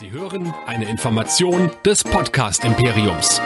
Sie 0.00 0.12
hören 0.12 0.54
eine 0.66 0.86
Information 0.86 1.70
des 1.84 2.02
Podcast 2.02 2.64
Imperiums. 2.64 3.38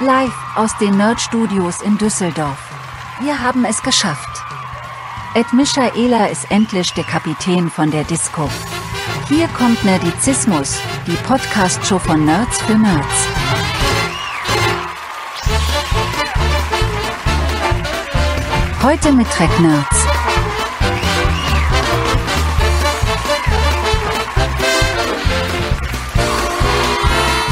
Live 0.00 0.32
aus 0.56 0.70
den 0.78 0.96
Nerd 0.96 1.20
Studios 1.20 1.82
in 1.82 1.98
Düsseldorf. 1.98 2.56
Wir 3.20 3.42
haben 3.42 3.66
es 3.66 3.82
geschafft. 3.82 4.42
Ed 5.34 5.52
Michaela 5.52 6.28
ist 6.28 6.50
endlich 6.50 6.90
der 6.94 7.04
Kapitän 7.04 7.68
von 7.68 7.90
der 7.90 8.04
Disco. 8.04 8.48
Hier 9.28 9.48
kommt 9.48 9.84
Nerdizismus, 9.84 10.78
die 11.06 11.16
Podcast-Show 11.26 11.98
von 11.98 12.24
Nerds 12.24 12.62
für 12.62 12.78
Nerds. 12.78 13.28
Heute 18.82 19.12
mit 19.12 19.28
Track 19.28 19.60
Nerds. 19.60 20.07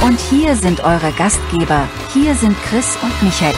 Und 0.07 0.21
hier 0.21 0.55
sind 0.55 0.85
eure 0.85 1.11
Gastgeber. 1.19 1.89
Hier 2.15 2.33
sind 2.37 2.57
Chris 2.63 2.97
und 3.03 3.23
Michael. 3.25 3.55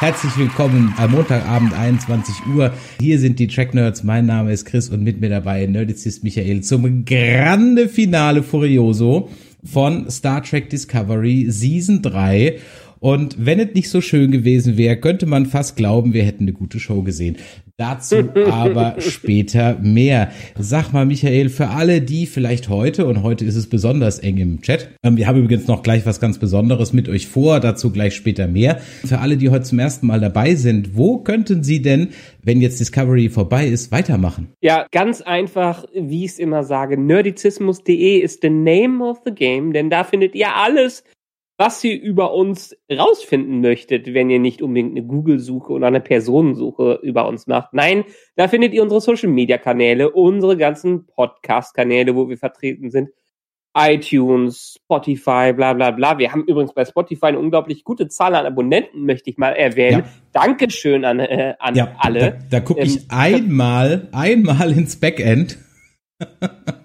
Herzlich 0.00 0.36
willkommen 0.36 0.92
am 0.96 1.12
Montagabend 1.12 1.74
21 1.74 2.34
Uhr. 2.56 2.72
Hier 2.98 3.20
sind 3.20 3.38
die 3.38 3.46
Track 3.46 3.74
Nerds. 3.74 4.02
Mein 4.02 4.26
Name 4.26 4.52
ist 4.52 4.64
Chris 4.64 4.88
und 4.88 5.04
mit 5.04 5.20
mir 5.20 5.28
dabei 5.30 5.64
Nerdizist 5.66 6.24
Michael 6.24 6.62
zum 6.62 7.04
grande 7.04 7.88
Finale 7.88 8.42
Furioso 8.42 9.28
von 9.62 10.10
Star 10.10 10.42
Trek 10.42 10.70
Discovery 10.70 11.46
Season 11.48 12.02
3. 12.02 12.58
Und 13.00 13.36
wenn 13.38 13.60
es 13.60 13.74
nicht 13.74 13.90
so 13.90 14.00
schön 14.00 14.30
gewesen 14.30 14.76
wäre, 14.76 14.96
könnte 14.96 15.26
man 15.26 15.46
fast 15.46 15.76
glauben, 15.76 16.12
wir 16.12 16.24
hätten 16.24 16.44
eine 16.44 16.52
gute 16.52 16.80
Show 16.80 17.02
gesehen. 17.02 17.36
Dazu 17.76 18.28
aber 18.50 18.96
später 18.98 19.78
mehr. 19.80 20.30
Sag 20.58 20.92
mal, 20.92 21.06
Michael, 21.06 21.48
für 21.48 21.68
alle, 21.68 22.00
die 22.00 22.26
vielleicht 22.26 22.68
heute, 22.68 23.06
und 23.06 23.22
heute 23.22 23.44
ist 23.44 23.54
es 23.54 23.68
besonders 23.68 24.18
eng 24.18 24.38
im 24.38 24.60
Chat, 24.62 24.88
ähm, 25.04 25.16
wir 25.16 25.28
haben 25.28 25.38
übrigens 25.38 25.68
noch 25.68 25.82
gleich 25.82 26.04
was 26.04 26.20
ganz 26.20 26.38
Besonderes 26.38 26.92
mit 26.92 27.08
euch 27.08 27.28
vor, 27.28 27.60
dazu 27.60 27.92
gleich 27.92 28.14
später 28.14 28.48
mehr. 28.48 28.80
Für 29.04 29.18
alle, 29.20 29.36
die 29.36 29.50
heute 29.50 29.62
zum 29.62 29.78
ersten 29.78 30.06
Mal 30.06 30.20
dabei 30.20 30.56
sind, 30.56 30.96
wo 30.96 31.18
könnten 31.18 31.62
Sie 31.62 31.80
denn, 31.80 32.08
wenn 32.42 32.60
jetzt 32.60 32.80
Discovery 32.80 33.28
vorbei 33.28 33.68
ist, 33.68 33.92
weitermachen? 33.92 34.48
Ja, 34.60 34.86
ganz 34.90 35.20
einfach, 35.20 35.84
wie 35.94 36.24
ich 36.24 36.32
es 36.32 36.38
immer 36.38 36.64
sage, 36.64 36.98
nerdizismus.de 36.98 38.18
ist 38.18 38.42
the 38.42 38.50
name 38.50 39.04
of 39.04 39.18
the 39.24 39.32
game, 39.32 39.72
denn 39.72 39.88
da 39.88 40.02
findet 40.02 40.34
ihr 40.34 40.54
alles, 40.54 41.04
was 41.58 41.82
ihr 41.82 42.00
über 42.00 42.32
uns 42.32 42.74
rausfinden 42.90 43.60
möchtet, 43.60 44.14
wenn 44.14 44.30
ihr 44.30 44.38
nicht 44.38 44.62
unbedingt 44.62 44.92
eine 44.92 45.04
Google-Suche 45.04 45.72
oder 45.72 45.88
eine 45.88 46.00
Personensuche 46.00 47.00
über 47.02 47.26
uns 47.26 47.48
macht. 47.48 47.74
Nein, 47.74 48.04
da 48.36 48.46
findet 48.46 48.72
ihr 48.72 48.82
unsere 48.82 49.00
Social-Media-Kanäle, 49.00 50.10
unsere 50.10 50.56
ganzen 50.56 51.06
Podcast-Kanäle, 51.06 52.14
wo 52.14 52.28
wir 52.28 52.38
vertreten 52.38 52.90
sind. 52.90 53.10
iTunes, 53.76 54.78
Spotify, 54.82 55.52
bla 55.52 55.72
bla 55.72 55.90
bla. 55.90 56.18
Wir 56.18 56.32
haben 56.32 56.44
übrigens 56.44 56.72
bei 56.72 56.84
Spotify 56.84 57.26
eine 57.26 57.40
unglaublich 57.40 57.84
gute 57.84 58.08
Zahl 58.08 58.36
an 58.36 58.46
Abonnenten, 58.46 59.04
möchte 59.04 59.28
ich 59.28 59.36
mal 59.36 59.52
erwähnen. 59.52 60.04
Ja. 60.04 60.10
Dankeschön 60.32 61.04
an, 61.04 61.18
äh, 61.18 61.54
an 61.58 61.74
ja, 61.74 61.92
alle. 61.98 62.20
Da, 62.20 62.38
da 62.50 62.60
gucke 62.60 62.82
ich 62.82 62.98
ähm, 62.98 63.04
einmal, 63.10 64.08
einmal 64.12 64.72
ins 64.72 64.98
Backend. 64.98 65.58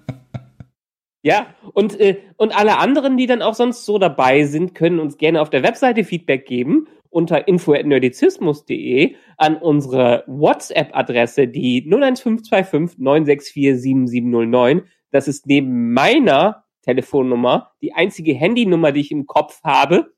Ja, 1.23 1.55
und, 1.73 1.97
äh, 2.01 2.19
und 2.35 2.55
alle 2.55 2.77
anderen, 2.79 3.15
die 3.15 3.27
dann 3.27 3.41
auch 3.41 3.53
sonst 3.53 3.85
so 3.85 3.97
dabei 3.97 4.43
sind, 4.43 4.75
können 4.75 4.99
uns 4.99 5.17
gerne 5.17 5.41
auf 5.41 5.49
der 5.49 5.63
Webseite 5.63 6.03
Feedback 6.03 6.45
geben 6.45 6.87
unter 7.09 7.47
info.nerdizismus.de 7.47 9.15
an 9.37 9.55
unsere 9.55 10.25
WhatsApp-Adresse, 10.27 11.47
die 11.47 11.81
01525 11.87 12.99
964 12.99 13.81
7709. 13.81 14.83
Das 15.11 15.29
ist 15.29 15.47
neben 15.47 15.93
meiner 15.93 16.65
Telefonnummer 16.81 17.71
die 17.81 17.93
einzige 17.93 18.33
Handynummer, 18.33 18.91
die 18.91 19.01
ich 19.01 19.11
im 19.11 19.25
Kopf 19.25 19.61
habe, 19.63 20.13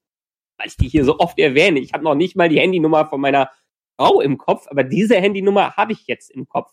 weil 0.58 0.68
ich 0.68 0.78
die 0.78 0.88
hier 0.88 1.06
so 1.06 1.20
oft 1.20 1.38
erwähne. 1.38 1.80
Ich 1.80 1.94
habe 1.94 2.04
noch 2.04 2.16
nicht 2.16 2.36
mal 2.36 2.50
die 2.50 2.60
Handynummer 2.60 3.06
von 3.06 3.22
meiner 3.22 3.52
Frau 3.96 4.22
im 4.22 4.40
Kopf, 4.40 4.66
aber 4.72 4.84
diese 4.84 5.18
Handynummer 5.18 5.76
habe 5.76 5.92
ich 5.92 6.08
jetzt 6.08 6.32
im 6.32 6.48
Kopf. 6.48 6.72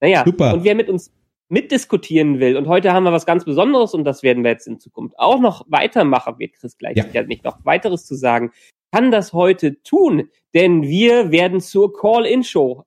Naja, 0.00 0.22
Super. 0.24 0.54
und 0.54 0.64
wer 0.64 0.74
mit 0.74 0.88
uns 0.88 1.12
mitdiskutieren 1.48 2.40
will, 2.40 2.56
und 2.56 2.68
heute 2.68 2.92
haben 2.92 3.04
wir 3.04 3.12
was 3.12 3.26
ganz 3.26 3.44
Besonderes 3.44 3.94
und 3.94 4.04
das 4.04 4.22
werden 4.22 4.44
wir 4.44 4.50
jetzt 4.50 4.66
in 4.66 4.80
Zukunft 4.80 5.18
auch 5.18 5.40
noch 5.40 5.64
weitermachen, 5.68 6.38
wird 6.38 6.54
Chris 6.54 6.78
gleich 6.78 6.96
ja. 6.96 7.22
nicht 7.22 7.44
noch 7.44 7.64
weiteres 7.64 8.06
zu 8.06 8.14
sagen, 8.14 8.52
kann 8.92 9.10
das 9.10 9.32
heute 9.32 9.82
tun, 9.82 10.30
denn 10.54 10.82
wir 10.82 11.32
werden 11.32 11.60
zur 11.60 11.92
Call-In-Show 11.92 12.84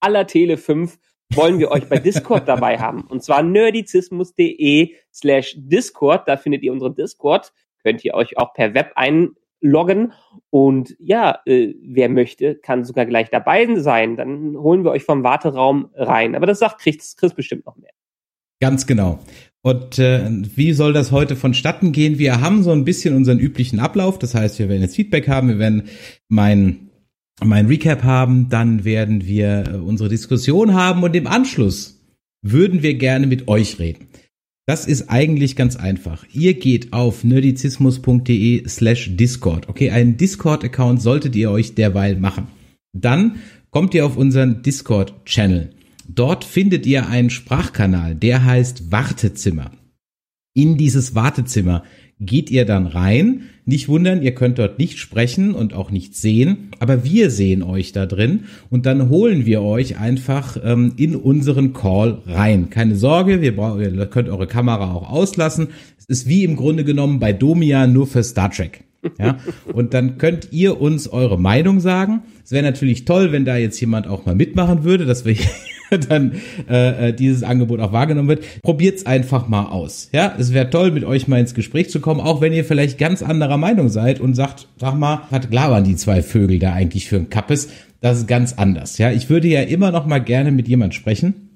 aller 0.00 0.26
Tele 0.26 0.56
5 0.56 0.98
wollen 1.34 1.58
wir 1.58 1.70
euch 1.70 1.88
bei 1.88 1.98
Discord 1.98 2.46
dabei 2.48 2.78
haben. 2.78 3.02
Und 3.02 3.22
zwar 3.22 3.42
nerdizismus.de 3.42 4.94
slash 5.12 5.54
Discord. 5.58 6.28
Da 6.28 6.36
findet 6.36 6.62
ihr 6.62 6.72
unseren 6.72 6.94
Discord. 6.94 7.52
Könnt 7.82 8.04
ihr 8.04 8.14
euch 8.14 8.38
auch 8.38 8.54
per 8.54 8.74
Web 8.74 8.92
einloggen. 8.94 10.12
Und 10.50 10.96
ja, 10.98 11.40
äh, 11.46 11.74
wer 11.82 12.08
möchte, 12.08 12.56
kann 12.56 12.84
sogar 12.84 13.06
gleich 13.06 13.30
dabei 13.30 13.66
sein. 13.76 14.16
Dann 14.16 14.56
holen 14.56 14.84
wir 14.84 14.90
euch 14.90 15.04
vom 15.04 15.22
Warteraum 15.22 15.90
rein. 15.94 16.34
Aber 16.34 16.46
das 16.46 16.60
sagt 16.60 16.80
Chris, 16.80 17.16
Chris 17.16 17.34
bestimmt 17.34 17.66
noch 17.66 17.76
mehr. 17.76 17.92
Ganz 18.60 18.86
genau. 18.86 19.20
Und 19.62 19.98
äh, 19.98 20.30
wie 20.54 20.72
soll 20.72 20.92
das 20.92 21.12
heute 21.12 21.36
vonstatten 21.36 21.92
gehen? 21.92 22.18
Wir 22.18 22.40
haben 22.40 22.62
so 22.62 22.70
ein 22.70 22.84
bisschen 22.84 23.14
unseren 23.14 23.38
üblichen 23.38 23.80
Ablauf. 23.80 24.18
Das 24.18 24.34
heißt, 24.34 24.58
wir 24.58 24.68
werden 24.68 24.82
jetzt 24.82 24.96
Feedback 24.96 25.28
haben, 25.28 25.48
wir 25.48 25.58
werden 25.58 25.84
mein, 26.28 26.90
mein 27.44 27.66
Recap 27.66 28.02
haben, 28.02 28.48
dann 28.48 28.84
werden 28.84 29.26
wir 29.26 29.64
äh, 29.66 29.76
unsere 29.76 30.08
Diskussion 30.08 30.74
haben 30.74 31.02
und 31.02 31.14
im 31.14 31.26
Anschluss 31.26 32.00
würden 32.42 32.82
wir 32.82 32.94
gerne 32.94 33.26
mit 33.26 33.48
euch 33.48 33.78
reden. 33.78 34.06
Das 34.66 34.86
ist 34.86 35.08
eigentlich 35.08 35.56
ganz 35.56 35.76
einfach. 35.76 36.24
Ihr 36.32 36.54
geht 36.54 36.92
auf 36.92 37.24
nerdizismus.de 37.24 38.68
slash 38.68 39.16
Discord. 39.16 39.68
Okay, 39.68 39.90
einen 39.90 40.18
Discord-Account 40.18 41.00
solltet 41.00 41.34
ihr 41.36 41.50
euch 41.50 41.74
derweil 41.74 42.16
machen. 42.16 42.48
Dann 42.92 43.36
kommt 43.70 43.94
ihr 43.94 44.04
auf 44.04 44.16
unseren 44.16 44.62
Discord-Channel. 44.62 45.70
Dort 46.08 46.44
findet 46.44 46.86
ihr 46.86 47.06
einen 47.08 47.30
Sprachkanal, 47.30 48.14
der 48.14 48.44
heißt 48.44 48.90
Wartezimmer. 48.90 49.72
In 50.54 50.78
dieses 50.78 51.14
Wartezimmer 51.14 51.84
geht 52.18 52.50
ihr 52.50 52.64
dann 52.64 52.86
rein. 52.86 53.42
Nicht 53.66 53.88
wundern, 53.88 54.22
ihr 54.22 54.34
könnt 54.34 54.58
dort 54.58 54.78
nicht 54.78 54.98
sprechen 54.98 55.54
und 55.54 55.74
auch 55.74 55.90
nicht 55.90 56.16
sehen, 56.16 56.70
aber 56.80 57.04
wir 57.04 57.30
sehen 57.30 57.62
euch 57.62 57.92
da 57.92 58.06
drin 58.06 58.44
und 58.70 58.86
dann 58.86 59.10
holen 59.10 59.44
wir 59.44 59.60
euch 59.60 59.98
einfach 59.98 60.56
ähm, 60.64 60.94
in 60.96 61.14
unseren 61.14 61.74
Call 61.74 62.22
rein. 62.26 62.70
Keine 62.70 62.96
Sorge, 62.96 63.42
wir 63.42 63.52
ihr 63.78 64.06
könnt 64.06 64.30
eure 64.30 64.46
Kamera 64.46 64.94
auch 64.94 65.10
auslassen. 65.10 65.68
Es 65.98 66.06
ist 66.06 66.26
wie 66.26 66.42
im 66.42 66.56
Grunde 66.56 66.84
genommen 66.84 67.20
bei 67.20 67.34
Domia 67.34 67.86
nur 67.86 68.06
für 68.06 68.24
Star 68.24 68.50
Trek. 68.50 68.87
Ja, 69.18 69.38
und 69.72 69.94
dann 69.94 70.18
könnt 70.18 70.52
ihr 70.52 70.80
uns 70.80 71.08
eure 71.08 71.38
Meinung 71.38 71.80
sagen. 71.80 72.22
Es 72.44 72.50
wäre 72.50 72.64
natürlich 72.64 73.04
toll, 73.04 73.32
wenn 73.32 73.44
da 73.44 73.56
jetzt 73.56 73.80
jemand 73.80 74.08
auch 74.08 74.26
mal 74.26 74.34
mitmachen 74.34 74.84
würde, 74.84 75.06
dass 75.06 75.24
wir 75.24 75.36
dann 76.08 76.32
äh, 76.68 77.08
äh, 77.08 77.12
dieses 77.12 77.42
Angebot 77.42 77.80
auch 77.80 77.92
wahrgenommen 77.92 78.28
wird. 78.28 78.44
Probiert's 78.62 79.06
einfach 79.06 79.48
mal 79.48 79.66
aus. 79.66 80.08
Ja, 80.12 80.34
es 80.38 80.52
wäre 80.52 80.70
toll, 80.70 80.90
mit 80.90 81.04
euch 81.04 81.28
mal 81.28 81.40
ins 81.40 81.54
Gespräch 81.54 81.90
zu 81.90 82.00
kommen, 82.00 82.20
auch 82.20 82.40
wenn 82.40 82.52
ihr 82.52 82.64
vielleicht 82.64 82.98
ganz 82.98 83.22
anderer 83.22 83.56
Meinung 83.56 83.88
seid 83.88 84.20
und 84.20 84.34
sagt, 84.34 84.68
sag 84.78 84.96
mal, 84.98 85.22
was 85.30 85.48
labern 85.50 85.84
die 85.84 85.96
zwei 85.96 86.22
Vögel 86.22 86.58
da 86.58 86.72
eigentlich 86.72 87.08
für 87.08 87.16
ein 87.16 87.30
Kappes? 87.30 87.68
Das 88.00 88.18
ist 88.18 88.28
ganz 88.28 88.52
anders. 88.54 88.98
Ja, 88.98 89.10
ich 89.10 89.28
würde 89.28 89.48
ja 89.48 89.62
immer 89.62 89.90
noch 89.90 90.06
mal 90.06 90.20
gerne 90.20 90.52
mit 90.52 90.68
jemand 90.68 90.94
sprechen, 90.94 91.47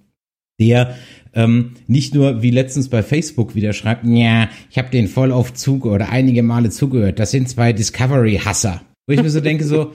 der 0.60 0.94
ähm, 1.34 1.72
nicht 1.86 2.14
nur 2.14 2.42
wie 2.42 2.50
letztens 2.50 2.88
bei 2.88 3.02
Facebook 3.02 3.54
wieder 3.54 3.72
schreibt, 3.72 4.04
ja, 4.04 4.48
ich 4.70 4.78
habe 4.78 4.90
den 4.90 5.08
voll 5.08 5.32
auf 5.32 5.54
Zug 5.54 5.86
oder 5.86 6.10
einige 6.10 6.42
Male 6.42 6.70
zugehört. 6.70 7.18
Das 7.18 7.30
sind 7.30 7.48
zwei 7.48 7.72
Discovery-Hasser. 7.72 8.82
Wo 9.06 9.14
ich 9.14 9.22
mir 9.22 9.30
so 9.30 9.40
denke, 9.40 9.64
so, 9.64 9.92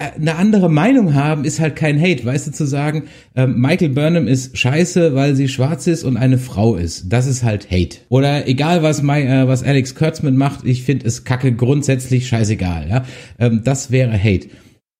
äh, 0.00 0.12
eine 0.18 0.36
andere 0.36 0.70
Meinung 0.70 1.14
haben 1.14 1.44
ist 1.44 1.60
halt 1.60 1.76
kein 1.76 2.00
Hate, 2.00 2.24
weißt 2.24 2.48
du, 2.48 2.52
zu 2.52 2.66
sagen, 2.66 3.04
äh, 3.34 3.46
Michael 3.46 3.90
Burnham 3.90 4.28
ist 4.28 4.56
scheiße, 4.56 5.14
weil 5.14 5.34
sie 5.34 5.48
schwarz 5.48 5.86
ist 5.86 6.04
und 6.04 6.16
eine 6.16 6.38
Frau 6.38 6.76
ist. 6.76 7.12
Das 7.12 7.26
ist 7.26 7.42
halt 7.42 7.70
Hate. 7.70 7.98
Oder 8.08 8.48
egal, 8.48 8.82
was, 8.82 9.02
my, 9.02 9.20
äh, 9.20 9.48
was 9.48 9.62
Alex 9.62 9.94
Kurtzman 9.94 10.36
macht, 10.36 10.64
ich 10.64 10.84
finde 10.84 11.06
es 11.06 11.24
kacke 11.24 11.52
grundsätzlich 11.52 12.28
scheißegal. 12.28 12.88
Ja? 12.88 13.04
Ähm, 13.38 13.62
das 13.64 13.90
wäre 13.90 14.12
Hate. 14.12 14.48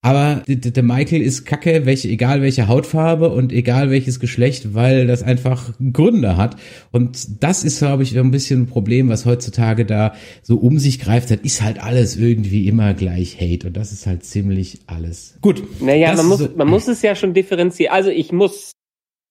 Aber 0.03 0.43
der 0.47 0.83
Michael 0.83 1.21
ist 1.21 1.45
kacke, 1.45 1.85
welche, 1.85 2.09
egal 2.09 2.41
welche 2.41 2.69
Hautfarbe 2.69 3.29
und 3.29 3.53
egal 3.53 3.91
welches 3.91 4.19
Geschlecht, 4.19 4.75
weil 4.75 5.07
das 5.07 5.23
einfach 5.23 5.75
Gründe 5.93 6.39
hat. 6.39 6.57
Und 6.91 7.43
das 7.43 7.65
ist, 7.65 7.81
glaube 7.81 8.03
ich, 8.03 8.19
ein 8.19 8.31
bisschen 8.31 8.63
ein 8.63 8.67
Problem, 8.67 9.11
was 9.11 9.27
heutzutage 9.27 9.85
da 9.85 10.15
so 10.43 10.57
um 10.57 10.79
sich 10.79 11.01
greift. 11.01 11.31
Das 11.31 11.41
ist 11.43 11.61
halt 11.61 11.83
alles 11.83 12.17
irgendwie 12.17 12.67
immer 12.67 12.95
gleich 12.95 13.39
Hate. 13.39 13.67
Und 13.67 13.77
das 13.77 13.93
ist 13.93 14.07
halt 14.07 14.25
ziemlich 14.25 14.81
alles. 14.87 15.39
Gut. 15.43 15.63
Naja, 15.83 16.15
man 16.15 16.27
muss, 16.27 16.39
so, 16.39 16.49
man 16.57 16.69
muss 16.69 16.89
es 16.89 17.03
ja 17.03 17.15
schon 17.15 17.35
differenzieren. 17.35 17.93
Also 17.93 18.09
ich 18.09 18.33
muss 18.33 18.73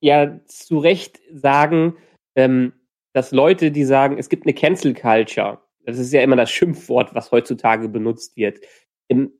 ja 0.01 0.39
zu 0.45 0.77
Recht 0.77 1.19
sagen, 1.33 1.95
ähm, 2.35 2.73
dass 3.13 3.31
Leute, 3.31 3.71
die 3.71 3.85
sagen, 3.85 4.19
es 4.19 4.29
gibt 4.29 4.45
eine 4.45 4.53
Cancel 4.53 4.93
Culture, 4.93 5.59
das 5.83 5.97
ist 5.97 6.13
ja 6.13 6.21
immer 6.21 6.35
das 6.35 6.51
Schimpfwort, 6.51 7.15
was 7.15 7.31
heutzutage 7.31 7.89
benutzt 7.89 8.37
wird. 8.37 8.59
Im, 9.07 9.31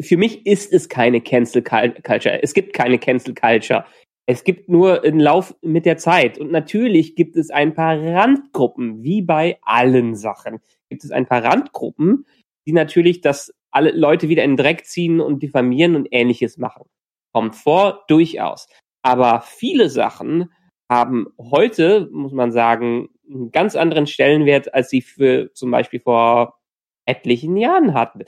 für 0.00 0.16
mich 0.16 0.46
ist 0.46 0.72
es 0.72 0.88
keine 0.88 1.20
Cancel 1.20 1.62
Culture. 1.62 2.42
Es 2.42 2.54
gibt 2.54 2.72
keine 2.72 2.98
Cancel 2.98 3.34
Culture. 3.34 3.84
Es 4.26 4.42
gibt 4.42 4.68
nur 4.68 5.04
einen 5.04 5.20
Lauf 5.20 5.54
mit 5.62 5.86
der 5.86 5.98
Zeit. 5.98 6.38
Und 6.38 6.50
natürlich 6.50 7.14
gibt 7.14 7.36
es 7.36 7.50
ein 7.50 7.74
paar 7.74 7.98
Randgruppen, 8.00 9.02
wie 9.02 9.22
bei 9.22 9.58
allen 9.62 10.16
Sachen. 10.16 10.58
Gibt 10.90 11.04
es 11.04 11.12
ein 11.12 11.26
paar 11.26 11.44
Randgruppen, 11.44 12.26
die 12.66 12.72
natürlich 12.72 13.20
das 13.20 13.52
alle 13.70 13.92
Leute 13.92 14.28
wieder 14.28 14.42
in 14.42 14.52
den 14.52 14.56
Dreck 14.56 14.86
ziehen 14.86 15.20
und 15.20 15.42
diffamieren 15.42 15.96
und 15.96 16.08
ähnliches 16.10 16.58
machen. 16.58 16.86
Kommt 17.32 17.54
vor, 17.54 18.04
durchaus. 18.08 18.68
Aber 19.02 19.42
viele 19.42 19.90
Sachen 19.90 20.50
haben 20.90 21.26
heute, 21.38 22.08
muss 22.10 22.32
man 22.32 22.52
sagen, 22.52 23.08
einen 23.28 23.50
ganz 23.50 23.76
anderen 23.76 24.06
Stellenwert, 24.06 24.72
als 24.74 24.90
sie 24.90 25.02
für 25.02 25.52
zum 25.52 25.70
Beispiel 25.70 26.00
vor 26.00 26.58
etlichen 27.06 27.56
Jahren 27.56 27.94
hatten. 27.94 28.24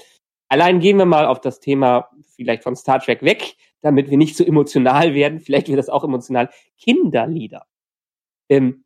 Allein 0.49 0.81
gehen 0.81 0.97
wir 0.97 1.07
mal 1.07 1.27
auf 1.27 1.41
das 1.41 1.61
Thema 1.61 2.09
vielleicht 2.37 2.63
von 2.63 2.77
Star 2.77 3.01
Trek 3.01 3.23
weg, 3.23 3.57
damit 3.81 4.11
wir 4.11 4.17
nicht 4.17 4.37
so 4.37 4.45
emotional 4.45 5.15
werden. 5.15 5.41
Vielleicht 5.41 5.69
wird 5.69 5.79
das 5.79 5.89
auch 5.89 6.05
emotional. 6.05 6.51
Kinderlieder. 6.79 7.67
Ähm, 8.49 8.85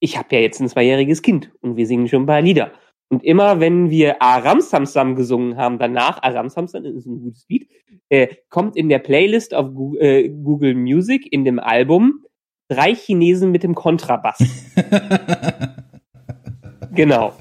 ich 0.00 0.18
habe 0.18 0.34
ja 0.34 0.40
jetzt 0.40 0.60
ein 0.60 0.68
zweijähriges 0.68 1.22
Kind 1.22 1.52
und 1.60 1.76
wir 1.76 1.86
singen 1.86 2.08
schon 2.08 2.24
ein 2.24 2.26
paar 2.26 2.42
Lieder. 2.42 2.72
Und 3.08 3.24
immer 3.24 3.60
wenn 3.60 3.88
wir 3.88 4.20
Aram 4.20 4.60
Samsam 4.60 5.14
gesungen 5.14 5.56
haben, 5.56 5.78
danach, 5.78 6.22
Aram 6.22 6.48
Samsam 6.48 6.84
ist 6.84 7.06
ein 7.06 7.20
gutes 7.20 7.46
Lied, 7.48 7.70
äh, 8.08 8.28
kommt 8.48 8.76
in 8.76 8.88
der 8.88 8.98
Playlist 8.98 9.54
auf 9.54 9.72
Google, 9.72 10.02
äh, 10.02 10.28
Google 10.28 10.74
Music 10.74 11.32
in 11.32 11.44
dem 11.44 11.58
Album 11.58 12.26
drei 12.68 12.94
Chinesen 12.94 13.52
mit 13.52 13.62
dem 13.62 13.74
Kontrabass. 13.74 14.38
genau. 16.92 17.32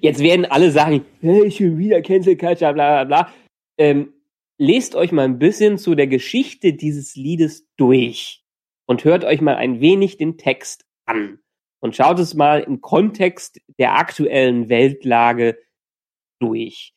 Jetzt 0.00 0.20
werden 0.20 0.44
alle 0.44 0.70
sagen, 0.70 1.04
hey, 1.20 1.50
schon 1.50 1.78
wieder 1.78 2.02
Cancel 2.02 2.36
Culture, 2.36 2.74
bla 2.74 3.04
bla 3.04 3.24
bla. 3.24 3.32
Ähm, 3.78 4.14
lest 4.58 4.94
euch 4.94 5.12
mal 5.12 5.24
ein 5.24 5.38
bisschen 5.38 5.78
zu 5.78 5.94
der 5.94 6.06
Geschichte 6.06 6.72
dieses 6.72 7.14
Liedes 7.16 7.68
durch 7.76 8.44
und 8.86 9.04
hört 9.04 9.24
euch 9.24 9.40
mal 9.40 9.56
ein 9.56 9.80
wenig 9.80 10.16
den 10.16 10.38
Text 10.38 10.86
an 11.04 11.38
und 11.80 11.94
schaut 11.94 12.18
es 12.18 12.34
mal 12.34 12.60
im 12.60 12.80
Kontext 12.80 13.60
der 13.78 13.96
aktuellen 13.96 14.68
Weltlage 14.68 15.58
durch. 16.40 16.94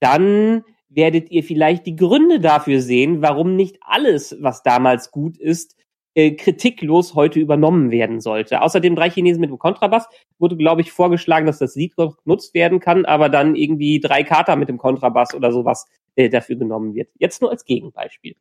Dann 0.00 0.64
werdet 0.88 1.30
ihr 1.30 1.42
vielleicht 1.42 1.86
die 1.86 1.96
Gründe 1.96 2.40
dafür 2.40 2.80
sehen, 2.80 3.22
warum 3.22 3.56
nicht 3.56 3.78
alles, 3.80 4.36
was 4.40 4.62
damals 4.62 5.10
gut 5.10 5.38
ist, 5.38 5.76
äh, 6.14 6.32
kritiklos 6.32 7.14
heute 7.14 7.40
übernommen 7.40 7.90
werden 7.90 8.20
sollte. 8.20 8.62
Außerdem 8.62 8.96
drei 8.96 9.10
Chinesen 9.10 9.40
mit 9.40 9.50
dem 9.50 9.58
Kontrabass 9.58 10.08
wurde, 10.38 10.56
glaube 10.56 10.82
ich, 10.82 10.92
vorgeschlagen, 10.92 11.46
dass 11.46 11.58
das 11.58 11.74
Lied 11.74 11.94
genutzt 11.96 12.54
werden 12.54 12.80
kann, 12.80 13.04
aber 13.04 13.28
dann 13.28 13.54
irgendwie 13.54 14.00
drei 14.00 14.22
Kater 14.22 14.56
mit 14.56 14.68
dem 14.68 14.78
Kontrabass 14.78 15.34
oder 15.34 15.52
sowas 15.52 15.86
äh, 16.16 16.28
dafür 16.28 16.56
genommen 16.56 16.94
wird. 16.94 17.08
Jetzt 17.18 17.40
nur 17.40 17.50
als 17.50 17.64
Gegenbeispiel. 17.64 18.34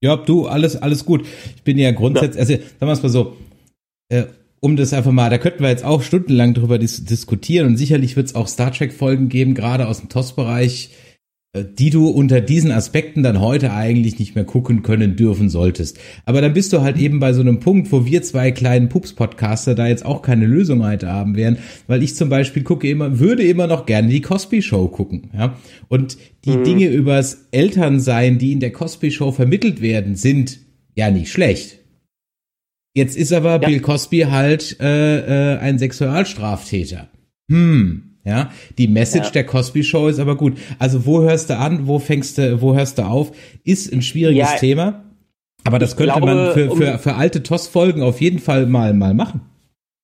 Ja, 0.00 0.16
du, 0.16 0.46
alles, 0.46 0.76
alles 0.76 1.04
gut. 1.04 1.26
Ich 1.56 1.62
bin 1.62 1.78
ja 1.78 1.92
grundsätzlich, 1.92 2.36
ja. 2.36 2.40
also 2.40 2.54
sagen 2.54 2.78
wir 2.80 2.92
es 2.92 3.02
mal 3.02 3.08
so, 3.08 3.36
äh, 4.10 4.24
um 4.60 4.76
das 4.76 4.92
einfach 4.92 5.12
mal, 5.12 5.30
da 5.30 5.38
könnten 5.38 5.62
wir 5.62 5.70
jetzt 5.70 5.84
auch 5.84 6.02
stundenlang 6.02 6.54
drüber 6.54 6.78
dis 6.78 7.04
diskutieren 7.04 7.66
und 7.66 7.76
sicherlich 7.76 8.16
wird 8.16 8.26
es 8.26 8.34
auch 8.34 8.48
Star 8.48 8.72
Trek-Folgen 8.72 9.28
geben, 9.28 9.54
gerade 9.54 9.88
aus 9.88 10.00
dem 10.00 10.08
TOS-Bereich, 10.08 10.90
die 11.62 11.90
du 11.90 12.08
unter 12.08 12.40
diesen 12.40 12.72
Aspekten 12.72 13.22
dann 13.22 13.40
heute 13.40 13.72
eigentlich 13.72 14.18
nicht 14.18 14.34
mehr 14.34 14.44
gucken 14.44 14.82
können 14.82 15.14
dürfen 15.14 15.48
solltest. 15.48 15.98
Aber 16.24 16.40
dann 16.40 16.52
bist 16.52 16.72
du 16.72 16.80
halt 16.80 16.98
eben 16.98 17.20
bei 17.20 17.32
so 17.32 17.40
einem 17.40 17.60
Punkt, 17.60 17.92
wo 17.92 18.04
wir 18.04 18.22
zwei 18.22 18.50
kleinen 18.50 18.88
Pups-Podcaster 18.88 19.74
da 19.74 19.86
jetzt 19.86 20.04
auch 20.04 20.22
keine 20.22 20.46
Lösung 20.46 20.84
heute 20.84 21.12
haben 21.12 21.36
werden, 21.36 21.58
weil 21.86 22.02
ich 22.02 22.16
zum 22.16 22.28
Beispiel 22.28 22.64
gucke 22.64 22.88
immer, 22.88 23.20
würde 23.20 23.44
immer 23.44 23.66
noch 23.66 23.86
gerne 23.86 24.08
die 24.08 24.20
Cosby 24.20 24.62
Show 24.62 24.88
gucken, 24.88 25.30
ja. 25.32 25.56
Und 25.88 26.16
die 26.44 26.56
mhm. 26.56 26.64
Dinge 26.64 26.88
übers 26.88 27.46
Elternsein, 27.52 28.38
die 28.38 28.52
in 28.52 28.60
der 28.60 28.72
Cosby 28.72 29.10
Show 29.10 29.30
vermittelt 29.30 29.80
werden, 29.80 30.16
sind 30.16 30.58
ja 30.96 31.10
nicht 31.10 31.30
schlecht. 31.30 31.78
Jetzt 32.94 33.16
ist 33.16 33.32
aber 33.32 33.52
ja. 33.52 33.58
Bill 33.58 33.80
Cosby 33.80 34.20
halt 34.30 34.80
äh, 34.80 35.54
äh, 35.54 35.58
ein 35.58 35.78
Sexualstraftäter. 35.78 37.08
Hm, 37.50 38.13
ja, 38.24 38.50
die 38.78 38.88
Message 38.88 39.26
ja. 39.26 39.32
der 39.32 39.46
Cosby 39.46 39.84
Show 39.84 40.08
ist 40.08 40.18
aber 40.18 40.36
gut. 40.36 40.56
Also 40.78 41.04
wo 41.06 41.20
hörst 41.22 41.50
du 41.50 41.58
an, 41.58 41.86
wo 41.86 41.98
fängst 41.98 42.38
du, 42.38 42.60
wo 42.60 42.74
hörst 42.74 42.98
du 42.98 43.02
auf? 43.02 43.32
Ist 43.64 43.92
ein 43.92 44.02
schwieriges 44.02 44.52
ja, 44.52 44.58
Thema. 44.58 45.04
Aber 45.64 45.78
das 45.78 45.96
könnte 45.96 46.14
glaube, 46.14 46.34
man 46.34 46.52
für, 46.52 46.76
für, 46.76 46.98
für 46.98 47.14
alte 47.14 47.42
TOS-Folgen 47.42 48.02
auf 48.02 48.20
jeden 48.20 48.38
Fall 48.38 48.66
mal, 48.66 48.92
mal 48.92 49.14
machen. 49.14 49.42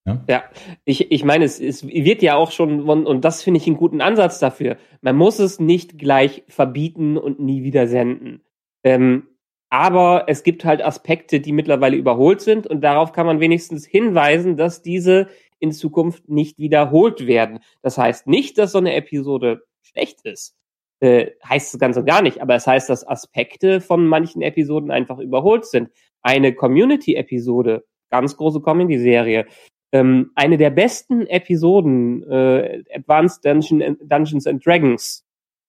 Ja, 0.07 0.25
ja 0.29 0.45
ich, 0.85 1.11
ich 1.11 1.25
meine, 1.25 1.45
es, 1.45 1.61
es 1.61 1.87
wird 1.87 2.23
ja 2.23 2.37
auch 2.37 2.51
schon, 2.51 2.83
und 2.83 3.25
das 3.25 3.43
finde 3.43 3.59
ich 3.59 3.67
einen 3.67 3.77
guten 3.77 4.01
Ansatz 4.01 4.39
dafür. 4.39 4.77
Man 5.03 5.17
muss 5.17 5.39
es 5.39 5.61
nicht 5.61 5.99
gleich 5.99 6.45
verbieten 6.49 7.19
und 7.19 7.41
nie 7.41 7.63
wieder 7.63 7.87
senden. 7.87 8.41
Ähm, 8.85 9.25
aber 9.71 10.25
es 10.27 10.43
gibt 10.43 10.65
halt 10.65 10.83
Aspekte, 10.85 11.41
die 11.41 11.53
mittlerweile 11.53 11.97
überholt 11.97 12.41
sind 12.41 12.67
und 12.67 12.81
darauf 12.81 13.13
kann 13.13 13.27
man 13.27 13.39
wenigstens 13.39 13.87
hinweisen, 13.87 14.57
dass 14.57 14.83
diese 14.83 15.29
in 15.61 15.73
Zukunft 15.73 16.29
nicht 16.29 16.59
wiederholt 16.59 17.27
werden. 17.27 17.61
Das 17.83 17.99
heißt 17.99 18.27
nicht, 18.27 18.59
dass 18.59 18.73
so 18.73 18.79
eine 18.79 18.95
Episode 18.95 19.63
schlecht 19.83 20.23
ist. 20.23 20.57
Äh, 21.01 21.31
heißt 21.49 21.73
es 21.73 21.81
ganz 21.81 21.97
und 21.97 22.05
gar 22.05 22.21
nicht, 22.21 22.43
aber 22.43 22.55
es 22.57 22.67
heißt, 22.67 22.91
dass 22.91 23.09
Aspekte 23.09 23.81
von 23.81 24.07
manchen 24.07 24.43
Episoden 24.43 24.91
einfach 24.91 25.19
überholt 25.19 25.65
sind. 25.65 25.91
Eine 26.21 26.55
Community-Episode, 26.55 27.85
ganz 28.11 28.37
große 28.37 28.61
Comedy-Serie, 28.61 29.47
ähm, 29.93 30.31
eine 30.35 30.59
der 30.59 30.71
besten 30.71 31.27
Episoden, 31.27 32.23
äh, 32.31 32.83
Advanced 32.95 33.45
Dungeon, 33.45 33.97
Dungeons 34.03 34.47
and 34.47 34.65
Dragons, 34.65 35.25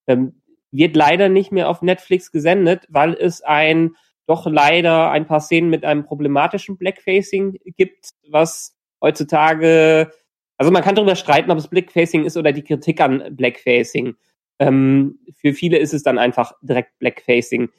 ähm, 0.07 0.41
wird 0.71 0.95
leider 0.95 1.29
nicht 1.29 1.51
mehr 1.51 1.69
auf 1.69 1.81
Netflix 1.81 2.31
gesendet, 2.31 2.85
weil 2.89 3.13
es 3.13 3.41
ein 3.41 3.95
doch 4.27 4.45
leider 4.45 5.11
ein 5.11 5.27
paar 5.27 5.41
Szenen 5.41 5.69
mit 5.69 5.83
einem 5.83 6.05
problematischen 6.05 6.77
Blackfacing 6.77 7.57
gibt, 7.77 8.11
was 8.29 8.77
heutzutage, 9.01 10.11
also 10.57 10.71
man 10.71 10.83
kann 10.83 10.95
darüber 10.95 11.15
streiten, 11.15 11.51
ob 11.51 11.57
es 11.57 11.67
Blackfacing 11.67 12.25
ist 12.25 12.37
oder 12.37 12.51
die 12.51 12.63
Kritik 12.63 13.01
an 13.01 13.35
Blackfacing. 13.35 14.15
Ähm, 14.59 15.19
für 15.33 15.53
viele 15.53 15.77
ist 15.77 15.93
es 15.93 16.03
dann 16.03 16.17
einfach 16.17 16.53
direkt 16.61 16.97
Blackfacing. 16.99 17.69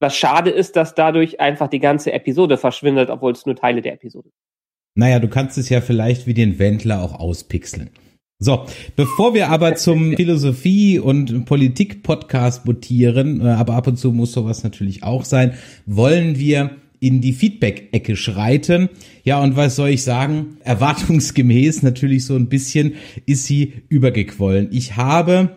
Was 0.00 0.16
schade 0.16 0.50
ist, 0.50 0.76
dass 0.76 0.94
dadurch 0.94 1.40
einfach 1.40 1.68
die 1.68 1.78
ganze 1.78 2.12
Episode 2.12 2.56
verschwindet, 2.56 3.10
obwohl 3.10 3.32
es 3.32 3.46
nur 3.46 3.56
Teile 3.56 3.80
der 3.82 3.94
Episode 3.94 4.28
sind. 4.28 4.38
Naja, 4.94 5.18
du 5.18 5.28
kannst 5.28 5.56
es 5.56 5.68
ja 5.68 5.80
vielleicht 5.80 6.26
wie 6.26 6.34
den 6.34 6.58
Wendler 6.58 7.02
auch 7.02 7.18
auspixeln. 7.18 7.90
So, 8.42 8.64
bevor 8.96 9.34
wir 9.34 9.50
aber 9.50 9.74
zum 9.76 10.12
Philosophie- 10.16 10.98
und 10.98 11.44
Politik-Podcast 11.44 12.64
mutieren, 12.64 13.40
äh, 13.42 13.50
aber 13.50 13.74
ab 13.74 13.86
und 13.86 13.96
zu 13.96 14.12
muss 14.12 14.32
sowas 14.32 14.64
natürlich 14.64 15.02
auch 15.02 15.24
sein, 15.24 15.54
wollen 15.86 16.38
wir 16.38 16.76
in 17.00 17.20
die 17.20 17.32
Feedback-Ecke 17.32 18.14
schreiten. 18.14 18.90
Ja, 19.24 19.42
und 19.42 19.56
was 19.56 19.76
soll 19.76 19.88
ich 19.88 20.02
sagen? 20.02 20.58
Erwartungsgemäß 20.62 21.82
natürlich 21.82 22.24
so 22.24 22.36
ein 22.36 22.48
bisschen 22.48 22.94
ist 23.26 23.44
sie 23.44 23.72
übergequollen. 23.88 24.68
Ich 24.70 24.96
habe, 24.96 25.56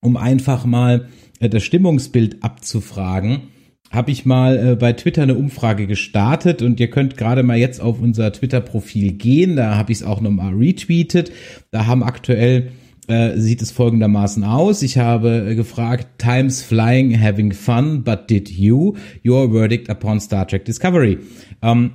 um 0.00 0.16
einfach 0.16 0.64
mal 0.64 1.08
äh, 1.38 1.48
das 1.48 1.62
Stimmungsbild 1.62 2.42
abzufragen, 2.42 3.42
habe 3.90 4.12
ich 4.12 4.24
mal 4.24 4.72
äh, 4.72 4.76
bei 4.76 4.92
Twitter 4.92 5.22
eine 5.22 5.34
Umfrage 5.34 5.86
gestartet 5.86 6.62
und 6.62 6.80
ihr 6.80 6.90
könnt 6.90 7.16
gerade 7.16 7.42
mal 7.42 7.58
jetzt 7.58 7.80
auf 7.80 8.00
unser 8.00 8.32
Twitter-Profil 8.32 9.12
gehen. 9.12 9.56
Da 9.56 9.76
habe 9.76 9.92
ich 9.92 9.98
es 9.98 10.04
auch 10.04 10.20
nochmal 10.20 10.54
retweetet. 10.54 11.32
Da 11.70 11.86
haben 11.86 12.02
aktuell 12.02 12.70
äh, 13.10 13.38
sieht 13.38 13.60
es 13.60 13.72
folgendermaßen 13.72 14.44
aus. 14.44 14.82
Ich 14.82 14.96
habe 14.96 15.50
äh, 15.50 15.54
gefragt, 15.54 16.18
Times 16.18 16.62
flying, 16.62 17.20
having 17.20 17.52
fun, 17.52 18.04
but 18.04 18.30
did 18.30 18.50
you? 18.50 18.96
Your 19.26 19.50
verdict 19.50 19.90
upon 19.90 20.20
Star 20.20 20.46
Trek 20.46 20.64
Discovery. 20.64 21.18
Um, 21.60 21.94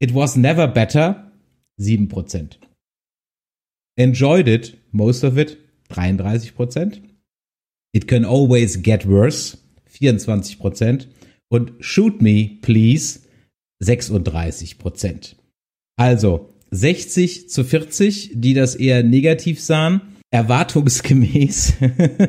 it 0.00 0.12
was 0.14 0.36
never 0.36 0.66
better, 0.66 1.30
7%. 1.80 2.58
Enjoyed 3.96 4.48
it, 4.48 4.76
most 4.90 5.22
of 5.22 5.38
it, 5.38 5.58
33%. 5.90 7.00
It 7.92 8.08
can 8.08 8.24
always 8.24 8.82
get 8.82 9.06
worse, 9.06 9.56
24%. 9.96 11.06
Und 11.50 11.72
Shoot 11.80 12.20
Me, 12.20 12.58
Please, 12.62 13.20
36%. 13.82 15.36
Also 15.96 16.48
60 16.70 17.50
zu 17.50 17.64
40, 17.64 18.32
die 18.34 18.54
das 18.54 18.74
eher 18.74 19.02
negativ 19.02 19.60
sahen 19.60 20.11
erwartungsgemäß 20.32 21.74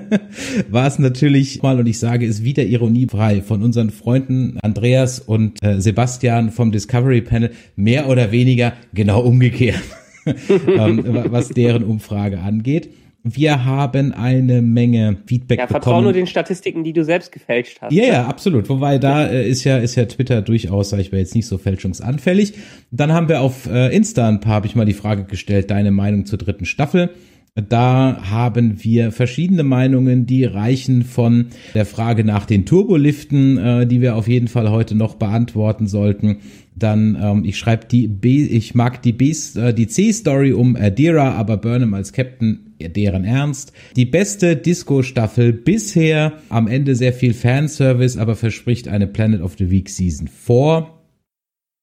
war 0.69 0.88
es 0.88 1.00
natürlich 1.00 1.63
mal, 1.63 1.79
und 1.79 1.88
ich 1.88 2.00
sage 2.00 2.27
es 2.27 2.43
wieder 2.43 2.63
ironiefrei, 2.63 3.41
von 3.41 3.63
unseren 3.63 3.89
Freunden 3.89 4.60
Andreas 4.62 5.19
und 5.19 5.63
äh, 5.63 5.79
Sebastian 5.79 6.51
vom 6.51 6.72
Discovery 6.72 7.22
Panel 7.22 7.51
mehr 7.77 8.10
oder 8.10 8.31
weniger 8.31 8.74
genau 8.93 9.22
umgekehrt, 9.22 9.81
ähm, 10.25 11.03
was 11.29 11.50
deren 11.50 11.83
Umfrage 11.83 12.39
angeht. 12.39 12.89
Wir 13.25 13.63
haben 13.63 14.12
eine 14.12 14.62
Menge 14.62 15.15
Feedback 15.25 15.60
ja, 15.60 15.67
vertrau 15.67 16.01
nur 16.01 16.12
den 16.12 16.27
Statistiken, 16.27 16.83
die 16.83 16.91
du 16.91 17.05
selbst 17.05 17.31
gefälscht 17.31 17.77
hast. 17.79 17.93
Ja, 17.93 18.03
ja, 18.03 18.27
absolut. 18.27 18.67
Wobei 18.67 18.98
da 18.98 19.25
äh, 19.27 19.48
ist 19.48 19.63
ja 19.63 19.77
ist 19.77 19.95
ja 19.95 20.03
Twitter 20.03 20.41
durchaus, 20.41 20.89
sag 20.89 21.00
ich 21.00 21.13
mal, 21.13 21.19
jetzt 21.19 21.33
nicht 21.33 21.48
so 21.48 21.57
fälschungsanfällig. 21.57 22.55
Dann 22.91 23.13
haben 23.13 23.29
wir 23.29 23.39
auf 23.39 23.65
äh, 23.65 23.95
Insta 23.95 24.27
ein 24.27 24.41
paar, 24.41 24.55
habe 24.55 24.67
ich 24.67 24.75
mal 24.75 24.83
die 24.83 24.93
Frage 24.93 25.24
gestellt, 25.24 25.72
deine 25.72 25.91
Meinung 25.91 26.25
zur 26.25 26.38
dritten 26.38 26.65
Staffel. 26.65 27.12
Da 27.55 28.17
haben 28.31 28.83
wir 28.83 29.12
verschiedene 29.12 29.62
Meinungen, 29.62 30.25
die 30.25 30.43
reichen 30.43 31.03
von 31.03 31.50
der 31.75 31.86
Frage 31.86 32.24
nach 32.24 32.48
den 32.48 32.65
Turboliften, 32.65 33.60
äh, 33.60 33.86
die 33.86 34.01
wir 34.01 34.15
auf 34.15 34.27
jeden 34.27 34.48
Fall 34.48 34.72
heute 34.72 34.95
noch 34.95 35.13
beantworten 35.15 35.86
sollten. 35.86 36.38
Dann, 36.75 37.15
ähm, 37.22 37.45
ich 37.45 37.60
schreibe 37.60 37.86
die 37.86 38.07
B, 38.07 38.43
ich 38.43 38.74
mag 38.74 39.03
die 39.03 39.13
B, 39.13 39.31
äh, 39.55 39.72
die 39.72 39.86
C-Story 39.86 40.53
um 40.53 40.75
Adira, 40.75 41.33
aber 41.36 41.57
Burnham 41.57 41.93
als 41.93 42.12
Captain 42.12 42.74
deren 42.81 43.24
Ernst. 43.24 43.72
Die 43.95 44.05
beste 44.05 44.55
Disco-Staffel 44.55 45.53
bisher. 45.53 46.33
Am 46.50 46.65
Ende 46.65 46.95
sehr 46.95 47.13
viel 47.13 47.36
Fanservice, 47.36 48.17
aber 48.17 48.36
verspricht 48.36 48.88
eine 48.88 49.05
Planet 49.05 49.41
of 49.41 49.57
the 49.60 49.69
Week 49.69 49.89
Season 49.89 50.27
4. 50.27 50.88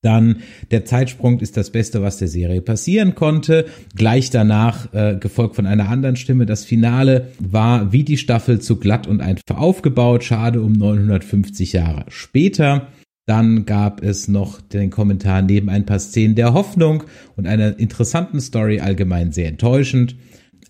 Dann 0.02 0.36
der 0.70 0.86
Zeitsprung 0.86 1.40
ist 1.40 1.58
das 1.58 1.70
Beste, 1.70 2.00
was 2.00 2.16
der 2.16 2.28
Serie 2.28 2.62
passieren 2.62 3.14
konnte. 3.14 3.66
Gleich 3.94 4.30
danach, 4.30 4.92
äh, 4.94 5.16
gefolgt 5.20 5.56
von 5.56 5.66
einer 5.66 5.90
anderen 5.90 6.16
Stimme, 6.16 6.46
das 6.46 6.64
Finale 6.64 7.28
war 7.38 7.92
wie 7.92 8.02
die 8.02 8.16
Staffel 8.16 8.60
zu 8.60 8.76
glatt 8.76 9.06
und 9.06 9.20
einfach 9.20 9.58
aufgebaut. 9.58 10.24
Schade 10.24 10.62
um 10.62 10.72
950 10.72 11.74
Jahre 11.74 12.04
später. 12.08 12.88
Dann 13.26 13.66
gab 13.66 14.02
es 14.02 14.26
noch 14.26 14.60
den 14.62 14.90
Kommentar 14.90 15.42
neben 15.42 15.68
ein 15.68 15.84
paar 15.84 15.98
Szenen 15.98 16.34
der 16.34 16.54
Hoffnung 16.54 17.04
und 17.36 17.46
einer 17.46 17.78
interessanten 17.78 18.40
Story 18.40 18.80
allgemein 18.80 19.32
sehr 19.32 19.48
enttäuschend. 19.48 20.16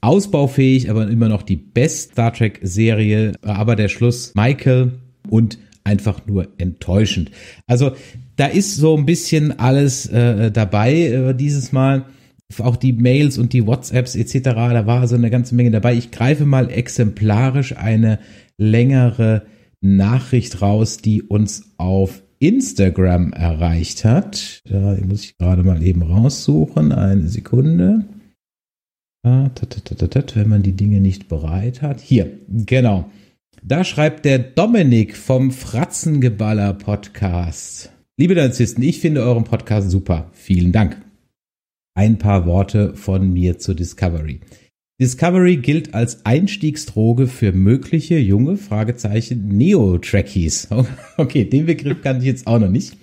Ausbaufähig, 0.01 0.91
aber 0.91 1.09
immer 1.09 1.29
noch 1.29 1.43
die 1.43 1.57
Best 1.57 2.13
Star 2.13 2.33
Trek 2.33 2.59
Serie, 2.63 3.33
aber 3.43 3.77
der 3.77 3.89
Schluss 3.89 4.35
Michael 4.35 4.93
und 5.29 5.59
einfach 5.85 6.27
nur 6.27 6.49
enttäuschend. 6.59 7.31
Also 7.67 7.93
da 8.41 8.47
ist 8.47 8.77
so 8.77 8.97
ein 8.97 9.05
bisschen 9.05 9.59
alles 9.59 10.07
äh, 10.07 10.51
dabei 10.51 10.95
äh, 10.95 11.35
dieses 11.35 11.73
Mal. 11.73 12.07
Auch 12.59 12.77
die 12.77 12.95
Mails 12.95 13.37
und 13.37 13.53
die 13.53 13.67
WhatsApps 13.67 14.17
etc. 14.17 14.41
Da 14.55 14.87
war 14.87 15.07
so 15.07 15.15
eine 15.15 15.29
ganze 15.29 15.55
Menge 15.55 15.71
dabei. 15.71 15.95
Ich 15.95 16.11
greife 16.11 16.47
mal 16.47 16.71
exemplarisch 16.71 17.77
eine 17.77 18.19
längere 18.57 19.43
Nachricht 19.83 20.63
raus, 20.63 20.97
die 20.97 21.23
uns 21.23 21.75
auf 21.77 22.23
Instagram 22.39 23.35
erreicht 23.35 24.07
hat. 24.07 24.63
Da 24.65 24.97
muss 25.07 25.25
ich 25.25 25.37
gerade 25.37 25.63
mal 25.63 25.83
eben 25.83 26.03
raussuchen. 26.03 26.93
Eine 26.93 27.29
Sekunde. 27.29 28.07
Ah, 29.23 29.51
wenn 30.35 30.49
man 30.49 30.63
die 30.63 30.73
Dinge 30.73 31.03
nicht 31.03 31.29
bereit 31.29 31.83
hat. 31.83 32.01
Hier, 32.01 32.39
genau. 32.49 33.11
Da 33.63 33.85
schreibt 33.85 34.25
der 34.25 34.39
Dominik 34.39 35.15
vom 35.15 35.51
Fratzengeballer 35.51 36.73
Podcast. 36.73 37.93
Liebe 38.21 38.35
Narzissten, 38.35 38.85
ich 38.85 39.01
finde 39.01 39.23
euren 39.23 39.45
Podcast 39.45 39.91
super. 39.91 40.29
Vielen 40.35 40.73
Dank. 40.73 41.01
Ein 41.95 42.19
paar 42.19 42.45
Worte 42.45 42.95
von 42.95 43.33
mir 43.33 43.59
zur 43.59 43.75
Discovery. 43.75 44.41
Discovery 45.01 45.57
gilt 45.57 45.95
als 45.95 46.27
Einstiegsdroge 46.27 47.29
für 47.29 47.53
mögliche 47.53 48.19
junge 48.19 48.59
Fragezeichen 48.59 49.49
Neo-Trackies. 49.49 50.69
Okay, 51.17 51.47
den 51.47 51.65
Begriff 51.65 52.03
kannte 52.03 52.21
ich 52.21 52.27
jetzt 52.27 52.47
auch 52.47 52.59
noch 52.59 52.69
nicht. 52.69 52.99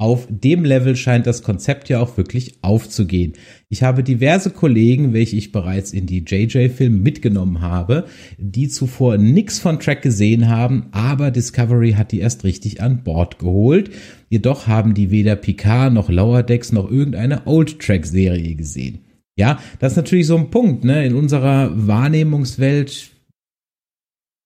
Auf 0.00 0.26
dem 0.30 0.64
Level 0.64 0.96
scheint 0.96 1.26
das 1.26 1.42
Konzept 1.42 1.90
ja 1.90 2.00
auch 2.00 2.16
wirklich 2.16 2.54
aufzugehen. 2.62 3.34
Ich 3.68 3.82
habe 3.82 4.02
diverse 4.02 4.48
Kollegen, 4.48 5.12
welche 5.12 5.36
ich 5.36 5.52
bereits 5.52 5.92
in 5.92 6.06
die 6.06 6.24
JJ-Filme 6.26 6.96
mitgenommen 6.96 7.60
habe, 7.60 8.06
die 8.38 8.68
zuvor 8.68 9.18
nix 9.18 9.58
von 9.58 9.78
Track 9.78 10.00
gesehen 10.00 10.48
haben, 10.48 10.86
aber 10.92 11.30
Discovery 11.30 11.92
hat 11.92 12.12
die 12.12 12.20
erst 12.20 12.44
richtig 12.44 12.80
an 12.80 13.04
Bord 13.04 13.38
geholt. 13.38 13.90
Jedoch 14.30 14.66
haben 14.66 14.94
die 14.94 15.10
weder 15.10 15.36
Picard 15.36 15.92
noch 15.92 16.08
Lower 16.08 16.44
Decks 16.44 16.72
noch 16.72 16.90
irgendeine 16.90 17.46
Old 17.46 17.78
Track-Serie 17.78 18.54
gesehen. 18.54 19.00
Ja, 19.36 19.60
das 19.80 19.92
ist 19.92 19.96
natürlich 19.96 20.26
so 20.26 20.38
ein 20.38 20.48
Punkt, 20.48 20.82
ne? 20.82 21.04
In 21.04 21.14
unserer 21.14 21.72
Wahrnehmungswelt 21.74 23.10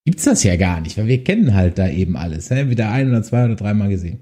gibt's 0.04 0.24
das 0.24 0.42
ja 0.42 0.56
gar 0.56 0.80
nicht, 0.80 0.98
weil 0.98 1.06
wir 1.06 1.22
kennen 1.22 1.54
halt 1.54 1.78
da 1.78 1.88
eben 1.88 2.16
alles. 2.16 2.50
Ne? 2.50 2.70
Wieder 2.70 2.90
ein 2.90 3.08
oder 3.08 3.22
zwei 3.22 3.44
oder 3.44 3.54
dreimal 3.54 3.88
gesehen. 3.88 4.18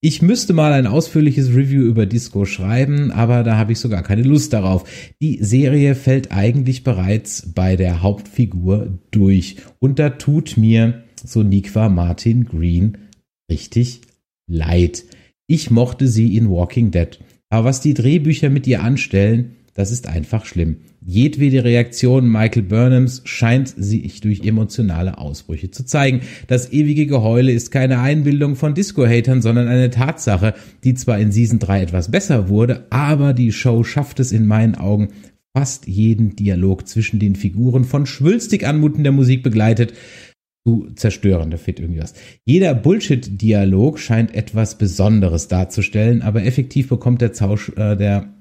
Ich 0.00 0.22
müsste 0.22 0.52
mal 0.52 0.72
ein 0.72 0.86
ausführliches 0.86 1.48
Review 1.48 1.82
über 1.82 2.06
Disco 2.06 2.44
schreiben, 2.44 3.10
aber 3.10 3.42
da 3.42 3.56
habe 3.56 3.72
ich 3.72 3.80
sogar 3.80 4.04
keine 4.04 4.22
Lust 4.22 4.52
darauf. 4.52 4.88
Die 5.20 5.42
Serie 5.42 5.96
fällt 5.96 6.30
eigentlich 6.30 6.84
bereits 6.84 7.52
bei 7.52 7.74
der 7.74 8.00
Hauptfigur 8.00 8.96
durch 9.10 9.56
und 9.80 9.98
da 9.98 10.10
tut 10.10 10.56
mir 10.56 11.02
so 11.24 11.42
Nikwa 11.42 11.88
Martin 11.88 12.44
Green 12.44 12.98
richtig 13.50 14.02
leid. 14.48 15.04
Ich 15.48 15.72
mochte 15.72 16.06
sie 16.06 16.36
in 16.36 16.48
Walking 16.48 16.92
Dead, 16.92 17.18
aber 17.50 17.64
was 17.64 17.80
die 17.80 17.94
Drehbücher 17.94 18.50
mit 18.50 18.68
ihr 18.68 18.84
anstellen, 18.84 19.56
das 19.74 19.90
ist 19.90 20.06
einfach 20.06 20.44
schlimm. 20.44 20.76
Jedwede 21.10 21.64
Reaktion 21.64 22.30
Michael 22.30 22.64
Burnhams 22.64 23.22
scheint 23.24 23.72
sich 23.74 24.20
durch 24.20 24.44
emotionale 24.44 25.16
Ausbrüche 25.16 25.70
zu 25.70 25.86
zeigen. 25.86 26.20
Das 26.48 26.70
ewige 26.70 27.06
Geheule 27.06 27.50
ist 27.50 27.70
keine 27.70 28.00
Einbildung 28.00 28.56
von 28.56 28.74
Disco-Hatern, 28.74 29.40
sondern 29.40 29.68
eine 29.68 29.88
Tatsache, 29.88 30.52
die 30.84 30.92
zwar 30.92 31.18
in 31.18 31.32
Season 31.32 31.60
3 31.60 31.80
etwas 31.80 32.10
besser 32.10 32.50
wurde, 32.50 32.84
aber 32.90 33.32
die 33.32 33.52
Show 33.52 33.84
schafft 33.84 34.20
es 34.20 34.32
in 34.32 34.46
meinen 34.46 34.74
Augen, 34.74 35.08
fast 35.56 35.88
jeden 35.88 36.36
Dialog 36.36 36.86
zwischen 36.86 37.18
den 37.18 37.36
Figuren 37.36 37.84
von 37.84 38.04
schwülstig 38.04 38.66
anmutender 38.66 39.10
Musik 39.10 39.42
begleitet 39.42 39.94
zu 40.66 40.88
zerstören. 40.94 41.50
Da 41.50 41.56
fehlt 41.56 41.80
irgendwie 41.80 42.02
was. 42.02 42.12
Jeder 42.44 42.74
Bullshit-Dialog 42.74 43.98
scheint 43.98 44.34
etwas 44.34 44.76
Besonderes 44.76 45.48
darzustellen, 45.48 46.20
aber 46.20 46.44
effektiv 46.44 46.90
bekommt 46.90 47.22
der, 47.22 47.32
Zausch, 47.32 47.70
äh, 47.76 47.96
der 47.96 48.34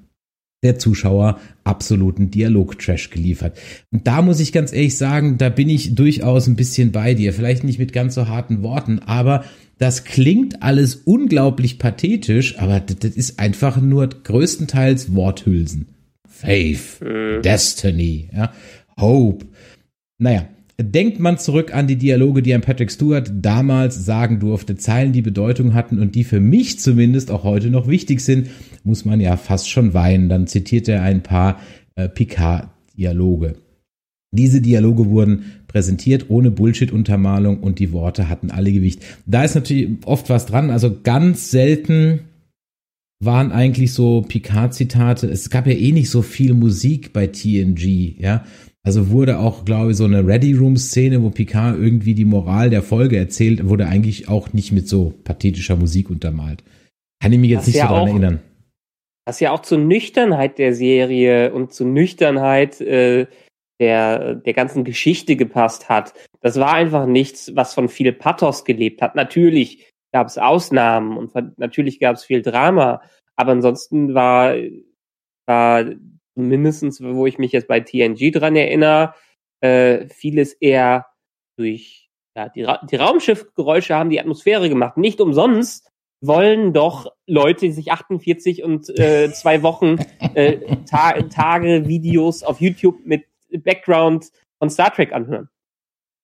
der 0.63 0.79
Zuschauer 0.79 1.39
absoluten 1.63 2.31
Dialog-Trash 2.31 3.09
geliefert. 3.11 3.57
Und 3.91 4.07
da 4.07 4.21
muss 4.21 4.39
ich 4.39 4.51
ganz 4.51 4.73
ehrlich 4.73 4.97
sagen, 4.97 5.37
da 5.37 5.49
bin 5.49 5.69
ich 5.69 5.95
durchaus 5.95 6.47
ein 6.47 6.55
bisschen 6.55 6.91
bei 6.91 7.13
dir. 7.13 7.33
Vielleicht 7.33 7.63
nicht 7.63 7.79
mit 7.79 7.93
ganz 7.93 8.15
so 8.15 8.27
harten 8.27 8.63
Worten, 8.63 8.99
aber 8.99 9.43
das 9.77 10.03
klingt 10.03 10.63
alles 10.63 10.95
unglaublich 10.95 11.77
pathetisch, 11.77 12.57
aber 12.57 12.79
das, 12.79 13.11
ist 13.11 13.39
einfach 13.39 13.79
nur 13.79 14.07
größtenteils 14.07 15.13
Worthülsen. 15.13 15.89
Faith, 16.27 16.99
mhm. 17.01 17.41
Destiny, 17.43 18.29
ja, 18.33 18.51
Hope. 18.99 19.45
Naja, 20.17 20.47
Denkt 20.79 21.19
man 21.19 21.39
zurück 21.39 21.73
an 21.73 21.87
die 21.87 21.95
Dialoge, 21.95 22.43
die 22.43 22.53
ein 22.53 22.61
Patrick 22.61 22.91
Stewart 22.91 23.31
damals 23.33 24.05
sagen 24.05 24.39
durfte, 24.39 24.75
Zeilen, 24.75 25.11
die 25.11 25.23
Bedeutung 25.23 25.73
hatten 25.73 25.97
und 25.97 26.13
die 26.13 26.23
für 26.23 26.39
mich 26.39 26.79
zumindest 26.79 27.31
auch 27.31 27.43
heute 27.43 27.71
noch 27.71 27.87
wichtig 27.87 28.21
sind, 28.21 28.49
muss 28.87 29.05
man 29.05 29.21
ja 29.21 29.37
fast 29.37 29.69
schon 29.69 29.93
weinen. 29.93 30.29
Dann 30.29 30.47
zitiert 30.47 30.87
er 30.87 31.03
ein 31.03 31.21
paar 31.21 31.59
äh, 31.95 32.09
Picard-Dialoge. 32.09 33.55
Diese 34.31 34.61
Dialoge 34.61 35.09
wurden 35.09 35.45
präsentiert 35.67 36.29
ohne 36.29 36.51
Bullshit-Untermalung 36.51 37.59
und 37.59 37.79
die 37.79 37.91
Worte 37.91 38.29
hatten 38.29 38.49
alle 38.49 38.71
Gewicht. 38.71 39.03
Da 39.25 39.43
ist 39.43 39.55
natürlich 39.55 39.89
oft 40.05 40.29
was 40.29 40.45
dran, 40.45 40.71
also 40.71 40.97
ganz 41.03 41.51
selten 41.51 42.21
waren 43.19 43.51
eigentlich 43.51 43.93
so 43.93 44.21
Picard-Zitate. 44.21 45.27
Es 45.27 45.49
gab 45.49 45.65
ja 45.65 45.73
eh 45.73 45.91
nicht 45.91 46.09
so 46.09 46.21
viel 46.21 46.53
Musik 46.53 47.13
bei 47.13 47.27
TNG, 47.27 48.15
ja. 48.19 48.45
Also 48.83 49.09
wurde 49.09 49.39
auch, 49.39 49.65
glaube 49.65 49.91
ich, 49.91 49.97
so 49.97 50.05
eine 50.05 50.25
Ready-Room-Szene, 50.25 51.21
wo 51.21 51.29
Picard 51.29 51.77
irgendwie 51.77 52.13
die 52.13 52.25
Moral 52.25 52.69
der 52.69 52.81
Folge 52.81 53.17
erzählt, 53.17 53.67
wurde 53.67 53.87
eigentlich 53.87 54.29
auch 54.29 54.53
nicht 54.53 54.71
mit 54.71 54.87
so 54.87 55.13
pathetischer 55.25 55.75
Musik 55.75 56.09
untermalt. 56.09 56.63
Kann 57.21 57.33
ich 57.33 57.39
mich 57.39 57.49
jetzt 57.49 57.61
das 57.61 57.67
nicht 57.67 57.77
ja 57.77 57.87
so 57.87 57.93
daran 57.93 58.07
erinnern. 58.07 58.39
Was 59.27 59.41
ja 59.41 59.51
auch 59.51 59.59
zur 59.59 59.77
Nüchternheit 59.77 60.57
der 60.57 60.73
Serie 60.73 61.51
und 61.51 61.73
zur 61.73 61.85
Nüchternheit 61.85 62.79
äh, 62.79 63.27
der, 63.77 64.35
der 64.35 64.53
ganzen 64.53 64.85
Geschichte 64.85 65.35
gepasst 65.35 65.89
hat. 65.89 66.13
Das 66.39 66.57
war 66.57 66.71
einfach 66.71 67.05
nichts, 67.05 67.53
was 67.53 67.73
von 67.73 67.89
viel 67.89 68.13
Pathos 68.13 68.63
gelebt 68.63 69.01
hat. 69.01 69.15
Natürlich 69.15 69.91
gab 70.13 70.27
es 70.27 70.37
Ausnahmen 70.37 71.17
und 71.17 71.33
natürlich 71.57 71.99
gab 71.99 72.15
es 72.15 72.23
viel 72.23 72.41
Drama, 72.41 73.01
aber 73.35 73.51
ansonsten 73.51 74.13
war, 74.13 74.55
war 75.45 75.83
mindestens, 76.35 77.03
wo 77.03 77.27
ich 77.27 77.37
mich 77.37 77.51
jetzt 77.51 77.67
bei 77.67 77.81
TNG 77.81 78.31
dran 78.31 78.55
erinnere, 78.55 79.13
äh, 79.59 80.07
vieles 80.07 80.53
eher 80.53 81.05
durch 81.57 82.09
ja, 82.33 82.47
die, 82.47 82.63
Ra 82.63 82.79
die 82.89 82.95
Raumschiffgeräusche 82.95 83.93
haben 83.93 84.09
die 84.09 84.21
Atmosphäre 84.21 84.69
gemacht. 84.69 84.95
Nicht 84.95 85.19
umsonst 85.19 85.91
wollen 86.21 86.73
doch 86.73 87.11
Leute 87.25 87.71
sich 87.71 87.91
48 87.91 88.63
und 88.63 88.89
äh, 88.99 89.31
zwei 89.31 89.61
Wochen 89.63 89.97
äh, 90.33 90.77
Ta 90.89 91.13
Tage 91.23 91.87
Videos 91.87 92.43
auf 92.43 92.59
YouTube 92.61 93.05
mit 93.05 93.25
Background 93.51 94.31
von 94.59 94.69
Star 94.69 94.93
Trek 94.93 95.13
anhören. 95.13 95.49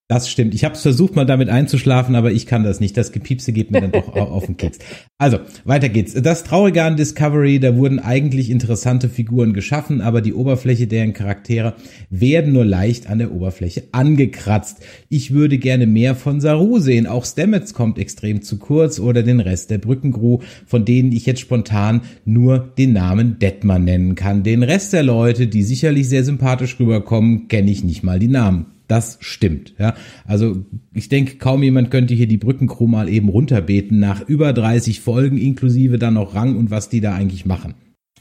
Das 0.10 0.30
stimmt. 0.30 0.54
Ich 0.54 0.66
habe 0.66 0.76
es 0.76 0.82
versucht, 0.82 1.16
mal 1.16 1.26
damit 1.26 1.48
einzuschlafen, 1.48 2.16
aber 2.16 2.34
ich 2.34 2.46
kann 2.46 2.66
das 2.66 2.82
nicht. 2.82 2.98
Das 2.98 3.14
Gepiepse 3.14 3.54
geht 3.54 3.72
mir 3.72 3.80
dann 3.80 3.94
doch 3.94 4.08
auf 4.16 4.46
den 4.46 4.58
Keks. 4.58 4.80
Also, 5.18 5.40
weiter 5.64 5.88
geht's. 5.88 6.14
Das 6.14 6.44
Traurige 6.44 6.84
an 6.84 6.98
Discovery, 6.98 7.62
da 7.62 7.78
wurden 7.78 8.00
eigentlich 8.00 8.50
interessante 8.50 9.08
Figuren 9.08 9.54
geschaffen, 9.54 10.02
aber 10.02 10.20
die 10.20 10.34
Oberfläche 10.34 10.88
deren 10.88 11.14
Charaktere 11.14 11.76
werden 12.10 12.52
nur 12.52 12.66
leicht 12.66 13.10
an 13.10 13.20
der 13.20 13.32
Oberfläche 13.32 13.84
angekratzt. 13.94 14.84
Ich 15.08 15.32
würde 15.32 15.58
gerne 15.58 15.88
mehr 15.88 16.16
von 16.16 16.42
Saru 16.42 16.80
sehen. 16.80 17.08
Auch 17.08 17.24
Stamets 17.26 17.74
kommt 17.74 17.98
extrem 17.98 18.42
zu 18.42 18.60
kurz 18.60 19.00
oder 19.00 19.24
den 19.24 19.40
Rest 19.40 19.72
der 19.72 19.78
Brückencrew, 19.78 20.40
von 20.68 20.84
denen 20.84 21.14
ich 21.14 21.26
jetzt 21.26 21.40
spontan 21.40 22.02
nur 22.26 22.60
den 22.60 22.92
Namen 22.92 23.40
Detmar 23.40 23.80
nennen 23.80 24.16
kann. 24.16 24.44
Den 24.44 24.64
Rest 24.64 24.92
der 24.92 25.04
Leute, 25.04 25.48
die 25.48 25.64
sicherlich 25.64 26.10
sehr 26.10 26.26
sympathisch 26.26 26.78
rüberkommen, 26.78 27.48
kenne 27.48 27.72
ich 27.72 27.86
nicht 27.86 28.04
mal 28.04 28.20
die 28.20 28.28
Namen. 28.28 28.73
Das 28.88 29.18
stimmt. 29.22 29.74
Ja, 29.80 29.96
also 30.26 30.66
ich 30.94 31.10
denke, 31.10 31.38
kaum 31.38 31.64
jemand 31.64 31.90
könnte 31.90 32.14
hier 32.14 32.28
die 32.28 32.38
Brückencrew 32.38 32.88
mal 32.88 33.10
eben 33.10 33.30
runterbeten 33.30 34.00
nach 34.00 34.28
über 34.28 34.54
30 34.54 35.00
Folgen 35.00 35.38
inklusive 35.38 35.98
dann 35.98 36.16
noch 36.16 36.36
Rang 36.36 36.58
und 36.58 36.70
was 36.70 36.90
die 36.90 37.02
da 37.02 37.14
eigentlich 37.14 37.46
machen. 37.46 37.76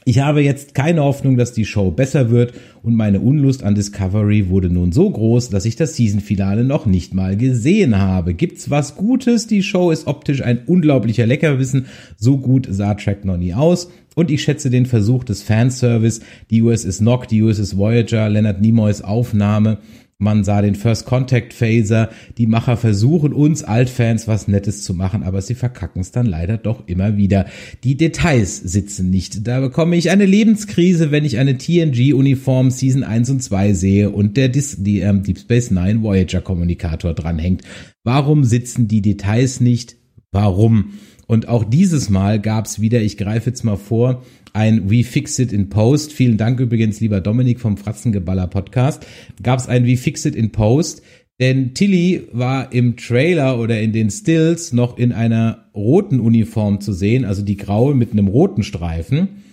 Ich 0.05 0.19
habe 0.19 0.41
jetzt 0.41 0.75
keine 0.75 1.01
Hoffnung, 1.01 1.37
dass 1.37 1.53
die 1.53 1.63
Show 1.63 1.89
besser 1.91 2.29
wird 2.29 2.53
und 2.81 2.93
meine 2.93 3.21
Unlust 3.21 3.63
an 3.63 3.73
Discovery 3.73 4.49
wurde 4.49 4.69
nun 4.69 4.91
so 4.91 5.09
groß, 5.09 5.49
dass 5.49 5.63
ich 5.63 5.77
das 5.77 5.95
Season-Finale 5.95 6.65
noch 6.65 6.85
nicht 6.85 7.13
mal 7.13 7.37
gesehen 7.37 7.97
habe. 7.97 8.33
Gibt's 8.33 8.69
was 8.69 8.97
Gutes? 8.97 9.47
Die 9.47 9.63
Show 9.63 9.91
ist 9.91 10.07
optisch 10.07 10.41
ein 10.41 10.65
unglaublicher 10.65 11.25
Leckerwissen. 11.25 11.85
So 12.17 12.37
gut 12.37 12.67
sah 12.69 12.95
Track 12.95 13.23
noch 13.23 13.37
nie 13.37 13.53
aus. 13.53 13.91
Und 14.15 14.29
ich 14.29 14.43
schätze 14.43 14.69
den 14.69 14.85
Versuch 14.85 15.23
des 15.23 15.41
Fanservice, 15.41 16.19
die 16.51 16.61
USS 16.61 16.99
Nock, 16.99 17.29
die 17.29 17.41
USS 17.41 17.77
Voyager, 17.77 18.29
Leonard 18.29 18.61
Nimoys 18.61 19.01
Aufnahme 19.01 19.77
man 20.17 20.43
sah 20.43 20.61
den 20.61 20.75
First 20.75 21.05
Contact 21.05 21.53
Phaser. 21.53 22.09
Die 22.37 22.47
Macher 22.47 22.77
versuchen 22.77 23.33
uns 23.33 23.63
Altfans 23.63 24.27
was 24.27 24.47
Nettes 24.47 24.83
zu 24.83 24.93
machen, 24.93 25.23
aber 25.23 25.41
sie 25.41 25.55
verkacken 25.55 26.01
es 26.01 26.11
dann 26.11 26.25
leider 26.25 26.57
doch 26.57 26.87
immer 26.87 27.17
wieder. 27.17 27.45
Die 27.83 27.97
Details 27.97 28.57
sitzen 28.57 29.09
nicht. 29.09 29.47
Da 29.47 29.59
bekomme 29.59 29.95
ich 29.95 30.09
eine 30.11 30.25
Lebenskrise, 30.25 31.11
wenn 31.11 31.25
ich 31.25 31.37
eine 31.37 31.57
TNG-Uniform 31.57 32.71
Season 32.71 33.03
1 33.03 33.29
und 33.31 33.43
2 33.43 33.73
sehe 33.73 34.09
und 34.11 34.37
der 34.37 34.49
Dis 34.49 34.77
die, 34.83 34.99
ähm, 34.99 35.23
Deep 35.23 35.39
Space 35.39 35.71
Nine 35.71 36.03
Voyager 36.03 36.41
Kommunikator 36.41 37.13
dranhängt. 37.13 37.63
Warum 38.03 38.43
sitzen 38.43 38.87
die 38.87 39.01
Details 39.01 39.59
nicht? 39.59 39.95
Warum? 40.31 40.93
Und 41.27 41.47
auch 41.47 41.63
dieses 41.63 42.09
Mal 42.09 42.39
gab 42.39 42.65
es 42.65 42.81
wieder, 42.81 43.01
ich 43.01 43.17
greife 43.17 43.49
jetzt 43.49 43.63
mal 43.63 43.77
vor, 43.77 44.23
ein 44.53 44.89
We 44.89 45.03
Fix 45.03 45.37
It 45.39 45.51
in 45.51 45.69
Post. 45.69 46.13
Vielen 46.13 46.37
Dank 46.37 46.59
übrigens, 46.59 46.99
lieber 46.99 47.21
Dominik 47.21 47.59
vom 47.59 47.77
Fratzengeballer 47.77 48.47
Podcast. 48.47 49.05
Gab 49.41 49.59
es 49.59 49.67
ein 49.67 49.85
We 49.85 49.97
Fix 49.97 50.25
It 50.25 50.35
in 50.35 50.51
Post. 50.51 51.01
Denn 51.39 51.73
Tilly 51.73 52.27
war 52.31 52.71
im 52.71 52.95
Trailer 52.95 53.59
oder 53.59 53.81
in 53.81 53.91
den 53.91 54.11
Stills 54.11 54.71
noch 54.71 54.97
in 54.97 55.11
einer 55.11 55.65
roten 55.75 56.19
Uniform 56.19 56.79
zu 56.79 56.93
sehen, 56.93 57.25
also 57.25 57.41
die 57.41 57.57
graue 57.57 57.95
mit 57.95 58.11
einem 58.11 58.27
roten 58.27 58.63
Streifen. 58.63 59.43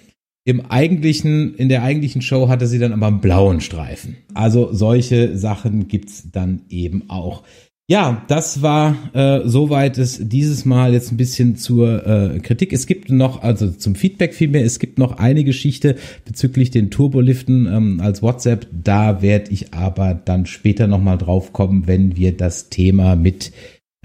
Im 0.44 0.60
eigentlichen, 0.66 1.54
in 1.54 1.68
der 1.68 1.82
eigentlichen 1.82 2.22
Show 2.22 2.48
hatte 2.48 2.66
sie 2.66 2.78
dann 2.78 2.92
aber 2.92 3.06
einen 3.06 3.20
blauen 3.20 3.60
Streifen. 3.60 4.16
Also 4.34 4.72
solche 4.72 5.36
Sachen 5.36 5.88
gibt's 5.88 6.30
dann 6.30 6.62
eben 6.68 7.08
auch. 7.08 7.44
Ja, 7.90 8.24
das 8.28 8.62
war 8.62 8.96
äh, 9.14 9.40
soweit 9.48 9.98
es 9.98 10.20
dieses 10.28 10.64
Mal 10.64 10.92
jetzt 10.92 11.10
ein 11.10 11.16
bisschen 11.16 11.56
zur 11.56 12.06
äh, 12.06 12.38
Kritik. 12.38 12.72
Es 12.72 12.86
gibt 12.86 13.10
noch, 13.10 13.42
also 13.42 13.68
zum 13.68 13.96
Feedback 13.96 14.32
vielmehr, 14.32 14.64
es 14.64 14.78
gibt 14.78 15.00
noch 15.00 15.18
eine 15.18 15.42
Geschichte 15.42 15.96
bezüglich 16.24 16.70
den 16.70 16.92
Turboliften 16.92 17.66
ähm, 17.66 18.00
als 18.00 18.22
WhatsApp. 18.22 18.68
Da 18.70 19.22
werde 19.22 19.50
ich 19.50 19.74
aber 19.74 20.14
dann 20.14 20.46
später 20.46 20.86
nochmal 20.86 21.18
drauf 21.18 21.52
kommen, 21.52 21.88
wenn 21.88 22.14
wir 22.14 22.36
das 22.36 22.70
Thema 22.70 23.16
mit 23.16 23.50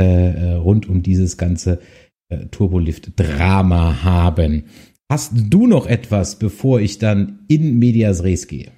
äh, 0.01 0.32
äh, 0.32 0.54
rund 0.54 0.89
um 0.89 1.04
dieses 1.04 1.38
ganze 1.38 1.80
äh, 2.30 2.48
Turbolift-Drama 2.48 4.01
haben. 4.01 4.63
Hast 5.12 5.34
du 5.36 5.68
noch 5.68 5.86
etwas, 5.86 6.39
bevor 6.39 6.82
ich 6.82 6.98
dann 6.98 7.46
in 7.48 7.77
Medias 7.77 8.24
Res 8.24 8.48
gehe? 8.48 8.72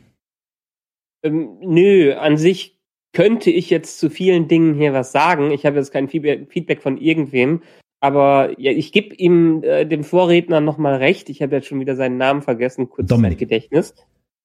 Ähm, 1.24 1.60
nö, 1.62 2.14
an 2.16 2.36
sich 2.36 2.77
könnte 3.14 3.50
ich 3.50 3.70
jetzt 3.70 4.00
zu 4.00 4.10
vielen 4.10 4.48
Dingen 4.48 4.76
hier 4.76 4.94
was 4.94 5.12
sagen. 5.12 5.52
Ich 5.52 5.66
habe 5.66 5.78
jetzt 5.78 5.92
kein 5.92 6.08
Feedback 6.08 6.82
von 6.82 6.98
irgendwem. 6.98 7.62
Aber 8.00 8.54
ja, 8.60 8.72
ich 8.72 8.92
gebe 8.92 9.16
ihm, 9.16 9.64
äh, 9.64 9.86
dem 9.86 10.04
Vorredner 10.04 10.62
nochmal 10.62 10.96
recht. 10.96 11.30
Ich 11.30 11.42
habe 11.42 11.56
jetzt 11.56 11.68
schon 11.68 11.80
wieder 11.80 11.96
seinen 11.96 12.18
Namen 12.18 12.42
vergessen, 12.42 12.90
kurz 12.90 13.10
Dominik. 13.10 13.40
Gedächtnis. 13.40 13.96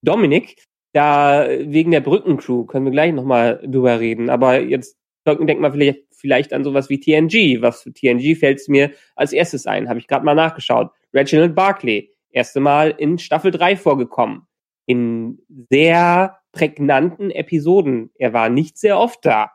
Dominik, 0.02 0.64
da 0.92 1.46
wegen 1.48 1.90
der 1.90 2.00
Brückencrew 2.00 2.64
können 2.64 2.86
wir 2.86 2.92
gleich 2.92 3.12
nochmal 3.12 3.60
drüber 3.64 4.00
reden. 4.00 4.30
Aber 4.30 4.60
jetzt 4.60 4.96
denk 5.26 5.60
mal 5.60 5.72
vielleicht, 5.72 6.00
vielleicht 6.10 6.52
an 6.52 6.64
sowas 6.64 6.88
wie 6.88 6.98
TNG. 6.98 7.60
Was 7.60 7.82
für 7.82 7.92
TNG 7.92 8.36
fällt 8.36 8.60
es 8.60 8.68
mir 8.68 8.90
als 9.16 9.32
erstes 9.32 9.66
ein? 9.66 9.88
Habe 9.88 9.98
ich 9.98 10.08
gerade 10.08 10.24
mal 10.24 10.34
nachgeschaut. 10.34 10.90
Reginald 11.12 11.54
Barclay, 11.54 12.10
erste 12.30 12.60
Mal 12.60 12.94
in 12.96 13.18
Staffel 13.18 13.50
3 13.50 13.76
vorgekommen. 13.76 14.46
In 14.86 15.38
sehr 15.70 16.38
prägnanten 16.52 17.30
Episoden. 17.30 18.10
Er 18.14 18.32
war 18.32 18.48
nicht 18.48 18.78
sehr 18.78 18.98
oft 18.98 19.24
da, 19.24 19.50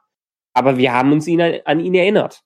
aber 0.54 0.78
wir 0.78 0.94
haben 0.94 1.12
uns 1.12 1.28
ihn 1.28 1.42
an, 1.42 1.54
an 1.66 1.80
ihn 1.80 1.96
erinnert. 1.96 2.44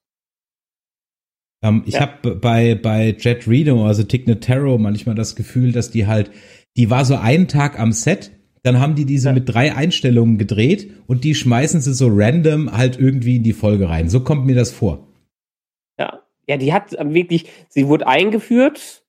Um, 1.64 1.78
ähm, 1.78 1.84
ich 1.86 1.96
ja. 1.96 2.02
habe 2.02 2.36
bei 2.36 2.76
bei 2.76 3.16
Jet 3.18 3.48
Reno, 3.48 3.86
also 3.86 4.04
Tig 4.04 4.26
Tarot, 4.42 4.80
manchmal 4.80 5.16
das 5.16 5.36
Gefühl, 5.36 5.72
dass 5.72 5.92
die 5.92 6.08
halt, 6.08 6.32
die 6.76 6.90
war 6.90 7.06
so 7.06 7.16
einen 7.16 7.48
Tag 7.48 7.80
am 7.80 7.92
Set, 7.92 8.32
dann 8.64 8.80
haben 8.80 8.96
die 8.96 9.06
diese 9.06 9.30
ja. 9.30 9.34
mit 9.34 9.48
drei 9.48 9.76
Einstellungen 9.76 10.38
gedreht 10.38 10.92
und 11.08 11.24
die 11.24 11.36
schmeißen 11.36 11.82
sie 11.82 11.94
so 11.94 12.10
random 12.12 12.76
halt 12.76 13.00
irgendwie 13.00 13.38
in 13.38 13.44
die 13.44 13.54
Folge 13.54 13.90
rein. 13.90 14.10
So 14.10 14.22
kommt 14.22 14.46
mir 14.46 14.56
das 14.56 14.72
vor. 14.72 15.08
Ja, 16.00 16.22
ja, 16.48 16.58
die 16.58 16.74
hat 16.74 16.92
wirklich, 16.92 17.50
sie 17.70 17.88
wurde 17.88 18.08
eingeführt 18.08 19.04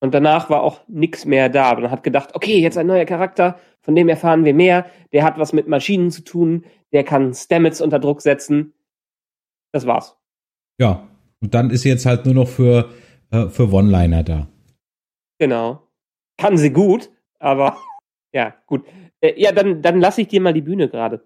und 0.00 0.14
danach 0.14 0.50
war 0.50 0.62
auch 0.62 0.80
nichts 0.88 1.24
mehr 1.24 1.48
da. 1.48 1.74
Man 1.74 1.90
hat 1.90 2.02
gedacht, 2.02 2.34
okay, 2.34 2.58
jetzt 2.58 2.78
ein 2.78 2.86
neuer 2.86 3.04
Charakter, 3.04 3.58
von 3.84 3.94
dem 3.94 4.08
erfahren 4.08 4.44
wir 4.44 4.54
mehr. 4.54 4.86
Der 5.12 5.24
hat 5.24 5.38
was 5.38 5.52
mit 5.52 5.68
Maschinen 5.68 6.10
zu 6.10 6.22
tun, 6.22 6.64
der 6.92 7.04
kann 7.04 7.34
Stamets 7.34 7.82
unter 7.82 7.98
Druck 7.98 8.22
setzen. 8.22 8.72
Das 9.72 9.86
war's. 9.86 10.16
Ja, 10.80 11.06
und 11.40 11.54
dann 11.54 11.70
ist 11.70 11.82
sie 11.82 11.90
jetzt 11.90 12.06
halt 12.06 12.24
nur 12.24 12.34
noch 12.34 12.48
für, 12.48 12.90
äh, 13.30 13.48
für 13.48 13.70
One-Liner 13.70 14.22
da. 14.22 14.48
Genau. 15.38 15.86
Kann 16.38 16.56
sie 16.56 16.70
gut, 16.70 17.10
aber 17.38 17.76
ja, 18.32 18.54
gut. 18.66 18.86
Äh, 19.20 19.40
ja, 19.40 19.52
dann, 19.52 19.82
dann 19.82 20.00
lasse 20.00 20.22
ich 20.22 20.28
dir 20.28 20.40
mal 20.40 20.54
die 20.54 20.62
Bühne 20.62 20.88
gerade. 20.88 21.22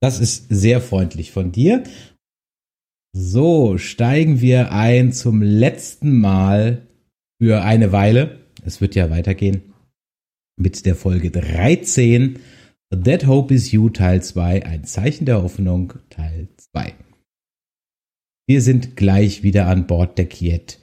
Das 0.00 0.20
ist 0.20 0.46
sehr 0.48 0.80
freundlich 0.80 1.32
von 1.32 1.50
dir. 1.50 1.82
So, 3.12 3.76
steigen 3.78 4.40
wir 4.40 4.70
ein 4.70 5.12
zum 5.12 5.42
letzten 5.42 6.20
Mal 6.20 6.86
für 7.42 7.62
eine 7.62 7.90
Weile. 7.90 8.38
Es 8.64 8.80
wird 8.80 8.94
ja 8.94 9.10
weitergehen 9.10 9.69
mit 10.60 10.86
der 10.86 10.94
Folge 10.94 11.30
13. 11.30 12.38
That 13.04 13.26
Hope 13.26 13.54
is 13.54 13.72
You 13.72 13.88
Teil 13.88 14.22
2, 14.22 14.66
ein 14.66 14.84
Zeichen 14.84 15.24
der 15.24 15.42
Hoffnung 15.42 15.94
Teil 16.10 16.48
2. 16.72 16.92
Wir 18.46 18.60
sind 18.60 18.96
gleich 18.96 19.42
wieder 19.42 19.66
an 19.66 19.86
Bord 19.86 20.18
der 20.18 20.26
Kiet, 20.26 20.78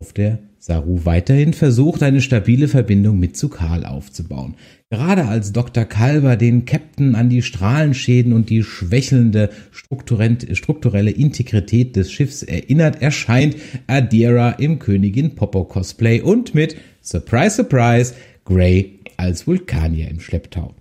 auf 0.00 0.12
der 0.12 0.40
Saru 0.58 1.04
weiterhin 1.04 1.52
versucht, 1.52 2.02
eine 2.02 2.20
stabile 2.20 2.68
Verbindung 2.68 3.18
mit 3.18 3.36
zu 3.36 3.48
Karl 3.48 3.84
aufzubauen. 3.84 4.56
Gerade 4.90 5.26
als 5.26 5.52
Dr. 5.52 5.84
Kalber 5.84 6.36
den 6.36 6.64
Captain 6.64 7.14
an 7.14 7.28
die 7.28 7.42
Strahlenschäden 7.42 8.32
und 8.32 8.50
die 8.50 8.62
schwächelnde 8.62 9.50
strukturelle 9.70 11.10
Integrität 11.10 11.96
des 11.96 12.10
Schiffs 12.10 12.42
erinnert, 12.42 13.00
erscheint 13.00 13.56
Adira 13.86 14.52
im 14.52 14.78
Königin 14.78 15.34
Popo 15.34 15.64
Cosplay 15.64 16.20
und 16.20 16.54
mit 16.54 16.76
Surprise 17.02 17.56
Surprise 17.56 18.14
Grey 18.44 19.03
als 19.18 19.46
Vulkanier 19.46 20.08
im 20.08 20.20
Schlepptau. 20.20 20.74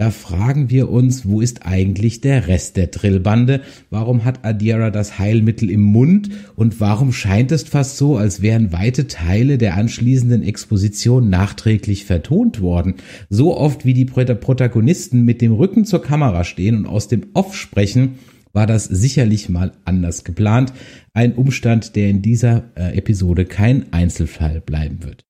Da 0.00 0.12
fragen 0.12 0.70
wir 0.70 0.90
uns, 0.90 1.26
wo 1.26 1.40
ist 1.40 1.66
eigentlich 1.66 2.20
der 2.20 2.46
Rest 2.46 2.76
der 2.76 2.92
Trillbande? 2.92 3.62
Warum 3.90 4.24
hat 4.24 4.44
Adira 4.44 4.90
das 4.90 5.18
Heilmittel 5.18 5.68
im 5.70 5.82
Mund? 5.82 6.30
Und 6.54 6.78
warum 6.78 7.12
scheint 7.12 7.50
es 7.50 7.64
fast 7.64 7.96
so, 7.96 8.16
als 8.16 8.40
wären 8.40 8.72
weite 8.72 9.08
Teile 9.08 9.58
der 9.58 9.76
anschließenden 9.76 10.44
Exposition 10.44 11.28
nachträglich 11.30 12.04
vertont 12.04 12.60
worden? 12.60 12.94
So 13.28 13.56
oft 13.56 13.84
wie 13.84 13.92
die 13.92 14.04
Protagonisten 14.04 15.24
mit 15.24 15.40
dem 15.40 15.50
Rücken 15.50 15.84
zur 15.84 16.00
Kamera 16.00 16.44
stehen 16.44 16.76
und 16.76 16.86
aus 16.86 17.08
dem 17.08 17.26
Off 17.34 17.56
sprechen, 17.56 18.20
war 18.52 18.68
das 18.68 18.84
sicherlich 18.84 19.48
mal 19.48 19.72
anders 19.84 20.22
geplant. 20.22 20.72
Ein 21.12 21.34
Umstand, 21.34 21.96
der 21.96 22.08
in 22.08 22.22
dieser 22.22 22.70
äh, 22.76 22.96
Episode 22.96 23.46
kein 23.46 23.92
Einzelfall 23.92 24.60
bleiben 24.60 25.02
wird. 25.02 25.24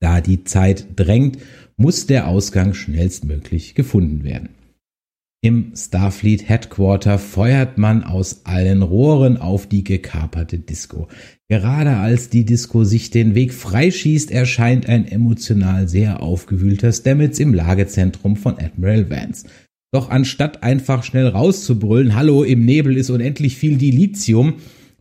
Da 0.00 0.20
die 0.20 0.44
Zeit 0.44 0.86
drängt 0.96 1.38
muss 1.76 2.06
der 2.06 2.28
Ausgang 2.28 2.74
schnellstmöglich 2.74 3.74
gefunden 3.74 4.24
werden. 4.24 4.50
Im 5.40 5.72
Starfleet 5.76 6.48
Headquarter 6.48 7.16
feuert 7.16 7.78
man 7.78 8.02
aus 8.02 8.40
allen 8.44 8.82
Rohren 8.82 9.36
auf 9.36 9.68
die 9.68 9.84
gekaperte 9.84 10.58
Disco. 10.58 11.06
Gerade 11.48 11.96
als 11.96 12.28
die 12.28 12.44
Disco 12.44 12.82
sich 12.82 13.10
den 13.10 13.36
Weg 13.36 13.54
freischießt, 13.54 14.32
erscheint 14.32 14.88
ein 14.88 15.06
emotional 15.06 15.86
sehr 15.86 16.22
aufgewühlter 16.24 16.92
Stamets 16.92 17.38
im 17.38 17.54
Lagezentrum 17.54 18.34
von 18.34 18.58
Admiral 18.58 19.10
Vance. 19.10 19.46
Doch 19.92 20.10
anstatt 20.10 20.64
einfach 20.64 21.04
schnell 21.04 21.28
rauszubrüllen, 21.28 22.16
hallo, 22.16 22.42
im 22.42 22.64
Nebel 22.64 22.96
ist 22.96 23.08
unendlich 23.08 23.56
viel 23.56 23.78
Dilithium, 23.78 24.54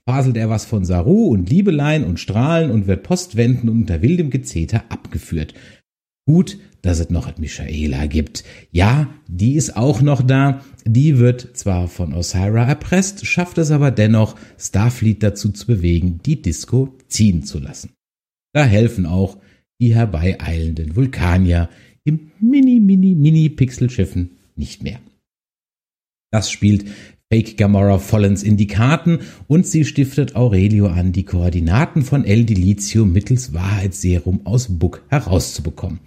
faselt 0.07 0.37
er 0.37 0.49
was 0.49 0.63
von 0.63 0.85
Saru 0.85 1.27
und 1.27 1.49
Liebelein 1.49 2.05
und 2.05 2.17
Strahlen 2.17 2.71
und 2.71 2.87
wird 2.87 3.03
postwenden 3.03 3.69
und 3.69 3.81
unter 3.81 4.01
wildem 4.01 4.29
Gezeter 4.29 4.85
abgeführt. 4.87 5.53
Gut, 6.25 6.57
dass 6.81 6.99
es 6.99 7.09
noch 7.09 7.27
et 7.27 7.39
Michaela 7.39 8.05
gibt. 8.05 8.45
Ja, 8.71 9.09
die 9.27 9.55
ist 9.55 9.75
auch 9.75 10.01
noch 10.01 10.21
da. 10.21 10.63
Die 10.85 11.17
wird 11.17 11.57
zwar 11.57 11.89
von 11.89 12.13
Osira 12.13 12.63
erpresst, 12.63 13.25
schafft 13.25 13.57
es 13.57 13.69
aber 13.69 13.91
dennoch, 13.91 14.37
Starfleet 14.57 15.23
dazu 15.23 15.51
zu 15.51 15.67
bewegen, 15.67 16.21
die 16.25 16.41
Disco 16.41 16.95
ziehen 17.09 17.43
zu 17.43 17.59
lassen. 17.59 17.91
Da 18.53 18.63
helfen 18.63 19.05
auch 19.05 19.37
die 19.81 19.93
herbeieilenden 19.93 20.95
Vulkanier 20.95 21.69
im 22.05 22.31
mini, 22.39 22.79
mini, 22.79 23.13
mini 23.13 23.49
Pixelschiffen 23.49 24.37
nicht 24.55 24.83
mehr. 24.83 25.01
Das 26.31 26.49
spielt 26.49 26.85
Fake 27.31 27.57
Gamora 27.57 27.99
vollends 27.99 28.41
in 28.41 28.55
die 28.55 28.67
Karten 28.67 29.19
und 29.47 29.67
sie 29.67 29.83
stiftet 29.83 30.37
Aurelio 30.37 30.87
an, 30.87 31.11
die 31.11 31.25
Koordinaten 31.25 32.03
von 32.03 32.23
El 32.23 32.45
Dilitio 32.45 33.05
mittels 33.05 33.53
Wahrheitsserum 33.53 34.45
aus 34.45 34.79
Book 34.79 35.03
herauszubekommen. 35.09 35.99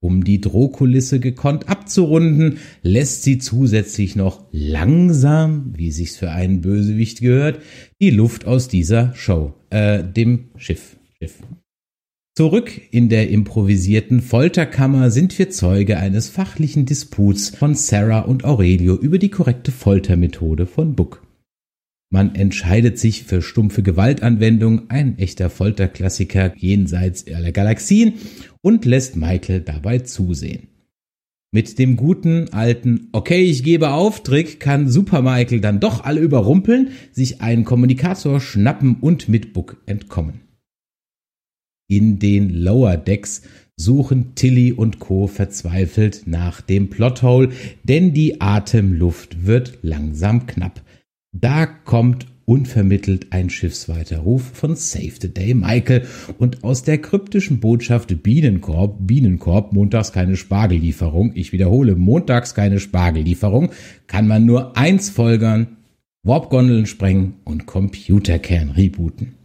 Um 0.00 0.24
die 0.24 0.40
Drohkulisse 0.40 1.20
gekonnt 1.20 1.68
abzurunden, 1.68 2.58
lässt 2.82 3.22
sie 3.22 3.38
zusätzlich 3.38 4.16
noch 4.16 4.46
langsam, 4.50 5.72
wie 5.76 5.92
sich's 5.92 6.16
für 6.16 6.30
einen 6.30 6.60
Bösewicht 6.60 7.20
gehört, 7.20 7.60
die 8.00 8.10
Luft 8.10 8.44
aus 8.44 8.66
dieser 8.66 9.14
Show, 9.14 9.54
äh, 9.70 10.02
dem 10.02 10.50
Schiff, 10.56 10.96
Schiff 11.18 11.34
Zurück 12.38 12.80
in 12.92 13.08
der 13.08 13.30
improvisierten 13.30 14.22
Folterkammer 14.22 15.10
sind 15.10 15.36
wir 15.40 15.50
Zeuge 15.50 15.98
eines 15.98 16.28
fachlichen 16.28 16.86
Disputs 16.86 17.48
von 17.48 17.74
Sarah 17.74 18.20
und 18.20 18.44
Aurelio 18.44 18.94
über 18.94 19.18
die 19.18 19.28
korrekte 19.28 19.72
Foltermethode 19.72 20.66
von 20.66 20.94
Book. 20.94 21.26
Man 22.10 22.36
entscheidet 22.36 22.96
sich 22.96 23.24
für 23.24 23.42
stumpfe 23.42 23.82
Gewaltanwendung, 23.82 24.88
ein 24.88 25.18
echter 25.18 25.50
Folterklassiker 25.50 26.52
jenseits 26.56 27.26
aller 27.26 27.50
Galaxien, 27.50 28.12
und 28.62 28.84
lässt 28.84 29.16
Michael 29.16 29.62
dabei 29.62 29.98
zusehen. 29.98 30.68
Mit 31.50 31.80
dem 31.80 31.96
guten 31.96 32.50
alten 32.52 33.08
Okay, 33.10 33.42
ich 33.42 33.64
gebe 33.64 33.90
auf 33.90 34.22
Trick 34.22 34.60
kann 34.60 34.88
Super 34.88 35.22
Michael 35.22 35.60
dann 35.60 35.80
doch 35.80 36.04
alle 36.04 36.20
überrumpeln, 36.20 36.90
sich 37.10 37.40
einen 37.40 37.64
Kommunikator 37.64 38.40
schnappen 38.40 38.98
und 39.00 39.28
mit 39.28 39.52
Book 39.54 39.82
entkommen. 39.86 40.47
In 41.90 42.18
den 42.18 42.50
Lower 42.50 42.98
Decks 42.98 43.40
suchen 43.76 44.34
Tilly 44.34 44.72
und 44.72 44.98
Co. 44.98 45.26
verzweifelt 45.26 46.22
nach 46.26 46.60
dem 46.60 46.90
Plothole, 46.90 47.50
denn 47.82 48.12
die 48.12 48.42
Atemluft 48.42 49.46
wird 49.46 49.78
langsam 49.80 50.46
knapp. 50.46 50.82
Da 51.32 51.64
kommt 51.64 52.26
unvermittelt 52.44 53.28
ein 53.32 53.48
schiffsweiter 53.48 54.18
Ruf 54.18 54.42
von 54.42 54.76
Save 54.76 55.12
the 55.20 55.32
Day 55.32 55.54
Michael 55.54 56.06
und 56.38 56.62
aus 56.62 56.82
der 56.82 56.98
kryptischen 56.98 57.60
Botschaft 57.60 58.22
Bienenkorb, 58.22 58.96
Bienenkorb, 59.06 59.72
montags 59.72 60.12
keine 60.12 60.36
Spargellieferung, 60.36 61.32
ich 61.34 61.52
wiederhole, 61.52 61.94
montags 61.94 62.54
keine 62.54 62.80
Spargellieferung, 62.80 63.70
kann 64.06 64.26
man 64.28 64.44
nur 64.44 64.76
eins 64.76 65.08
folgern, 65.08 65.78
Warpgondeln 66.22 66.84
sprengen 66.84 67.34
und 67.44 67.64
Computerkern 67.64 68.70
rebooten. 68.70 69.37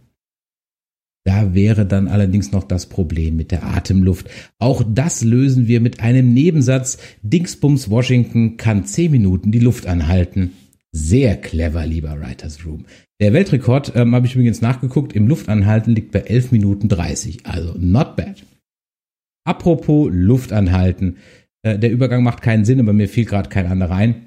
Da 1.24 1.54
wäre 1.54 1.86
dann 1.86 2.06
allerdings 2.06 2.52
noch 2.52 2.64
das 2.64 2.86
Problem 2.86 3.36
mit 3.36 3.50
der 3.50 3.64
Atemluft. 3.64 4.28
Auch 4.58 4.84
das 4.86 5.24
lösen 5.24 5.66
wir 5.66 5.80
mit 5.80 6.00
einem 6.00 6.34
Nebensatz. 6.34 6.98
Dingsbums 7.22 7.88
Washington 7.88 8.58
kann 8.58 8.84
10 8.84 9.10
Minuten 9.10 9.50
die 9.50 9.58
Luft 9.58 9.86
anhalten. 9.86 10.52
Sehr 10.92 11.36
clever, 11.36 11.86
lieber 11.86 12.20
Writers 12.20 12.64
Room. 12.66 12.84
Der 13.20 13.32
Weltrekord, 13.32 13.92
ähm, 13.96 14.14
habe 14.14 14.26
ich 14.26 14.34
übrigens 14.34 14.60
nachgeguckt, 14.60 15.14
im 15.14 15.26
Luftanhalten 15.26 15.94
liegt 15.94 16.12
bei 16.12 16.20
11 16.20 16.52
Minuten 16.52 16.88
30. 16.88 17.46
Also 17.46 17.74
not 17.78 18.16
bad. 18.16 18.44
Apropos 19.44 20.10
Luftanhalten. 20.12 21.16
Äh, 21.62 21.78
der 21.78 21.90
Übergang 21.90 22.22
macht 22.22 22.42
keinen 22.42 22.64
Sinn, 22.64 22.80
aber 22.80 22.92
mir 22.92 23.08
fiel 23.08 23.24
gerade 23.24 23.48
kein 23.48 23.66
anderer 23.66 23.94
ein. 23.94 24.26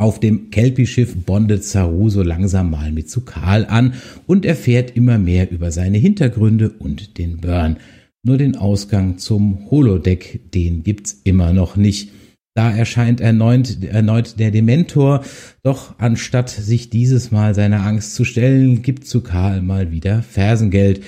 Auf 0.00 0.18
dem 0.18 0.48
Kelpie-Schiff 0.50 1.14
bondet 1.26 1.62
Saru 1.62 2.08
so 2.08 2.22
langsam 2.22 2.70
mal 2.70 2.90
mit 2.90 3.10
Sukal 3.10 3.66
an 3.66 3.92
und 4.26 4.46
erfährt 4.46 4.96
immer 4.96 5.18
mehr 5.18 5.50
über 5.50 5.70
seine 5.72 5.98
Hintergründe 5.98 6.70
und 6.70 7.18
den 7.18 7.36
Burn. 7.36 7.76
Nur 8.22 8.38
den 8.38 8.56
Ausgang 8.56 9.18
zum 9.18 9.70
Holodeck, 9.70 10.50
den 10.54 10.84
gibt's 10.84 11.20
immer 11.24 11.52
noch 11.52 11.76
nicht. 11.76 12.12
Da 12.54 12.74
erscheint 12.74 13.20
erneut, 13.20 13.84
erneut 13.84 14.38
der 14.38 14.50
Dementor, 14.50 15.22
doch 15.62 15.98
anstatt 15.98 16.48
sich 16.48 16.88
dieses 16.88 17.30
Mal 17.30 17.54
seiner 17.54 17.84
Angst 17.84 18.14
zu 18.14 18.24
stellen, 18.24 18.80
gibt 18.80 19.06
Sukal 19.06 19.60
mal 19.60 19.90
wieder 19.90 20.22
Fersengeld. 20.22 21.02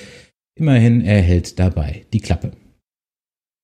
Immerhin 0.55 1.00
erhält 1.00 1.59
dabei 1.59 2.02
die 2.12 2.20
Klappe. 2.20 2.52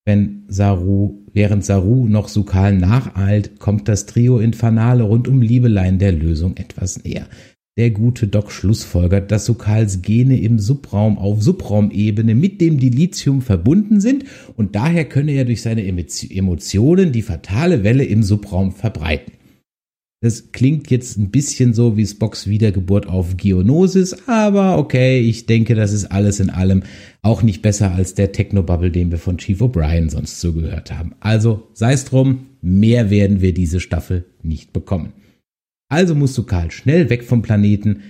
Wenn 0.08 0.44
Saru, 0.48 1.18
während 1.34 1.66
Saru 1.66 2.06
noch 2.08 2.28
Sukal 2.28 2.74
nacheilt, 2.74 3.58
kommt 3.58 3.88
das 3.88 4.06
Trio 4.06 4.38
Infernale 4.38 5.02
rund 5.02 5.28
um 5.28 5.42
Liebelein 5.42 5.98
der 5.98 6.12
Lösung 6.12 6.56
etwas 6.56 7.04
näher. 7.04 7.26
Der 7.76 7.90
gute 7.90 8.26
Doc 8.26 8.50
schlussfolgert, 8.50 9.30
dass 9.30 9.44
Sukals 9.44 10.00
Gene 10.00 10.40
im 10.40 10.58
Subraum 10.60 11.18
auf 11.18 11.42
Subraumebene 11.42 12.34
mit 12.34 12.62
dem 12.62 12.78
Dilithium 12.78 13.42
verbunden 13.42 14.00
sind 14.00 14.24
und 14.56 14.76
daher 14.76 15.04
könne 15.04 15.32
er 15.32 15.44
durch 15.44 15.60
seine 15.60 15.84
Emotionen 15.86 17.12
die 17.12 17.20
fatale 17.20 17.84
Welle 17.84 18.04
im 18.04 18.22
Subraum 18.22 18.72
verbreiten. 18.72 19.37
Das 20.20 20.50
klingt 20.50 20.90
jetzt 20.90 21.16
ein 21.16 21.30
bisschen 21.30 21.74
so 21.74 21.96
wie 21.96 22.06
Spocks 22.06 22.48
Wiedergeburt 22.48 23.06
auf 23.06 23.36
Geonosis, 23.36 24.26
aber 24.26 24.76
okay, 24.76 25.20
ich 25.20 25.46
denke, 25.46 25.76
das 25.76 25.92
ist 25.92 26.06
alles 26.06 26.40
in 26.40 26.50
allem 26.50 26.82
auch 27.22 27.42
nicht 27.42 27.62
besser 27.62 27.92
als 27.92 28.14
der 28.14 28.32
Technobubble, 28.32 28.90
den 28.90 29.12
wir 29.12 29.18
von 29.18 29.38
Chief 29.38 29.60
O'Brien 29.60 30.10
sonst 30.10 30.40
so 30.40 30.52
gehört 30.52 30.90
haben. 30.90 31.14
Also 31.20 31.68
sei 31.72 31.92
es 31.92 32.04
drum, 32.04 32.46
mehr 32.62 33.10
werden 33.10 33.40
wir 33.42 33.54
diese 33.54 33.78
Staffel 33.78 34.24
nicht 34.42 34.72
bekommen. 34.72 35.12
Also 35.88 36.16
musst 36.16 36.36
du 36.36 36.42
Karl 36.42 36.72
schnell 36.72 37.10
weg 37.10 37.22
vom 37.22 37.42
Planeten. 37.42 38.02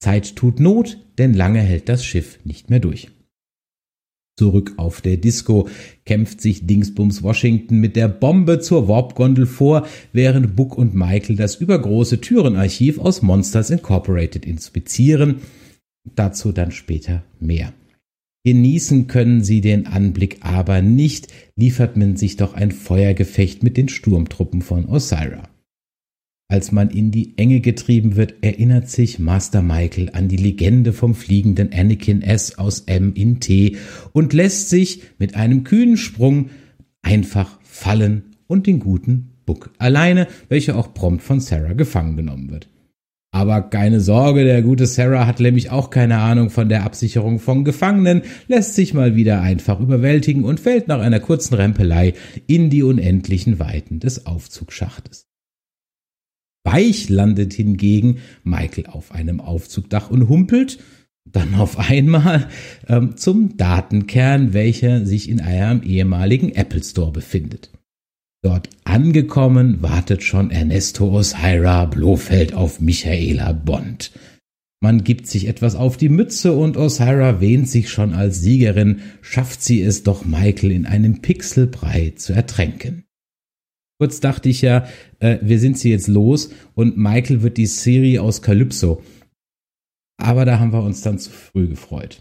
Zeit 0.00 0.34
tut 0.36 0.58
Not, 0.58 0.98
denn 1.18 1.34
lange 1.34 1.60
hält 1.60 1.88
das 1.90 2.02
Schiff 2.04 2.38
nicht 2.44 2.70
mehr 2.70 2.80
durch. 2.80 3.08
Zurück 4.38 4.72
auf 4.78 5.02
der 5.02 5.18
Disco 5.18 5.68
kämpft 6.06 6.40
sich 6.40 6.66
Dingsbums 6.66 7.22
Washington 7.22 7.78
mit 7.78 7.96
der 7.96 8.08
Bombe 8.08 8.60
zur 8.60 8.88
Warp-Gondel 8.88 9.46
vor, 9.46 9.86
während 10.12 10.56
Book 10.56 10.76
und 10.76 10.94
Michael 10.94 11.36
das 11.36 11.56
übergroße 11.56 12.20
Türenarchiv 12.20 12.98
aus 12.98 13.20
Monsters 13.20 13.70
Incorporated 13.70 14.46
inspizieren. 14.46 15.36
Dazu 16.16 16.50
dann 16.50 16.72
später 16.72 17.22
mehr. 17.40 17.72
Genießen 18.44 19.06
können 19.06 19.44
sie 19.44 19.60
den 19.60 19.86
Anblick 19.86 20.38
aber 20.40 20.82
nicht, 20.82 21.28
liefert 21.54 21.96
man 21.96 22.16
sich 22.16 22.36
doch 22.36 22.54
ein 22.54 22.72
Feuergefecht 22.72 23.62
mit 23.62 23.76
den 23.76 23.88
Sturmtruppen 23.88 24.62
von 24.62 24.86
Osira. 24.86 25.51
Als 26.52 26.70
man 26.70 26.90
in 26.90 27.10
die 27.10 27.38
Enge 27.38 27.60
getrieben 27.60 28.14
wird, 28.16 28.34
erinnert 28.42 28.90
sich 28.90 29.18
Master 29.18 29.62
Michael 29.62 30.10
an 30.12 30.28
die 30.28 30.36
Legende 30.36 30.92
vom 30.92 31.14
fliegenden 31.14 31.72
Anakin 31.72 32.20
S 32.20 32.58
aus 32.58 32.80
M 32.80 33.14
in 33.14 33.40
T 33.40 33.78
und 34.12 34.34
lässt 34.34 34.68
sich 34.68 35.00
mit 35.18 35.34
einem 35.34 35.64
kühnen 35.64 35.96
Sprung 35.96 36.50
einfach 37.00 37.58
fallen 37.62 38.36
und 38.48 38.66
den 38.66 38.80
guten 38.80 39.30
Buck 39.46 39.70
alleine, 39.78 40.28
welcher 40.50 40.76
auch 40.76 40.92
prompt 40.92 41.22
von 41.22 41.40
Sarah 41.40 41.72
gefangen 41.72 42.18
genommen 42.18 42.50
wird. 42.50 42.68
Aber 43.30 43.62
keine 43.62 44.00
Sorge, 44.00 44.44
der 44.44 44.60
gute 44.60 44.84
Sarah 44.84 45.26
hat 45.26 45.40
nämlich 45.40 45.70
auch 45.70 45.88
keine 45.88 46.18
Ahnung 46.18 46.50
von 46.50 46.68
der 46.68 46.84
Absicherung 46.84 47.38
von 47.38 47.64
Gefangenen, 47.64 48.24
lässt 48.46 48.74
sich 48.74 48.92
mal 48.92 49.16
wieder 49.16 49.40
einfach 49.40 49.80
überwältigen 49.80 50.44
und 50.44 50.60
fällt 50.60 50.86
nach 50.86 51.00
einer 51.00 51.20
kurzen 51.20 51.54
Rempelei 51.54 52.12
in 52.46 52.68
die 52.68 52.82
unendlichen 52.82 53.58
Weiten 53.58 54.00
des 54.00 54.26
Aufzugschachtes. 54.26 55.31
Weich 56.64 57.08
landet 57.08 57.54
hingegen 57.54 58.18
Michael 58.44 58.86
auf 58.86 59.12
einem 59.12 59.40
Aufzugdach 59.40 60.10
und 60.10 60.28
humpelt 60.28 60.78
dann 61.24 61.54
auf 61.54 61.78
einmal 61.78 62.48
ähm, 62.88 63.16
zum 63.16 63.56
Datenkern, 63.56 64.52
welcher 64.52 65.06
sich 65.06 65.28
in 65.28 65.40
einem 65.40 65.82
ehemaligen 65.82 66.52
Apple 66.54 66.82
Store 66.82 67.12
befindet. 67.12 67.70
Dort 68.44 68.70
angekommen 68.84 69.82
wartet 69.82 70.24
schon 70.24 70.50
Ernesto 70.50 71.16
Osira 71.16 71.84
Blofeld 71.86 72.54
auf 72.54 72.80
Michaela 72.80 73.52
Bond. 73.52 74.10
Man 74.80 75.04
gibt 75.04 75.28
sich 75.28 75.46
etwas 75.46 75.76
auf 75.76 75.96
die 75.96 76.08
Mütze 76.08 76.52
und 76.52 76.76
Osira 76.76 77.40
wähnt 77.40 77.68
sich 77.68 77.88
schon 77.88 78.12
als 78.14 78.40
Siegerin, 78.40 79.00
schafft 79.20 79.62
sie 79.62 79.80
es 79.80 80.02
doch 80.02 80.24
Michael 80.24 80.72
in 80.72 80.86
einem 80.86 81.22
Pixelbrei 81.22 82.14
zu 82.16 82.32
ertränken. 82.32 83.04
Kurz 84.02 84.18
dachte 84.18 84.48
ich 84.48 84.62
ja, 84.62 84.88
äh, 85.20 85.38
wir 85.42 85.60
sind 85.60 85.78
sie 85.78 85.92
jetzt 85.92 86.08
los 86.08 86.50
und 86.74 86.96
Michael 86.96 87.42
wird 87.42 87.56
die 87.56 87.66
Siri 87.66 88.18
aus 88.18 88.42
Calypso. 88.42 89.00
Aber 90.20 90.44
da 90.44 90.58
haben 90.58 90.72
wir 90.72 90.82
uns 90.82 91.02
dann 91.02 91.20
zu 91.20 91.30
früh 91.30 91.68
gefreut. 91.68 92.20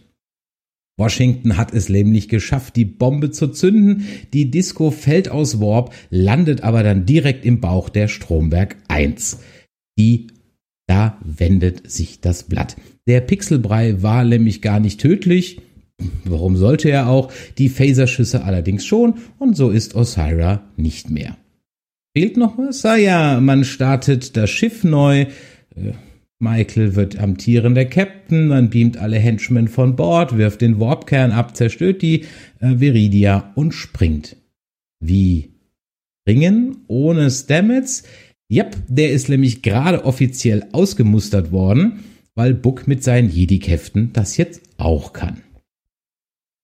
Washington 1.00 1.58
hat 1.58 1.74
es 1.74 1.89
nämlich 1.89 2.30
geschafft, 2.30 2.76
die 2.76 2.86
Bombe 2.86 3.32
zu 3.32 3.48
zünden. 3.48 4.06
Die 4.32 4.52
Disco 4.52 4.91
fällt 4.91 5.30
aus 5.30 5.60
Warp, 5.60 5.91
landet 6.12 6.62
aber 6.62 6.84
dann 6.84 7.08
direkt 7.08 7.48
im 7.48 7.62
Bauch 7.62 7.89
der 7.89 8.08
Stromberg 8.08 8.76
1. 8.88 9.39
Die, 9.98 10.28
da 10.86 11.17
wendet 11.26 11.89
sich 11.89 12.22
das 12.22 12.44
Blatt. 12.44 12.76
Der 13.08 13.22
Pixelbrei 13.22 14.04
war 14.04 14.24
nämlich 14.24 14.62
gar 14.62 14.80
nicht 14.80 15.02
tödlich. 15.02 15.63
Warum 16.26 16.58
sollte 16.58 16.91
er 16.91 17.08
auch? 17.08 17.32
Die 17.58 17.70
Phaserschüsse 17.70 18.44
allerdings 18.44 18.86
schon 18.86 19.15
und 19.39 19.58
so 19.58 19.72
ist 19.72 19.96
Osira 19.96 20.62
nicht 20.78 21.10
mehr. 21.10 21.38
Fehlt 22.13 22.36
noch 22.36 22.58
was? 22.58 22.86
Ah 22.86 22.97
ja, 22.97 23.39
man 23.39 23.63
startet 23.63 24.36
das 24.36 24.50
Schiff 24.50 24.84
neu. 24.84 25.28
Äh, 25.76 25.93
Michael 26.39 26.95
wird 26.95 27.19
amtierender 27.19 27.86
Captain, 27.86 28.47
man 28.47 28.69
beamt 28.69 28.97
alle 28.97 29.17
Henchmen 29.17 29.67
von 29.67 29.95
Bord, 29.95 30.38
wirft 30.38 30.62
den 30.62 30.80
Warpkern 30.80 31.32
ab, 31.32 31.56
zerstört 31.56 32.02
die 32.02 32.21
äh, 32.60 32.80
Viridia 32.80 33.52
und 33.56 33.74
springt. 33.74 34.36
Wie? 35.00 35.52
Springen 36.24 36.78
ohne 36.88 37.30
Stamets? 37.32 38.04
Yep, 38.52 38.76
der 38.88 39.12
ist 39.12 39.30
nämlich 39.30 39.62
gerade 39.62 40.04
offiziell 40.04 40.67
ausgemustert 40.74 41.52
worden, 41.52 42.00
weil 42.36 42.54
Book 42.54 42.88
mit 42.88 43.04
seinen 43.04 43.30
Jedi-Käften 43.30 44.12
das 44.12 44.36
jetzt 44.36 44.62
auch 44.78 45.13
kann. 45.13 45.43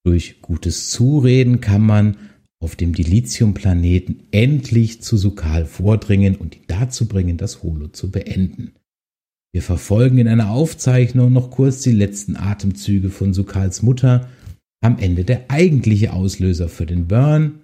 Durch 0.04 0.42
gutes 0.42 0.90
Zureden 0.90 1.62
kann 1.62 1.82
man 1.82 2.18
auf 2.60 2.76
dem 2.76 2.94
Dilithium-Planeten 2.94 4.28
endlich 4.32 5.02
zu 5.02 5.18
Sukal 5.18 5.66
vordringen 5.66 6.36
und 6.36 6.56
ihn 6.56 6.64
dazu 6.68 7.08
bringen, 7.08 7.38
das 7.38 7.64
Holo 7.64 7.88
zu 7.88 8.10
beenden. 8.10 8.74
Wir 9.54 9.62
verfolgen 9.62 10.18
in 10.18 10.28
einer 10.28 10.52
Aufzeichnung 10.52 11.32
noch 11.32 11.52
kurz 11.52 11.82
die 11.82 11.92
letzten 11.92 12.36
Atemzüge 12.36 13.10
von 13.10 13.34
Sukals 13.34 13.82
Mutter, 13.82 14.30
am 14.82 15.00
Ende 15.00 15.24
der 15.24 15.50
eigentliche 15.50 16.14
Auslöser 16.14 16.70
für 16.70 16.86
den 16.86 17.08
Burn. 17.08 17.60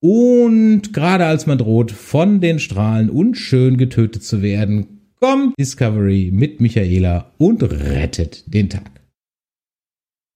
Und 0.00 0.92
gerade 0.92 1.26
als 1.26 1.46
man 1.46 1.58
droht, 1.58 1.90
von 1.90 2.40
den 2.40 2.58
Strahlen 2.58 3.10
unschön 3.10 3.76
getötet 3.76 4.22
zu 4.22 4.42
werden, 4.42 4.98
kommt 5.16 5.58
Discovery 5.58 6.30
mit 6.32 6.60
Michaela 6.60 7.32
und 7.38 7.62
rettet 7.62 8.52
den 8.52 8.70
Tag. 8.70 9.00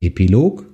Epilog 0.01 0.72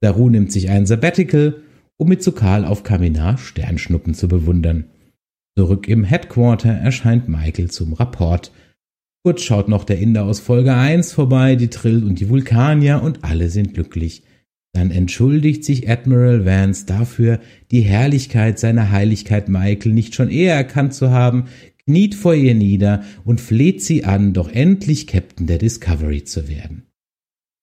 Daru 0.00 0.30
nimmt 0.30 0.50
sich 0.50 0.70
ein 0.70 0.86
Sabbatical, 0.86 1.62
um 1.96 2.08
mit 2.08 2.22
Sukal 2.22 2.64
auf 2.64 2.82
Kaminar 2.82 3.36
Sternschnuppen 3.36 4.14
zu 4.14 4.28
bewundern. 4.28 4.86
Zurück 5.58 5.88
im 5.88 6.04
Headquarter 6.04 6.72
erscheint 6.72 7.28
Michael 7.28 7.70
zum 7.70 7.92
Rapport. 7.92 8.50
Kurz 9.22 9.42
schaut 9.42 9.68
noch 9.68 9.84
der 9.84 9.98
Inder 9.98 10.24
aus 10.24 10.40
Folge 10.40 10.74
1 10.74 11.12
vorbei, 11.12 11.56
die 11.56 11.68
Trill 11.68 12.04
und 12.04 12.18
die 12.18 12.30
Vulkanier 12.30 13.02
und 13.02 13.24
alle 13.24 13.50
sind 13.50 13.74
glücklich. 13.74 14.22
Dann 14.72 14.90
entschuldigt 14.90 15.64
sich 15.64 15.90
Admiral 15.90 16.46
Vance 16.46 16.86
dafür, 16.86 17.40
die 17.70 17.82
Herrlichkeit 17.82 18.58
seiner 18.58 18.90
Heiligkeit 18.90 19.50
Michael 19.50 19.92
nicht 19.92 20.14
schon 20.14 20.30
eher 20.30 20.54
erkannt 20.54 20.94
zu 20.94 21.10
haben, 21.10 21.48
kniet 21.84 22.14
vor 22.14 22.34
ihr 22.34 22.54
nieder 22.54 23.02
und 23.24 23.40
fleht 23.40 23.82
sie 23.82 24.04
an, 24.04 24.32
doch 24.32 24.48
endlich 24.48 25.06
Captain 25.06 25.46
der 25.46 25.58
Discovery 25.58 26.24
zu 26.24 26.48
werden. 26.48 26.89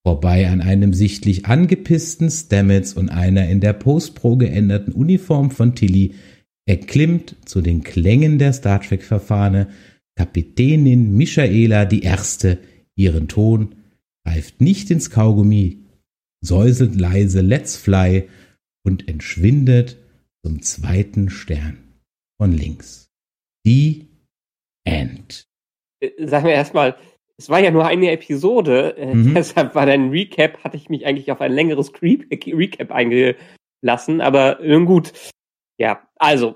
Vorbei 0.08 0.48
an 0.48 0.62
einem 0.62 0.94
sichtlich 0.94 1.48
angepissten 1.48 2.30
Stamets 2.30 2.94
und 2.94 3.10
einer 3.10 3.50
in 3.50 3.60
der 3.60 3.74
Post-Pro 3.74 4.38
geänderten 4.38 4.94
Uniform 4.94 5.52
von 5.52 5.76
Tilly 5.76 6.16
erklimmt 6.66 7.36
zu 7.44 7.60
den 7.60 7.84
Klängen 7.84 8.40
der 8.40 8.54
Star 8.54 8.80
Trek-Verfahrene 8.82 9.68
Kapitänin 10.18 11.18
Michaela 11.18 11.84
die 11.84 12.04
Erste 12.04 12.60
ihren 12.96 13.28
Ton, 13.28 13.76
greift 14.26 14.62
nicht 14.62 14.92
ins 14.92 15.10
Kaugummi, 15.10 15.80
säuselt 16.40 16.96
leise 16.96 17.42
Let's 17.42 17.76
Fly 17.76 18.30
und 18.86 19.10
entschwindet 19.10 19.98
zum 20.42 20.62
zweiten 20.62 21.30
Stern 21.30 21.80
von 22.40 22.54
links. 22.54 23.10
Die 23.66 24.08
End. 24.86 25.50
Äh, 26.00 26.26
sagen 26.26 26.46
wir 26.46 26.54
erstmal, 26.54 26.96
es 27.38 27.50
war 27.50 27.60
ja 27.60 27.72
nur 27.72 27.86
eine 27.86 28.12
Episode, 28.12 28.98
äh, 28.98 29.14
mhm. 29.14 29.36
deshalb 29.36 29.76
war 29.76 29.86
dein 29.86 30.10
Recap, 30.10 30.64
hatte 30.64 30.78
ich 30.78 30.90
mich 30.90 31.06
eigentlich 31.06 31.32
auf 31.32 31.42
ein 31.42 31.52
längeres 31.52 31.92
Recap 32.02 32.92
eingelassen, 32.92 34.22
aber 34.22 34.60
nun 34.64 34.86
gut. 34.86 35.14
Ja, 35.78 36.02
also, 36.16 36.56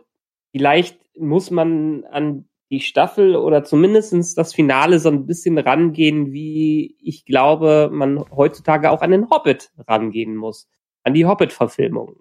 vielleicht 0.52 1.00
muss 1.17 1.52
man 1.52 2.04
an 2.06 2.50
die 2.72 2.80
Staffel 2.80 3.36
oder 3.36 3.63
zumindestens 3.63 4.34
das 4.34 4.54
Finale 4.54 5.00
so 5.00 5.10
ein 5.10 5.28
bisschen 5.28 5.58
rangehen, 5.58 6.32
wie 6.32 6.96
ich 7.04 7.26
glaube, 7.26 7.89
man 7.91 8.24
heutzutage 8.32 8.91
auch 8.91 9.02
an 9.02 9.12
den 9.12 9.30
Hobbit 9.30 9.72
rangehen 9.88 10.36
muss. 10.36 10.70
An 11.04 11.13
die 11.13 11.26
Hobbit-Verfilmung. 11.26 12.15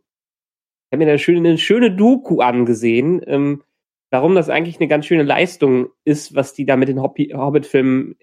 Ich 0.91 0.93
habe 0.93 1.05
mir 1.05 1.13
da 1.13 1.19
schön, 1.19 1.37
eine 1.39 1.57
schöne 1.57 1.95
Doku 1.95 2.41
angesehen, 2.41 3.23
ähm, 3.27 3.63
warum 4.11 4.35
das 4.35 4.49
eigentlich 4.49 4.81
eine 4.81 4.89
ganz 4.89 5.07
schöne 5.07 5.23
Leistung 5.23 5.91
ist, 6.05 6.35
was 6.35 6.53
die 6.53 6.67
da 6.67 6.77
mit 6.77 6.89
den 6.89 7.01
Hobbit-Filmen 7.01 8.17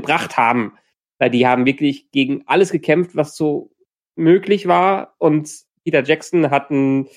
gebracht 0.00 0.36
haben. 0.36 0.72
Weil 1.18 1.30
die 1.30 1.46
haben 1.46 1.66
wirklich 1.66 2.10
gegen 2.10 2.42
alles 2.46 2.70
gekämpft, 2.70 3.16
was 3.16 3.36
so 3.36 3.70
möglich 4.16 4.66
war. 4.66 5.14
Und 5.18 5.50
Peter 5.84 6.02
Jackson 6.02 6.50
hat 6.50 6.70
einen 6.70 7.08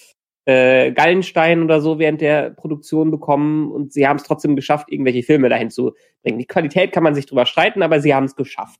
äh, 0.46 0.92
Gallenstein 0.92 1.64
oder 1.64 1.82
so 1.82 2.00
während 2.00 2.22
der 2.22 2.52
Produktion 2.52 3.12
bekommen 3.12 3.72
und 3.72 3.94
sie 3.94 4.08
haben 4.08 4.18
es 4.18 4.24
trotzdem 4.24 4.56
geschafft, 4.56 4.92
irgendwelche 4.92 5.24
Filme 5.24 5.50
dahin 5.50 5.70
zu 5.70 5.94
bringen. 6.24 6.40
Die 6.40 6.48
Qualität 6.48 6.92
kann 6.92 7.04
man 7.04 7.16
sich 7.16 7.28
drüber 7.28 7.46
streiten, 7.46 7.84
aber 7.84 8.00
sie 8.00 8.16
haben 8.16 8.26
es 8.26 8.36
geschafft. 8.36 8.80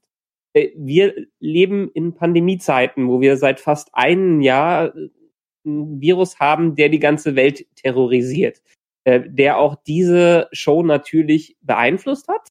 Äh, 0.54 0.70
wir 0.76 1.14
leben 1.40 1.92
in 1.94 2.16
Pandemiezeiten, 2.16 3.08
wo 3.08 3.22
wir 3.22 3.38
seit 3.38 3.60
fast 3.60 3.94
einem 3.94 4.42
Jahr 4.42 4.94
ein 5.66 6.02
Virus 6.02 6.40
haben, 6.40 6.76
der 6.76 6.90
die 6.90 7.00
ganze 7.00 7.36
Welt 7.36 7.66
terrorisiert, 7.76 8.62
äh, 9.04 9.22
der 9.26 9.58
auch 9.58 9.76
diese 9.76 10.50
Show 10.52 10.84
natürlich 10.84 11.58
beeinflusst 11.62 12.28
hat. 12.28 12.48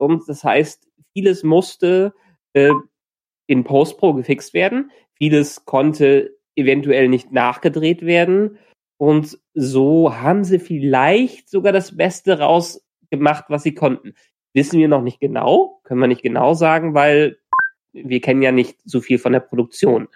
Und 0.00 0.28
das 0.28 0.42
heißt, 0.42 0.88
vieles 1.12 1.42
musste 1.42 2.14
äh, 2.54 2.72
in 3.46 3.64
Postpro 3.64 4.14
gefixt 4.14 4.54
werden. 4.54 4.90
Vieles 5.18 5.64
konnte 5.66 6.36
eventuell 6.56 7.08
nicht 7.08 7.32
nachgedreht 7.32 8.02
werden. 8.02 8.58
Und 8.96 9.38
so 9.54 10.16
haben 10.16 10.44
sie 10.44 10.58
vielleicht 10.58 11.48
sogar 11.48 11.72
das 11.72 11.96
Beste 11.96 12.38
rausgemacht, 12.38 13.46
was 13.48 13.62
sie 13.62 13.74
konnten. 13.74 14.14
Wissen 14.54 14.78
wir 14.78 14.88
noch 14.88 15.02
nicht 15.02 15.20
genau, 15.20 15.80
können 15.84 16.00
wir 16.00 16.08
nicht 16.08 16.22
genau 16.22 16.54
sagen, 16.54 16.94
weil 16.94 17.38
wir 17.92 18.20
kennen 18.20 18.42
ja 18.42 18.52
nicht 18.52 18.78
so 18.84 19.00
viel 19.00 19.18
von 19.18 19.32
der 19.32 19.40
Produktion. 19.40 20.08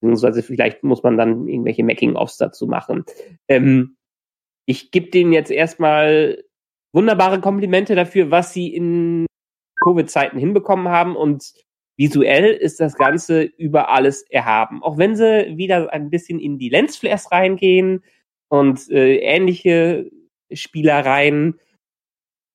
Beziehungsweise 0.00 0.42
vielleicht 0.42 0.82
muss 0.82 1.02
man 1.02 1.16
dann 1.16 1.48
irgendwelche 1.48 1.84
Making-ofs 1.84 2.36
dazu 2.36 2.66
machen. 2.66 3.04
Ähm, 3.48 3.96
ich 4.66 4.90
gebe 4.90 5.10
denen 5.10 5.32
jetzt 5.32 5.50
erstmal 5.50 6.44
wunderbare 6.96 7.40
Komplimente 7.40 7.94
dafür, 7.94 8.30
was 8.30 8.52
sie 8.52 8.74
in 8.74 9.26
Covid-Zeiten 9.84 10.38
hinbekommen 10.38 10.88
haben 10.88 11.14
und 11.14 11.52
visuell 11.96 12.52
ist 12.52 12.80
das 12.80 12.96
Ganze 12.96 13.42
über 13.42 13.90
alles 13.90 14.22
erhaben. 14.22 14.82
Auch 14.82 14.98
wenn 14.98 15.14
sie 15.14 15.56
wieder 15.56 15.92
ein 15.92 16.10
bisschen 16.10 16.40
in 16.40 16.58
die 16.58 16.70
Lensflares 16.70 17.30
reingehen 17.30 18.02
und 18.48 18.90
äh, 18.90 19.16
ähnliche 19.16 20.10
Spielereien, 20.50 21.60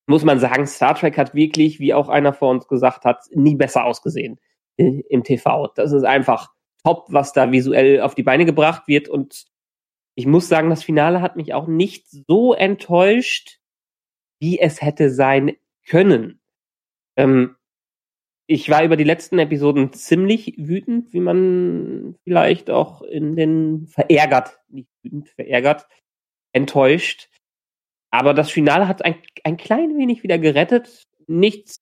muss 0.07 0.23
man 0.23 0.39
sagen, 0.39 0.65
Star 0.67 0.95
Trek 0.95 1.17
hat 1.17 1.35
wirklich, 1.35 1.79
wie 1.79 1.93
auch 1.93 2.09
einer 2.09 2.33
vor 2.33 2.49
uns 2.49 2.67
gesagt 2.67 3.05
hat, 3.05 3.23
nie 3.33 3.55
besser 3.55 3.85
ausgesehen 3.85 4.39
äh, 4.77 5.01
im 5.09 5.23
TV. 5.23 5.67
Das 5.75 5.91
ist 5.91 6.03
einfach 6.03 6.51
top, 6.83 7.05
was 7.09 7.33
da 7.33 7.51
visuell 7.51 8.01
auf 8.01 8.15
die 8.15 8.23
Beine 8.23 8.45
gebracht 8.45 8.87
wird. 8.87 9.07
Und 9.07 9.45
ich 10.15 10.25
muss 10.25 10.49
sagen, 10.49 10.69
das 10.69 10.83
Finale 10.83 11.21
hat 11.21 11.35
mich 11.35 11.53
auch 11.53 11.67
nicht 11.67 12.09
so 12.09 12.53
enttäuscht, 12.53 13.60
wie 14.41 14.59
es 14.59 14.81
hätte 14.81 15.09
sein 15.09 15.55
können. 15.87 16.41
Ähm, 17.15 17.55
ich 18.47 18.69
war 18.69 18.83
über 18.83 18.97
die 18.97 19.05
letzten 19.05 19.39
Episoden 19.39 19.93
ziemlich 19.93 20.55
wütend, 20.57 21.13
wie 21.13 21.21
man 21.21 22.15
vielleicht 22.23 22.69
auch 22.69 23.01
in 23.01 23.35
den 23.35 23.87
verärgert, 23.87 24.59
nicht 24.67 24.89
wütend, 25.03 25.29
verärgert, 25.29 25.87
enttäuscht. 26.51 27.29
Aber 28.09 28.33
das 28.33 28.51
Finale 28.51 28.87
hat 28.87 29.05
ein, 29.05 29.15
ein 29.45 29.55
klein 29.55 29.97
wenig 29.97 30.23
wieder 30.23 30.37
gerettet. 30.37 31.03
Nichts 31.27 31.77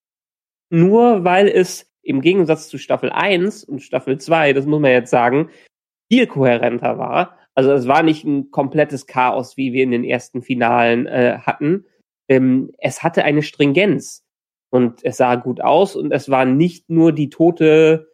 nur, 0.70 1.24
weil 1.24 1.48
es 1.48 1.92
im 2.04 2.22
Gegensatz 2.22 2.68
zu 2.70 2.78
Staffel 2.78 3.10
1 3.10 3.64
und 3.64 3.82
Staffel 3.82 4.20
2, 4.20 4.54
das 4.54 4.66
muss 4.66 4.80
man 4.80 4.92
jetzt 4.92 5.10
sagen, 5.10 5.50
viel 6.12 6.28
kohärenter 6.28 6.98
war. 6.98 7.38
Also 7.56 7.72
es 7.72 7.88
war 7.88 8.04
nicht 8.04 8.24
ein 8.26 8.52
komplettes 8.52 9.08
Chaos, 9.08 9.58
wie 9.58 9.74
wir 9.74 9.84
in 9.84 9.92
den 9.92 10.04
ersten 10.04 10.42
Finalen 10.42 11.08
äh, 11.08 11.40
hatten. 11.40 11.86
Ähm, 12.30 12.72
es 12.78 13.04
hatte 13.04 13.24
eine 13.24 13.44
Stringenz 13.44 14.24
und 14.72 15.04
es 15.04 15.18
sah 15.18 15.36
gut 15.36 15.62
aus 15.62 15.96
und 15.96 16.12
es 16.12 16.30
war 16.30 16.46
nicht 16.46 16.90
nur 16.90 17.12
die 17.12 17.30
tote 17.30 18.08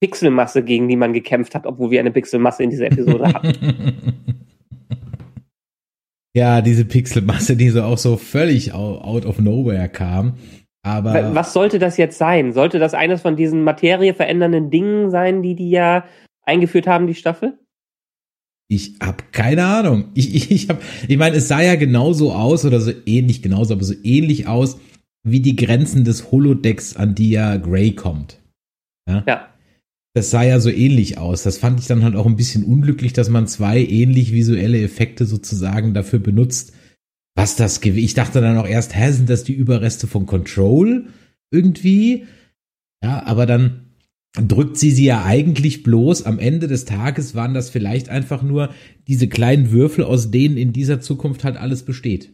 Pixelmasse, 0.00 0.62
gegen 0.62 0.88
die 0.88 0.96
man 0.96 1.12
gekämpft 1.12 1.54
hat, 1.54 1.66
obwohl 1.66 1.90
wir 1.90 2.00
eine 2.00 2.10
Pixelmasse 2.10 2.62
in 2.62 2.70
dieser 2.70 2.86
Episode 2.86 3.32
hatten. 3.32 4.32
Ja, 6.34 6.62
diese 6.62 6.86
Pixelmasse, 6.86 7.56
die 7.56 7.68
so 7.68 7.82
auch 7.82 7.98
so 7.98 8.16
völlig 8.16 8.72
out 8.72 9.26
of 9.26 9.38
nowhere 9.38 9.88
kam. 9.90 10.38
Aber 10.82 11.34
Was 11.34 11.52
sollte 11.52 11.78
das 11.78 11.96
jetzt 11.96 12.18
sein? 12.18 12.52
Sollte 12.52 12.78
das 12.78 12.94
eines 12.94 13.20
von 13.20 13.36
diesen 13.36 13.64
materieverändernden 13.64 14.70
Dingen 14.70 15.10
sein, 15.10 15.42
die 15.42 15.54
die 15.54 15.70
ja 15.70 16.04
eingeführt 16.44 16.86
haben, 16.86 17.06
die 17.06 17.14
Staffel? 17.14 17.58
Ich 18.74 18.94
habe 19.00 19.24
keine 19.32 19.64
Ahnung. 19.64 20.06
Ich, 20.14 20.34
ich, 20.34 20.50
ich, 20.50 20.68
hab, 20.68 20.82
ich 21.06 21.16
meine, 21.16 21.36
es 21.36 21.48
sah 21.48 21.60
ja 21.60 21.74
genauso 21.74 22.32
aus 22.32 22.64
oder 22.64 22.80
so 22.80 22.92
ähnlich 23.06 23.42
genauso, 23.42 23.74
aber 23.74 23.84
so 23.84 23.94
ähnlich 24.02 24.46
aus 24.46 24.78
wie 25.24 25.40
die 25.40 25.56
Grenzen 25.56 26.04
des 26.04 26.32
Holodecks, 26.32 26.96
an 26.96 27.14
die 27.14 27.30
ja 27.30 27.56
Grey 27.56 27.94
kommt. 27.94 28.40
Ja. 29.08 29.24
Ja. 29.26 29.48
Das 30.14 30.30
sah 30.30 30.42
ja 30.42 30.60
so 30.60 30.68
ähnlich 30.68 31.18
aus. 31.18 31.42
Das 31.42 31.58
fand 31.58 31.80
ich 31.80 31.86
dann 31.86 32.04
halt 32.04 32.16
auch 32.16 32.26
ein 32.26 32.36
bisschen 32.36 32.64
unglücklich, 32.64 33.12
dass 33.12 33.30
man 33.30 33.46
zwei 33.46 33.82
ähnlich 33.82 34.32
visuelle 34.32 34.82
Effekte 34.82 35.24
sozusagen 35.24 35.94
dafür 35.94 36.18
benutzt. 36.18 36.72
Was 37.34 37.56
das 37.56 37.80
Gew 37.80 37.96
Ich 37.96 38.14
dachte 38.14 38.40
dann 38.42 38.58
auch 38.58 38.66
erst, 38.66 38.94
hä, 38.94 39.10
sind 39.10 39.30
das 39.30 39.44
die 39.44 39.54
Überreste 39.54 40.06
von 40.06 40.26
Control 40.26 41.06
irgendwie? 41.50 42.26
Ja, 43.02 43.24
aber 43.24 43.46
dann 43.46 43.91
drückt 44.40 44.78
sie 44.78 44.90
sie 44.90 45.04
ja 45.04 45.24
eigentlich 45.24 45.82
bloß. 45.82 46.24
Am 46.24 46.38
Ende 46.38 46.66
des 46.68 46.84
Tages 46.84 47.34
waren 47.34 47.52
das 47.54 47.70
vielleicht 47.70 48.08
einfach 48.08 48.42
nur 48.42 48.70
diese 49.06 49.28
kleinen 49.28 49.70
Würfel, 49.72 50.04
aus 50.04 50.30
denen 50.30 50.56
in 50.56 50.72
dieser 50.72 51.00
Zukunft 51.00 51.44
halt 51.44 51.56
alles 51.56 51.82
besteht. 51.84 52.30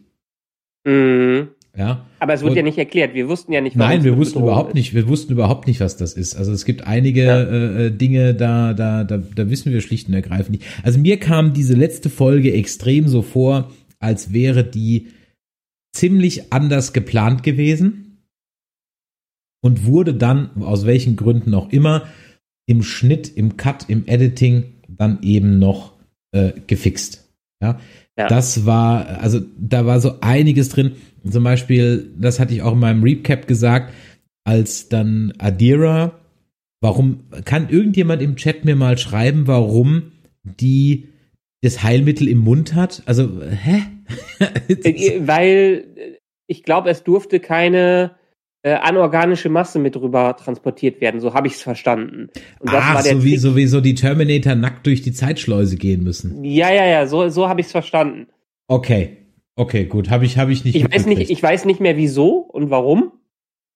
Mhm. 0.86 1.48
Ja. 1.76 2.06
Aber 2.18 2.34
es 2.34 2.40
wurde 2.42 2.52
Und- 2.52 2.56
ja 2.56 2.62
nicht 2.64 2.78
erklärt. 2.78 3.14
Wir 3.14 3.28
wussten 3.28 3.52
ja 3.52 3.60
nicht, 3.60 3.76
warum 3.78 3.88
Nein, 3.90 3.98
es 4.00 4.04
wir 4.04 4.12
eine 4.12 4.20
wussten 4.20 4.40
überhaupt 4.40 4.70
ist. 4.70 4.74
nicht, 4.74 4.94
wir 4.94 5.06
wussten 5.08 5.32
überhaupt 5.32 5.66
nicht, 5.68 5.80
was 5.80 5.96
das 5.96 6.14
ist. 6.14 6.34
Also 6.36 6.50
es 6.52 6.64
gibt 6.64 6.86
einige 6.86 7.24
Ja. 7.24 7.42
äh, 7.42 7.86
äh, 7.86 7.90
Dinge, 7.90 8.34
da, 8.34 8.74
da, 8.74 9.04
da, 9.04 9.18
da 9.18 9.50
wissen 9.50 9.72
wir 9.72 9.80
schlicht 9.80 10.08
und 10.08 10.14
ergreifend 10.14 10.50
nicht. 10.58 10.64
Also 10.82 10.98
mir 10.98 11.18
kam 11.18 11.52
diese 11.52 11.74
letzte 11.74 12.10
Folge 12.10 12.52
extrem 12.52 13.06
so 13.06 13.22
vor, 13.22 13.70
als 14.00 14.32
wäre 14.32 14.64
die 14.64 15.08
ziemlich 15.92 16.52
anders 16.52 16.92
geplant 16.92 17.42
gewesen 17.42 18.07
und 19.60 19.84
wurde 19.84 20.14
dann, 20.14 20.50
aus 20.62 20.86
welchen 20.86 21.16
Gründen 21.16 21.54
auch 21.54 21.70
immer, 21.70 22.06
im 22.66 22.82
Schnitt, 22.82 23.34
im 23.36 23.56
Cut, 23.56 23.88
im 23.88 24.06
Editing 24.06 24.74
dann 24.88 25.22
eben 25.22 25.58
noch 25.58 25.94
äh, 26.32 26.52
gefixt. 26.66 27.28
Ja? 27.62 27.80
Ja. 28.16 28.28
Das 28.28 28.66
war, 28.66 29.20
also 29.20 29.40
da 29.58 29.86
war 29.86 30.00
so 30.00 30.20
einiges 30.20 30.68
drin. 30.68 30.92
Zum 31.28 31.44
Beispiel, 31.44 32.12
das 32.18 32.40
hatte 32.40 32.54
ich 32.54 32.62
auch 32.62 32.72
in 32.72 32.80
meinem 32.80 33.02
Recap 33.02 33.46
gesagt, 33.46 33.92
als 34.44 34.88
dann 34.88 35.32
Adira, 35.38 36.18
warum, 36.80 37.24
kann 37.44 37.68
irgendjemand 37.68 38.22
im 38.22 38.36
Chat 38.36 38.64
mir 38.64 38.76
mal 38.76 38.98
schreiben, 38.98 39.46
warum 39.46 40.12
die 40.42 41.08
das 41.62 41.82
Heilmittel 41.82 42.28
im 42.28 42.38
Mund 42.38 42.74
hat? 42.74 43.02
Also, 43.06 43.42
hä? 43.42 43.82
Äh, 44.68 45.26
Weil 45.26 45.84
äh, 45.96 46.18
ich 46.46 46.62
glaube, 46.62 46.88
es 46.88 47.02
durfte 47.02 47.40
keine 47.40 48.12
äh, 48.62 48.72
anorganische 48.72 49.48
Masse 49.48 49.78
mit 49.78 49.96
rüber 49.96 50.36
transportiert 50.36 51.00
werden. 51.00 51.20
So 51.20 51.34
habe 51.34 51.46
ich 51.46 51.54
es 51.54 51.62
verstanden. 51.62 52.28
Und 52.58 52.72
das 52.72 52.84
Ach, 52.84 52.94
war 52.96 53.02
der 53.02 53.16
so 53.16 53.24
wie, 53.24 53.36
so 53.36 53.56
wie 53.56 53.66
so 53.66 53.80
die 53.80 53.94
Terminator 53.94 54.54
nackt 54.54 54.86
durch 54.86 55.02
die 55.02 55.12
Zeitschleuse 55.12 55.76
gehen 55.76 56.02
müssen. 56.02 56.44
Ja, 56.44 56.72
ja, 56.72 56.86
ja, 56.86 57.06
so, 57.06 57.28
so 57.28 57.48
habe 57.48 57.60
ich 57.60 57.66
es 57.66 57.72
verstanden. 57.72 58.26
Okay. 58.66 59.18
Okay, 59.54 59.86
gut. 59.86 60.08
Habe 60.08 60.24
ich, 60.24 60.38
habe 60.38 60.52
ich 60.52 60.64
nicht 60.64 60.76
Ich 60.76 60.92
weiß 60.92 61.06
nicht, 61.06 61.30
ich 61.30 61.42
weiß 61.42 61.64
nicht 61.64 61.80
mehr 61.80 61.96
wieso 61.96 62.36
und 62.36 62.70
warum, 62.70 63.10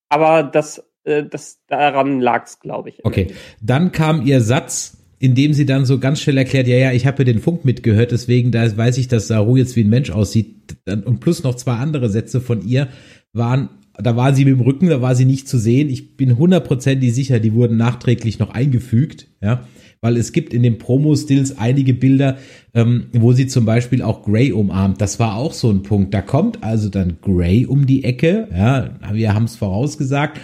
aber 0.08 0.44
das, 0.44 0.84
äh, 1.02 1.24
das 1.24 1.58
daran 1.66 2.20
lag 2.20 2.44
es, 2.44 2.60
glaube 2.60 2.90
ich. 2.90 3.04
Okay, 3.04 3.28
dann 3.60 3.90
kam 3.90 4.24
ihr 4.24 4.40
Satz, 4.40 4.98
in 5.18 5.34
dem 5.34 5.54
sie 5.54 5.66
dann 5.66 5.84
so 5.84 5.98
ganz 5.98 6.20
schnell 6.20 6.38
erklärt, 6.38 6.68
ja, 6.68 6.76
ja, 6.76 6.92
ich 6.92 7.04
habe 7.06 7.18
ja 7.18 7.24
den 7.32 7.40
Funk 7.40 7.64
mitgehört, 7.64 8.12
deswegen 8.12 8.52
da 8.52 8.76
weiß 8.76 8.96
ich, 8.98 9.08
dass 9.08 9.26
Saru 9.26 9.56
jetzt 9.56 9.74
wie 9.74 9.82
ein 9.82 9.90
Mensch 9.90 10.10
aussieht. 10.10 10.76
Und 10.86 11.18
plus 11.18 11.42
noch 11.42 11.56
zwei 11.56 11.74
andere 11.74 12.08
Sätze 12.08 12.40
von 12.40 12.62
ihr 12.64 12.88
waren, 13.32 13.68
da 13.94 14.16
war 14.16 14.34
sie 14.34 14.44
mit 14.44 14.54
dem 14.54 14.60
Rücken, 14.60 14.88
da 14.88 15.02
war 15.02 15.14
sie 15.14 15.24
nicht 15.24 15.48
zu 15.48 15.58
sehen. 15.58 15.90
Ich 15.90 16.16
bin 16.16 16.38
hundertprozentig 16.38 17.14
sicher, 17.14 17.40
die 17.40 17.54
wurden 17.54 17.76
nachträglich 17.76 18.38
noch 18.38 18.50
eingefügt, 18.50 19.28
ja. 19.40 19.66
Weil 20.04 20.16
es 20.16 20.32
gibt 20.32 20.52
in 20.52 20.64
den 20.64 20.78
Promo-Stills 20.78 21.58
einige 21.58 21.94
Bilder, 21.94 22.36
ähm, 22.74 23.06
wo 23.12 23.32
sie 23.32 23.46
zum 23.46 23.64
Beispiel 23.64 24.02
auch 24.02 24.24
Grey 24.24 24.50
umarmt. 24.50 25.00
Das 25.00 25.20
war 25.20 25.36
auch 25.36 25.52
so 25.52 25.70
ein 25.70 25.84
Punkt. 25.84 26.12
Da 26.12 26.22
kommt 26.22 26.64
also 26.64 26.88
dann 26.88 27.18
Grey 27.22 27.66
um 27.66 27.86
die 27.86 28.02
Ecke, 28.02 28.48
ja, 28.52 28.98
wir 29.12 29.32
haben 29.32 29.44
es 29.44 29.54
vorausgesagt. 29.54 30.40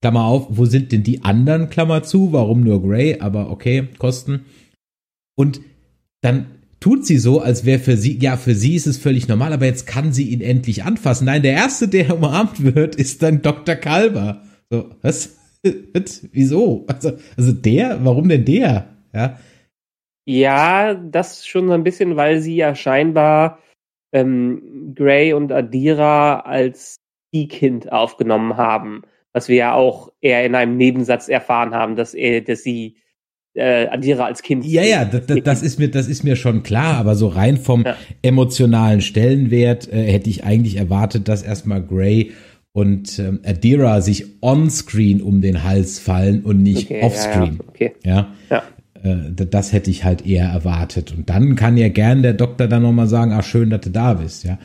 Klammer 0.00 0.24
auf, 0.24 0.46
wo 0.50 0.64
sind 0.64 0.92
denn 0.92 1.02
die 1.02 1.24
anderen, 1.24 1.68
Klammer 1.68 2.02
zu, 2.02 2.32
warum 2.32 2.62
nur 2.62 2.82
Grey, 2.82 3.18
aber 3.20 3.50
okay, 3.50 3.88
Kosten. 3.98 4.46
Und 5.36 5.60
dann 6.22 6.46
tut 6.82 7.06
sie 7.06 7.18
so, 7.18 7.40
als 7.40 7.64
wäre 7.64 7.78
für 7.78 7.96
sie, 7.96 8.18
ja, 8.18 8.36
für 8.36 8.54
sie 8.54 8.74
ist 8.74 8.86
es 8.86 8.98
völlig 8.98 9.28
normal, 9.28 9.52
aber 9.52 9.66
jetzt 9.66 9.86
kann 9.86 10.12
sie 10.12 10.30
ihn 10.30 10.40
endlich 10.40 10.84
anfassen. 10.84 11.24
Nein, 11.24 11.42
der 11.42 11.52
Erste, 11.52 11.88
der 11.88 12.14
umarmt 12.14 12.62
wird, 12.62 12.96
ist 12.96 13.22
dann 13.22 13.40
Dr. 13.40 13.76
Kalber. 13.76 14.42
So, 14.70 14.90
was? 15.02 15.38
Wieso? 16.32 16.84
Also, 16.88 17.12
also 17.36 17.52
der? 17.52 18.04
Warum 18.04 18.28
denn 18.28 18.44
der? 18.44 18.88
Ja, 19.14 19.38
Ja, 20.26 20.94
das 20.94 21.46
schon 21.46 21.68
so 21.68 21.72
ein 21.72 21.84
bisschen, 21.84 22.16
weil 22.16 22.40
sie 22.40 22.56
ja 22.56 22.74
scheinbar 22.74 23.60
ähm, 24.12 24.92
Gray 24.94 25.32
und 25.32 25.52
Adira 25.52 26.40
als 26.40 26.96
Kind 27.32 27.92
aufgenommen 27.92 28.56
haben. 28.56 29.02
Was 29.32 29.48
wir 29.48 29.56
ja 29.56 29.74
auch 29.74 30.12
eher 30.20 30.44
in 30.44 30.54
einem 30.54 30.76
Nebensatz 30.76 31.28
erfahren 31.28 31.74
haben, 31.74 31.96
dass 31.96 32.12
er, 32.12 32.42
dass 32.42 32.62
sie 32.62 32.96
äh, 33.54 33.86
Adira 33.88 34.24
als 34.26 34.42
Kind. 34.42 34.64
ja, 34.64 34.82
ja 34.82 35.04
das, 35.04 35.22
das, 35.44 35.62
ist 35.62 35.78
mir, 35.78 35.90
das 35.90 36.08
ist 36.08 36.24
mir 36.24 36.36
schon 36.36 36.62
klar, 36.62 36.96
aber 36.96 37.14
so 37.14 37.28
rein 37.28 37.56
vom 37.56 37.84
Ja. 37.84 37.96
emotionalen 38.22 39.00
Stellenwert 39.00 39.92
äh, 39.92 40.10
hätte 40.10 40.30
ich 40.30 40.44
eigentlich 40.44 40.76
erwartet, 40.76 41.28
dass 41.28 41.42
erstmal 41.42 41.82
Gray 41.82 42.32
und 42.72 43.18
ähm, 43.18 43.40
Adira 43.44 44.00
sich 44.00 44.42
on-screen 44.42 45.20
um 45.20 45.42
den 45.42 45.62
Hals 45.64 45.98
fallen 45.98 46.42
und 46.42 46.62
nicht 46.62 46.86
Okay, 46.90 47.02
off-screen. 47.02 47.58
ja, 47.58 47.68
okay. 47.68 47.92
Ja. 48.04 48.28
Ja. 48.50 48.62
Äh, 49.02 49.32
das 49.34 49.72
hätte 49.72 49.90
ich 49.90 50.04
halt 50.04 50.24
eher 50.26 50.46
erwartet. 50.48 51.12
Und 51.12 51.28
dann 51.28 51.54
kann 51.54 51.76
ja 51.76 51.88
gern 51.88 52.22
der 52.22 52.32
Doktor 52.32 52.68
dann 52.68 52.82
nochmal 52.82 53.08
sagen, 53.08 53.32
ach 53.32 53.44
schön, 53.44 53.68
dass 53.68 53.82
du 53.82 53.90
da 53.90 54.14
bist, 54.14 54.44
ja. 54.44 54.58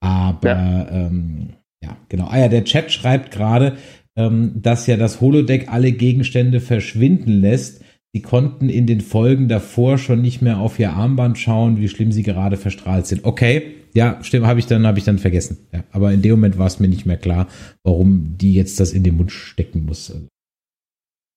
Aber 0.00 0.48
ja, 0.48 0.88
ähm, 0.90 1.50
ja 1.84 1.96
genau. 2.08 2.26
Ah 2.28 2.38
ja, 2.40 2.48
der 2.48 2.64
Chat 2.64 2.90
schreibt 2.90 3.30
gerade, 3.30 3.74
ähm, 4.16 4.54
dass 4.56 4.88
ja 4.88 4.96
das 4.96 5.20
Holodeck 5.20 5.68
alle 5.72 5.92
Gegenstände 5.92 6.60
verschwinden 6.60 7.40
lässt. 7.40 7.82
Sie 8.14 8.20
konnten 8.20 8.68
in 8.68 8.86
den 8.86 9.00
Folgen 9.00 9.48
davor 9.48 9.96
schon 9.96 10.20
nicht 10.20 10.42
mehr 10.42 10.58
auf 10.58 10.78
ihr 10.78 10.92
Armband 10.92 11.38
schauen, 11.38 11.78
wie 11.78 11.88
schlimm 11.88 12.12
sie 12.12 12.22
gerade 12.22 12.58
verstrahlt 12.58 13.06
sind. 13.06 13.24
Okay, 13.24 13.74
ja, 13.94 14.18
stimmt, 14.22 14.46
habe 14.46 14.60
ich 14.60 14.66
dann 14.66 14.86
habe 14.86 14.98
ich 14.98 15.04
dann 15.04 15.18
vergessen. 15.18 15.58
Ja, 15.72 15.84
aber 15.92 16.12
in 16.12 16.20
dem 16.20 16.32
Moment 16.32 16.58
war 16.58 16.66
es 16.66 16.78
mir 16.78 16.88
nicht 16.88 17.06
mehr 17.06 17.16
klar, 17.16 17.48
warum 17.82 18.36
die 18.38 18.52
jetzt 18.54 18.80
das 18.80 18.92
in 18.92 19.02
den 19.02 19.16
Mund 19.16 19.32
stecken 19.32 19.86
muss. 19.86 20.10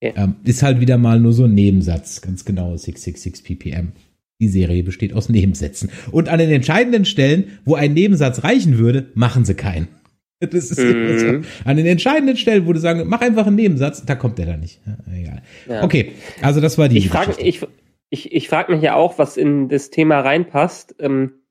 Okay. 0.03 0.13
ähm, 0.17 0.35
ist 0.43 0.63
halt 0.63 0.81
wieder 0.81 0.97
mal 0.97 1.19
nur 1.19 1.31
so 1.31 1.45
ein 1.45 1.53
Nebensatz, 1.53 2.21
ganz 2.21 2.43
genau 2.43 2.75
666 2.75 3.43
ppm. 3.43 3.93
Die 4.41 4.49
Serie 4.49 4.83
besteht 4.83 5.13
aus 5.13 5.29
Nebensätzen. 5.29 5.89
Und 6.11 6.27
an 6.27 6.39
den 6.39 6.51
entscheidenden 6.51 7.05
Stellen, 7.05 7.45
wo 7.63 7.75
ein 7.75 7.93
Nebensatz 7.93 8.43
reichen 8.43 8.77
würde, 8.77 9.09
machen 9.15 9.45
sie 9.45 9.53
keinen. 9.53 9.87
Das 10.51 10.71
ist 10.71 10.79
immer 10.79 11.19
so. 11.19 11.25
Mhm. 11.25 11.45
An 11.63 11.77
den 11.77 11.85
entscheidenden 11.85 12.37
Stellen, 12.37 12.67
wo 12.67 12.73
du 12.73 12.79
sagen, 12.79 13.03
mach 13.07 13.21
einfach 13.21 13.47
einen 13.47 13.55
Nebensatz, 13.55 14.05
da 14.05 14.15
kommt 14.15 14.37
der 14.37 14.47
dann 14.47 14.59
nicht. 14.59 14.81
Egal. 15.11 15.41
Ja. 15.67 15.83
Okay, 15.83 16.13
also 16.41 16.61
das 16.61 16.77
war 16.77 16.89
die 16.89 16.97
Ich 16.97 17.09
frage 17.09 17.35
ich, 17.39 17.65
ich, 18.09 18.31
ich 18.31 18.49
frag 18.49 18.69
mich 18.69 18.81
ja 18.81 18.95
auch, 18.95 19.17
was 19.17 19.37
in 19.37 19.69
das 19.69 19.89
Thema 19.89 20.19
reinpasst. 20.19 20.95
Ähm, 20.99 21.45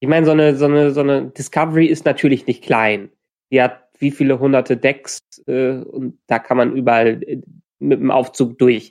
ich 0.00 0.08
meine, 0.08 0.26
so 0.26 0.32
eine, 0.32 0.56
so, 0.56 0.66
eine, 0.66 0.90
so 0.92 1.00
eine 1.00 1.28
Discovery 1.28 1.86
ist 1.86 2.04
natürlich 2.04 2.46
nicht 2.46 2.62
klein. 2.62 3.10
Die 3.50 3.62
hat 3.62 3.82
wie 3.98 4.10
viele 4.10 4.38
hunderte 4.38 4.76
Decks 4.76 5.20
äh, 5.46 5.78
und 5.78 6.18
da 6.26 6.38
kann 6.38 6.56
man 6.56 6.76
überall 6.76 7.22
äh, 7.22 7.40
mit 7.78 8.00
dem 8.00 8.10
Aufzug 8.10 8.58
durch. 8.58 8.90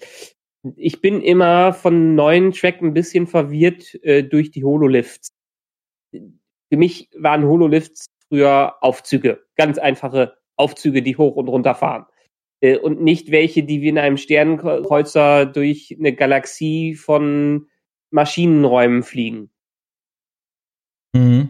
Ich 0.77 0.99
bin 0.99 1.21
immer 1.21 1.73
von 1.73 2.15
neuen 2.15 2.51
Track 2.51 2.81
ein 2.81 2.93
bisschen 2.93 3.27
verwirrt 3.27 3.93
äh, 4.03 4.23
durch 4.23 4.49
die 4.49 4.63
Hololifts. 4.63 5.31
Für 6.11 6.77
mich 6.77 7.09
waren 7.15 7.45
Hololifts 7.45 8.07
früher 8.35 8.75
Aufzüge, 8.81 9.45
ganz 9.55 9.77
einfache 9.77 10.35
Aufzüge, 10.57 11.01
die 11.01 11.17
hoch 11.17 11.35
und 11.35 11.47
runter 11.47 11.75
fahren 11.75 12.05
äh, 12.61 12.77
und 12.77 13.01
nicht 13.01 13.31
welche, 13.31 13.63
die 13.63 13.81
wie 13.81 13.89
in 13.89 13.97
einem 13.97 14.17
Sternenkreuzer 14.17 15.45
durch 15.45 15.95
eine 15.97 16.13
Galaxie 16.13 16.95
von 16.95 17.67
Maschinenräumen 18.11 19.03
fliegen. 19.03 19.49
Mhm. 21.15 21.49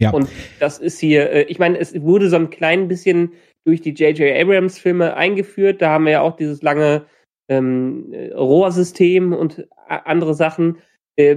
Ja. 0.00 0.10
Und 0.10 0.28
das 0.60 0.78
ist 0.78 0.98
hier, 1.00 1.30
äh, 1.30 1.42
ich 1.44 1.58
meine, 1.58 1.78
es 1.78 2.00
wurde 2.02 2.28
so 2.28 2.36
ein 2.36 2.50
klein 2.50 2.88
bisschen 2.88 3.32
durch 3.64 3.80
die 3.80 3.94
J.J. 3.94 4.36
Abrams 4.40 4.78
Filme 4.78 5.16
eingeführt. 5.16 5.82
Da 5.82 5.90
haben 5.90 6.04
wir 6.04 6.12
ja 6.12 6.20
auch 6.20 6.36
dieses 6.36 6.62
lange 6.62 7.06
ähm, 7.48 8.12
äh, 8.12 8.32
Rohrsystem 8.32 9.32
und 9.32 9.66
andere 9.86 10.34
Sachen. 10.34 10.78
Äh, 11.16 11.36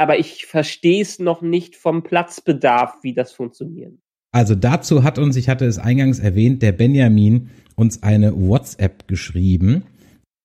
aber 0.00 0.18
ich 0.18 0.46
verstehe 0.46 1.02
es 1.02 1.18
noch 1.18 1.42
nicht 1.42 1.76
vom 1.76 2.02
Platzbedarf, 2.02 2.94
wie 3.02 3.12
das 3.12 3.32
funktioniert. 3.32 3.92
Also 4.32 4.54
dazu 4.54 5.02
hat 5.02 5.18
uns, 5.18 5.36
ich 5.36 5.50
hatte 5.50 5.66
es 5.66 5.78
eingangs 5.78 6.20
erwähnt, 6.20 6.62
der 6.62 6.72
Benjamin 6.72 7.50
uns 7.74 8.02
eine 8.02 8.34
WhatsApp 8.34 9.06
geschrieben. 9.08 9.82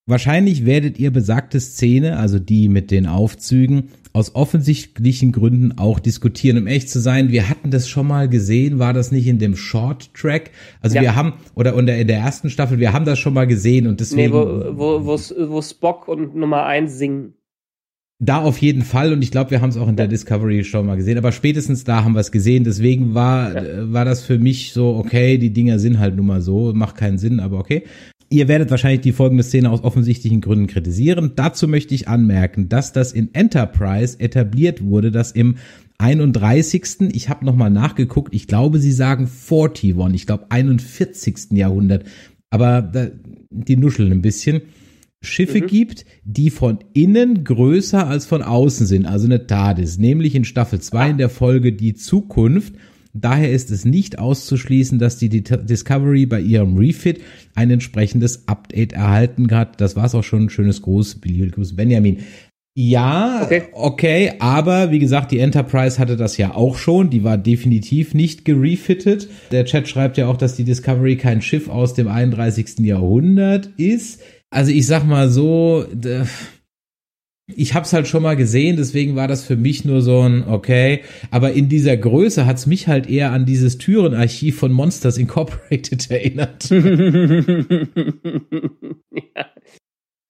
Wahrscheinlich 0.08 0.66
werdet 0.66 0.98
ihr 0.98 1.10
besagte 1.10 1.58
Szene, 1.58 2.18
also 2.18 2.38
die 2.38 2.68
mit 2.68 2.90
den 2.90 3.06
Aufzügen, 3.06 3.88
aus 4.12 4.34
offensichtlichen 4.34 5.32
Gründen 5.32 5.78
auch 5.78 6.00
diskutieren. 6.00 6.58
Um 6.58 6.66
ehrlich 6.66 6.88
zu 6.88 7.00
sein, 7.00 7.30
wir 7.30 7.48
hatten 7.48 7.70
das 7.70 7.88
schon 7.88 8.06
mal 8.06 8.28
gesehen, 8.28 8.78
war 8.78 8.92
das 8.92 9.10
nicht 9.10 9.26
in 9.26 9.38
dem 9.38 9.56
Short 9.56 10.12
Track? 10.14 10.50
Also 10.82 10.96
Ja. 10.96 11.02
wir 11.02 11.16
haben, 11.16 11.32
oder 11.54 11.74
in 11.78 11.86
der, 11.86 11.98
in 11.98 12.08
der 12.08 12.18
ersten 12.18 12.50
Staffel, 12.50 12.78
wir 12.78 12.92
haben 12.92 13.06
das 13.06 13.18
schon 13.18 13.32
mal 13.34 13.46
gesehen 13.46 13.86
und 13.86 14.00
deswegen. 14.00 14.32
Nee, 14.32 14.32
wo, 14.32 15.04
wo, 15.04 15.06
wo, 15.06 15.50
wo 15.50 15.62
Spock 15.62 16.08
und 16.08 16.36
Nummer 16.36 16.66
1 16.66 16.92
singen. 16.92 17.35
Da 18.18 18.38
auf 18.38 18.58
jeden 18.58 18.82
Fall 18.82 19.12
und 19.12 19.20
ich 19.22 19.30
glaube, 19.30 19.50
wir 19.50 19.60
haben 19.60 19.68
es 19.68 19.76
auch 19.76 19.88
in 19.88 19.96
der 19.96 20.08
Discovery 20.08 20.64
schon 20.64 20.86
mal 20.86 20.96
gesehen, 20.96 21.18
aber 21.18 21.32
spätestens 21.32 21.84
da 21.84 22.02
haben 22.02 22.14
wir 22.14 22.20
es 22.20 22.32
gesehen, 22.32 22.64
deswegen 22.64 23.12
war, 23.14 23.52
Ja. 23.54 23.62
äh, 23.62 23.92
war 23.92 24.04
das 24.06 24.24
für 24.24 24.38
mich 24.38 24.72
so, 24.72 24.96
okay, 24.96 25.36
die 25.36 25.52
Dinger 25.52 25.78
sind 25.78 25.98
halt 25.98 26.16
nun 26.16 26.24
mal 26.26 26.40
so, 26.40 26.72
macht 26.74 26.96
keinen 26.96 27.18
Sinn, 27.18 27.40
aber 27.40 27.58
okay. 27.58 27.82
Ihr 28.28 28.48
werdet 28.48 28.70
wahrscheinlich 28.70 29.02
die 29.02 29.12
folgende 29.12 29.44
Szene 29.44 29.70
aus 29.70 29.84
offensichtlichen 29.84 30.40
Gründen 30.40 30.66
kritisieren. 30.66 31.32
Dazu 31.36 31.68
möchte 31.68 31.94
ich 31.94 32.08
anmerken, 32.08 32.68
dass 32.68 32.92
das 32.92 33.12
in 33.12 33.32
Enterprise 33.34 34.18
etabliert 34.18 34.82
wurde, 34.84 35.12
dass 35.12 35.30
im 35.30 35.56
31. 35.98 37.12
Ich 37.12 37.28
habe 37.28 37.44
nochmal 37.44 37.70
nachgeguckt, 37.70 38.34
ich 38.34 38.48
glaube, 38.48 38.78
sie 38.80 38.92
sagen 38.92 39.28
41, 39.28 40.14
ich 40.14 40.26
glaube 40.26 40.46
41. 40.48 41.52
Jahrhundert, 41.52 42.04
aber 42.50 42.82
da, 42.82 43.08
die 43.50 43.76
nuscheln 43.76 44.10
ein 44.10 44.22
bisschen. 44.22 44.62
Schiffe 45.22 45.60
Mhm. 45.62 45.66
gibt, 45.66 46.04
die 46.24 46.50
von 46.50 46.78
innen 46.92 47.42
größer 47.44 48.06
als 48.06 48.26
von 48.26 48.42
außen 48.42 48.86
sind, 48.86 49.06
also 49.06 49.26
eine 49.26 49.46
TARDIS, 49.46 49.98
nämlich 49.98 50.34
in 50.34 50.44
Staffel 50.44 50.80
2 50.80 51.10
in 51.10 51.18
der 51.18 51.28
Folge 51.30 51.72
Die 51.72 51.94
Zukunft. 51.94 52.74
Daher 53.18 53.50
ist 53.50 53.70
es 53.70 53.86
nicht 53.86 54.18
auszuschließen, 54.18 54.98
dass 54.98 55.16
die 55.16 55.30
Discovery 55.30 56.26
bei 56.26 56.40
ihrem 56.40 56.76
Refit 56.76 57.20
ein 57.54 57.70
entsprechendes 57.70 58.46
Update 58.46 58.92
erhalten 58.92 59.50
hat. 59.52 59.80
Das 59.80 59.96
war's 59.96 60.14
auch 60.14 60.22
schon. 60.22 60.44
Ein 60.44 60.50
schönes 60.50 60.82
Gruß, 60.82 61.14
Billy, 61.16 61.48
Gruß 61.48 61.74
Benjamin. 61.76 62.18
Ja, 62.78 63.40
okay. 63.42 63.62
Okay. 63.72 64.32
aber 64.38 64.90
wie 64.90 64.98
gesagt, 64.98 65.32
die 65.32 65.38
Enterprise 65.38 65.98
hatte 65.98 66.16
das 66.16 66.36
ja 66.36 66.54
auch 66.54 66.76
schon. 66.76 67.08
Die 67.08 67.24
war 67.24 67.38
definitiv 67.38 68.12
nicht 68.12 68.44
gerefittet. 68.44 69.30
Der 69.50 69.64
Chat 69.64 69.88
schreibt 69.88 70.18
ja 70.18 70.26
auch, 70.28 70.36
dass 70.36 70.56
die 70.56 70.64
Discovery 70.64 71.16
kein 71.16 71.40
Schiff 71.40 71.70
aus 71.70 71.94
dem 71.94 72.06
31. 72.08 72.80
Jahrhundert 72.80 73.70
ist. 73.78 74.20
Also 74.50 74.70
ich 74.70 74.86
sag 74.86 75.04
mal 75.04 75.28
so, 75.28 75.84
ich 77.48 77.74
hab's 77.74 77.92
halt 77.92 78.08
schon 78.08 78.24
mal 78.24 78.34
gesehen, 78.36 78.76
deswegen 78.76 79.14
war 79.14 79.28
das 79.28 79.44
für 79.44 79.54
mich 79.56 79.84
nur 79.84 80.02
so 80.02 80.22
ein 80.22 80.48
okay. 80.48 81.04
Aber 81.30 81.52
in 81.52 81.68
dieser 81.68 81.96
Größe 81.96 82.44
hat's 82.44 82.66
mich 82.66 82.88
halt 82.88 83.08
eher 83.08 83.30
an 83.32 83.46
dieses 83.46 83.78
Türenarchiv 83.78 84.58
von 84.58 84.72
Monsters 84.72 85.16
Incorporated 85.16 86.10
erinnert. 86.10 86.68
ja. 86.70 86.80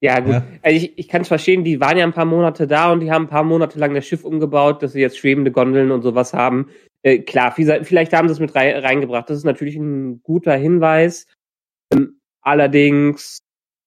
ja, 0.01 0.21
gut. 0.21 0.33
Ja. 0.33 0.47
Also 0.63 0.77
ich, 0.77 0.99
ich 0.99 1.09
kann 1.09 1.23
es 1.23 1.29
verstehen, 1.29 1.65
die 1.65 1.81
waren 1.81 1.97
ja 1.97 2.05
ein 2.05 2.13
paar 2.13 2.27
Monate 2.27 2.67
da 2.67 2.93
und 2.93 3.01
die 3.01 3.11
haben 3.11 3.25
ein 3.25 3.31
paar 3.31 3.45
Monate 3.45 3.79
lang 3.79 3.95
das 3.95 4.07
Schiff 4.07 4.23
umgebaut, 4.25 4.83
dass 4.83 4.93
sie 4.93 5.01
jetzt 5.01 5.17
schwebende 5.17 5.53
Gondeln 5.53 5.93
und 5.93 6.03
sowas 6.03 6.35
haben. 6.35 6.69
Äh, 7.03 7.21
klar, 7.21 7.53
vielleicht 7.53 8.13
haben 8.13 8.29
sie 8.29 8.33
es 8.33 8.41
mit 8.41 8.55
rei 8.55 8.79
reingebracht. 8.79 9.31
Das 9.31 9.39
ist 9.39 9.45
natürlich 9.45 9.77
ein 9.77 10.21
guter 10.23 10.55
Hinweis. 10.55 11.27
Ähm, 11.91 12.21
allerdings 12.43 13.39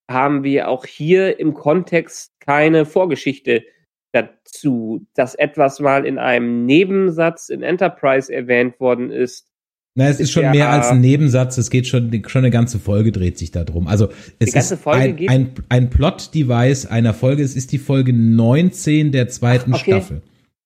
haben 0.10 0.44
wir 0.44 0.68
auch 0.68 0.86
hier 0.86 1.40
im 1.40 1.54
Kontext 1.54 2.34
keine 2.40 2.86
Vorgeschichte 2.86 3.64
dazu, 4.12 5.06
dass 5.14 5.36
etwas 5.36 5.80
mal 5.80 6.06
in 6.06 6.18
einem 6.18 6.66
Nebensatz 6.66 7.50
in 7.50 7.62
Enterprise 7.62 8.34
erwähnt 8.34 8.80
worden 8.80 9.12
ist. 9.12 9.48
Na, 9.96 10.08
es 10.08 10.20
ist 10.20 10.32
schon 10.32 10.50
mehr 10.52 10.70
als 10.70 10.88
ein 10.88 11.02
Nebensatz, 11.02 11.58
es 11.58 11.70
geht 11.70 11.86
schon, 11.86 12.24
schon 12.28 12.40
eine 12.40 12.52
ganze 12.52 12.80
Folge 12.80 13.12
dreht 13.12 13.38
sich 13.38 13.52
da 13.52 13.64
drum. 13.64 13.88
Also 13.88 14.10
es 14.40 14.56
ist 14.56 14.88
ein, 14.88 15.18
ein, 15.28 15.54
ein 15.68 15.90
Plot-Device 15.90 16.86
einer 16.88 17.14
Folge, 17.14 17.44
es 17.44 17.56
ist 17.56 17.72
die 17.72 17.78
Folge 17.80 18.14
19 18.14 19.12
der 19.12 19.28
zweiten 19.28 19.74
Ach, 19.74 19.82
okay. 19.82 19.92
Staffel. 19.92 20.22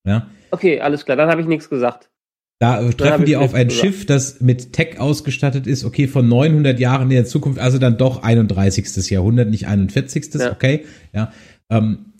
Ja. 0.06 0.28
Okay, 0.52 0.80
alles 0.82 1.04
klar, 1.04 1.18
dann 1.18 1.30
habe 1.30 1.42
ich 1.42 1.48
nichts 1.48 1.70
gesagt. 1.70 2.12
Da 2.64 2.82
äh, 2.82 2.86
hab 2.86 2.98
treffen 2.98 3.26
die 3.26 3.36
auf 3.36 3.54
ein 3.54 3.68
gesagt. 3.68 3.86
Schiff, 3.86 4.06
das 4.06 4.40
mit 4.40 4.72
Tech 4.72 4.98
ausgestattet 4.98 5.68
ist, 5.68 5.84
okay, 5.84 6.08
von 6.08 6.30
900 6.30 6.80
Jahren 6.80 7.04
in 7.04 7.16
der 7.18 7.26
Zukunft, 7.26 7.60
also 7.60 7.78
dann 7.78 7.98
doch 7.98 8.24
31. 8.24 9.10
Jahrhundert, 9.10 9.50
nicht 9.50 9.68
41. 9.68 10.34
Ja. 10.36 10.52
Okay, 10.54 10.86
ja. 11.14 11.34
Ähm, 11.70 12.14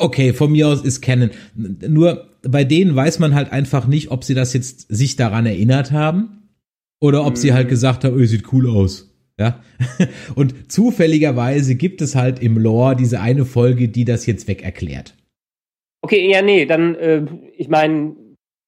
okay, 0.00 0.32
von 0.32 0.50
mir 0.50 0.66
aus 0.66 0.82
ist 0.82 1.00
Canon. 1.00 1.30
Nur 1.54 2.28
bei 2.42 2.64
denen 2.64 2.96
weiß 2.96 3.20
man 3.20 3.36
halt 3.36 3.52
einfach 3.52 3.86
nicht, 3.86 4.10
ob 4.10 4.24
sie 4.24 4.34
das 4.34 4.52
jetzt 4.52 4.92
sich 4.92 5.14
daran 5.14 5.46
erinnert 5.46 5.92
haben 5.92 6.48
oder 7.00 7.24
ob 7.24 7.36
sie 7.36 7.50
Mhm. 7.52 7.54
halt 7.54 7.68
gesagt 7.68 8.02
haben, 8.02 8.16
oh, 8.20 8.24
sieht 8.24 8.52
cool 8.52 8.68
aus. 8.68 9.14
Ja. 9.38 9.62
Und 10.34 10.72
zufälligerweise 10.72 11.76
gibt 11.76 12.02
es 12.02 12.16
halt 12.16 12.42
im 12.42 12.58
Lore 12.58 12.96
diese 12.96 13.20
eine 13.20 13.44
Folge, 13.44 13.88
die 13.88 14.04
das 14.04 14.26
jetzt 14.26 14.48
weg 14.48 14.64
erklärt. 14.64 15.14
Okay, 16.02 16.28
ja, 16.30 16.42
nee, 16.42 16.66
dann, 16.66 16.96
äh, 16.96 17.22
ich 17.56 17.68
meine, 17.68 18.16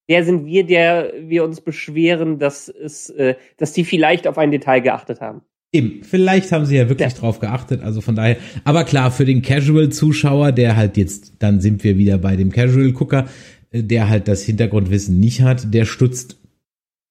wer 0.08 0.24
sind 0.24 0.46
wir, 0.46 0.64
der 0.64 1.12
wir 1.20 1.44
uns 1.44 1.60
beschweren, 1.60 2.38
dass 2.38 2.68
es, 2.68 3.10
äh, 3.10 3.34
dass 3.56 3.72
die 3.72 3.84
vielleicht 3.84 4.26
auf 4.26 4.38
ein 4.38 4.50
Detail 4.50 4.80
geachtet 4.80 5.20
haben? 5.20 5.42
Eben, 5.72 6.04
vielleicht 6.04 6.52
haben 6.52 6.64
sie 6.64 6.76
ja 6.76 6.88
wirklich 6.88 7.12
Ja. 7.12 7.18
drauf 7.18 7.40
geachtet, 7.40 7.82
also 7.82 8.00
von 8.00 8.14
daher. 8.14 8.36
Aber 8.64 8.84
klar, 8.84 9.10
für 9.10 9.24
den 9.24 9.42
Casual-Zuschauer, 9.42 10.52
der 10.52 10.76
halt 10.76 10.96
jetzt, 10.96 11.34
dann 11.40 11.60
sind 11.60 11.82
wir 11.84 11.98
wieder 11.98 12.18
bei 12.18 12.36
dem 12.36 12.50
Casual-Gucker, 12.52 13.28
äh, 13.72 13.82
der 13.82 14.08
halt 14.08 14.28
das 14.28 14.42
Hintergrundwissen 14.42 15.18
nicht 15.18 15.42
hat, 15.42 15.74
der 15.74 15.84
stutzt, 15.84 16.38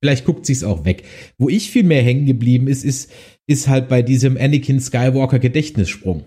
vielleicht 0.02 0.26
guckt 0.26 0.46
sich's 0.46 0.64
auch 0.64 0.86
weg. 0.86 1.04
Wo 1.38 1.50
ich 1.50 1.70
viel 1.70 1.84
mehr 1.84 2.02
hängen 2.02 2.26
geblieben 2.26 2.68
ist, 2.68 2.86
ist, 2.86 3.12
ist 3.46 3.68
halt 3.68 3.88
bei 3.90 4.02
diesem 4.02 4.38
Anakin 4.38 4.80
Skywalker 4.80 5.40
Gedächtnissprung. 5.40 6.24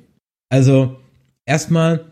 Also, 0.51 0.97
erstmal, 1.47 2.05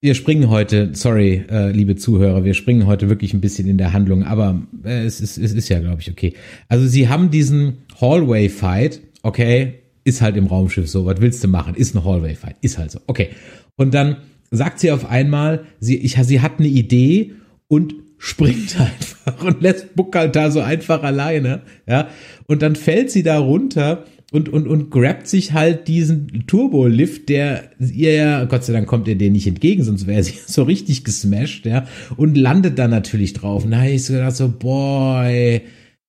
wir 0.00 0.14
springen 0.14 0.50
heute, 0.50 0.90
sorry, 0.94 1.44
äh, 1.50 1.70
liebe 1.70 1.96
Zuhörer, 1.96 2.44
wir 2.44 2.54
springen 2.54 2.86
heute 2.86 3.08
wirklich 3.08 3.32
ein 3.32 3.40
bisschen 3.40 3.66
in 3.68 3.78
der 3.78 3.92
Handlung, 3.92 4.24
aber 4.24 4.62
äh, 4.84 5.04
es, 5.04 5.20
ist, 5.20 5.38
es 5.38 5.52
ist 5.52 5.68
ja, 5.68 5.80
glaube 5.80 6.00
ich, 6.00 6.10
okay. 6.10 6.34
Also 6.68 6.86
sie 6.86 7.08
haben 7.08 7.30
diesen 7.30 7.78
Hallway-Fight, 8.00 9.00
okay, 9.22 9.74
ist 10.04 10.20
halt 10.20 10.36
im 10.36 10.46
Raumschiff 10.46 10.88
so, 10.88 11.06
was 11.06 11.20
willst 11.20 11.42
du 11.42 11.48
machen? 11.48 11.74
Ist 11.74 11.94
ein 11.94 12.04
Hallway-Fight, 12.04 12.56
ist 12.60 12.78
halt 12.78 12.90
so, 12.90 13.00
okay. 13.06 13.30
Und 13.76 13.94
dann 13.94 14.18
sagt 14.50 14.80
sie 14.80 14.92
auf 14.92 15.08
einmal, 15.08 15.64
sie, 15.80 15.96
ich, 15.96 16.14
sie 16.14 16.40
hat 16.40 16.58
eine 16.58 16.68
Idee 16.68 17.32
und 17.66 17.94
springt 18.18 18.76
einfach 19.24 19.44
und 19.44 19.62
lässt 19.62 19.94
Buck 19.96 20.14
halt 20.14 20.36
da 20.36 20.50
so 20.50 20.60
einfach 20.60 21.02
alleine, 21.02 21.62
ja. 21.88 22.08
Und 22.46 22.60
dann 22.60 22.76
fällt 22.76 23.10
sie 23.10 23.22
da 23.22 23.38
runter 23.38 24.04
und, 24.36 24.50
und, 24.50 24.68
und 24.68 24.90
grabt 24.90 25.26
sich 25.26 25.52
halt 25.52 25.88
diesen 25.88 26.44
Turbolift, 26.46 27.30
der 27.30 27.70
ihr 27.80 28.12
ja, 28.12 28.44
Gott 28.44 28.64
sei 28.64 28.74
Dank 28.74 28.86
kommt 28.86 29.08
ihr 29.08 29.16
den 29.16 29.32
nicht 29.32 29.46
entgegen, 29.46 29.82
sonst 29.82 30.06
wäre 30.06 30.22
sie 30.22 30.38
so 30.46 30.62
richtig 30.62 31.04
gesmashed, 31.04 31.64
ja, 31.64 31.86
und 32.16 32.36
landet 32.36 32.78
dann 32.78 32.90
natürlich 32.90 33.32
drauf. 33.32 33.64
Hab 33.68 33.86
ich 33.86 34.04
so 34.04 34.12
gedacht 34.12 34.36
so, 34.36 34.48
boy, 34.48 35.62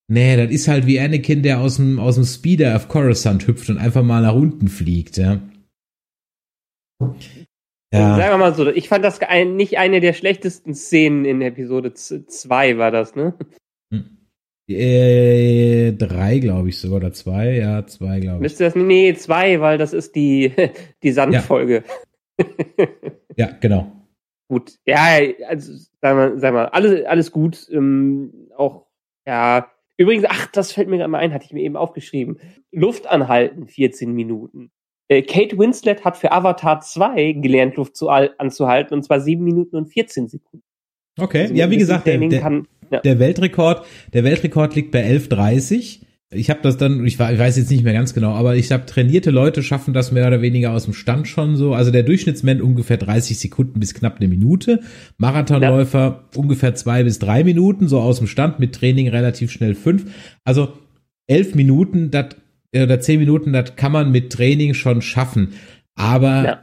nee, 0.07 0.37
das 0.37 0.51
ist 0.51 0.67
halt 0.67 0.85
wie 0.85 0.99
Anakin, 0.99 1.41
der 1.41 1.61
aus 1.61 1.77
dem, 1.77 1.99
aus 1.99 2.15
dem 2.15 2.25
Speeder 2.25 2.75
auf 2.75 2.89
Coruscant 2.89 3.47
hüpft 3.47 3.69
und 3.69 3.77
einfach 3.77 4.03
mal 4.03 4.21
nach 4.21 4.35
unten 4.35 4.67
fliegt, 4.67 5.17
ja. 5.17 5.39
Sagen 7.93 8.33
wir 8.33 8.37
mal 8.37 8.53
so, 8.53 8.67
ich 8.67 8.89
fand 8.89 9.05
das 9.05 9.21
ein, 9.21 9.55
nicht 9.55 9.77
eine 9.77 10.01
der 10.01 10.13
schlechtesten 10.13 10.75
Szenen 10.75 11.23
in 11.23 11.41
Episode 11.41 11.93
2 11.93 12.77
war 12.77 12.91
das, 12.91 13.15
ne? 13.15 13.33
Äh, 14.69 15.93
drei, 15.93 16.39
glaube 16.39 16.69
ich 16.69 16.77
sogar, 16.79 16.97
oder 16.97 17.13
zwei, 17.13 17.55
ja, 17.55 17.85
zwei, 17.87 18.19
glaube 18.19 18.37
ich. 18.37 18.41
Müsste 18.41 18.65
das, 18.65 18.75
nee, 18.75 19.13
zwei, 19.15 19.61
weil 19.61 19.77
das 19.77 19.93
ist 19.93 20.15
die, 20.15 20.51
die 21.03 21.11
Sandfolge. 21.11 21.83
Ja, 23.35 23.51
genau. 23.59 23.91
Gut, 24.49 24.77
ja, 24.85 25.19
also, 25.47 25.73
sag 26.01 26.15
mal, 26.15 26.39
sag 26.39 26.53
mal 26.53 26.65
alles, 26.67 27.05
alles 27.05 27.31
gut, 27.31 27.67
ähm, 27.71 28.49
auch, 28.55 28.85
ja, 29.25 29.69
übrigens, 29.97 30.25
ach, 30.27 30.47
das 30.47 30.71
fällt 30.71 30.87
mir 30.87 30.97
gerade 30.97 31.09
mal 31.11 31.19
ein, 31.19 31.33
hatte 31.33 31.45
ich 31.45 31.53
mir 31.53 31.63
eben 31.63 31.75
aufgeschrieben. 31.75 32.39
Luft 32.71 33.07
anhalten, 33.07 33.67
14 33.67 34.13
Minuten. 34.13 34.71
Äh, 35.09 35.21
Kate 35.21 35.57
Winslet 35.57 36.05
hat 36.05 36.17
für 36.17 36.31
Avatar 36.31 36.79
2 36.81 37.33
gelernt, 37.33 37.75
Luft 37.75 37.95
zu, 37.97 38.09
al- 38.09 38.33
anzuhalten, 38.37 38.93
und 38.93 39.03
zwar 39.03 39.19
7 39.19 39.43
Minuten 39.43 39.75
und 39.75 39.87
14 39.87 40.27
Sekunden. 40.29 40.63
Okay, 41.19 41.41
Also 41.43 41.53
ja, 41.53 41.69
wie 41.69 41.77
gesagt, 41.77 42.05
der, 42.07 42.17
der, 42.17 42.39
kann, 42.39 42.67
ja. 42.91 42.99
der 43.01 43.19
Weltrekord, 43.19 43.85
der 44.13 44.23
Weltrekord 44.23 44.75
liegt 44.75 44.91
bei 44.91 45.05
11,30. 45.05 45.99
Ich 46.29 46.49
habe 46.49 46.59
das 46.61 46.75
dann, 46.75 47.05
ich, 47.05 47.17
wa- 47.19 47.31
ich 47.31 47.39
weiß 47.39 47.55
jetzt 47.55 47.71
nicht 47.71 47.85
mehr 47.85 47.93
ganz 47.93 48.13
genau, 48.13 48.31
aber 48.33 48.57
ich 48.57 48.69
habe 48.73 48.85
trainierte 48.85 49.31
Leute 49.31 49.63
schaffen 49.63 49.93
das 49.93 50.11
mehr 50.11 50.27
oder 50.27 50.41
weniger 50.41 50.71
aus 50.73 50.83
dem 50.83 50.93
Stand 50.93 51.27
schon 51.29 51.55
so. 51.55 51.73
Also 51.73 51.89
der 51.89 52.03
Durchschnittsmensch 52.03 52.61
ungefähr 52.61 52.97
30 52.97 53.39
Sekunden 53.39 53.79
bis 53.79 53.93
knapp 53.93 54.17
eine 54.19 54.27
Minute. 54.27 54.81
Marathonläufer 55.17 56.25
ungefähr 56.35 56.75
zwei 56.75 57.03
bis 57.03 57.19
drei 57.19 57.43
Minuten, 57.43 57.87
so 57.87 57.99
aus 57.99 58.17
dem 58.17 58.27
Stand 58.27 58.59
mit 58.59 58.73
Training 58.75 59.07
relativ 59.07 59.51
schnell 59.51 59.75
fünf. 59.75 60.05
Also 60.43 60.73
elf 61.27 61.55
Minuten, 61.55 62.11
das 62.11 62.27
oder 62.75 62.99
zehn 62.99 63.19
Minuten, 63.19 63.53
das 63.53 63.75
kann 63.77 63.91
man 63.93 64.11
mit 64.11 64.31
Training 64.31 64.73
schon 64.73 65.01
schaffen. 65.01 65.53
Aber 65.95 66.43
Ja. 66.45 66.59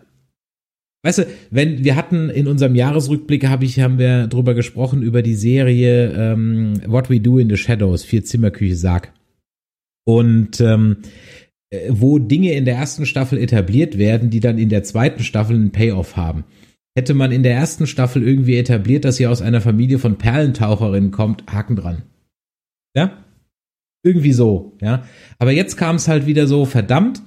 Weißt 1.04 1.18
du, 1.18 1.26
wenn 1.50 1.84
wir 1.84 1.96
hatten 1.96 2.30
in 2.30 2.48
unserem 2.48 2.74
Jahresrückblick 2.74 3.46
habe 3.46 3.66
ich 3.66 3.78
haben 3.78 3.98
wir 3.98 4.26
drüber 4.26 4.54
gesprochen 4.54 5.02
über 5.02 5.20
die 5.20 5.34
Serie 5.34 6.10
ähm, 6.12 6.80
What 6.86 7.10
We 7.10 7.20
Do 7.20 7.38
in 7.38 7.50
the 7.50 7.58
Shadows, 7.58 8.04
vier 8.04 8.24
Zimmerküche 8.24 8.74
Sarg. 8.74 9.12
Und 10.06 10.62
ähm, 10.62 10.96
äh, 11.68 11.90
wo 11.90 12.18
Dinge 12.18 12.52
in 12.52 12.64
der 12.64 12.76
ersten 12.76 13.04
Staffel 13.04 13.38
etabliert 13.38 13.98
werden, 13.98 14.30
die 14.30 14.40
dann 14.40 14.56
in 14.56 14.70
der 14.70 14.82
zweiten 14.82 15.22
Staffel 15.22 15.56
einen 15.56 15.72
Payoff 15.72 16.16
haben. 16.16 16.44
Hätte 16.96 17.12
man 17.12 17.32
in 17.32 17.42
der 17.42 17.54
ersten 17.54 17.86
Staffel 17.86 18.26
irgendwie 18.26 18.56
etabliert, 18.56 19.04
dass 19.04 19.16
sie 19.16 19.26
aus 19.26 19.42
einer 19.42 19.60
Familie 19.60 19.98
von 19.98 20.16
Perlentaucherinnen 20.16 21.10
kommt, 21.10 21.44
Haken 21.52 21.76
dran. 21.76 22.02
Ja? 22.96 23.18
Irgendwie 24.02 24.32
so, 24.32 24.72
ja. 24.80 25.04
Aber 25.38 25.52
jetzt 25.52 25.76
kam 25.76 25.96
es 25.96 26.08
halt 26.08 26.26
wieder 26.26 26.46
so, 26.46 26.64
verdammt, 26.64 27.20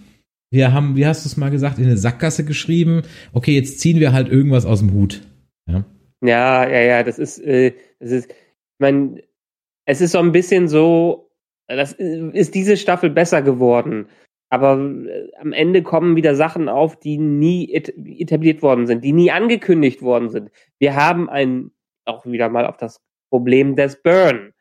wir 0.49 0.73
haben, 0.73 0.95
wie 0.95 1.05
hast 1.05 1.25
du 1.25 1.29
es 1.29 1.37
mal 1.37 1.51
gesagt, 1.51 1.77
in 1.77 1.85
eine 1.85 1.97
Sackgasse 1.97 2.45
geschrieben. 2.45 3.03
Okay, 3.33 3.53
jetzt 3.53 3.79
ziehen 3.79 3.99
wir 3.99 4.13
halt 4.13 4.29
irgendwas 4.29 4.65
aus 4.65 4.79
dem 4.79 4.93
Hut. 4.93 5.21
Ja, 5.67 5.83
ja, 6.21 6.67
ja, 6.69 6.81
ja 6.81 7.03
das 7.03 7.19
ist, 7.19 7.39
äh, 7.39 7.73
das 7.99 8.11
ist, 8.11 8.29
ich 8.29 8.79
meine, 8.79 9.21
es 9.85 10.01
ist 10.01 10.11
so 10.11 10.19
ein 10.19 10.31
bisschen 10.31 10.67
so, 10.67 11.31
das 11.67 11.93
ist 11.93 12.55
diese 12.55 12.77
Staffel 12.77 13.09
besser 13.09 13.41
geworden. 13.41 14.07
Aber 14.49 14.79
äh, 14.79 15.29
am 15.39 15.51
Ende 15.51 15.83
kommen 15.83 16.15
wieder 16.15 16.35
Sachen 16.35 16.69
auf, 16.69 16.97
die 16.97 17.17
nie 17.17 17.73
etabliert 17.73 18.61
worden 18.61 18.87
sind, 18.87 19.03
die 19.03 19.11
nie 19.11 19.31
angekündigt 19.31 20.01
worden 20.01 20.29
sind. 20.29 20.51
Wir 20.79 20.95
haben 20.95 21.29
ein, 21.29 21.71
auch 22.05 22.25
wieder 22.25 22.47
mal 22.49 22.65
auf 22.65 22.77
das 22.77 23.01
Problem 23.29 23.75
des 23.75 24.01
Burn. 24.01 24.53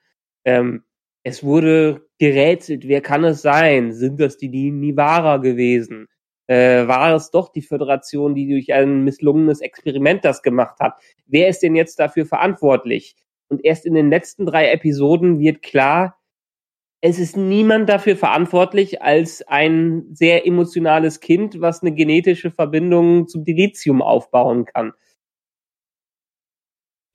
Ähm, 0.44 0.82
es 1.26 1.42
wurde 1.42 2.06
gerätselt, 2.20 2.86
wer 2.86 3.00
kann 3.00 3.24
es 3.24 3.42
sein? 3.42 3.92
Sind 3.92 4.20
das 4.20 4.36
die, 4.36 4.48
die 4.48 4.70
Nivara 4.70 5.38
gewesen? 5.38 6.06
Äh, 6.46 6.86
war 6.86 7.16
es 7.16 7.32
doch 7.32 7.48
die 7.48 7.62
Föderation, 7.62 8.36
die 8.36 8.48
durch 8.48 8.72
ein 8.72 9.02
misslungenes 9.02 9.60
Experiment 9.60 10.24
das 10.24 10.40
gemacht 10.40 10.78
hat? 10.78 10.94
Wer 11.26 11.48
ist 11.48 11.64
denn 11.64 11.74
jetzt 11.74 11.98
dafür 11.98 12.26
verantwortlich? 12.26 13.16
Und 13.48 13.64
erst 13.64 13.86
in 13.86 13.94
den 13.94 14.08
letzten 14.08 14.46
drei 14.46 14.70
Episoden 14.70 15.40
wird 15.40 15.62
klar, 15.62 16.16
es 17.00 17.18
ist 17.18 17.36
niemand 17.36 17.88
dafür 17.88 18.14
verantwortlich 18.14 19.02
als 19.02 19.42
ein 19.48 20.04
sehr 20.12 20.46
emotionales 20.46 21.18
Kind, 21.18 21.60
was 21.60 21.82
eine 21.82 21.92
genetische 21.92 22.52
Verbindung 22.52 23.26
zum 23.26 23.44
Dilithium 23.44 24.00
aufbauen 24.00 24.64
kann. 24.64 24.92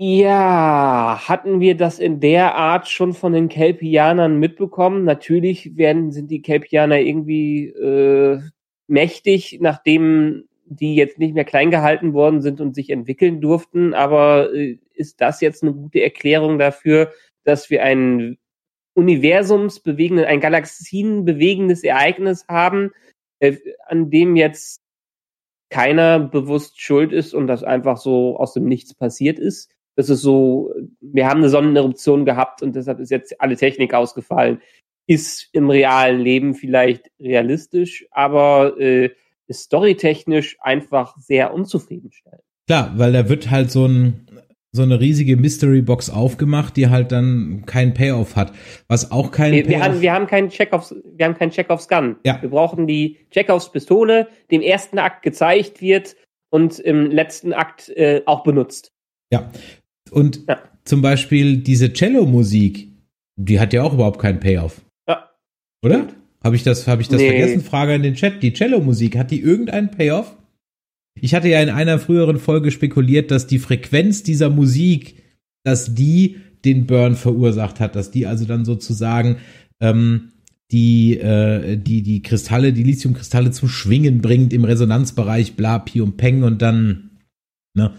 Ja, 0.04 1.22
hatten 1.28 1.60
wir 1.60 1.78
das 1.78 2.00
in 2.00 2.20
der 2.20 2.56
Art 2.56 2.90
schon 2.90 3.14
von 3.14 3.34
den 3.34 3.50
Kelpianern 3.50 4.40
mitbekommen? 4.40 5.04
Natürlich 5.04 5.78
werden, 5.78 6.12
sind 6.12 6.32
die 6.32 6.42
Kelpianer 6.42 6.98
irgendwie 7.00 7.68
äh, 7.68 8.42
mächtig, 8.88 9.60
nachdem 9.62 10.46
die 10.66 10.96
jetzt 10.96 11.20
nicht 11.20 11.36
mehr 11.36 11.46
klein 11.46 11.70
gehalten 11.70 12.14
worden 12.14 12.42
sind 12.42 12.62
und 12.62 12.74
sich 12.74 12.90
entwickeln 12.90 13.42
durften. 13.42 13.94
Aber 13.94 14.52
äh, 14.56 14.80
ist 14.96 15.22
das 15.22 15.40
jetzt 15.40 15.62
eine 15.62 15.74
gute 15.74 16.02
Erklärung 16.02 16.58
dafür, 16.58 17.12
dass 17.44 17.70
wir 17.70 17.84
ein 17.84 18.40
universumsbewegendes, 18.96 20.26
ein 20.26 20.40
galaxienbewegendes 20.40 21.84
Ereignis 21.84 22.48
haben, 22.48 22.90
äh, 23.40 23.56
an 23.86 24.10
dem 24.10 24.36
jetzt 24.36 24.82
keiner 25.70 26.20
bewusst 26.20 26.82
schuld 26.82 27.14
ist 27.14 27.36
und 27.36 27.46
das 27.46 27.64
einfach 27.64 27.98
so 27.98 28.38
aus 28.38 28.54
dem 28.54 28.66
Nichts 28.66 28.96
passiert 28.96 29.38
ist? 29.38 29.72
Das 29.96 30.10
ist 30.10 30.22
so, 30.22 30.74
wir 31.00 31.28
haben 31.28 31.40
eine 31.40 31.50
Sonneneruption 31.50 32.26
gehabt 32.26 32.62
und 32.62 32.76
deshalb 32.76 33.00
ist 33.00 33.12
jetzt 33.12 33.40
alle 33.42 33.56
Technik 33.56 33.94
ausgefallen. 33.94 34.62
Ist 35.08 35.50
im 35.52 35.70
realen 35.70 36.22
Leben 36.22 36.54
vielleicht 36.54 37.12
realistisch, 37.20 38.06
aber 38.12 38.80
äh, 38.80 39.10
ist 39.48 39.64
storytechnisch 39.64 40.58
einfach 40.62 41.18
sehr 41.18 41.54
unzufriedenstellend. 41.54 42.42
Klar, 42.68 42.94
weil 42.96 43.12
da 43.12 43.28
wird 43.28 43.52
halt 43.52 43.72
so 43.72 43.86
ein 43.86 44.28
so 44.74 44.84
eine 44.84 45.02
riesige 45.02 45.36
Mystery 45.36 45.82
Box 45.82 46.10
aufgemacht, 46.10 46.78
die 46.78 46.88
halt 46.88 47.12
dann 47.12 47.64
keinen 47.66 47.94
Payoff 47.94 48.38
hat, 48.38 48.54
was 48.88 49.12
auch 49.12 49.32
kein 49.32 49.52
wir, 49.52 49.68
wir 49.68 49.84
haben 49.84 50.00
wir 50.00 50.14
haben 50.14 50.28
keinen 50.28 50.50
Chekhovs 50.50 50.96
wir 51.04 51.26
haben 51.26 51.36
keinen 51.36 51.52
Chekhovs 51.52 51.90
Gun. 51.90 52.16
Ja. 52.26 52.42
Wir 52.42 52.50
brauchen 52.50 52.88
die 52.88 53.18
Chekhovs 53.32 53.72
Pistole, 53.72 54.30
die 54.50 54.56
im 54.56 54.62
ersten 54.62 54.98
Akt 54.98 55.24
gezeigt 55.24 55.82
wird 55.82 56.16
und 56.50 56.80
im 56.80 57.12
letzten 57.12 57.52
Akt 57.52 57.90
äh, 57.90 58.22
auch 58.26 58.44
benutzt. 58.44 58.94
Ja, 59.34 59.50
und 60.12 60.42
ja. 60.48 60.62
zum 60.86 61.02
Beispiel 61.02 61.58
diese 61.58 61.94
Cello-Musik, 61.94 62.90
die 63.38 63.60
hat 63.60 63.74
ja 63.74 63.84
auch 63.84 63.94
überhaupt 63.94 64.20
keinen 64.20 64.40
Payoff. 64.40 64.82
Ja. 65.08 65.30
Oder? 65.84 66.08
Habe 66.44 66.56
ich 66.56 66.64
das, 66.64 66.88
habe 66.88 67.02
ich 67.02 67.08
das 67.08 67.22
nee. 67.22 67.30
vergessen? 67.30 67.62
Frage 67.62 67.96
in 67.96 68.04
den 68.04 68.16
Chat. 68.16 68.44
Die 68.44 68.54
Cello-Musik, 68.54 69.18
hat 69.18 69.32
die 69.32 69.42
irgendeinen 69.42 69.92
Payoff? 69.92 70.36
Ich 71.20 71.34
hatte 71.36 71.50
ja 71.50 71.62
in 71.62 71.70
einer 71.70 72.00
früheren 72.00 72.40
Folge 72.40 72.72
spekuliert, 72.72 73.32
dass 73.32 73.48
die 73.48 73.60
Frequenz 73.60 74.24
dieser 74.24 74.50
Musik, 74.50 75.16
dass 75.64 75.94
die 75.94 76.38
den 76.66 76.86
Burn 76.86 77.16
verursacht 77.16 77.80
hat, 77.80 77.96
dass 77.96 78.12
die 78.12 78.28
also 78.28 78.46
dann 78.46 78.66
sozusagen 78.66 79.38
ähm, 79.80 80.32
die, 80.72 81.18
äh, 81.18 81.78
die, 81.78 82.02
die 82.02 82.22
Kristalle, 82.22 82.72
die 82.72 82.84
Lithiumkristalle 82.84 83.52
zum 83.52 83.68
Schwingen 83.68 84.22
bringt 84.22 84.54
im 84.54 84.64
Resonanzbereich, 84.64 85.56
bla, 85.56 85.80
pi 85.80 86.02
und 86.02 86.18
peng 86.18 86.44
und 86.44 86.62
dann, 86.62 87.12
ne, 87.76 87.94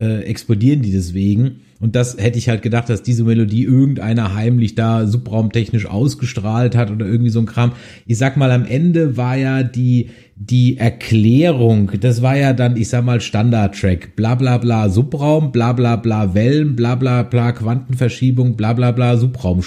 äh, 0.00 0.22
explodieren 0.22 0.82
die 0.82 0.92
deswegen. 0.92 1.60
Und 1.80 1.94
das 1.96 2.16
hätte 2.16 2.38
ich 2.38 2.48
halt 2.48 2.62
gedacht, 2.62 2.88
dass 2.88 3.02
diese 3.02 3.24
Melodie 3.24 3.64
irgendeiner 3.64 4.34
heimlich 4.34 4.74
da 4.74 5.06
subraumtechnisch 5.06 5.86
ausgestrahlt 5.86 6.76
hat 6.76 6.90
oder 6.90 7.06
irgendwie 7.06 7.30
so 7.30 7.40
ein 7.40 7.46
Kram. 7.46 7.72
Ich 8.06 8.18
sag 8.18 8.36
mal, 8.36 8.50
am 8.50 8.64
Ende 8.64 9.16
war 9.16 9.36
ja 9.36 9.62
die, 9.62 10.10
die 10.36 10.78
Erklärung, 10.78 11.92
das 12.00 12.22
war 12.22 12.36
ja 12.36 12.52
dann, 12.54 12.76
ich 12.76 12.88
sag 12.88 13.04
mal, 13.04 13.20
Standard-Track. 13.20 14.16
Bla 14.16 14.34
bla 14.34 14.58
bla 14.58 14.88
Subraum, 14.88 15.52
bla 15.52 15.72
bla 15.72 15.96
bla 15.96 16.34
Wellen, 16.34 16.74
bla 16.74 16.94
bla 16.94 17.22
bla 17.22 17.52
Quantenverschiebung, 17.52 18.56
bla 18.56 18.72
bla 18.72 18.92
bla 18.92 19.16
Subraum. 19.16 19.62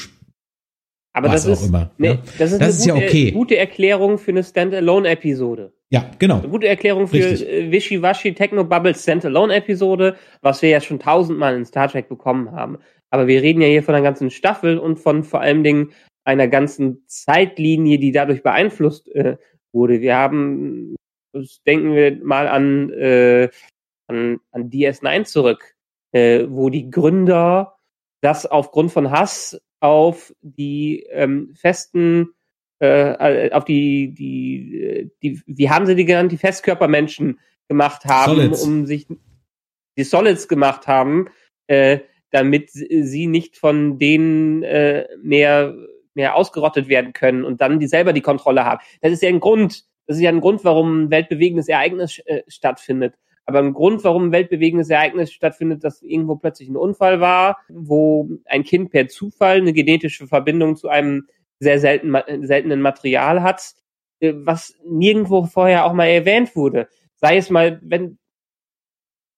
Aber 1.18 1.30
das 1.30 1.46
ist, 1.46 1.68
immer, 1.68 1.90
nee, 1.98 2.10
ja? 2.10 2.18
das 2.38 2.52
ist, 2.52 2.62
das 2.62 2.78
ist 2.78 2.88
gute, 2.88 3.00
ja 3.00 3.08
okay. 3.08 3.32
gute 3.32 3.58
Erklärung 3.58 4.20
für 4.20 4.32
eine 4.32 4.44
Standalone-Episode. 4.44 5.74
Ja, 5.90 6.12
genau. 6.20 6.40
Eine 6.40 6.50
gute 6.50 6.68
Erklärung 6.68 7.08
für 7.08 7.18
äh, 7.18 7.72
Wischiwaschi 7.72 8.34
Techno 8.36 8.64
Bubble 8.64 8.94
Standalone 8.94 9.56
Episode, 9.56 10.16
was 10.42 10.62
wir 10.62 10.70
ja 10.70 10.80
schon 10.80 11.00
tausendmal 11.00 11.56
in 11.56 11.66
Star 11.66 11.88
Trek 11.88 12.08
bekommen 12.08 12.52
haben. 12.52 12.78
Aber 13.10 13.26
wir 13.26 13.42
reden 13.42 13.62
ja 13.62 13.68
hier 13.68 13.82
von 13.82 13.96
einer 13.96 14.04
ganzen 14.04 14.30
Staffel 14.30 14.78
und 14.78 14.98
von 14.98 15.24
vor 15.24 15.42
allen 15.42 15.64
Dingen 15.64 15.92
einer 16.24 16.48
ganzen 16.48 17.04
Zeitlinie, 17.08 17.98
die 17.98 18.12
dadurch 18.12 18.44
beeinflusst 18.44 19.08
äh, 19.16 19.38
wurde. 19.72 20.02
Wir 20.02 20.18
haben, 20.18 20.96
denken 21.66 21.96
wir 21.96 22.24
mal 22.24 22.48
an, 22.48 22.92
äh, 22.92 23.50
an, 24.08 24.40
an 24.52 24.70
DS9 24.70 25.24
zurück, 25.24 25.76
äh, 26.12 26.46
wo 26.48 26.70
die 26.70 26.92
Gründer 26.92 27.78
das 28.22 28.46
aufgrund 28.46 28.92
von 28.92 29.10
Hass 29.10 29.60
auf 29.80 30.34
die 30.42 31.06
ähm, 31.12 31.54
festen 31.56 32.34
äh, 32.80 33.50
auf 33.52 33.66
die, 33.66 34.14
die, 34.14 35.12
die, 35.24 35.42
wie 35.46 35.70
haben 35.70 35.86
sie 35.86 35.96
die 35.96 36.06
genannt, 36.06 36.32
die 36.32 36.38
Festkörpermenschen 36.38 37.40
gemacht 37.68 38.06
haben, 38.06 38.36
Solids. 38.36 38.64
um 38.64 38.86
sich 38.86 39.08
die 39.98 40.04
Solids 40.04 40.48
gemacht 40.48 40.88
haben, 40.88 41.28
äh, 41.68 42.00
damit 42.30 42.70
sie 42.72 43.28
nicht 43.28 43.58
von 43.58 43.98
denen 43.98 44.64
äh, 44.64 45.08
mehr, 45.22 45.76
mehr 46.14 46.36
ausgerottet 46.36 46.88
werden 46.88 47.14
können 47.14 47.44
und 47.44 47.62
dann 47.62 47.80
die 47.80 47.88
selber 47.88 48.14
die 48.14 48.22
Kontrolle 48.22 48.64
haben. 48.64 48.82
Das 49.02 49.12
ist 49.12 49.24
ja 49.24 49.30
ein 49.30 49.40
Grund, 49.40 49.86
das 50.06 50.18
ist 50.18 50.24
ja 50.24 50.30
ein 50.30 50.42
Grund, 50.42 50.64
warum 50.64 51.06
ein 51.06 51.12
weltbewegendes 51.12 51.68
Ereignis 51.68 52.20
äh, 52.26 52.44
stattfindet. 52.48 53.16
Aber 53.48 53.60
ein 53.60 53.74
Grund, 53.74 54.04
warum 54.04 54.26
ein 54.26 54.32
weltbewegendes 54.34 54.90
Ereignis 54.90 55.32
stattfindet, 55.32 55.84
dass 55.84 56.02
irgendwo 56.02 56.36
plötzlich 56.36 56.68
ein 56.68 56.76
Unfall 56.76 57.22
war, 57.22 57.60
wo 57.70 58.30
ein 58.46 58.66
Kind 58.66 58.92
per 58.92 59.08
Zufall 59.08 59.58
eine 59.58 59.72
genetische 59.72 60.28
Verbindung 60.28 60.76
zu 60.76 60.90
einem 60.90 61.28
sehr 61.60 61.80
selten, 61.80 62.14
seltenen 62.46 62.82
Material 62.82 63.42
hat, 63.42 63.74
äh, 64.20 64.34
was 64.36 64.76
nirgendwo 64.86 65.46
vorher 65.46 65.86
auch 65.86 65.94
mal 65.94 66.08
erwähnt 66.08 66.56
wurde. 66.58 66.90
Sei 67.16 67.38
es 67.38 67.50
mal, 67.50 67.80
wenn 67.82 68.18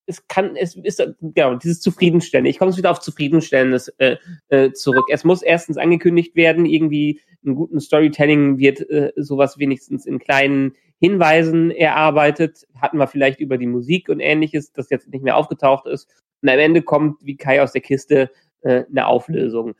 es 0.08 0.28
kann, 0.28 0.56
es 0.56 0.76
ist 0.76 1.04
genau 1.22 1.54
dieses 1.54 1.82
Zufriedenstellen. 1.82 2.48
Ich 2.48 2.58
komme 2.58 2.76
wieder 2.76 2.90
auf 2.90 3.00
Zufriedenstellendes 3.00 3.90
äh, 4.00 4.18
äh, 4.48 4.72
zurück. 4.72 5.06
Es 5.10 5.24
muss 5.24 5.44
erstens 5.44 5.78
angekündigt 5.78 6.36
werden, 6.36 6.66
irgendwie 6.66 7.22
in 7.44 7.54
guten 7.54 7.80
Storytelling 7.80 8.58
wird 8.58 8.90
äh, 8.90 9.14
sowas 9.16 9.60
wenigstens 9.60 10.08
in 10.08 10.18
kleinen 10.18 10.74
Hinweisen 11.00 11.72
erarbeitet. 11.72 12.68
Hatten 12.76 12.98
wir 12.98 13.08
vielleicht 13.08 13.40
über 13.40 13.58
die 13.58 13.68
Musik 13.68 14.10
und 14.10 14.20
ähnliches, 14.20 14.72
das 14.74 14.90
jetzt 14.90 15.10
nicht 15.10 15.24
mehr 15.24 15.38
aufgetaucht 15.38 15.88
ist. 15.88 16.10
Und 16.42 16.50
am 16.50 16.60
Ende 16.60 16.82
kommt, 16.82 17.26
wie 17.26 17.38
Kai 17.38 17.62
aus 17.62 17.72
der 17.72 17.82
Kiste, 17.82 18.32
äh, 18.62 18.84
eine 18.90 19.08
Auflösung 19.08 19.76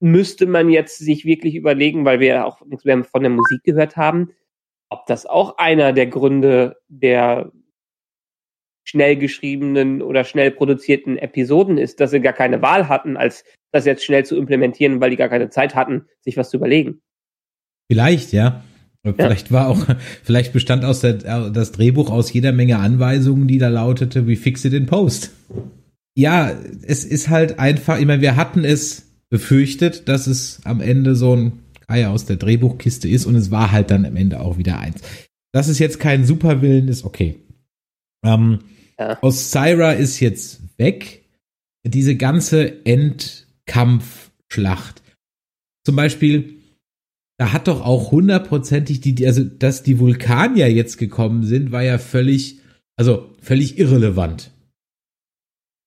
müsste 0.00 0.46
man 0.46 0.70
jetzt 0.70 0.98
sich 0.98 1.24
wirklich 1.24 1.54
überlegen, 1.54 2.04
weil 2.04 2.20
wir 2.20 2.46
auch 2.46 2.64
nichts 2.64 2.84
mehr 2.84 3.02
von 3.04 3.22
der 3.22 3.30
Musik 3.30 3.62
gehört 3.64 3.96
haben, 3.96 4.30
ob 4.90 5.06
das 5.06 5.26
auch 5.26 5.58
einer 5.58 5.92
der 5.92 6.06
Gründe 6.06 6.76
der 6.88 7.52
schnell 8.84 9.16
geschriebenen 9.16 10.00
oder 10.00 10.24
schnell 10.24 10.50
produzierten 10.50 11.18
Episoden 11.18 11.76
ist, 11.76 12.00
dass 12.00 12.10
sie 12.10 12.20
gar 12.20 12.32
keine 12.32 12.62
Wahl 12.62 12.88
hatten, 12.88 13.16
als 13.16 13.44
das 13.70 13.84
jetzt 13.84 14.04
schnell 14.04 14.24
zu 14.24 14.36
implementieren, 14.36 15.00
weil 15.00 15.10
die 15.10 15.16
gar 15.16 15.28
keine 15.28 15.50
Zeit 15.50 15.74
hatten, 15.74 16.06
sich 16.20 16.38
was 16.38 16.48
zu 16.48 16.56
überlegen. 16.56 17.02
Vielleicht, 17.90 18.32
ja. 18.32 18.62
Vielleicht 19.04 19.52
war 19.52 19.68
auch, 19.68 19.86
vielleicht 20.22 20.52
bestand 20.52 20.84
aus 20.84 21.00
der, 21.00 21.50
das 21.50 21.72
Drehbuch 21.72 22.10
aus 22.10 22.32
jeder 22.32 22.52
Menge 22.52 22.78
Anweisungen, 22.78 23.48
die 23.48 23.58
da 23.58 23.68
lautete, 23.68 24.26
wie 24.26 24.36
fix 24.36 24.64
it 24.64 24.72
in 24.72 24.86
post. 24.86 25.32
Ja, 26.16 26.50
es 26.82 27.04
ist 27.04 27.28
halt 27.28 27.58
einfach, 27.58 27.98
ich 27.98 28.06
meine, 28.06 28.22
wir 28.22 28.36
hatten 28.36 28.64
es 28.64 29.06
befürchtet, 29.30 30.08
dass 30.08 30.26
es 30.26 30.60
am 30.64 30.80
Ende 30.80 31.14
so 31.14 31.36
ein 31.36 31.52
Eier 31.86 32.10
aus 32.10 32.26
der 32.26 32.36
Drehbuchkiste 32.36 33.08
ist 33.08 33.24
und 33.24 33.34
es 33.34 33.50
war 33.50 33.72
halt 33.72 33.90
dann 33.90 34.04
am 34.04 34.16
Ende 34.16 34.40
auch 34.40 34.58
wieder 34.58 34.78
eins. 34.78 35.00
Dass 35.52 35.68
es 35.68 35.78
jetzt 35.78 36.00
kein 36.00 36.26
Superwillen 36.26 36.88
ist, 36.88 37.04
okay. 37.04 37.36
Ähm, 38.24 38.58
ja. 38.98 39.16
Osira 39.22 39.92
ist 39.92 40.20
jetzt 40.20 40.60
weg. 40.76 41.24
Diese 41.84 42.16
ganze 42.16 42.84
Endkampfschlacht. 42.84 45.02
Zum 45.84 45.96
Beispiel, 45.96 46.57
da 47.38 47.52
hat 47.52 47.68
doch 47.68 47.82
auch 47.82 48.10
hundertprozentig 48.10 49.00
die, 49.00 49.24
also 49.26 49.44
dass 49.44 49.84
die 49.84 50.00
Vulkanier 50.00 50.70
jetzt 50.70 50.98
gekommen 50.98 51.44
sind, 51.44 51.70
war 51.70 51.84
ja 51.84 51.98
völlig, 51.98 52.58
also 52.96 53.30
völlig 53.40 53.78
irrelevant. 53.78 54.50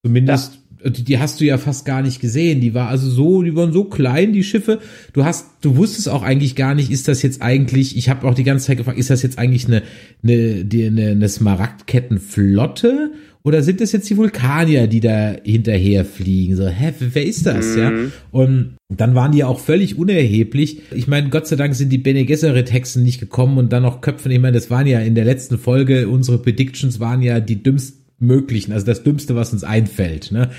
Zumindest, 0.06 0.60
ja. 0.82 0.90
die, 0.90 1.04
die, 1.04 1.20
hast 1.20 1.42
du 1.42 1.46
ja 1.46 1.58
fast 1.58 1.86
gar 1.86 2.02
nicht 2.02 2.22
gesehen. 2.22 2.62
Die 2.62 2.74
war 2.74 2.88
also 2.88 3.10
so, 3.10 3.44
die 3.44 3.54
waren 3.54 3.74
so 3.74 3.84
klein, 3.84 4.32
die 4.32 4.46
Schiffe. 4.46 4.80
Du 5.12 5.26
hast, 5.26 5.48
du 5.60 5.76
wusstest 5.76 6.08
auch 6.08 6.24
eigentlich 6.24 6.56
gar 6.56 6.74
nicht, 6.74 6.90
ist 6.90 7.10
das 7.10 7.22
jetzt 7.22 7.42
eigentlich, 7.42 7.98
ich 7.98 8.08
habe 8.08 8.26
auch 8.28 8.34
die 8.34 8.46
ganze 8.46 8.68
Zeit 8.68 8.78
gefragt, 8.78 8.98
ist 8.98 9.10
das 9.10 9.22
jetzt 9.22 9.38
eigentlich 9.38 9.68
eine, 9.68 9.84
eine, 10.24 10.64
die, 10.64 10.86
eine, 10.86 11.10
eine 11.10 11.28
Smaragdkettenflotte? 11.28 13.12
Oder 13.44 13.64
sind 13.64 13.82
das 13.82 13.92
jetzt 13.92 14.10
die 14.10 14.18
Vulkanier, 14.18 14.88
die 14.88 15.00
da 15.00 15.36
hinterher 15.44 16.06
fliegen? 16.06 16.56
So, 16.56 16.68
hä, 16.68 16.94
wer 17.00 17.26
ist 17.26 17.46
das? 17.46 17.76
Mhm. 17.76 17.82
Ja. 17.82 17.92
Und 18.32 18.78
dann 18.90 19.16
waren 19.16 19.32
die 19.32 19.40
ja 19.40 19.48
auch 19.48 19.60
völlig 19.60 19.98
unerheblich. 19.98 20.82
Ich 20.92 21.08
meine, 21.08 21.30
Gott 21.30 21.48
sei 21.48 21.56
Dank 21.56 21.74
sind 21.74 21.90
die 21.90 21.98
Bene 21.98 22.26
Gesserit 22.26 22.72
Hexen 22.72 23.04
nicht 23.04 23.20
gekommen 23.20 23.58
und 23.58 23.74
dann 23.74 23.84
noch 23.84 24.02
Köpfen. 24.02 24.32
Ich 24.32 24.40
meine, 24.40 24.54
das 24.54 24.70
waren 24.70 24.86
ja 24.86 25.00
in 25.00 25.16
der 25.16 25.26
letzten 25.26 25.58
Folge, 25.58 26.08
unsere 26.08 26.38
Predictions 26.38 27.00
waren 27.00 27.22
ja 27.22 27.40
die 27.40 27.64
dümmsten 27.64 28.02
möglichen, 28.22 28.72
also 28.72 28.86
das 28.86 29.04
Dümmste, 29.04 29.36
was 29.36 29.52
uns 29.52 29.64
einfällt. 29.64 30.32
Ne? 30.32 30.52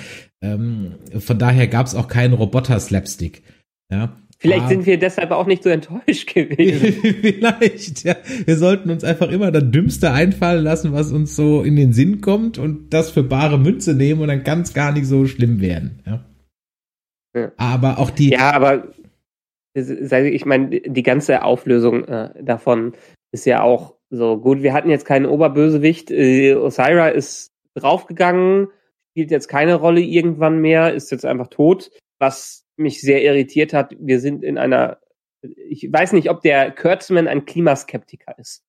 Ähm, 0.43 0.93
von 1.19 1.39
daher 1.39 1.69
gab 1.69 1.87
es 1.87 1.95
auch 1.95 2.09
keinen 2.09 2.35
Roboter-Slapstick. 2.35 3.43
Ja. 3.91 4.17
Vielleicht 4.43 4.65
ah. 4.65 4.69
sind 4.71 4.87
wir 4.87 4.99
deshalb 4.99 5.31
auch 5.31 5.47
nicht 5.47 5.63
so 5.63 5.71
enttäuscht 5.71 6.27
gewesen. 6.35 6.95
Vielleicht, 7.23 8.03
ja. 8.03 8.17
Wir 8.45 8.57
sollten 8.57 8.91
uns 8.91 9.05
einfach 9.05 9.31
immer 9.31 9.53
das 9.53 9.71
Dümmste 9.71 10.11
einfallen 10.11 10.65
lassen, 10.65 10.93
was 10.93 11.13
uns 11.13 11.37
so 11.37 11.63
in 11.63 11.77
den 11.77 11.93
Sinn 11.93 12.21
kommt 12.21 12.59
und 12.59 12.93
das 12.93 13.13
für 13.13 13.23
bare 13.23 13.57
Münze 13.57 13.95
nehmen 13.95 14.21
und 14.21 14.27
dann 14.27 14.43
kann 14.43 14.63
es 14.63 14.75
gar 14.75 14.91
nicht 14.91 15.07
so 15.07 15.27
schlimm 15.27 15.61
werden. 15.61 16.01
Ja. 16.05 16.25
ja. 17.37 17.53
Aber 17.57 18.01
auch 18.01 18.11
die. 18.11 18.31
Ja, 18.31 18.53
aber 18.53 18.89
ich 19.75 20.45
meine, 20.45 20.81
die 20.81 21.03
ganze 21.05 21.45
Auflösung 21.45 22.05
äh, 22.05 22.31
davon 22.43 22.95
ist 23.31 23.47
ja 23.47 23.63
auch 23.63 23.95
so 24.11 24.39
gut. 24.39 24.63
Wir 24.63 24.73
hatten 24.73 24.91
jetzt 24.91 25.07
keinen 25.07 25.27
Oberbösewicht. 25.27 26.11
Äh, 26.11 26.57
Osira 26.57 27.09
ist 27.09 27.53
draufgegangen, 27.77 28.67
spielt 29.11 29.31
jetzt 29.31 29.47
keine 29.47 29.77
Rolle 29.77 30.01
irgendwann 30.01 30.61
mehr, 30.61 30.95
ist 30.95 31.13
jetzt 31.13 31.25
einfach 31.25 31.47
tot, 31.47 31.93
was 32.19 32.62
mich 32.77 33.01
sehr 33.01 33.23
irritiert 33.23 33.73
hat. 33.73 33.95
Wir 33.99 34.21
sind 34.21 34.45
in 34.45 34.59
einer, 34.59 34.99
ich 35.69 35.89
weiß 35.91 36.13
nicht, 36.13 36.31
ob 36.31 36.41
der 36.43 36.71
Kurtzman 36.71 37.29
ein 37.29 37.45
Klimaskeptiker 37.45 38.39
ist. 38.39 38.65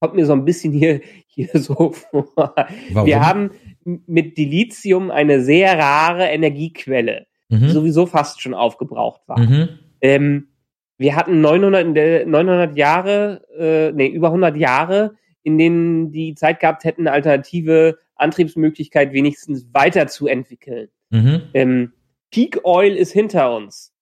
Kommt 0.00 0.14
mir 0.14 0.26
so 0.26 0.32
ein 0.32 0.44
bisschen 0.44 0.72
hier, 0.72 1.00
hier 1.26 1.50
so 1.54 1.92
vor. 1.92 2.32
Warum? 2.34 3.06
Wir 3.06 3.26
haben 3.26 3.50
mit 3.84 4.36
Dilithium 4.38 5.10
eine 5.10 5.42
sehr 5.42 5.78
rare 5.78 6.26
Energiequelle, 6.26 7.26
mhm. 7.48 7.60
die 7.60 7.70
sowieso 7.70 8.06
fast 8.06 8.40
schon 8.40 8.54
aufgebraucht 8.54 9.22
war. 9.26 9.38
Mhm. 9.40 9.68
Ähm, 10.00 10.48
wir 10.98 11.14
hatten 11.14 11.40
900, 11.40 12.26
900 12.26 12.76
Jahre, 12.76 13.44
äh, 13.56 13.92
nee, 13.92 14.08
über 14.08 14.28
100 14.28 14.56
Jahre, 14.56 15.14
in 15.42 15.56
denen 15.56 16.10
die 16.10 16.34
Zeit 16.34 16.60
gehabt 16.60 16.84
hätten, 16.84 17.02
eine 17.02 17.12
alternative 17.12 17.98
Antriebsmöglichkeit 18.16 19.12
wenigstens 19.12 19.68
weiterzuentwickeln. 19.72 20.88
Mhm. 21.10 21.42
Ähm, 21.54 21.92
Peak 22.30 22.60
Oil 22.64 22.94
ist 22.94 23.12
hinter 23.12 23.54
uns. 23.54 23.92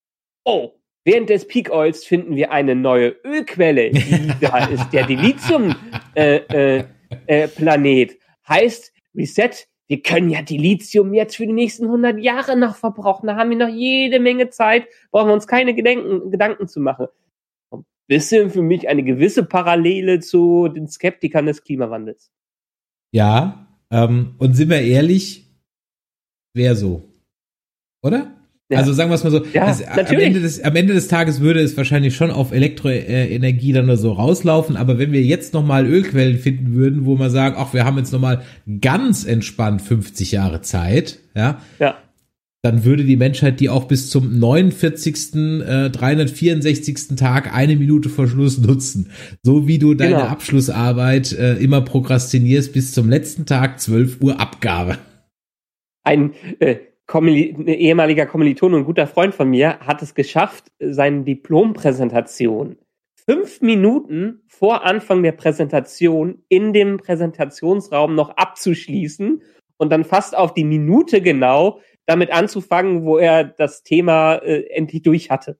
Oh, 0.45 0.73
während 1.05 1.31
des 1.31 1.47
Peak 1.47 1.71
Oils 1.71 2.05
finden 2.05 2.37
wir 2.37 2.53
eine 2.53 2.75
neue 2.75 3.17
Ölquelle. 3.25 3.91
Die 3.91 4.33
da 4.41 4.67
ist 4.67 4.91
der 4.91 5.07
Dilithium-Planet. 5.07 6.11
Äh, 6.15 6.85
äh, 7.27 7.45
äh, 7.45 8.09
heißt, 8.49 8.93
Reset, 9.15 9.51
wir 9.89 10.03
können 10.03 10.31
ja 10.31 10.43
Dilithium 10.43 11.15
jetzt 11.15 11.37
für 11.37 11.47
die 11.47 11.53
nächsten 11.53 11.85
100 11.87 12.19
Jahre 12.19 12.57
noch 12.57 12.77
verbrauchen. 12.77 13.29
Da 13.29 13.37
haben 13.37 13.51
wir 13.51 13.57
noch 13.57 13.73
jede 13.73 14.19
Menge 14.19 14.51
Zeit, 14.51 14.87
brauchen 15.11 15.29
wir 15.29 15.35
uns 15.35 15.47
keine 15.47 15.75
Gedanken, 15.75 16.31
Gedanken 16.31 16.67
zu 16.69 16.81
machen. 16.81 17.07
Ein 17.71 17.85
bisschen 18.09 18.51
für 18.51 18.63
mich 18.63 18.89
eine 18.89 19.05
gewisse 19.05 19.45
Parallele 19.45 20.21
zu 20.21 20.69
den 20.69 20.89
Skeptikern 20.89 21.47
des 21.47 21.63
Klimawandels. 21.63 22.33
Ja, 23.13 23.69
ähm, 23.91 24.35
und 24.39 24.55
sind 24.55 24.71
wir 24.71 24.81
ehrlich, 24.81 25.47
wäre 26.53 26.75
so. 26.75 27.03
Oder? 28.07 28.33
Ja. 28.69 28.79
Also 28.79 28.93
sagen 28.93 29.11
wir 29.11 29.15
es 29.15 29.23
mal 29.23 29.31
so, 29.31 29.45
ja, 29.53 29.71
es, 29.71 29.87
am, 29.87 30.19
Ende 30.19 30.41
des, 30.41 30.61
am 30.61 30.75
Ende 30.75 30.93
des 30.93 31.07
Tages 31.07 31.41
würde 31.41 31.61
es 31.61 31.77
wahrscheinlich 31.77 32.17
schon 32.17 32.33
auf 32.33 32.51
Elektroenergie 32.51 33.73
dann 33.73 33.87
nur 33.87 33.97
so 33.97 34.11
rauslaufen, 34.11 34.77
aber 34.77 34.99
wenn 34.99 35.13
wir 35.13 35.23
jetzt 35.23 35.55
nochmal 35.55 35.87
Ölquellen 35.87 36.39
finden 36.39 36.75
würden, 36.75 37.05
wo 37.05 37.15
man 37.15 37.31
sagt, 37.31 37.57
ach, 37.59 37.75
wir 37.75 37.85
haben 37.85 37.97
jetzt 37.97 38.13
nochmal 38.13 38.43
ganz 38.81 39.25
entspannt 39.25 39.83
50 39.83 40.33
Jahre 40.33 40.63
Zeit, 40.63 41.21
ja, 41.37 41.61
ja, 41.79 41.97
dann 42.67 42.85
würde 42.85 43.05
die 43.05 43.17
Menschheit 43.17 43.61
die 43.61 43.69
auch 43.69 43.85
bis 43.85 44.11
zum 44.11 44.41
49. 44.41 45.35
Äh, 45.65 45.91
364. 45.91 47.17
Tag 47.17 47.55
eine 47.55 47.77
Minute 47.77 48.09
vor 48.09 48.27
Schluss 48.27 48.59
nutzen. 48.59 49.11
So 49.45 49.69
wie 49.69 49.79
du 49.79 49.95
deine 49.95 50.17
genau. 50.17 50.25
Abschlussarbeit 50.25 51.33
äh, 51.33 51.55
immer 51.59 51.83
prokrastinierst 51.83 52.73
bis 52.73 52.93
zum 52.93 53.09
letzten 53.09 53.47
Tag 53.47 53.79
12 53.79 54.21
Uhr 54.21 54.41
Abgabe. 54.41 54.99
Ein 56.03 56.33
äh, 56.59 56.79
Kommili 57.07 57.55
ein 57.57 57.69
ehemaliger 57.69 58.27
Kommiliton 58.27 58.75
und 58.75 58.85
guter 58.85 59.07
Freund 59.07 59.35
von 59.35 59.49
mir 59.49 59.79
hat 59.81 60.03
es 60.03 60.15
geschafft, 60.15 60.73
seine 60.81 61.23
Diplompräsentation 61.23 62.77
fünf 63.29 63.61
Minuten 63.61 64.43
vor 64.47 64.85
Anfang 64.85 65.23
der 65.23 65.33
Präsentation 65.33 66.43
in 66.49 66.73
dem 66.73 66.99
Präsentationsraum 66.99 68.15
noch 68.15 68.31
abzuschließen 68.31 69.43
und 69.79 69.91
dann 69.91 70.05
fast 70.05 70.37
auf 70.37 70.55
die 70.55 70.65
Minute 70.65 71.21
genau 71.21 71.81
damit 72.07 72.31
anzufangen, 72.31 73.05
wo 73.05 73.19
er 73.19 73.45
das 73.45 73.83
Thema 73.83 74.37
äh, 74.37 74.69
endlich 74.71 75.03
durch 75.03 75.31
hatte. 75.31 75.59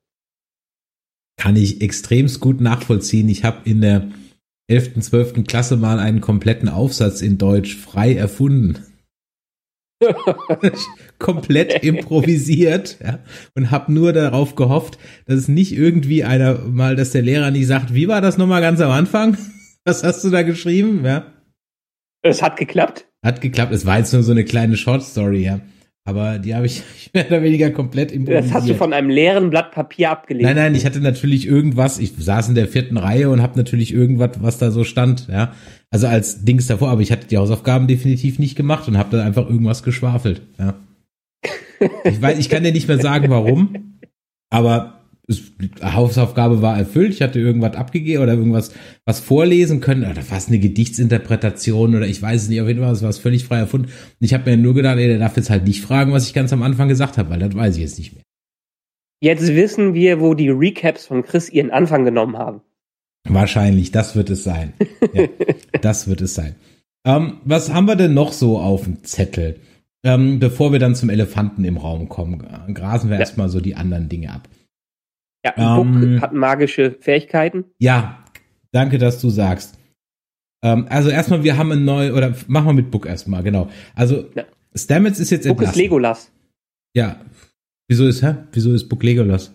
Kann 1.37 1.55
ich 1.55 1.81
extremst 1.81 2.39
gut 2.39 2.61
nachvollziehen. 2.61 3.29
Ich 3.29 3.43
habe 3.43 3.69
in 3.69 3.81
der 3.81 4.09
11., 4.69 5.01
12. 5.01 5.43
Klasse 5.45 5.75
mal 5.75 5.99
einen 5.99 6.21
kompletten 6.21 6.69
Aufsatz 6.69 7.21
in 7.21 7.37
Deutsch 7.37 7.75
frei 7.75 8.15
erfunden. 8.15 8.86
komplett 11.19 11.83
improvisiert 11.83 12.97
ja, 13.03 13.19
und 13.55 13.71
habe 13.71 13.91
nur 13.91 14.13
darauf 14.13 14.55
gehofft, 14.55 14.97
dass 15.25 15.37
es 15.37 15.47
nicht 15.47 15.73
irgendwie 15.73 16.23
einer 16.23 16.59
mal, 16.59 16.95
dass 16.95 17.11
der 17.11 17.23
Lehrer 17.23 17.51
nicht 17.51 17.67
sagt, 17.67 17.93
wie 17.93 18.07
war 18.07 18.21
das 18.21 18.37
nochmal 18.37 18.61
ganz 18.61 18.79
am 18.81 18.91
Anfang? 18.91 19.37
Was 19.85 20.03
hast 20.03 20.23
du 20.23 20.29
da 20.29 20.43
geschrieben? 20.43 21.05
Ja. 21.05 21.31
Es 22.21 22.41
hat 22.41 22.57
geklappt. 22.57 23.07
Hat 23.23 23.39
geklappt. 23.39 23.71
Es 23.71 23.85
war 23.85 23.99
jetzt 23.99 24.11
nur 24.11 24.21
so 24.21 24.33
eine 24.33 24.43
kleine 24.43 24.75
Short 24.75 25.01
Story, 25.01 25.43
ja. 25.43 25.61
Aber 26.07 26.39
die 26.39 26.55
habe 26.55 26.65
ich 26.65 26.83
mehr 27.13 27.27
oder 27.27 27.43
weniger 27.43 27.69
komplett 27.69 28.13
improvisiert. 28.13 28.45
Das 28.45 28.53
hast 28.53 28.69
du 28.69 28.75
von 28.75 28.93
einem 28.93 29.09
leeren 29.09 29.49
Blatt 29.49 29.71
Papier 29.71 30.09
abgelegt. 30.09 30.45
Nein, 30.45 30.55
nein, 30.55 30.73
ich 30.73 30.85
hatte 30.85 31.01
natürlich 31.01 31.45
irgendwas. 31.45 31.99
Ich 31.99 32.13
saß 32.17 32.47
in 32.47 32.55
der 32.55 32.69
vierten 32.69 32.95
Reihe 32.95 33.29
und 33.29 33.41
habe 33.41 33.57
natürlich 33.57 33.93
irgendwas, 33.93 34.31
was 34.39 34.57
da 34.57 34.71
so 34.71 34.85
stand, 34.85 35.27
ja. 35.27 35.51
Also 35.89 36.07
als 36.07 36.45
Dings 36.45 36.67
davor, 36.67 36.89
aber 36.89 37.01
ich 37.01 37.11
hatte 37.11 37.27
die 37.27 37.37
Hausaufgaben 37.37 37.87
definitiv 37.87 38.39
nicht 38.39 38.55
gemacht 38.55 38.87
und 38.87 38.97
habe 38.97 39.17
da 39.17 39.23
einfach 39.23 39.49
irgendwas 39.49 39.83
geschwafelt, 39.83 40.41
ja. 40.57 40.75
Ich 42.05 42.21
weiß, 42.21 42.39
ich 42.39 42.49
kann 42.49 42.63
dir 42.63 42.71
nicht 42.71 42.87
mehr 42.87 42.99
sagen, 42.99 43.29
warum, 43.29 43.99
aber 44.49 44.96
es, 45.27 45.51
Hausaufgabe 45.81 46.61
war 46.61 46.77
erfüllt, 46.77 47.13
ich 47.13 47.21
hatte 47.21 47.39
irgendwas 47.39 47.75
abgegeben 47.75 48.23
oder 48.23 48.33
irgendwas 48.33 48.71
was 49.05 49.19
vorlesen 49.19 49.81
können, 49.81 50.09
oder 50.09 50.21
es 50.21 50.47
eine 50.47 50.59
Gedichtsinterpretation 50.59 51.95
oder 51.95 52.07
ich 52.07 52.21
weiß 52.21 52.43
es 52.43 52.49
nicht, 52.49 52.61
auf 52.61 52.67
jeden 52.67 52.79
Fall, 52.79 52.93
es 52.93 53.03
war 53.03 53.09
es 53.09 53.17
völlig 53.17 53.43
frei 53.43 53.57
erfunden. 53.57 53.87
Und 53.87 54.25
ich 54.25 54.33
habe 54.33 54.49
mir 54.49 54.57
nur 54.57 54.73
gedacht, 54.73 54.97
ey, 54.97 55.07
der 55.07 55.19
darf 55.19 55.35
jetzt 55.35 55.49
halt 55.49 55.65
nicht 55.65 55.81
fragen, 55.81 56.13
was 56.13 56.27
ich 56.27 56.33
ganz 56.33 56.53
am 56.53 56.63
Anfang 56.63 56.87
gesagt 56.87 57.17
habe, 57.17 57.29
weil 57.29 57.39
das 57.39 57.53
weiß 57.53 57.75
ich 57.75 57.81
jetzt 57.81 57.97
nicht 57.97 58.13
mehr. 58.13 58.23
Jetzt 59.19 59.47
wissen 59.47 59.93
wir, 59.93 60.21
wo 60.21 60.33
die 60.33 60.49
Recaps 60.49 61.07
von 61.07 61.23
Chris 61.23 61.49
ihren 61.49 61.71
Anfang 61.71 62.05
genommen 62.05 62.37
haben. 62.37 62.61
Wahrscheinlich, 63.27 63.91
das 63.91 64.15
wird 64.15 64.29
es 64.29 64.43
sein. 64.43 64.73
Ja, 65.13 65.27
das 65.81 66.07
wird 66.07 66.21
es 66.21 66.35
sein. 66.35 66.55
Ähm, 67.05 67.37
was 67.43 67.73
haben 67.73 67.87
wir 67.87 67.95
denn 67.95 68.13
noch 68.13 68.31
so 68.31 68.59
auf 68.59 68.83
dem 68.83 69.03
Zettel? 69.03 69.59
Ähm, 70.03 70.39
bevor 70.39 70.71
wir 70.71 70.79
dann 70.79 70.95
zum 70.95 71.09
Elefanten 71.09 71.65
im 71.65 71.77
Raum 71.77 72.07
kommen, 72.07 72.45
grasen 72.73 73.09
wir 73.09 73.15
ja. 73.15 73.21
erstmal 73.21 73.49
so 73.49 73.59
die 73.59 73.75
anderen 73.75 74.07
Dinge 74.07 74.31
ab. 74.31 74.47
Ja, 75.45 75.53
ähm, 75.79 76.01
Book 76.01 76.21
hat 76.21 76.33
magische 76.33 76.97
Fähigkeiten. 76.99 77.65
Ja, 77.79 78.23
danke, 78.71 78.97
dass 78.97 79.21
du 79.21 79.29
sagst. 79.29 79.77
Ähm, 80.63 80.87
also 80.89 81.09
erstmal, 81.09 81.43
wir 81.43 81.57
haben 81.57 81.71
ein 81.71 81.85
neu 81.85 82.13
oder 82.13 82.35
machen 82.47 82.67
wir 82.67 82.73
mit 82.73 82.91
Book 82.91 83.05
erstmal, 83.05 83.43
genau. 83.43 83.69
Also 83.95 84.25
ja. 84.35 84.43
Stamets 84.75 85.19
ist 85.19 85.29
jetzt 85.29 85.43
Book 85.43 85.57
entlassen. 85.57 85.71
ist 85.71 85.81
Legolas. 85.81 86.31
Ja. 86.95 87.21
Wieso 87.87 88.05
ist, 88.07 88.23
hä? 88.23 88.35
Wieso 88.51 88.73
ist 88.73 88.89
Book 88.89 89.03
Legolas? 89.03 89.53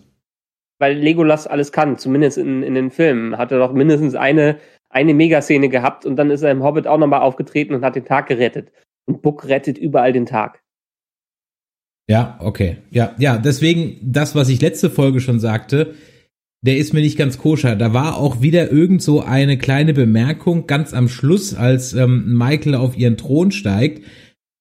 Weil 0.79 0.97
Legolas 0.97 1.45
alles 1.45 1.71
kann, 1.71 1.97
zumindest 1.97 2.37
in, 2.37 2.63
in 2.63 2.73
den 2.73 2.89
Filmen. 2.89 3.37
Hat 3.37 3.51
er 3.51 3.59
doch 3.59 3.73
mindestens 3.73 4.15
eine, 4.15 4.59
eine 4.89 5.13
Megaszene 5.13 5.69
gehabt 5.69 6.05
und 6.05 6.15
dann 6.15 6.31
ist 6.31 6.41
er 6.41 6.51
im 6.51 6.63
Hobbit 6.63 6.87
auch 6.87 6.97
nochmal 6.97 7.21
aufgetreten 7.21 7.73
und 7.73 7.83
hat 7.83 7.95
den 7.95 8.05
Tag 8.05 8.27
gerettet. 8.27 8.71
Und 9.05 9.21
Book 9.21 9.47
rettet 9.47 9.77
überall 9.77 10.13
den 10.13 10.25
Tag. 10.25 10.62
Ja, 12.09 12.37
okay. 12.39 12.77
Ja, 12.91 13.15
ja, 13.17 13.37
deswegen 13.37 13.97
das, 14.01 14.35
was 14.35 14.49
ich 14.49 14.61
letzte 14.61 14.89
Folge 14.89 15.21
schon 15.21 15.39
sagte, 15.39 15.93
der 16.61 16.77
ist 16.77 16.93
mir 16.93 17.01
nicht 17.01 17.17
ganz 17.17 17.37
koscher. 17.37 17.75
Da 17.75 17.93
war 17.93 18.17
auch 18.17 18.41
wieder 18.41 18.71
irgend 18.71 19.01
so 19.01 19.21
eine 19.21 19.57
kleine 19.57 19.93
Bemerkung 19.93 20.65
ganz 20.65 20.93
am 20.93 21.09
Schluss, 21.09 21.53
als 21.53 21.93
ähm, 21.93 22.37
Michael 22.37 22.75
auf 22.75 22.97
ihren 22.97 23.17
Thron 23.17 23.51
steigt. 23.51 24.05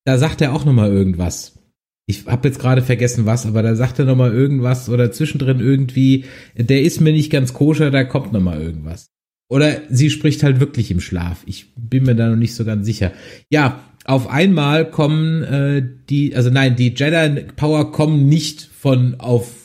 Da 0.05 0.18
sagt 0.18 0.40
er 0.40 0.53
auch 0.53 0.64
noch 0.64 0.72
mal 0.72 0.90
irgendwas. 0.90 1.61
Ich 2.07 2.26
habe 2.26 2.49
jetzt 2.49 2.59
gerade 2.59 2.82
vergessen 2.82 3.26
was, 3.26 3.47
aber 3.47 3.62
da 3.62 3.76
sagt 3.76 4.01
er 4.01 4.05
noch 4.05 4.16
mal 4.16 4.32
irgendwas 4.32 4.88
oder 4.88 5.12
zwischendrin 5.12 5.61
irgendwie, 5.61 6.24
der 6.57 6.82
ist 6.82 7.01
mir 7.01 7.12
nicht 7.12 7.30
ganz 7.30 7.55
koscher, 7.55 7.93
da 7.93 8.03
kommt 8.03 8.32
noch 8.32 8.40
mal 8.40 8.61
irgendwas. 8.61 9.07
Oder 9.49 9.82
sie 9.88 10.11
spricht 10.11 10.43
halt 10.43 10.61
wirklich 10.61 10.90
im 10.90 11.01
Schlaf. 11.01 11.43
Ich 11.47 11.74
bin 11.76 12.05
mir 12.05 12.16
da 12.16 12.28
noch 12.28 12.36
nicht 12.36 12.55
so 12.55 12.64
ganz 12.64 12.86
sicher. 12.86 13.12
Ja, 13.51 13.80
auf 14.05 14.28
einmal 14.28 14.90
kommen 14.90 15.42
äh, 15.44 15.82
die, 16.09 16.34
also 16.34 16.50
nein, 16.50 16.76
die 16.76 16.94
Jedi 16.94 17.44
Power 17.57 17.92
kommen 17.92 18.28
nicht 18.28 18.62
von 18.62 19.16
auf 19.18 19.62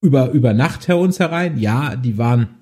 über, 0.00 0.30
über 0.30 0.52
Nacht 0.52 0.88
her 0.88 0.98
uns 0.98 1.18
herein. 1.18 1.58
Ja, 1.58 1.96
die 1.96 2.18
waren 2.18 2.56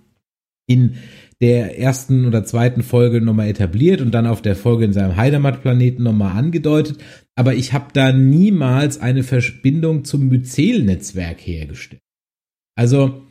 in 0.66 0.94
der 1.40 1.78
ersten 1.78 2.24
oder 2.26 2.44
zweiten 2.44 2.84
Folge 2.84 3.20
nochmal 3.20 3.48
etabliert 3.48 4.00
und 4.00 4.12
dann 4.12 4.28
auf 4.28 4.42
der 4.42 4.54
Folge 4.54 4.84
in 4.84 4.92
seinem 4.92 5.16
Heidemat-Planeten 5.16 6.02
nochmal 6.02 6.36
angedeutet. 6.36 6.98
Aber 7.34 7.54
ich 7.54 7.72
habe 7.72 7.86
da 7.92 8.12
niemals 8.12 9.00
eine 9.00 9.24
Verbindung 9.24 10.04
zum 10.04 10.28
Myzel-Netzwerk 10.28 11.40
hergestellt. 11.40 12.02
Also, 12.76 13.22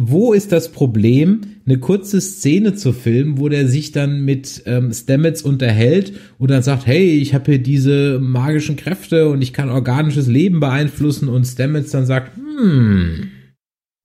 wo 0.00 0.32
ist 0.32 0.52
das 0.52 0.70
Problem, 0.70 1.40
eine 1.66 1.78
kurze 1.78 2.20
Szene 2.20 2.74
zu 2.74 2.92
filmen, 2.92 3.38
wo 3.38 3.48
der 3.48 3.66
sich 3.66 3.90
dann 3.90 4.24
mit 4.24 4.62
ähm, 4.64 4.92
Stamets 4.92 5.42
unterhält 5.42 6.12
und 6.38 6.52
dann 6.52 6.62
sagt, 6.62 6.86
hey, 6.86 7.18
ich 7.18 7.34
habe 7.34 7.50
hier 7.50 7.58
diese 7.58 8.20
magischen 8.20 8.76
Kräfte 8.76 9.28
und 9.28 9.42
ich 9.42 9.52
kann 9.52 9.70
organisches 9.70 10.28
Leben 10.28 10.60
beeinflussen 10.60 11.28
und 11.28 11.44
Stamets 11.44 11.90
dann 11.90 12.06
sagt, 12.06 12.36
hm, 12.36 13.28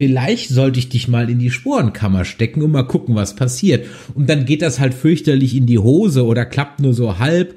vielleicht 0.01 0.49
sollte 0.49 0.79
ich 0.79 0.89
dich 0.89 1.07
mal 1.07 1.29
in 1.29 1.37
die 1.37 1.51
Sporenkammer 1.51 2.25
stecken 2.25 2.63
und 2.63 2.71
mal 2.71 2.87
gucken, 2.87 3.13
was 3.13 3.35
passiert. 3.35 3.85
Und 4.15 4.27
dann 4.29 4.45
geht 4.45 4.63
das 4.63 4.79
halt 4.79 4.95
fürchterlich 4.95 5.55
in 5.55 5.67
die 5.67 5.77
Hose 5.79 6.25
oder 6.25 6.43
klappt 6.43 6.79
nur 6.79 6.95
so 6.95 7.19
halb. 7.19 7.53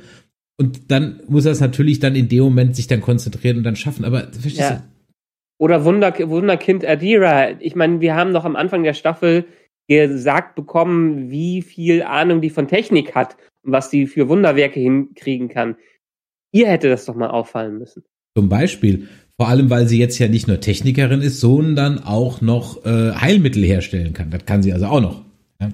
Und 0.58 0.90
dann 0.90 1.20
muss 1.26 1.46
er 1.46 1.52
es 1.52 1.60
natürlich 1.60 2.00
dann 2.00 2.14
in 2.14 2.28
dem 2.28 2.44
Moment 2.44 2.76
sich 2.76 2.86
dann 2.86 3.00
konzentrieren 3.00 3.56
und 3.56 3.64
dann 3.64 3.76
schaffen. 3.76 4.04
Aber 4.04 4.30
verstehst 4.30 4.58
ja. 4.58 4.74
du? 4.76 4.95
Oder 5.58 5.84
Wunder, 5.84 6.12
Wunderkind 6.28 6.84
Adira. 6.86 7.60
Ich 7.60 7.74
meine, 7.74 8.00
wir 8.00 8.14
haben 8.14 8.32
noch 8.32 8.44
am 8.44 8.56
Anfang 8.56 8.82
der 8.82 8.94
Staffel 8.94 9.46
gesagt 9.88 10.54
bekommen, 10.54 11.30
wie 11.30 11.62
viel 11.62 12.02
Ahnung 12.02 12.40
die 12.40 12.50
von 12.50 12.68
Technik 12.68 13.14
hat 13.14 13.36
und 13.62 13.72
was 13.72 13.88
die 13.88 14.06
für 14.06 14.28
Wunderwerke 14.28 14.80
hinkriegen 14.80 15.48
kann. 15.48 15.76
Ihr 16.52 16.68
hätte 16.68 16.88
das 16.88 17.04
doch 17.04 17.14
mal 17.14 17.30
auffallen 17.30 17.78
müssen. 17.78 18.02
Zum 18.36 18.48
Beispiel. 18.48 19.08
Vor 19.38 19.48
allem, 19.48 19.68
weil 19.68 19.86
sie 19.86 19.98
jetzt 19.98 20.18
ja 20.18 20.28
nicht 20.28 20.48
nur 20.48 20.60
Technikerin 20.60 21.20
ist, 21.20 21.40
sondern 21.40 22.02
auch 22.02 22.40
noch 22.40 22.84
äh, 22.86 23.12
Heilmittel 23.12 23.62
herstellen 23.64 24.14
kann. 24.14 24.30
Das 24.30 24.46
kann 24.46 24.62
sie 24.62 24.72
also 24.72 24.86
auch 24.86 25.00
noch. 25.00 25.24
Ja? 25.60 25.68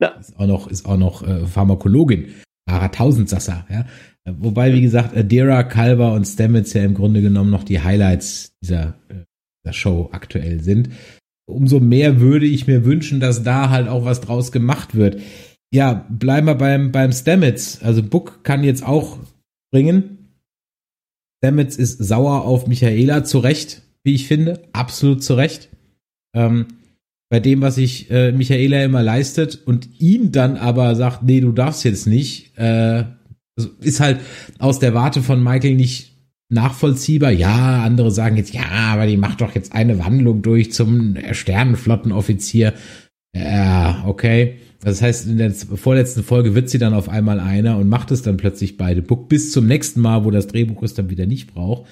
ja. 0.00 0.08
Ist 0.10 0.38
auch 0.38 0.46
noch, 0.46 0.68
ist 0.68 0.86
auch 0.86 0.96
noch 0.96 1.26
äh, 1.26 1.46
Pharmakologin. 1.46 2.34
Wahrer 2.66 2.92
Tausendsasser. 2.92 3.66
Ja? 3.68 3.84
Wobei, 4.26 4.72
wie 4.72 4.80
gesagt, 4.80 5.16
Adira, 5.16 5.62
Calver 5.64 6.14
und 6.14 6.24
Stamets 6.24 6.72
ja 6.72 6.82
im 6.82 6.94
Grunde 6.94 7.20
genommen 7.20 7.50
noch 7.50 7.64
die 7.64 7.80
Highlights 7.80 8.52
dieser, 8.62 8.94
äh, 9.08 9.24
dieser 9.62 9.74
Show 9.74 10.08
aktuell 10.12 10.60
sind. 10.60 10.88
Umso 11.46 11.78
mehr 11.78 12.20
würde 12.20 12.46
ich 12.46 12.66
mir 12.66 12.86
wünschen, 12.86 13.20
dass 13.20 13.42
da 13.42 13.68
halt 13.68 13.86
auch 13.86 14.06
was 14.06 14.22
draus 14.22 14.50
gemacht 14.50 14.94
wird. 14.94 15.20
Ja, 15.70 16.06
bleiben 16.08 16.46
wir 16.46 16.54
beim, 16.54 16.90
beim 16.90 17.12
Stamets. 17.12 17.82
Also 17.82 18.02
Book 18.02 18.44
kann 18.44 18.64
jetzt 18.64 18.86
auch 18.86 19.18
bringen. 19.70 20.30
Stamets 21.38 21.76
ist 21.76 21.98
sauer 21.98 22.46
auf 22.46 22.66
Michaela, 22.66 23.24
zu 23.24 23.40
Recht, 23.40 23.82
wie 24.04 24.14
ich 24.14 24.26
finde. 24.26 24.62
Absolut 24.72 25.22
zu 25.22 25.34
Recht. 25.34 25.68
Ähm, 26.34 26.68
bei 27.28 27.40
dem, 27.40 27.60
was 27.60 27.74
sich 27.74 28.10
äh, 28.10 28.32
Michaela 28.32 28.82
immer 28.84 29.02
leistet 29.02 29.60
und 29.66 30.00
ihm 30.00 30.32
dann 30.32 30.56
aber 30.56 30.94
sagt, 30.94 31.24
nee, 31.24 31.40
du 31.40 31.52
darfst 31.52 31.84
jetzt 31.84 32.06
nicht, 32.06 32.56
äh, 32.56 33.04
also 33.56 33.70
ist 33.80 34.00
halt 34.00 34.20
aus 34.58 34.78
der 34.78 34.94
Warte 34.94 35.22
von 35.22 35.42
Michael 35.42 35.74
nicht 35.74 36.14
nachvollziehbar. 36.48 37.30
Ja, 37.30 37.82
andere 37.82 38.10
sagen 38.10 38.36
jetzt, 38.36 38.54
ja, 38.54 38.64
aber 38.68 39.06
die 39.06 39.16
macht 39.16 39.40
doch 39.40 39.54
jetzt 39.54 39.72
eine 39.72 39.98
Wandlung 39.98 40.42
durch 40.42 40.72
zum 40.72 41.16
Sternenflottenoffizier. 41.32 42.74
Ja, 43.36 44.04
okay. 44.06 44.56
Das 44.80 45.00
heißt, 45.00 45.26
in 45.26 45.38
der 45.38 45.52
vorletzten 45.52 46.22
Folge 46.22 46.54
wird 46.54 46.68
sie 46.68 46.78
dann 46.78 46.92
auf 46.92 47.08
einmal 47.08 47.40
einer 47.40 47.78
und 47.78 47.88
macht 47.88 48.10
es 48.10 48.22
dann 48.22 48.36
plötzlich 48.36 48.76
beide 48.76 49.00
Book 49.02 49.28
bis 49.28 49.50
zum 49.50 49.66
nächsten 49.66 50.00
Mal, 50.00 50.24
wo 50.24 50.30
das 50.30 50.46
Drehbuch 50.46 50.82
es 50.82 50.94
dann 50.94 51.10
wieder 51.10 51.26
nicht 51.26 51.52
braucht. 51.52 51.86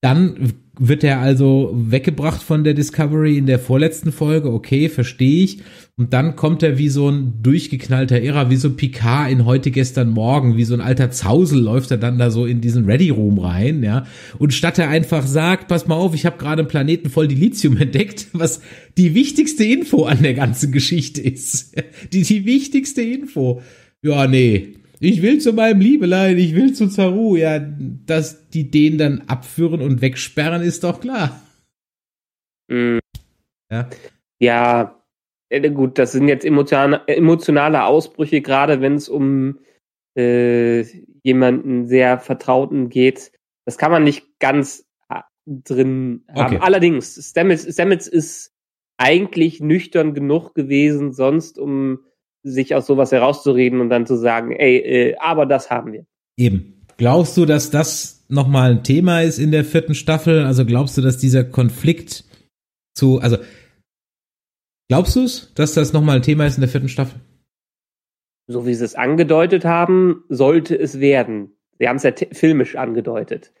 Dann 0.00 0.54
wird 0.82 1.04
er 1.04 1.20
also 1.20 1.74
weggebracht 1.74 2.42
von 2.42 2.64
der 2.64 2.72
Discovery 2.72 3.36
in 3.36 3.44
der 3.44 3.58
vorletzten 3.58 4.12
Folge, 4.12 4.50
okay, 4.50 4.88
verstehe 4.88 5.44
ich. 5.44 5.58
Und 5.98 6.14
dann 6.14 6.36
kommt 6.36 6.62
er 6.62 6.78
wie 6.78 6.88
so 6.88 7.10
ein 7.10 7.42
durchgeknallter 7.42 8.22
Irrer, 8.22 8.48
wie 8.48 8.56
so 8.56 8.70
Picard 8.70 9.30
in 9.30 9.44
heute, 9.44 9.70
gestern, 9.70 10.08
morgen, 10.08 10.56
wie 10.56 10.64
so 10.64 10.72
ein 10.72 10.80
alter 10.80 11.10
Zausel 11.10 11.60
läuft 11.60 11.90
er 11.90 11.98
dann 11.98 12.16
da 12.16 12.30
so 12.30 12.46
in 12.46 12.62
diesen 12.62 12.86
Ready 12.86 13.10
Room 13.10 13.38
rein, 13.38 13.82
ja. 13.82 14.06
Und 14.38 14.54
statt 14.54 14.78
er 14.78 14.88
einfach 14.88 15.26
sagt, 15.26 15.68
pass 15.68 15.86
mal 15.86 15.96
auf, 15.96 16.14
ich 16.14 16.24
habe 16.24 16.38
gerade 16.38 16.62
einen 16.62 16.68
Planeten 16.68 17.10
voll 17.10 17.28
Dilithium 17.28 17.76
entdeckt, 17.76 18.28
was 18.32 18.62
die 18.96 19.14
wichtigste 19.14 19.64
Info 19.64 20.04
an 20.04 20.22
der 20.22 20.32
ganzen 20.32 20.72
Geschichte 20.72 21.20
ist. 21.20 21.74
Die, 22.14 22.22
die 22.22 22.46
wichtigste 22.46 23.02
Info. 23.02 23.60
Ja, 24.02 24.26
nee, 24.26 24.79
ich 25.00 25.22
will 25.22 25.38
zu 25.38 25.52
meinem 25.52 25.80
Liebelein, 25.80 26.38
ich 26.38 26.54
will 26.54 26.74
zu 26.74 26.88
Zaru. 26.88 27.36
Ja, 27.36 27.58
dass 27.58 28.48
die 28.50 28.70
den 28.70 28.98
dann 28.98 29.22
abführen 29.26 29.80
und 29.80 30.02
wegsperren, 30.02 30.62
ist 30.62 30.84
doch 30.84 31.00
klar. 31.00 31.40
Mhm. 32.68 33.00
Ja. 33.70 33.88
Ja, 34.38 35.02
äh, 35.48 35.70
gut, 35.70 35.98
das 35.98 36.12
sind 36.12 36.28
jetzt 36.28 36.44
emotionale 36.44 37.84
Ausbrüche, 37.84 38.40
gerade 38.40 38.80
wenn 38.80 38.94
es 38.94 39.08
um 39.08 39.58
äh, 40.16 40.82
jemanden 41.22 41.86
sehr 41.86 42.18
Vertrauten 42.18 42.88
geht. 42.88 43.32
Das 43.64 43.78
kann 43.78 43.92
man 43.92 44.04
nicht 44.04 44.38
ganz 44.38 44.86
äh, 45.08 45.20
drin 45.46 46.24
haben. 46.28 46.56
Okay. 46.56 46.58
Allerdings, 46.62 47.30
Stamets, 47.30 47.72
Stamets 47.72 48.06
ist 48.06 48.52
eigentlich 48.98 49.60
nüchtern 49.60 50.14
genug 50.14 50.54
gewesen, 50.54 51.12
sonst 51.12 51.58
um 51.58 52.00
sich 52.42 52.74
aus 52.74 52.86
sowas 52.86 53.12
herauszureden 53.12 53.80
und 53.80 53.90
dann 53.90 54.06
zu 54.06 54.16
sagen, 54.16 54.52
ey, 54.52 54.76
äh, 54.78 55.16
aber 55.18 55.46
das 55.46 55.70
haben 55.70 55.92
wir. 55.92 56.06
Eben. 56.36 56.86
Glaubst 56.96 57.36
du, 57.36 57.46
dass 57.46 57.70
das 57.70 58.24
nochmal 58.28 58.72
ein 58.72 58.84
Thema 58.84 59.22
ist 59.22 59.38
in 59.38 59.52
der 59.52 59.64
vierten 59.64 59.94
Staffel? 59.94 60.44
Also 60.44 60.66
glaubst 60.66 60.96
du, 60.96 61.02
dass 61.02 61.16
dieser 61.16 61.44
Konflikt 61.44 62.24
zu, 62.94 63.20
also 63.20 63.38
glaubst 64.88 65.16
du 65.16 65.24
es, 65.24 65.52
dass 65.54 65.74
das 65.74 65.92
nochmal 65.92 66.16
ein 66.16 66.22
Thema 66.22 66.46
ist 66.46 66.56
in 66.56 66.60
der 66.60 66.68
vierten 66.68 66.88
Staffel? 66.88 67.20
So 68.48 68.66
wie 68.66 68.74
sie 68.74 68.84
es 68.84 68.94
angedeutet 68.94 69.64
haben, 69.64 70.24
sollte 70.28 70.78
es 70.78 71.00
werden. 71.00 71.52
Sie 71.78 71.88
haben 71.88 71.96
es 71.96 72.02
ja 72.02 72.12
filmisch 72.32 72.76
angedeutet. 72.76 73.52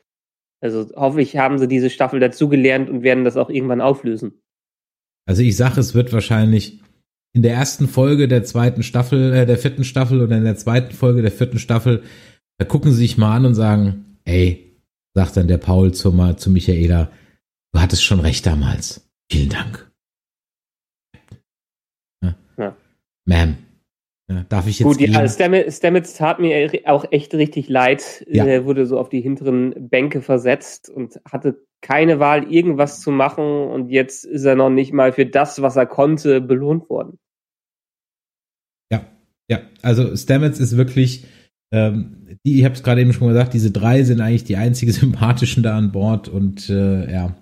Also 0.60 0.90
hoffe 0.94 1.22
ich, 1.22 1.36
haben 1.36 1.58
sie 1.58 1.68
diese 1.68 1.88
Staffel 1.88 2.20
dazugelernt 2.20 2.90
und 2.90 3.02
werden 3.02 3.24
das 3.24 3.36
auch 3.36 3.48
irgendwann 3.48 3.80
auflösen. 3.80 4.42
Also 5.26 5.42
ich 5.42 5.56
sage, 5.56 5.80
es 5.80 5.94
wird 5.94 6.12
wahrscheinlich 6.12 6.82
in 7.32 7.42
der 7.42 7.54
ersten 7.54 7.88
Folge 7.88 8.28
der 8.28 8.44
zweiten 8.44 8.82
Staffel, 8.82 9.32
äh, 9.32 9.46
der 9.46 9.58
vierten 9.58 9.84
Staffel 9.84 10.20
oder 10.20 10.36
in 10.36 10.44
der 10.44 10.56
zweiten 10.56 10.94
Folge 10.94 11.22
der 11.22 11.32
vierten 11.32 11.58
Staffel, 11.58 12.02
da 12.58 12.64
gucken 12.64 12.92
sie 12.92 12.98
sich 12.98 13.18
mal 13.18 13.36
an 13.36 13.46
und 13.46 13.54
sagen, 13.54 14.18
ey, 14.24 14.76
sagt 15.14 15.36
dann 15.36 15.48
der 15.48 15.58
Paul 15.58 15.92
zu, 15.92 16.10
zu 16.34 16.50
Michaela, 16.50 17.10
du 17.72 17.80
hattest 17.80 18.04
schon 18.04 18.20
recht 18.20 18.46
damals. 18.46 19.08
Vielen 19.30 19.48
Dank. 19.48 19.90
Ja. 22.22 22.34
ja. 22.58 22.76
Ma'am. 23.28 23.54
Ja, 24.30 24.44
darf 24.48 24.68
ich 24.68 24.78
jetzt 24.78 24.86
Gut, 24.86 24.98
gehen? 24.98 25.12
ja, 25.12 25.28
Stamets, 25.28 25.78
Stamets 25.78 26.14
tat 26.14 26.38
mir 26.38 26.70
auch 26.86 27.04
echt 27.10 27.34
richtig 27.34 27.68
leid. 27.68 28.24
Ja. 28.30 28.44
Er 28.44 28.64
wurde 28.64 28.86
so 28.86 28.96
auf 28.96 29.08
die 29.08 29.20
hinteren 29.20 29.88
Bänke 29.88 30.22
versetzt 30.22 30.88
und 30.88 31.20
hatte 31.28 31.66
keine 31.80 32.20
Wahl, 32.20 32.52
irgendwas 32.52 33.00
zu 33.00 33.10
machen 33.10 33.44
und 33.44 33.88
jetzt 33.88 34.24
ist 34.24 34.44
er 34.44 34.54
noch 34.54 34.70
nicht 34.70 34.92
mal 34.92 35.12
für 35.12 35.26
das, 35.26 35.62
was 35.62 35.74
er 35.74 35.86
konnte, 35.86 36.40
belohnt 36.40 36.88
worden. 36.88 37.18
Ja, 38.92 39.04
ja, 39.50 39.62
also 39.82 40.14
Stamets 40.14 40.60
ist 40.60 40.76
wirklich, 40.76 41.24
ähm, 41.72 42.38
die, 42.46 42.60
ich 42.60 42.64
habe 42.64 42.74
es 42.74 42.84
gerade 42.84 43.00
eben 43.00 43.12
schon 43.12 43.28
gesagt, 43.28 43.52
diese 43.52 43.72
drei 43.72 44.04
sind 44.04 44.20
eigentlich 44.20 44.44
die 44.44 44.56
einzigen 44.56 44.92
sympathischen 44.92 45.64
da 45.64 45.76
an 45.76 45.90
Bord 45.90 46.28
und 46.28 46.70
äh, 46.70 47.10
ja, 47.10 47.34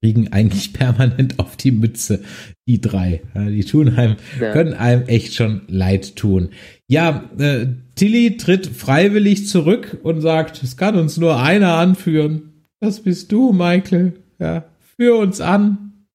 kriegen 0.00 0.32
eigentlich 0.32 0.72
permanent 0.74 1.38
auf 1.38 1.56
die 1.56 1.72
Mütze, 1.72 2.22
die 2.66 2.80
drei. 2.80 3.22
Die 3.34 3.64
tun 3.64 3.96
einem, 3.96 4.16
ja. 4.40 4.52
können 4.52 4.74
einem 4.74 5.06
echt 5.06 5.34
schon 5.34 5.62
leid 5.68 6.16
tun. 6.16 6.50
Ja, 6.86 7.30
äh, 7.38 7.66
Tilly 7.94 8.36
tritt 8.36 8.66
freiwillig 8.66 9.46
zurück 9.48 9.98
und 10.02 10.20
sagt, 10.20 10.62
es 10.62 10.76
kann 10.76 10.96
uns 10.96 11.16
nur 11.16 11.40
einer 11.40 11.74
anführen. 11.74 12.64
Das 12.80 13.00
bist 13.00 13.32
du, 13.32 13.52
Michael. 13.52 14.14
Ja, 14.38 14.64
führ 14.80 15.16
uns 15.18 15.40
an. 15.40 16.06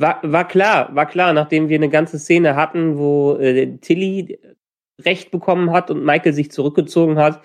War, 0.00 0.20
war 0.22 0.46
klar, 0.46 0.94
war 0.94 1.06
klar, 1.06 1.32
nachdem 1.32 1.68
wir 1.68 1.76
eine 1.76 1.88
ganze 1.88 2.20
Szene 2.20 2.54
hatten, 2.54 2.96
wo 2.98 3.36
äh, 3.36 3.78
Tilly 3.78 4.38
Recht 5.00 5.30
bekommen 5.30 5.72
hat 5.72 5.90
und 5.90 6.04
Michael 6.04 6.32
sich 6.32 6.50
zurückgezogen 6.50 7.18
hat, 7.18 7.40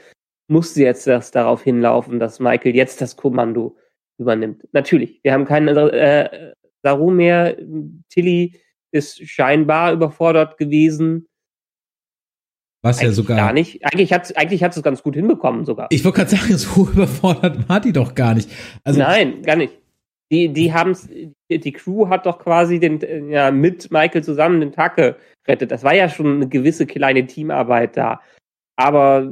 musste 0.47 0.81
jetzt 0.81 1.07
das 1.07 1.31
darauf 1.31 1.63
hinlaufen, 1.63 2.19
dass 2.19 2.39
Michael 2.39 2.75
jetzt 2.75 3.01
das 3.01 3.15
Kommando 3.15 3.75
übernimmt. 4.23 4.67
Natürlich, 4.71 5.19
wir 5.23 5.33
haben 5.33 5.45
keinen 5.45 5.75
äh, 5.77 6.53
Saru 6.81 7.11
mehr. 7.11 7.55
Tilly 8.09 8.59
ist 8.91 9.27
scheinbar 9.27 9.93
überfordert 9.93 10.57
gewesen. 10.57 11.27
Was 12.81 13.01
ja 13.01 13.11
sogar. 13.11 13.37
Gar 13.37 13.53
nicht. 13.53 13.85
Eigentlich 13.85 14.11
hat 14.11 14.35
eigentlich 14.35 14.63
hat 14.63 14.75
es 14.75 14.83
ganz 14.83 15.03
gut 15.03 15.15
hinbekommen 15.15 15.65
sogar. 15.65 15.87
Ich 15.89 16.03
wollte 16.03 16.17
gerade 16.17 16.31
sagen, 16.31 16.57
so 16.57 16.87
überfordert 16.93 17.69
war 17.69 17.79
die 17.79 17.93
doch 17.93 18.13
gar 18.13 18.33
nicht. 18.33 18.49
Also 18.83 18.99
Nein, 18.99 19.41
gar 19.41 19.55
nicht. 19.55 19.73
Die, 20.31 20.51
die 20.51 20.73
haben 20.73 20.97
die, 21.49 21.71
Crew 21.71 22.09
hat 22.09 22.25
doch 22.25 22.39
quasi 22.39 22.79
den, 22.79 23.01
äh, 23.01 23.19
ja, 23.29 23.51
mit 23.51 23.91
Michael 23.91 24.23
zusammen 24.23 24.61
den 24.61 24.71
Tag 24.71 24.95
gerettet. 24.95 25.71
Das 25.71 25.83
war 25.83 25.93
ja 25.93 26.09
schon 26.09 26.35
eine 26.35 26.49
gewisse 26.49 26.85
kleine 26.85 27.27
Teamarbeit 27.27 27.95
da. 27.97 28.21
Aber 28.75 29.31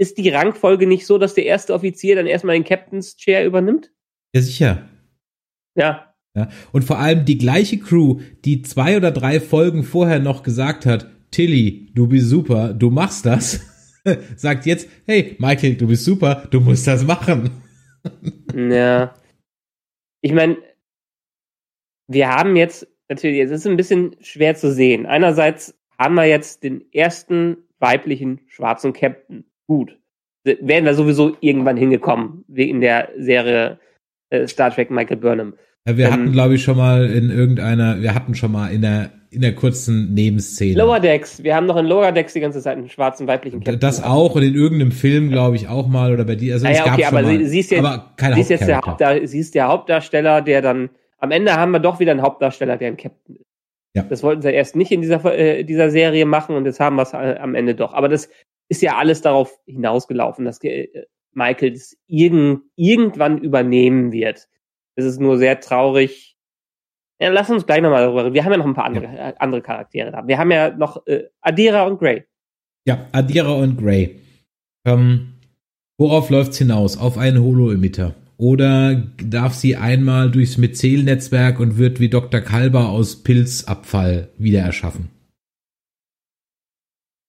ist 0.00 0.16
die 0.16 0.30
Rangfolge 0.30 0.86
nicht 0.86 1.06
so, 1.06 1.18
dass 1.18 1.34
der 1.34 1.44
erste 1.44 1.74
Offizier 1.74 2.16
dann 2.16 2.26
erstmal 2.26 2.54
den 2.54 2.64
Captain's 2.64 3.16
Chair 3.16 3.44
übernimmt? 3.44 3.92
ja 4.34 4.40
sicher. 4.40 4.88
Ja. 5.74 6.14
Ja. 6.34 6.48
Und 6.72 6.84
vor 6.84 6.98
allem 6.98 7.26
die 7.26 7.36
gleiche 7.36 7.78
Crew, 7.78 8.20
die 8.44 8.62
zwei 8.62 8.96
oder 8.96 9.10
drei 9.10 9.40
Folgen 9.40 9.82
vorher 9.82 10.18
noch 10.18 10.42
gesagt 10.42 10.86
hat, 10.86 11.10
Tilly, 11.30 11.90
du 11.94 12.06
bist 12.06 12.30
super, 12.30 12.72
du 12.72 12.88
machst 12.88 13.26
das, 13.26 13.60
sagt 14.36 14.64
jetzt, 14.64 14.88
hey, 15.06 15.36
Michael, 15.38 15.74
du 15.74 15.88
bist 15.88 16.04
super, 16.04 16.48
du 16.50 16.60
musst 16.60 16.86
das 16.86 17.04
machen. 17.04 17.50
Ja. 18.56 19.14
Ich 20.22 20.32
meine, 20.32 20.56
wir 22.08 22.28
haben 22.28 22.56
jetzt, 22.56 22.88
natürlich, 23.10 23.40
es 23.40 23.50
ist 23.50 23.66
ein 23.66 23.76
bisschen 23.76 24.16
schwer 24.22 24.54
zu 24.54 24.72
sehen. 24.72 25.04
Einerseits 25.04 25.78
haben 25.98 26.14
wir 26.14 26.24
jetzt 26.24 26.62
den 26.62 26.90
ersten 26.92 27.58
weiblichen 27.78 28.40
schwarzen 28.46 28.94
Captain. 28.94 29.44
Gut. 29.70 29.96
Wären 30.42 30.84
wir 30.84 30.94
sowieso 30.94 31.36
irgendwann 31.38 31.76
hingekommen, 31.76 32.44
wie 32.48 32.68
in 32.68 32.80
der 32.80 33.10
Serie 33.16 33.78
äh, 34.30 34.48
Star 34.48 34.74
Trek 34.74 34.90
Michael 34.90 35.18
Burnham. 35.18 35.54
Ja, 35.86 35.96
wir 35.96 36.06
Ähm, 36.06 36.12
hatten, 36.12 36.32
glaube 36.32 36.56
ich, 36.56 36.64
schon 36.64 36.76
mal 36.76 37.08
in 37.08 37.30
irgendeiner, 37.30 38.02
wir 38.02 38.12
hatten 38.12 38.34
schon 38.34 38.50
mal 38.50 38.72
in 38.72 38.82
der, 38.82 39.12
in 39.30 39.42
der 39.42 39.54
kurzen 39.54 40.12
Nebenszene. 40.12 40.76
Lower 40.76 40.98
Decks, 40.98 41.44
wir 41.44 41.54
haben 41.54 41.66
noch 41.66 41.76
in 41.76 41.86
Lower 41.86 42.10
Decks 42.10 42.32
die 42.32 42.40
ganze 42.40 42.60
Zeit 42.60 42.78
einen 42.78 42.88
schwarzen 42.88 43.28
weiblichen 43.28 43.60
Captain. 43.60 43.78
das 43.78 44.02
auch 44.02 44.34
und 44.34 44.42
in 44.42 44.56
irgendeinem 44.56 44.90
Film, 44.90 45.28
glaube 45.28 45.54
ich, 45.54 45.68
auch 45.68 45.86
mal 45.86 46.12
oder 46.12 46.24
bei 46.24 46.34
dir. 46.34 46.54
Also 46.54 46.66
Ah 46.66 46.70
es 46.70 46.78
ja, 46.78 46.84
gab 46.86 46.94
okay, 46.94 47.04
schon 47.04 47.18
aber 47.18 47.28
mal, 47.28 47.44
sie, 47.44 47.60
ist 47.60 47.70
jetzt, 47.70 47.84
aber 47.84 48.12
kein 48.16 48.34
sie 48.34 48.40
ist 48.40 48.48
jetzt 48.48 49.54
der 49.54 49.68
Hauptdarsteller, 49.68 50.42
der 50.42 50.62
dann, 50.62 50.90
am 51.18 51.30
Ende 51.30 51.54
haben 51.54 51.70
wir 51.70 51.78
doch 51.78 52.00
wieder 52.00 52.10
einen 52.10 52.22
Hauptdarsteller, 52.22 52.76
der 52.76 52.88
ein 52.88 52.96
Captain 52.96 53.36
ist. 53.36 53.49
Ja. 53.94 54.02
Das 54.04 54.22
wollten 54.22 54.42
sie 54.42 54.52
erst 54.52 54.76
nicht 54.76 54.92
in 54.92 55.00
dieser, 55.00 55.24
äh, 55.36 55.64
dieser 55.64 55.90
Serie 55.90 56.24
machen 56.24 56.54
und 56.54 56.64
jetzt 56.64 56.80
haben 56.80 56.96
wir 56.96 57.02
es 57.02 57.12
äh, 57.12 57.36
am 57.40 57.54
Ende 57.54 57.74
doch. 57.74 57.92
Aber 57.92 58.08
das 58.08 58.28
ist 58.68 58.82
ja 58.82 58.96
alles 58.96 59.20
darauf 59.20 59.58
hinausgelaufen, 59.66 60.44
dass 60.44 60.62
äh, 60.62 60.88
Michael 61.32 61.72
das 61.72 61.96
irgend, 62.06 62.62
irgendwann 62.76 63.38
übernehmen 63.38 64.12
wird. 64.12 64.48
Es 64.94 65.04
ist 65.04 65.20
nur 65.20 65.38
sehr 65.38 65.60
traurig. 65.60 66.36
Ja, 67.20 67.28
lass 67.28 67.50
uns 67.50 67.66
gleich 67.66 67.82
nochmal 67.82 68.02
darüber 68.02 68.24
reden. 68.24 68.34
Wir 68.34 68.44
haben 68.44 68.52
ja 68.52 68.58
noch 68.58 68.66
ein 68.66 68.74
paar 68.74 68.84
andere, 68.84 69.06
äh, 69.06 69.34
andere 69.38 69.60
Charaktere 69.60 70.12
da. 70.12 70.26
Wir 70.26 70.38
haben 70.38 70.50
ja 70.50 70.70
noch 70.70 71.06
äh, 71.06 71.24
Adira 71.40 71.82
und 71.86 71.98
Grey. 71.98 72.24
Ja, 72.86 73.06
Adira 73.12 73.52
und 73.52 73.76
Grey. 73.76 74.20
Ähm, 74.86 75.34
worauf 75.98 76.30
läuft's 76.30 76.58
hinaus? 76.58 76.96
Auf 76.96 77.18
einen 77.18 77.42
Holo-Emitter? 77.42 78.14
Oder 78.40 78.94
darf 79.22 79.52
sie 79.52 79.76
einmal 79.76 80.30
durchs 80.30 80.56
Myzel-Netzwerk 80.56 81.60
und 81.60 81.76
wird 81.76 82.00
wie 82.00 82.08
Dr. 82.08 82.40
Kalber 82.40 82.88
aus 82.88 83.22
Pilzabfall 83.22 84.30
wieder 84.38 84.60
erschaffen? 84.60 85.10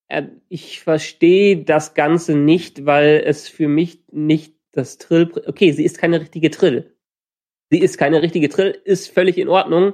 Äh, 0.08 0.28
ich 0.48 0.80
verstehe 0.80 1.64
das 1.64 1.92
Ganze 1.92 2.34
nicht, 2.34 2.86
weil 2.86 3.22
es 3.26 3.46
für 3.46 3.68
mich 3.68 4.04
nicht 4.10 4.56
das 4.72 4.96
Trill. 4.96 5.30
Okay, 5.46 5.72
sie 5.72 5.84
ist 5.84 5.98
keine 5.98 6.18
richtige 6.18 6.50
Trill. 6.50 6.96
Sie 7.70 7.80
ist 7.80 7.98
keine 7.98 8.22
richtige 8.22 8.48
Trill, 8.48 8.70
ist 8.84 9.08
völlig 9.08 9.36
in 9.36 9.48
Ordnung. 9.48 9.92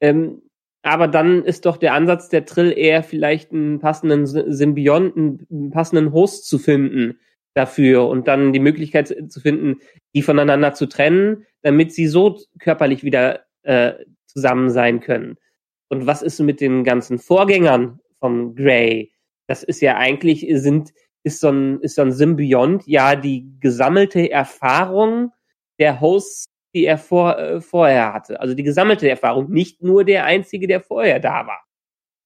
Ähm, 0.00 0.42
aber 0.82 1.08
dann 1.08 1.44
ist 1.44 1.66
doch 1.66 1.78
der 1.78 1.94
Ansatz 1.94 2.28
der 2.28 2.44
Trill 2.44 2.72
eher 2.76 3.02
vielleicht 3.02 3.50
einen 3.50 3.80
passenden 3.80 4.26
Sy- 4.26 4.52
Symbionten, 4.52 5.48
einen 5.50 5.70
passenden 5.70 6.12
Host 6.12 6.46
zu 6.46 6.60
finden 6.60 7.18
dafür 7.54 8.06
und 8.08 8.28
dann 8.28 8.52
die 8.52 8.60
Möglichkeit 8.60 9.08
zu- 9.08 9.40
finden, 9.40 9.80
die 10.14 10.22
voneinander 10.22 10.74
zu 10.74 10.86
trennen, 10.86 11.46
damit 11.62 11.92
sie 11.92 12.06
so 12.06 12.38
körperlich 12.58 13.04
wieder 13.04 13.40
äh, 13.62 13.92
zusammen 14.26 14.70
sein 14.70 15.00
können. 15.00 15.36
Und 15.88 16.06
was 16.06 16.22
ist 16.22 16.40
mit 16.40 16.60
den 16.60 16.84
ganzen 16.84 17.18
Vorgängern 17.18 18.00
vom 18.18 18.54
Grey? 18.54 19.12
Das 19.46 19.62
ist 19.62 19.80
ja 19.80 19.96
eigentlich, 19.96 20.46
sind, 20.50 20.92
ist 21.22 21.40
so 21.40 21.50
ein, 21.50 21.80
ist 21.80 21.94
so 21.94 22.02
ein 22.02 22.12
Symbiont, 22.12 22.86
ja, 22.86 23.14
die 23.16 23.46
gesammelte 23.60 24.30
Erfahrung 24.30 25.30
der 25.78 26.00
Hosts, 26.00 26.46
die 26.74 26.84
er 26.86 26.98
vor, 26.98 27.38
äh, 27.38 27.60
vorher 27.60 28.12
hatte. 28.12 28.40
Also 28.40 28.54
die 28.54 28.62
gesammelte 28.62 29.08
Erfahrung, 29.08 29.50
nicht 29.50 29.82
nur 29.82 30.04
der 30.04 30.24
einzige, 30.24 30.66
der 30.66 30.80
vorher 30.80 31.20
da 31.20 31.46
war. 31.46 31.63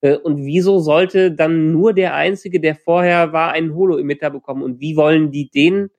Äh, 0.03 0.16
und 0.16 0.44
wieso 0.44 0.78
sollte 0.80 1.32
dann 1.32 1.72
nur 1.72 1.92
der 1.92 2.14
einzige, 2.14 2.61
der 2.61 2.76
vorher 2.76 3.32
war, 3.32 3.53
einen 3.53 3.74
Holo-Emitter 3.74 4.30
bekommen? 4.30 4.62
Und 4.62 4.80
wie 4.80 4.96
wollen 4.96 5.30
die 5.30 5.51
den 5.51 5.90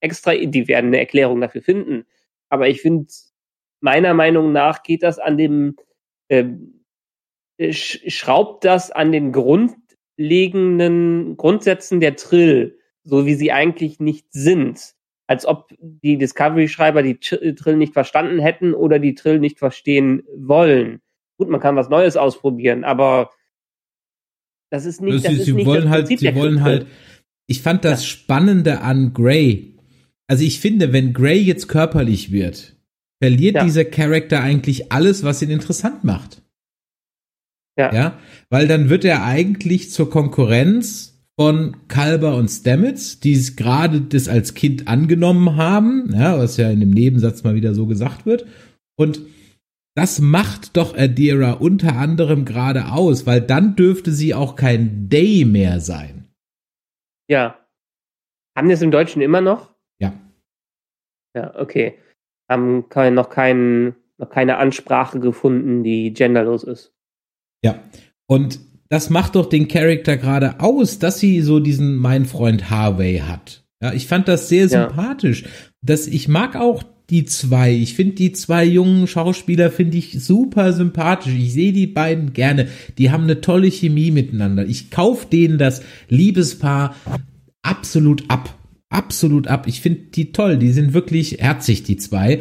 extra, 0.00 0.34
die 0.34 0.68
werden 0.68 0.88
eine 0.88 0.98
Erklärung 1.00 1.40
dafür 1.40 1.62
finden. 1.62 2.04
Aber 2.48 2.68
ich 2.68 2.80
finde, 2.82 3.06
meiner 3.80 4.14
Meinung 4.14 4.52
nach 4.52 4.82
geht 4.82 5.02
das 5.02 5.18
an 5.18 5.36
dem, 5.36 5.76
ähm, 6.28 6.84
sch 7.70 8.00
schraubt 8.08 8.64
das 8.64 8.90
an 8.90 9.12
den 9.12 9.32
grundlegenden 9.32 11.36
Grundsätzen 11.36 12.00
der 12.00 12.16
Trill, 12.16 12.78
so 13.04 13.26
wie 13.26 13.34
sie 13.34 13.52
eigentlich 13.52 14.00
nicht 14.00 14.26
sind. 14.32 14.94
Als 15.28 15.46
ob 15.46 15.68
die 15.80 16.18
Discovery-Schreiber 16.18 17.02
die 17.02 17.16
Tr- 17.16 17.56
Trill 17.56 17.76
nicht 17.76 17.94
verstanden 17.94 18.38
hätten 18.38 18.74
oder 18.74 18.98
die 18.98 19.14
Trill 19.14 19.38
nicht 19.40 19.58
verstehen 19.58 20.22
wollen. 20.36 21.00
Gut, 21.38 21.48
man 21.48 21.60
kann 21.60 21.76
was 21.76 21.88
Neues 21.90 22.16
ausprobieren, 22.16 22.84
aber 22.84 23.30
das 24.76 24.84
ist 24.84 25.00
nicht, 25.00 25.24
das 25.24 25.32
sie, 25.32 25.38
ist 25.38 25.44
sie 25.46 25.52
nicht 25.52 25.66
wollen 25.66 25.82
das 25.84 25.90
halt, 25.90 26.06
Prinzip 26.06 26.28
sie 26.28 26.34
wollen 26.34 26.62
halt. 26.62 26.86
Ich 27.48 27.62
fand 27.62 27.84
das 27.84 28.04
Spannende 28.06 28.80
an 28.80 29.12
Grey. 29.14 29.74
Also 30.28 30.44
ich 30.44 30.60
finde, 30.60 30.92
wenn 30.92 31.12
Grey 31.12 31.38
jetzt 31.38 31.68
körperlich 31.68 32.32
wird, 32.32 32.76
verliert 33.22 33.56
Ja. 33.56 33.64
dieser 33.64 33.84
Charakter 33.84 34.40
eigentlich 34.40 34.92
alles, 34.92 35.22
was 35.22 35.42
ihn 35.42 35.50
interessant 35.50 36.04
macht. 36.04 36.42
Ja. 37.78 37.92
Ja, 37.94 38.18
weil 38.50 38.68
dann 38.68 38.88
wird 38.88 39.04
er 39.04 39.24
eigentlich 39.24 39.90
zur 39.90 40.10
Konkurrenz 40.10 41.14
von 41.38 41.76
Kalber 41.88 42.36
und 42.36 42.48
Stamets, 42.48 43.20
die 43.20 43.34
es 43.34 43.56
gerade 43.56 44.00
das 44.00 44.28
als 44.28 44.54
Kind 44.54 44.88
angenommen 44.88 45.56
haben, 45.56 46.10
ja, 46.14 46.38
was 46.38 46.56
ja 46.56 46.70
in 46.70 46.80
dem 46.80 46.90
Nebensatz 46.90 47.44
mal 47.44 47.54
wieder 47.54 47.74
so 47.74 47.86
gesagt 47.86 48.24
wird. 48.24 48.46
Und 48.98 49.20
das 49.96 50.20
macht 50.20 50.76
doch 50.76 50.96
Adira 50.96 51.52
unter 51.52 51.96
anderem 51.96 52.44
gerade 52.44 52.92
aus, 52.92 53.26
weil 53.26 53.40
dann 53.40 53.76
dürfte 53.76 54.12
sie 54.12 54.34
auch 54.34 54.54
kein 54.54 55.08
Day 55.08 55.44
mehr 55.44 55.80
sein. 55.80 56.28
Ja. 57.28 57.66
Haben 58.56 58.68
die 58.68 58.74
es 58.74 58.82
im 58.82 58.90
Deutschen 58.90 59.22
immer 59.22 59.40
noch? 59.40 59.74
Ja. 60.00 60.12
Ja, 61.34 61.58
okay. 61.58 61.98
Haben 62.48 62.88
kein, 62.88 63.14
noch, 63.14 63.30
kein, 63.30 63.96
noch 64.18 64.30
keine 64.30 64.58
Ansprache 64.58 65.18
gefunden, 65.18 65.82
die 65.82 66.12
genderlos 66.12 66.62
ist. 66.62 66.92
Ja. 67.64 67.82
Und 68.28 68.60
das 68.88 69.10
macht 69.10 69.34
doch 69.34 69.46
den 69.48 69.66
Charakter 69.66 70.16
gerade 70.16 70.60
aus, 70.60 70.98
dass 70.98 71.18
sie 71.18 71.40
so 71.40 71.58
diesen 71.58 71.96
mein 71.96 72.24
Freund 72.26 72.70
Harvey 72.70 73.18
hat. 73.26 73.64
Ja, 73.82 73.92
ich 73.92 74.06
fand 74.06 74.28
das 74.28 74.48
sehr 74.48 74.66
Ja. 74.66 74.88
sympathisch. 74.88 75.44
Das, 75.82 76.06
ich 76.06 76.28
mag 76.28 76.54
auch 76.54 76.82
die 77.10 77.24
zwei. 77.24 77.72
Ich 77.72 77.94
finde 77.94 78.14
die 78.16 78.32
zwei 78.32 78.64
jungen 78.64 79.06
Schauspieler 79.06 79.70
finde 79.70 79.96
ich 79.98 80.22
super 80.24 80.72
sympathisch. 80.72 81.34
Ich 81.34 81.52
sehe 81.52 81.72
die 81.72 81.86
beiden 81.86 82.32
gerne. 82.32 82.68
Die 82.98 83.10
haben 83.10 83.24
eine 83.24 83.40
tolle 83.40 83.70
Chemie 83.70 84.10
miteinander. 84.10 84.66
Ich 84.66 84.90
kauf 84.90 85.28
denen 85.28 85.58
das 85.58 85.82
Liebespaar 86.08 86.96
absolut 87.62 88.24
ab. 88.28 88.58
Absolut 88.88 89.48
ab. 89.48 89.66
Ich 89.66 89.80
finde 89.80 90.00
die 90.14 90.32
toll. 90.32 90.56
Die 90.58 90.72
sind 90.72 90.94
wirklich 90.94 91.38
herzig, 91.38 91.82
die 91.82 91.96
zwei. 91.96 92.40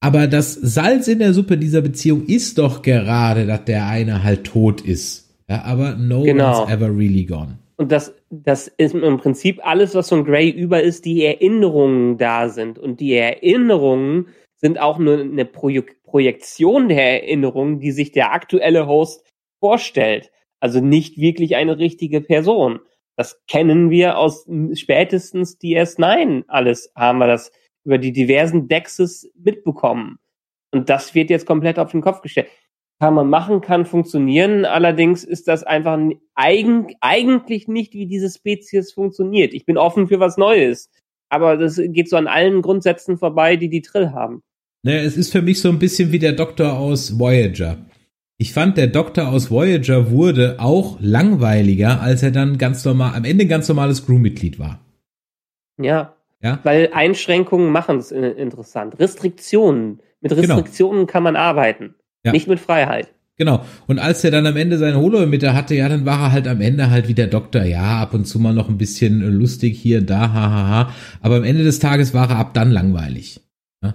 Aber 0.00 0.26
das 0.26 0.54
Salz 0.54 1.08
in 1.08 1.18
der 1.20 1.32
Suppe 1.32 1.56
dieser 1.56 1.80
Beziehung 1.80 2.26
ist 2.26 2.58
doch 2.58 2.82
gerade, 2.82 3.46
dass 3.46 3.64
der 3.64 3.86
eine 3.86 4.22
halt 4.22 4.44
tot 4.44 4.80
ist. 4.80 5.30
Ja, 5.48 5.62
aber 5.64 5.96
no 5.96 6.22
Genau. 6.22 6.62
one's 6.62 6.70
ever 6.72 6.94
really 6.94 7.24
gone. 7.24 7.58
Und 7.76 7.90
das, 7.90 8.12
das 8.42 8.68
ist 8.68 8.94
im 8.94 9.16
Prinzip 9.18 9.60
alles, 9.62 9.94
was 9.94 10.08
von 10.08 10.24
Grey 10.24 10.50
über 10.50 10.82
ist, 10.82 11.04
die 11.04 11.24
Erinnerungen 11.24 12.18
da 12.18 12.48
sind. 12.48 12.78
Und 12.78 13.00
die 13.00 13.14
Erinnerungen 13.14 14.28
sind 14.56 14.80
auch 14.80 14.98
nur 14.98 15.20
eine 15.20 15.44
Projek 15.44 16.02
Projektion 16.04 16.88
der 16.88 17.24
Erinnerungen, 17.24 17.80
die 17.80 17.90
sich 17.90 18.12
der 18.12 18.32
aktuelle 18.32 18.86
Host 18.86 19.26
vorstellt. 19.58 20.30
Also 20.60 20.80
nicht 20.80 21.18
wirklich 21.18 21.56
eine 21.56 21.78
richtige 21.78 22.20
Person. 22.20 22.78
Das 23.16 23.44
kennen 23.46 23.90
wir 23.90 24.16
aus 24.16 24.48
spätestens 24.74 25.58
DS9 25.60 26.44
alles, 26.46 26.92
haben 26.94 27.18
wir 27.18 27.26
das 27.26 27.50
über 27.84 27.98
die 27.98 28.12
diversen 28.12 28.68
Dexes 28.68 29.30
mitbekommen. 29.34 30.18
Und 30.70 30.88
das 30.88 31.14
wird 31.14 31.30
jetzt 31.30 31.46
komplett 31.46 31.78
auf 31.78 31.90
den 31.90 32.00
Kopf 32.00 32.20
gestellt 32.20 32.48
kann 33.00 33.14
man 33.14 33.28
machen, 33.28 33.60
kann 33.60 33.86
funktionieren. 33.86 34.64
Allerdings 34.64 35.24
ist 35.24 35.48
das 35.48 35.62
einfach 35.62 35.98
eigen, 36.34 36.94
eigentlich 37.00 37.68
nicht, 37.68 37.94
wie 37.94 38.06
diese 38.06 38.30
Spezies 38.30 38.92
funktioniert. 38.92 39.52
Ich 39.54 39.66
bin 39.66 39.76
offen 39.76 40.08
für 40.08 40.20
was 40.20 40.36
Neues. 40.36 40.90
Aber 41.28 41.56
das 41.56 41.80
geht 41.82 42.08
so 42.08 42.16
an 42.16 42.26
allen 42.26 42.62
Grundsätzen 42.62 43.18
vorbei, 43.18 43.56
die 43.56 43.68
die 43.68 43.82
Trill 43.82 44.12
haben. 44.12 44.42
Ne, 44.84 45.00
es 45.00 45.16
ist 45.16 45.32
für 45.32 45.42
mich 45.42 45.60
so 45.60 45.68
ein 45.70 45.78
bisschen 45.78 46.12
wie 46.12 46.18
der 46.18 46.32
Doktor 46.32 46.78
aus 46.78 47.18
Voyager. 47.18 47.78
Ich 48.36 48.52
fand, 48.52 48.76
der 48.76 48.88
Doktor 48.88 49.28
aus 49.28 49.50
Voyager 49.50 50.10
wurde 50.10 50.56
auch 50.58 50.98
langweiliger, 51.00 52.00
als 52.00 52.22
er 52.22 52.30
dann 52.30 52.58
ganz 52.58 52.84
normal, 52.84 53.14
am 53.14 53.24
Ende 53.24 53.46
ganz 53.46 53.68
normales 53.68 54.04
Crewmitglied 54.04 54.58
war. 54.58 54.80
Ja. 55.80 56.14
Ja. 56.42 56.60
Weil 56.62 56.90
Einschränkungen 56.92 57.72
machen 57.72 57.98
es 57.98 58.12
interessant. 58.12 58.98
Restriktionen. 58.98 60.00
Mit 60.20 60.34
genau. 60.34 60.56
Restriktionen 60.56 61.00
genau. 61.00 61.12
kann 61.12 61.22
man 61.22 61.36
arbeiten. 61.36 61.94
Ja. 62.24 62.32
Nicht 62.32 62.48
mit 62.48 62.60
Freiheit. 62.60 63.08
Genau. 63.36 63.64
Und 63.86 63.98
als 63.98 64.22
er 64.22 64.30
dann 64.30 64.46
am 64.46 64.56
Ende 64.56 64.78
seine 64.78 65.00
Holometer 65.00 65.54
hatte, 65.54 65.74
ja, 65.74 65.88
dann 65.88 66.06
war 66.06 66.20
er 66.20 66.32
halt 66.32 66.46
am 66.46 66.60
Ende 66.60 66.90
halt 66.90 67.08
wie 67.08 67.14
der 67.14 67.26
Doktor. 67.26 67.64
Ja, 67.64 68.00
ab 68.00 68.14
und 68.14 68.26
zu 68.26 68.38
mal 68.38 68.54
noch 68.54 68.68
ein 68.68 68.78
bisschen 68.78 69.20
lustig 69.20 69.78
hier, 69.78 70.02
da, 70.02 70.32
hahaha. 70.32 70.52
Ha, 70.52 70.68
ha. 70.68 70.94
Aber 71.20 71.36
am 71.36 71.44
Ende 71.44 71.64
des 71.64 71.80
Tages 71.80 72.14
war 72.14 72.30
er 72.30 72.36
ab 72.36 72.54
dann 72.54 72.70
langweilig. 72.70 73.40
Ja? 73.82 73.94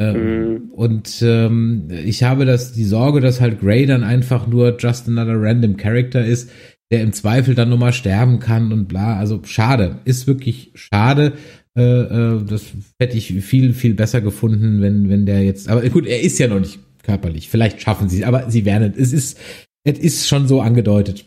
Ähm, 0.00 0.16
mhm. 0.16 0.70
Und 0.72 1.22
ähm, 1.22 1.88
ich 2.04 2.24
habe 2.24 2.46
das, 2.46 2.72
die 2.72 2.84
Sorge, 2.84 3.20
dass 3.20 3.40
halt 3.40 3.60
Grey 3.60 3.86
dann 3.86 4.02
einfach 4.02 4.48
nur 4.48 4.76
just 4.78 5.06
another 5.06 5.40
random 5.40 5.76
character 5.76 6.24
ist, 6.24 6.50
der 6.90 7.02
im 7.02 7.12
Zweifel 7.12 7.54
dann 7.54 7.68
nochmal 7.68 7.92
sterben 7.92 8.40
kann 8.40 8.72
und 8.72 8.88
bla. 8.88 9.16
Also 9.16 9.40
schade. 9.44 9.98
Ist 10.04 10.26
wirklich 10.26 10.72
schade. 10.74 11.34
Äh, 11.78 11.82
äh, 11.82 12.44
das 12.44 12.64
hätte 12.98 13.16
ich 13.16 13.32
viel, 13.44 13.72
viel 13.72 13.94
besser 13.94 14.20
gefunden, 14.20 14.82
wenn, 14.82 15.08
wenn 15.08 15.26
der 15.26 15.44
jetzt. 15.44 15.68
Aber 15.68 15.88
gut, 15.90 16.06
er 16.06 16.20
ist 16.22 16.40
ja 16.40 16.48
noch 16.48 16.58
nicht 16.58 16.80
körperlich. 17.02 17.48
Vielleicht 17.48 17.80
schaffen 17.80 18.08
sie 18.08 18.20
es, 18.20 18.26
aber 18.26 18.50
sie 18.50 18.64
werden 18.64 18.94
es. 18.96 19.12
ist, 19.12 19.38
es 19.84 19.98
ist 19.98 20.28
schon 20.28 20.46
so 20.46 20.60
angedeutet. 20.60 21.24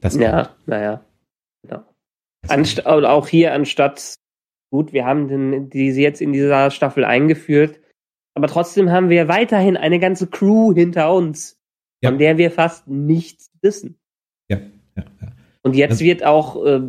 Das 0.00 0.16
ja, 0.16 0.54
naja. 0.66 1.04
Genau. 1.62 1.84
Anst 2.48 2.86
auch 2.86 3.28
hier 3.28 3.52
anstatt, 3.52 4.16
gut, 4.70 4.92
wir 4.92 5.04
haben 5.04 5.28
den, 5.28 5.70
diese 5.70 6.00
jetzt 6.00 6.20
in 6.20 6.32
dieser 6.32 6.70
Staffel 6.70 7.04
eingeführt, 7.04 7.78
aber 8.34 8.48
trotzdem 8.48 8.90
haben 8.90 9.10
wir 9.10 9.28
weiterhin 9.28 9.76
eine 9.76 9.98
ganze 9.98 10.26
Crew 10.26 10.74
hinter 10.74 11.12
uns, 11.12 11.58
ja. 12.02 12.10
von 12.10 12.18
der 12.18 12.38
wir 12.38 12.50
fast 12.50 12.88
nichts 12.88 13.50
wissen. 13.60 13.98
Ja, 14.48 14.58
ja, 14.96 15.04
ja. 15.20 15.28
Und 15.62 15.76
jetzt 15.76 15.92
also, 15.92 16.04
wird 16.04 16.24
auch, 16.24 16.64
äh, 16.64 16.80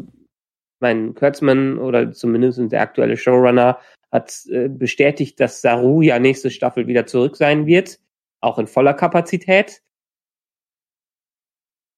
mein 0.84 1.16
Kurtzman 1.16 1.80
oder 1.80 2.12
zumindest 2.12 2.60
der 2.72 2.82
aktuelle 2.82 3.18
Showrunner 3.18 3.80
hat 4.14 4.46
äh, 4.50 4.70
bestätigt, 4.70 5.40
dass 5.40 5.62
Saru 5.62 6.04
ja 6.04 6.20
nächste 6.20 6.52
Staffel 6.52 6.86
wieder 6.86 7.08
zurück 7.08 7.36
sein 7.36 7.66
wird, 7.66 8.00
auch 8.42 8.60
in 8.60 8.68
voller 8.68 8.94
Kapazität. 8.94 9.82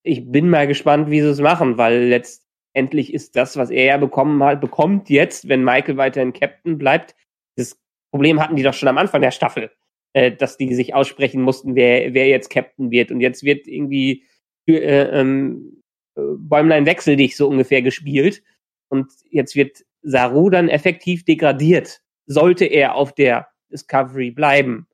Ich 0.02 0.32
bin 0.32 0.50
mal 0.50 0.66
gespannt, 0.66 1.10
wie 1.10 1.20
sie 1.20 1.28
es 1.28 1.42
machen, 1.42 1.78
weil 1.78 2.06
letztendlich 2.06 3.14
ist 3.14 3.36
das, 3.36 3.58
was 3.58 3.70
er 3.70 3.84
ja 3.84 3.98
bekommen 3.98 4.42
hat, 4.44 4.62
bekommt 4.62 5.10
jetzt, 5.10 5.50
wenn 5.50 5.64
Michael 5.64 5.98
weiterhin 5.98 6.32
Captain 6.32 6.78
bleibt. 6.78 7.16
Das 7.58 7.78
Problem 8.12 8.40
hatten 8.40 8.56
die 8.56 8.64
doch 8.64 8.74
schon 8.74 8.88
am 8.88 8.98
Anfang 8.98 9.22
der 9.22 9.32
Staffel, 9.32 9.72
äh, 10.14 10.32
dass 10.32 10.56
die 10.56 10.74
sich 10.74 10.94
aussprechen 10.94 11.42
mussten, 11.42 11.76
wer, 11.76 12.14
wer 12.14 12.30
jetzt 12.30 12.50
Captain 12.50 12.92
wird. 12.92 13.12
Und 13.12 13.20
jetzt 13.20 13.44
wird 13.44 13.68
irgendwie 13.68 14.24
äh, 14.68 15.20
ähm, 15.20 15.82
äh, 16.16 16.22
Bäumlein 16.38 16.86
wechsel 16.86 17.18
dich 17.18 17.36
so 17.36 17.50
ungefähr 17.50 17.82
gespielt. 17.82 18.42
Und 18.88 19.12
jetzt 19.32 19.58
wird 19.58 19.84
Saru 20.02 20.50
dann 20.50 20.70
effektiv 20.70 21.26
degradiert 21.26 22.05
sollte 22.26 22.66
er 22.66 22.96
auf 22.96 23.14
der 23.14 23.48
Discovery 23.72 24.32
bleiben. 24.32 24.88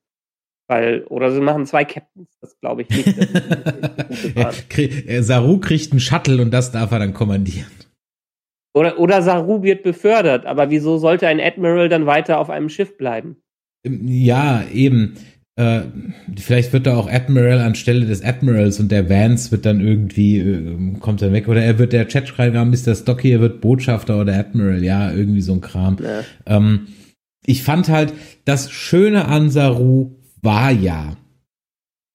Weil, 0.67 1.03
oder 1.05 1.32
sie 1.32 1.41
machen 1.41 1.65
zwei 1.65 1.84
Captains, 1.84 2.38
das 2.39 2.57
glaube 2.59 2.84
ich 2.84 2.89
nicht. 2.89 3.17
Saru 5.25 5.59
kriegt 5.59 5.91
einen 5.91 5.99
Shuttle 5.99 6.41
und 6.41 6.51
das 6.51 6.71
darf 6.71 6.91
er 6.91 6.99
dann 6.99 7.13
kommandieren. 7.13 7.71
Oder, 8.73 8.97
oder 8.99 9.21
Saru 9.21 9.63
wird 9.63 9.84
befördert, 9.84 10.45
aber 10.45 10.69
wieso 10.69 10.97
sollte 10.97 11.27
ein 11.27 11.41
Admiral 11.41 11.89
dann 11.89 12.05
weiter 12.05 12.39
auf 12.39 12.49
einem 12.49 12.69
Schiff 12.69 12.97
bleiben? 12.97 13.36
Ähm, 13.84 14.07
ja, 14.07 14.63
eben. 14.73 15.15
Äh, 15.57 15.82
vielleicht 16.38 16.71
wird 16.71 16.88
er 16.88 16.97
auch 16.97 17.11
Admiral 17.11 17.59
anstelle 17.59 18.05
des 18.05 18.23
Admirals 18.23 18.79
und 18.79 18.89
der 18.89 19.09
Vance 19.09 19.51
wird 19.51 19.65
dann 19.65 19.82
irgendwie, 19.82 20.39
äh, 20.39 20.99
kommt 20.99 21.21
dann 21.21 21.34
weg. 21.34 21.49
Oder 21.49 21.63
er 21.63 21.79
wird 21.79 21.91
der 21.91 22.07
Chat 22.07 22.29
schreiben, 22.29 22.69
Mr. 22.69 22.95
Stocky, 22.95 23.32
er 23.32 23.41
wird 23.41 23.59
Botschafter 23.59 24.21
oder 24.21 24.38
Admiral, 24.38 24.82
ja, 24.82 25.11
irgendwie 25.11 25.41
so 25.41 25.51
ein 25.51 25.59
Kram. 25.59 25.97
Ja. 26.01 26.23
Ähm, 26.45 26.88
ich 27.45 27.63
fand 27.63 27.89
halt, 27.89 28.13
das 28.45 28.71
Schöne 28.71 29.25
an 29.25 29.49
Saru 29.49 30.11
war 30.41 30.71
ja, 30.71 31.17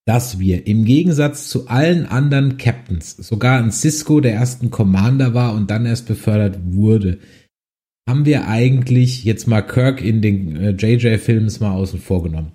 dass 0.07 0.39
wir 0.39 0.67
im 0.67 0.85
Gegensatz 0.85 1.49
zu 1.49 1.69
allen 1.69 2.07
anderen 2.07 2.59
Captains, 2.59 3.17
sogar 3.17 3.59
ein 3.59 3.73
Cisco 3.73 4.21
der 4.21 4.35
ersten 4.35 4.71
Commander 4.71 5.35
war 5.35 5.55
und 5.55 5.71
dann 5.71 5.85
erst 5.85 6.07
befördert 6.07 6.59
wurde, 6.65 7.19
haben 8.09 8.25
wir 8.25 8.47
eigentlich, 8.47 9.25
jetzt 9.25 9.49
mal 9.49 9.63
Kirk 9.63 10.01
in 10.01 10.23
den 10.23 10.57
äh, 10.57 10.71
JJ-Films 10.71 11.59
mal 11.59 11.73
außen 11.73 11.99
vor 11.99 12.23
genommen, 12.23 12.53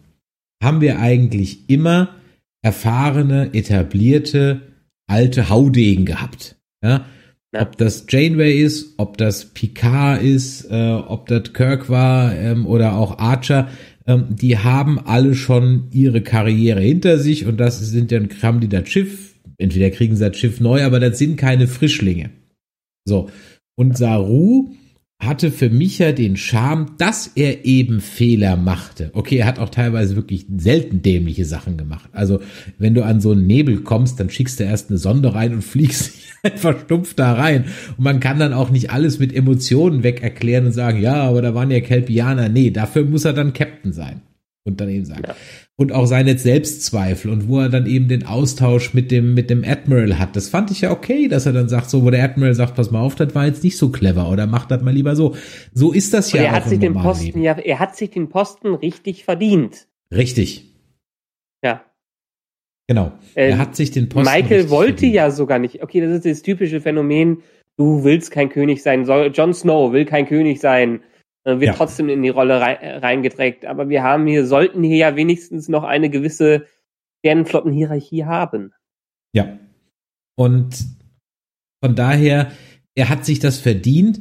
haben 0.63 0.79
wir 0.79 0.99
eigentlich 0.99 1.69
immer 1.69 2.15
erfahrene, 2.61 3.53
etablierte, 3.53 4.61
alte 5.07 5.49
Haudegen 5.49 6.05
gehabt. 6.05 6.55
Ja, 6.81 7.05
ja. 7.53 7.61
Ob 7.61 7.77
das 7.77 8.05
Janeway 8.07 8.61
ist, 8.61 8.93
ob 8.97 9.17
das 9.17 9.45
Picard 9.45 10.21
ist, 10.21 10.65
äh, 10.71 10.93
ob 10.93 11.27
das 11.27 11.53
Kirk 11.53 11.89
war 11.89 12.35
ähm, 12.35 12.65
oder 12.65 12.95
auch 12.95 13.19
Archer, 13.19 13.69
ähm, 14.07 14.27
die 14.29 14.57
haben 14.57 14.99
alle 14.99 15.35
schon 15.35 15.87
ihre 15.91 16.21
Karriere 16.21 16.81
hinter 16.81 17.17
sich 17.19 17.45
und 17.45 17.57
das 17.57 17.79
sind 17.79 18.11
dann, 18.11 18.29
haben 18.41 18.61
die 18.61 18.69
das 18.69 18.87
Schiff, 18.89 19.35
entweder 19.57 19.89
kriegen 19.89 20.15
sie 20.15 20.27
das 20.27 20.37
Schiff 20.37 20.59
neu, 20.59 20.83
aber 20.83 20.99
das 20.99 21.17
sind 21.17 21.37
keine 21.37 21.67
Frischlinge. 21.67 22.29
So. 23.05 23.29
Und 23.75 23.97
Saru 23.97 24.71
hatte 25.21 25.51
für 25.51 25.69
mich 25.69 25.99
ja 25.99 26.11
den 26.11 26.35
Charme, 26.35 26.95
dass 26.97 27.27
er 27.35 27.63
eben 27.65 28.01
Fehler 28.01 28.57
machte. 28.57 29.11
Okay, 29.13 29.37
er 29.37 29.45
hat 29.45 29.59
auch 29.59 29.69
teilweise 29.69 30.15
wirklich 30.15 30.47
selten 30.57 31.01
dämliche 31.03 31.45
Sachen 31.45 31.77
gemacht. 31.77 32.09
Also, 32.11 32.41
wenn 32.79 32.95
du 32.95 33.05
an 33.05 33.21
so 33.21 33.31
einen 33.31 33.45
Nebel 33.45 33.81
kommst, 33.81 34.19
dann 34.19 34.31
schickst 34.31 34.59
du 34.59 34.63
erst 34.63 34.89
eine 34.89 34.97
Sonde 34.97 35.33
rein 35.33 35.53
und 35.53 35.61
fliegst 35.63 36.13
einfach 36.43 36.79
stumpf 36.81 37.13
da 37.13 37.33
rein. 37.33 37.65
Und 37.97 38.03
man 38.03 38.19
kann 38.19 38.39
dann 38.39 38.53
auch 38.53 38.71
nicht 38.71 38.89
alles 38.89 39.19
mit 39.19 39.33
Emotionen 39.33 40.03
weg 40.03 40.23
erklären 40.23 40.65
und 40.65 40.71
sagen, 40.71 40.99
ja, 40.99 41.21
aber 41.21 41.41
da 41.41 41.53
waren 41.53 41.69
ja 41.69 41.81
Kelpianer. 41.81 42.49
Nee, 42.49 42.71
dafür 42.71 43.05
muss 43.05 43.25
er 43.25 43.33
dann 43.33 43.53
Captain 43.53 43.93
sein. 43.93 44.21
Und 44.63 44.81
dann 44.81 44.89
eben 44.89 45.05
sagen. 45.05 45.23
Ja 45.27 45.35
und 45.77 45.93
auch 45.93 46.05
seine 46.05 46.37
Selbstzweifel 46.37 47.31
und 47.31 47.47
wo 47.47 47.59
er 47.59 47.69
dann 47.69 47.87
eben 47.87 48.07
den 48.07 48.25
Austausch 48.25 48.93
mit 48.93 49.09
dem, 49.09 49.33
mit 49.33 49.49
dem 49.49 49.63
Admiral 49.63 50.19
hat. 50.19 50.35
Das 50.35 50.49
fand 50.49 50.69
ich 50.69 50.81
ja 50.81 50.91
okay, 50.91 51.27
dass 51.27 51.45
er 51.45 51.53
dann 51.53 51.69
sagt, 51.69 51.89
so, 51.89 52.03
wo 52.03 52.11
der 52.11 52.23
Admiral 52.23 52.53
sagt, 52.53 52.75
pass 52.75 52.91
mal 52.91 53.01
auf, 53.01 53.15
das 53.15 53.33
war 53.33 53.45
jetzt 53.45 53.63
nicht 53.63 53.77
so 53.77 53.89
clever 53.89 54.29
oder 54.29 54.45
macht 54.45 54.69
das 54.69 54.81
mal 54.83 54.93
lieber 54.93 55.15
so. 55.15 55.35
So 55.73 55.91
ist 55.91 56.13
das 56.13 56.31
ja. 56.33 56.43
er 56.43 56.51
hat 56.51 56.69
sich 56.69 56.79
den 56.79 56.93
Posten, 56.93 57.25
Leben. 57.25 57.41
ja, 57.41 57.53
er 57.53 57.79
hat 57.79 57.95
sich 57.95 58.11
den 58.11 58.29
Posten 58.29 58.75
richtig 58.75 59.23
verdient. 59.23 59.87
Richtig. 60.13 60.65
Ja. 61.63 61.83
Genau. 62.87 63.13
Er 63.33 63.51
ähm, 63.51 63.57
hat 63.57 63.75
sich 63.75 63.91
den 63.91 64.09
Posten. 64.09 64.31
Michael 64.31 64.69
wollte 64.69 64.93
verdient. 64.93 65.15
ja 65.15 65.31
sogar 65.31 65.57
nicht. 65.57 65.81
Okay, 65.81 66.01
das 66.01 66.11
ist 66.11 66.25
das 66.25 66.41
typische 66.41 66.81
Phänomen. 66.81 67.37
Du 67.77 68.03
willst 68.03 68.31
kein 68.31 68.49
König 68.49 68.83
sein. 68.83 69.05
Jon 69.33 69.53
Snow 69.53 69.93
will 69.93 70.05
kein 70.05 70.27
König 70.27 70.59
sein 70.59 70.97
äh, 70.97 70.99
wird 71.43 71.61
ja. 71.61 71.73
trotzdem 71.73 72.09
in 72.09 72.21
die 72.21 72.29
Rolle 72.29 72.59
äh, 72.59 72.97
reingedrängt. 72.97 73.65
Aber 73.65 73.89
wir 73.89 74.03
haben 74.03 74.27
hier, 74.27 74.45
sollten 74.45 74.83
hier 74.83 74.97
ja 74.97 75.15
wenigstens 75.15 75.69
noch 75.69 75.83
eine 75.83 76.09
gewisse 76.09 76.65
Sternenflottenhierarchie 77.19 78.25
haben. 78.25 78.73
Ja. 79.33 79.57
Und 80.35 80.85
von 81.83 81.95
daher, 81.95 82.51
er 82.95 83.09
hat 83.09 83.25
sich 83.25 83.39
das 83.39 83.57
verdient. 83.57 84.19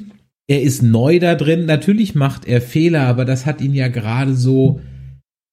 Er 0.48 0.62
ist 0.62 0.82
neu 0.82 1.18
da 1.18 1.34
drin. 1.34 1.66
Natürlich 1.66 2.14
macht 2.14 2.46
er 2.46 2.60
Fehler, 2.60 3.02
aber 3.02 3.24
das 3.24 3.46
hat 3.46 3.60
ihn 3.60 3.74
ja 3.74 3.88
gerade 3.88 4.34
so 4.34 4.80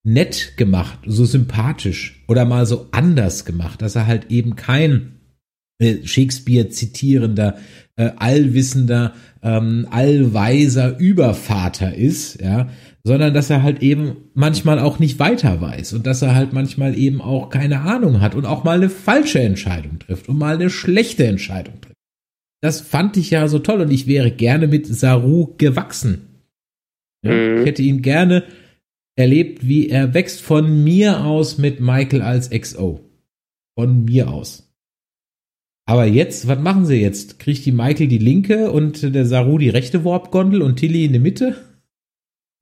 nett 0.03 0.53
gemacht, 0.55 0.99
so 1.05 1.25
sympathisch 1.25 2.23
oder 2.29 2.45
mal 2.45 2.65
so 2.65 2.87
anders 2.91 3.43
gemacht, 3.43 3.81
dass 3.81 3.95
er 3.95 4.07
halt 4.07 4.31
eben 4.31 4.55
kein 4.55 5.19
äh, 5.79 6.05
Shakespeare 6.05 6.69
zitierender, 6.69 7.57
äh, 7.97 8.11
allwissender 8.15 9.13
ähm, 9.43 9.87
allweiser 9.91 10.97
Übervater 10.97 11.93
ist, 11.93 12.41
ja, 12.41 12.69
sondern 13.03 13.33
dass 13.33 13.49
er 13.49 13.63
halt 13.63 13.81
eben 13.81 14.17
manchmal 14.33 14.79
auch 14.79 14.99
nicht 14.99 15.19
weiter 15.19 15.61
weiß 15.61 15.93
und 15.93 16.07
dass 16.07 16.21
er 16.21 16.35
halt 16.35 16.53
manchmal 16.53 16.97
eben 16.97 17.21
auch 17.21 17.49
keine 17.49 17.81
Ahnung 17.81 18.21
hat 18.21 18.35
und 18.35 18.45
auch 18.45 18.63
mal 18.63 18.77
eine 18.77 18.89
falsche 18.89 19.39
Entscheidung 19.39 19.99
trifft 19.99 20.29
und 20.29 20.37
mal 20.37 20.55
eine 20.55 20.69
schlechte 20.69 21.25
Entscheidung 21.25 21.81
trifft. 21.81 21.95
Das 22.61 22.81
fand 22.81 23.17
ich 23.17 23.29
ja 23.29 23.47
so 23.47 23.59
toll 23.59 23.81
und 23.81 23.91
ich 23.91 24.07
wäre 24.07 24.31
gerne 24.31 24.67
mit 24.67 24.87
Saru 24.87 25.53
gewachsen. 25.57 26.27
Ja, 27.23 27.33
mhm. 27.33 27.59
Ich 27.59 27.65
hätte 27.65 27.81
ihn 27.81 28.01
gerne 28.01 28.43
erlebt, 29.15 29.67
wie 29.67 29.89
er 29.89 30.13
wächst 30.13 30.41
von 30.41 30.83
mir 30.83 31.23
aus 31.23 31.57
mit 31.57 31.79
Michael 31.79 32.21
als 32.21 32.49
XO. 32.49 32.99
Von 33.77 34.05
mir 34.05 34.29
aus. 34.29 34.66
Aber 35.87 36.05
jetzt, 36.05 36.49
was 36.49 36.59
machen 36.59 36.85
sie 36.85 37.01
jetzt? 37.01 37.39
Kriegt 37.39 37.65
die 37.65 37.71
Michael 37.71 38.07
die 38.07 38.17
linke 38.17 38.71
und 38.71 39.15
der 39.15 39.25
Saru 39.25 39.57
die 39.57 39.69
rechte 39.69 40.03
Warp-Gondel 40.03 40.61
und 40.61 40.75
Tilly 40.75 41.05
in 41.05 41.13
die 41.13 41.19
Mitte? 41.19 41.55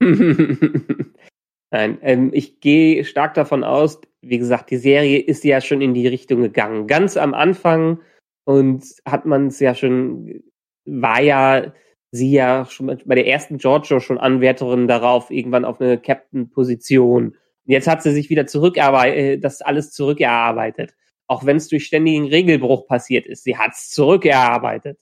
Nein, 1.72 1.98
ähm, 2.02 2.30
ich 2.32 2.60
gehe 2.60 3.04
stark 3.04 3.34
davon 3.34 3.64
aus, 3.64 4.00
wie 4.22 4.38
gesagt, 4.38 4.70
die 4.70 4.76
Serie 4.76 5.18
ist 5.18 5.42
ja 5.42 5.60
schon 5.60 5.80
in 5.80 5.92
die 5.92 6.06
Richtung 6.06 6.40
gegangen. 6.40 6.86
Ganz 6.86 7.16
am 7.16 7.34
Anfang 7.34 7.98
und 8.44 8.84
hat 9.04 9.26
man 9.26 9.48
es 9.48 9.58
ja 9.58 9.74
schon, 9.74 10.44
war 10.84 11.20
ja 11.20 11.72
sie 12.12 12.30
ja 12.30 12.64
schon 12.66 12.86
bei 13.04 13.14
der 13.16 13.26
ersten 13.26 13.58
Giorgio 13.58 13.98
schon 13.98 14.18
Anwärterin 14.18 14.86
darauf, 14.86 15.32
irgendwann 15.32 15.64
auf 15.64 15.80
eine 15.80 15.98
Captain-Position. 15.98 17.36
Jetzt 17.64 17.88
hat 17.88 18.04
sie 18.04 18.12
sich 18.12 18.30
wieder 18.30 18.46
zurückarbeitet, 18.46 19.18
äh, 19.18 19.38
das 19.38 19.62
alles 19.62 19.90
zurückerarbeitet. 19.90 20.94
Auch 21.26 21.44
wenn 21.44 21.56
es 21.56 21.68
durch 21.68 21.86
ständigen 21.86 22.26
Regelbruch 22.26 22.86
passiert 22.86 23.26
ist. 23.26 23.44
Sie 23.44 23.56
hat 23.56 23.72
es 23.72 23.90
zurückerarbeitet. 23.90 24.98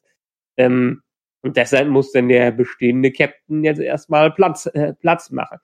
Ähm, 0.56 1.02
und 1.42 1.58
deshalb 1.58 1.88
muss 1.88 2.12
dann 2.12 2.28
der 2.28 2.52
bestehende 2.52 3.12
Captain 3.12 3.64
jetzt 3.64 3.80
erstmal 3.80 4.30
Platz, 4.30 4.66
äh, 4.66 4.94
Platz 4.94 5.30
machen. 5.30 5.58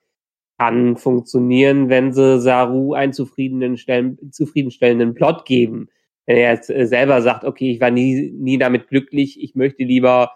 Kann 0.59 0.95
funktionieren, 0.95 1.89
wenn 1.89 2.13
sie 2.13 2.39
Saru 2.39 2.93
einen 2.93 3.13
zufriedenstellenden, 3.13 4.31
zufriedenstellenden 4.31 5.15
Plot 5.15 5.45
geben. 5.45 5.89
Wenn 6.27 6.37
er 6.37 6.53
jetzt 6.53 6.69
äh, 6.69 6.85
selber 6.85 7.23
sagt, 7.23 7.45
okay, 7.45 7.71
ich 7.71 7.81
war 7.81 7.89
nie, 7.89 8.31
nie 8.31 8.59
damit 8.59 8.89
glücklich, 8.89 9.41
ich 9.41 9.55
möchte 9.55 9.83
lieber 9.83 10.33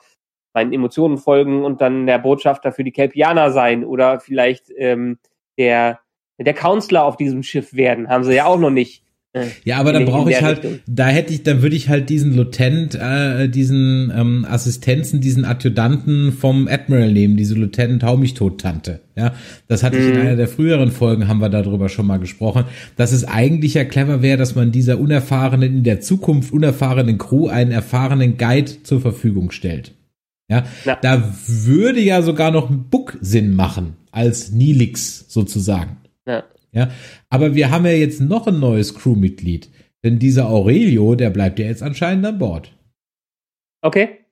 meinen 0.56 0.74
Emotionen 0.74 1.20
folgen 1.20 1.64
und 1.64 1.80
dann 1.82 2.08
der 2.08 2.18
Botschafter 2.18 2.72
für 2.72 2.84
die 2.84 2.94
Kelpianer 2.94 3.52
sein 3.52 3.86
oder 3.86 4.20
vielleicht 4.20 4.72
ähm, 4.76 5.20
der, 5.60 6.00
der 6.40 6.54
Counselor 6.56 7.04
auf 7.04 7.18
diesem 7.18 7.44
Schiff 7.44 7.76
werden. 7.76 8.10
Haben 8.10 8.24
sie 8.24 8.34
ja 8.34 8.46
auch 8.46 8.58
noch 8.58 8.72
nicht. 8.72 9.05
Ja, 9.64 9.78
aber 9.78 9.92
dann 9.92 10.06
brauche 10.06 10.32
ich 10.32 10.42
halt, 10.42 10.64
Richtung. 10.64 10.80
da 10.88 11.08
hätte 11.08 11.34
ich, 11.34 11.44
dann 11.44 11.62
würde 11.62 11.76
ich 11.76 11.90
halt 11.90 12.10
diesen 12.10 12.34
Lieutenant, 12.34 12.96
äh, 12.96 13.50
diesen 13.50 14.12
ähm, 14.16 14.46
Assistenzen, 14.50 15.20
diesen 15.20 15.44
Adjutanten 15.44 16.32
vom 16.32 16.68
Admiral 16.68 17.12
nehmen, 17.12 17.36
diese 17.36 17.56
Lieutenant 17.56 18.04
Hau 18.04 18.16
mich 18.18 18.34
tot 18.34 18.62
Tante. 18.62 19.02
Ja, 19.16 19.34
das 19.68 19.84
hatte 19.84 19.98
mhm. 19.98 20.02
ich 20.02 20.10
in 20.10 20.16
mhm. 20.16 20.22
einer 20.22 20.36
der 20.36 20.48
früheren 20.48 20.92
Folgen, 20.92 21.28
haben 21.28 21.42
wir 21.42 21.50
darüber 21.50 21.90
schon 21.90 22.08
mal 22.08 22.20
gesprochen, 22.20 22.66
dass 22.96 23.12
es 23.12 23.26
eigentlich 23.26 23.74
ja 23.74 23.84
clever 23.84 24.22
wäre, 24.22 24.38
dass 24.38 24.56
man 24.56 24.72
dieser 24.72 25.00
unerfahrenen, 25.00 25.78
in 25.78 25.84
der 25.84 26.02
Zukunft 26.02 26.54
unerfahrenen 26.54 27.18
Crew 27.18 27.48
einen 27.48 27.72
erfahrenen 27.72 28.38
Guide 28.38 28.84
zur 28.84 29.02
Verfügung 29.02 29.52
stellt. 29.52 29.94
Ja, 30.50 30.64
ja. 30.86 30.98
da 31.02 31.34
würde 31.48 32.00
ja 32.02 32.22
sogar 32.22 32.52
noch 32.52 32.70
ein 32.70 32.86
Book 32.90 33.18
Sinn 33.20 33.56
machen 33.56 33.96
als 34.12 34.52
Nilix 34.52 35.26
sozusagen. 35.28 35.98
Ja. 36.28 36.44
Ja, 36.76 36.92
aber 37.30 37.56
wir 37.56 37.72
haben 37.72 37.86
ja 37.86 37.92
jetzt 37.92 38.20
noch 38.20 38.48
ein 38.48 38.60
neues 38.60 38.96
Crewmitglied, 38.96 39.72
denn 40.04 40.20
dieser 40.20 40.50
Aurelio, 40.50 41.16
der 41.16 41.30
bleibt 41.30 41.58
ja 41.58 41.66
jetzt 41.66 41.82
anscheinend 41.82 42.26
an 42.26 42.38
Bord. 42.38 42.78
Okay. 43.82 44.26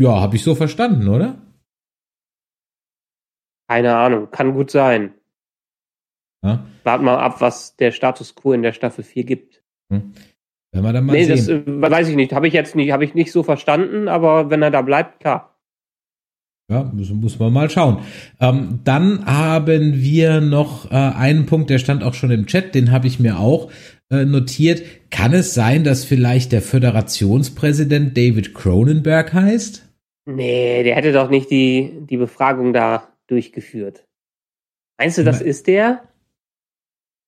Ja, 0.00 0.20
habe 0.20 0.36
ich 0.36 0.44
so 0.44 0.54
verstanden, 0.54 1.08
oder? 1.08 1.42
Keine 3.68 3.96
Ahnung, 3.96 4.30
kann 4.30 4.54
gut 4.54 4.70
sein. 4.70 5.14
Ja. 6.44 6.64
Warten 6.84 7.04
mal 7.04 7.18
ab, 7.18 7.40
was 7.40 7.76
der 7.76 7.90
Status 7.90 8.34
quo 8.34 8.52
in 8.52 8.62
der 8.62 8.72
Staffel 8.72 9.02
4 9.02 9.24
gibt. 9.24 9.62
Hm. 9.92 10.14
Wenn 10.72 10.82
wir 10.82 10.92
dann 10.92 11.04
mal 11.04 11.14
nee, 11.14 11.24
sehen. 11.24 11.36
das 11.36 11.48
äh, 11.48 11.90
weiß 11.90 12.08
ich 12.08 12.16
nicht. 12.16 12.32
Habe 12.32 12.46
ich 12.46 12.54
jetzt 12.54 12.76
nicht, 12.76 12.92
habe 12.92 13.04
ich 13.04 13.14
nicht 13.14 13.32
so 13.32 13.42
verstanden, 13.42 14.08
aber 14.08 14.50
wenn 14.50 14.62
er 14.62 14.70
da 14.70 14.82
bleibt, 14.82 15.20
klar. 15.20 15.47
Ja, 16.70 16.82
muss, 16.92 17.08
muss 17.10 17.38
man 17.38 17.52
mal 17.52 17.70
schauen. 17.70 18.00
Ähm, 18.40 18.80
dann 18.84 19.24
haben 19.24 19.94
wir 20.02 20.42
noch 20.42 20.90
äh, 20.90 20.94
einen 20.94 21.46
Punkt, 21.46 21.70
der 21.70 21.78
stand 21.78 22.04
auch 22.04 22.12
schon 22.12 22.30
im 22.30 22.46
Chat, 22.46 22.74
den 22.74 22.92
habe 22.92 23.06
ich 23.06 23.18
mir 23.18 23.38
auch 23.38 23.70
äh, 24.10 24.26
notiert. 24.26 24.82
Kann 25.10 25.32
es 25.32 25.54
sein, 25.54 25.82
dass 25.82 26.04
vielleicht 26.04 26.52
der 26.52 26.60
Föderationspräsident 26.60 28.14
David 28.14 28.54
Cronenberg 28.54 29.32
heißt? 29.32 29.88
Nee, 30.26 30.82
der 30.82 30.96
hätte 30.96 31.12
doch 31.12 31.30
nicht 31.30 31.50
die, 31.50 31.90
die 32.02 32.18
Befragung 32.18 32.74
da 32.74 33.08
durchgeführt. 33.28 34.04
Meinst 34.98 35.16
du, 35.16 35.24
das 35.24 35.40
Na, 35.40 35.46
ist 35.46 35.66
der? 35.68 36.02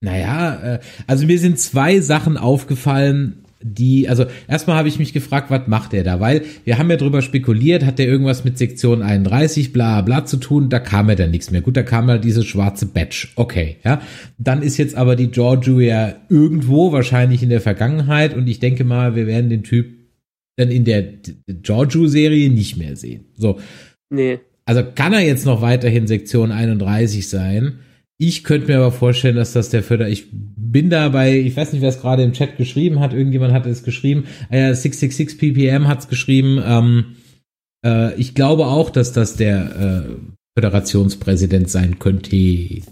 Naja, 0.03 0.75
äh, 0.75 0.81
also 1.07 1.25
mir 1.25 1.39
sind 1.39 1.59
zwei 1.59 2.01
Sachen 2.01 2.37
aufgefallen, 2.37 3.47
die, 3.63 4.09
also 4.09 4.25
erstmal 4.49 4.77
habe 4.77 4.89
ich 4.89 4.99
mich 4.99 5.13
gefragt, 5.13 5.51
was 5.51 5.67
macht 5.67 5.93
der 5.93 6.03
da? 6.03 6.19
Weil 6.19 6.43
wir 6.65 6.79
haben 6.79 6.91
ja 6.91 6.97
drüber 6.97 7.21
spekuliert, 7.21 7.85
hat 7.85 7.99
der 7.99 8.07
irgendwas 8.09 8.45
mit 8.45 8.57
Sektion 8.57 9.03
31 9.03 9.73
bla 9.73 10.01
bla 10.01 10.25
zu 10.25 10.39
tun, 10.39 10.71
da 10.71 10.79
kam 10.79 11.09
ja 11.09 11.15
dann 11.15 11.31
nichts 11.31 11.51
mehr. 11.51 11.61
Gut, 11.61 11.77
da 11.77 11.83
kam 11.83 12.09
halt 12.09 12.25
diese 12.25 12.43
schwarze 12.43 12.87
Badge. 12.87 13.29
Okay, 13.37 13.77
ja. 13.85 14.01
Dann 14.39 14.63
ist 14.63 14.79
jetzt 14.79 14.95
aber 14.95 15.15
die 15.15 15.31
Giorgio 15.31 15.81
ja 15.81 16.15
irgendwo, 16.29 16.93
wahrscheinlich 16.93 17.43
in 17.43 17.51
der 17.51 17.61
Vergangenheit 17.61 18.35
und 18.35 18.49
ich 18.49 18.61
denke 18.61 18.85
mal, 18.85 19.15
wir 19.15 19.27
werden 19.27 19.51
den 19.51 19.63
Typ 19.63 19.89
dann 20.57 20.71
in 20.71 20.85
der 20.85 21.03
Giorgio-Serie 21.47 22.51
nicht 22.51 22.77
mehr 22.77 22.97
sehen. 22.97 23.27
So. 23.37 23.59
Nee. 24.11 24.41
Also 24.65 24.83
kann 24.95 25.13
er 25.13 25.21
jetzt 25.21 25.47
noch 25.47 25.63
weiterhin 25.63 26.07
Sektion 26.07 26.53
31 26.53 27.29
sein? 27.29 27.81
Ich 28.23 28.45
könnte 28.45 28.67
mir 28.67 28.77
aber 28.77 28.93
vorstellen, 28.93 29.37
dass 29.37 29.55
das 29.55 29.71
der 29.71 29.83
Förder, 29.83 30.07
ich 30.07 30.29
bin 30.31 30.91
da 30.91 31.09
bei, 31.09 31.39
ich 31.39 31.57
weiß 31.57 31.73
nicht, 31.73 31.81
wer 31.81 31.89
es 31.89 32.03
gerade 32.03 32.23
im 32.23 32.35
Chat 32.35 32.59
geschrieben 32.59 33.01
hat, 33.01 33.15
irgendjemand 33.15 33.55
hat 33.55 33.65
es 33.65 33.83
geschrieben, 33.83 34.27
äh, 34.51 34.75
666 34.75 35.39
ppm 35.39 35.89
hat 35.89 36.01
es 36.01 36.09
geschrieben, 36.09 36.63
ähm, 36.63 37.17
äh, 37.83 38.15
ich 38.21 38.35
glaube 38.35 38.67
auch, 38.67 38.91
dass 38.91 39.15
das 39.15 39.37
der 39.37 40.05
äh, 40.07 40.17
Föderationspräsident 40.55 41.71
sein 41.71 41.99
könnte. 41.99 42.83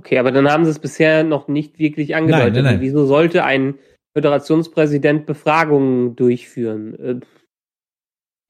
Okay, 0.00 0.18
aber 0.18 0.32
dann 0.32 0.50
haben 0.50 0.64
sie 0.64 0.72
es 0.72 0.80
bisher 0.80 1.22
noch 1.22 1.46
nicht 1.46 1.78
wirklich 1.78 2.16
angedeutet. 2.16 2.54
Nein, 2.54 2.64
nein, 2.64 2.74
nein. 2.74 2.80
Wieso 2.80 3.06
sollte 3.06 3.44
ein 3.44 3.78
Föderationspräsident 4.16 5.26
Befragungen 5.26 6.16
durchführen? 6.16 6.98
Äh, 6.98 7.20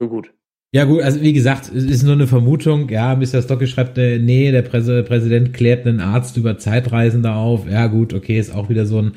nun 0.00 0.08
gut. 0.08 0.32
Ja 0.72 0.84
gut, 0.84 1.02
also 1.02 1.20
wie 1.20 1.32
gesagt, 1.32 1.68
es 1.74 1.84
ist 1.84 2.04
nur 2.04 2.12
eine 2.12 2.28
Vermutung. 2.28 2.88
Ja, 2.90 3.16
Mr. 3.16 3.42
Stocke 3.42 3.66
schreibt, 3.66 3.98
äh, 3.98 4.20
nee, 4.20 4.52
der 4.52 4.62
Präse, 4.62 5.02
Präsident 5.02 5.52
klärt 5.52 5.84
einen 5.84 5.98
Arzt 5.98 6.36
über 6.36 6.58
Zeitreisende 6.58 7.32
auf. 7.32 7.68
Ja 7.68 7.88
gut, 7.88 8.14
okay, 8.14 8.38
ist 8.38 8.54
auch 8.54 8.68
wieder 8.68 8.86
so 8.86 9.02
ein 9.02 9.12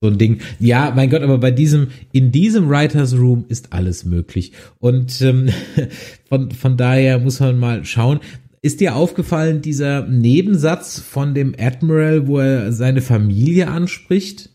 so 0.00 0.08
ein 0.08 0.18
Ding. 0.18 0.40
Ja, 0.60 0.92
mein 0.94 1.10
Gott, 1.10 1.22
aber 1.22 1.38
bei 1.38 1.50
diesem, 1.50 1.88
in 2.12 2.30
diesem 2.30 2.68
Writers 2.68 3.16
Room 3.16 3.46
ist 3.48 3.72
alles 3.72 4.04
möglich. 4.04 4.52
Und 4.78 5.20
ähm, 5.22 5.48
von, 6.28 6.52
von 6.52 6.76
daher 6.76 7.18
muss 7.18 7.40
man 7.40 7.58
mal 7.58 7.84
schauen. 7.84 8.20
Ist 8.60 8.80
dir 8.80 8.94
aufgefallen, 8.94 9.60
dieser 9.60 10.06
Nebensatz 10.06 11.00
von 11.00 11.34
dem 11.34 11.54
Admiral, 11.58 12.28
wo 12.28 12.38
er 12.38 12.72
seine 12.72 13.00
Familie 13.00 13.68
anspricht? 13.68 14.50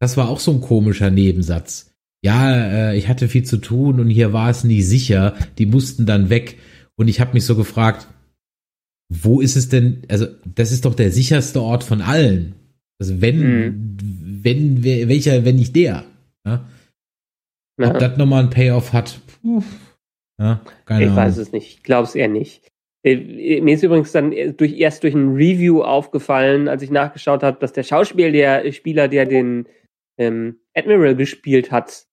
Das 0.00 0.16
war 0.16 0.28
auch 0.28 0.40
so 0.40 0.52
ein 0.52 0.60
komischer 0.60 1.10
Nebensatz 1.10 1.91
ja, 2.24 2.90
äh, 2.90 2.96
ich 2.96 3.08
hatte 3.08 3.28
viel 3.28 3.42
zu 3.44 3.56
tun 3.56 3.98
und 3.98 4.08
hier 4.08 4.32
war 4.32 4.48
es 4.48 4.64
nie 4.64 4.82
sicher. 4.82 5.34
Die 5.58 5.66
mussten 5.66 6.06
dann 6.06 6.30
weg. 6.30 6.58
Und 6.96 7.08
ich 7.08 7.20
habe 7.20 7.32
mich 7.34 7.44
so 7.44 7.56
gefragt, 7.56 8.06
wo 9.08 9.40
ist 9.40 9.56
es 9.56 9.68
denn? 9.68 10.02
Also, 10.08 10.26
das 10.44 10.72
ist 10.72 10.84
doch 10.84 10.94
der 10.94 11.10
sicherste 11.10 11.60
Ort 11.60 11.82
von 11.84 12.00
allen. 12.00 12.54
Also, 13.00 13.20
wenn, 13.20 13.38
mhm. 13.38 13.96
wenn, 14.42 14.84
welcher, 14.84 15.44
wenn 15.44 15.56
nicht 15.56 15.74
der. 15.74 16.04
Ja? 16.46 16.68
Ja. 17.80 17.90
Ob 17.90 17.98
das 17.98 18.16
nochmal 18.16 18.44
ein 18.44 18.50
Payoff 18.50 18.92
hat, 18.92 19.20
puh. 19.42 19.62
Ja, 20.40 20.60
keine 20.84 21.04
ich 21.04 21.10
Ahnung. 21.10 21.24
weiß 21.24 21.36
es 21.38 21.52
nicht. 21.52 21.68
Ich 21.68 21.82
glaube 21.82 22.06
es 22.06 22.14
eher 22.14 22.28
nicht. 22.28 22.68
Äh, 23.04 23.60
mir 23.60 23.74
ist 23.74 23.82
übrigens 23.82 24.12
dann 24.12 24.32
durch, 24.56 24.78
erst 24.78 25.02
durch 25.02 25.14
ein 25.14 25.34
Review 25.34 25.82
aufgefallen, 25.82 26.68
als 26.68 26.82
ich 26.82 26.90
nachgeschaut 26.90 27.42
habe, 27.42 27.58
dass 27.58 27.72
der 27.72 27.82
Schauspieler, 27.82 28.30
der 28.30 28.72
Spieler, 28.72 29.08
der 29.08 29.26
den 29.26 29.66
ähm, 30.18 30.60
Admiral 30.74 31.16
gespielt 31.16 31.72
hat, 31.72 32.06
äh, 32.06 32.11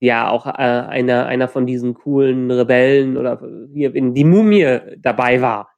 ja 0.00 0.30
auch 0.30 0.46
äh, 0.46 0.50
einer, 0.50 1.26
einer 1.26 1.48
von 1.48 1.66
diesen 1.66 1.94
coolen 1.94 2.50
Rebellen 2.50 3.16
oder 3.16 3.40
hier 3.72 3.94
in 3.94 4.14
die 4.14 4.24
Mumie 4.24 4.78
dabei 4.98 5.40
war. 5.40 5.70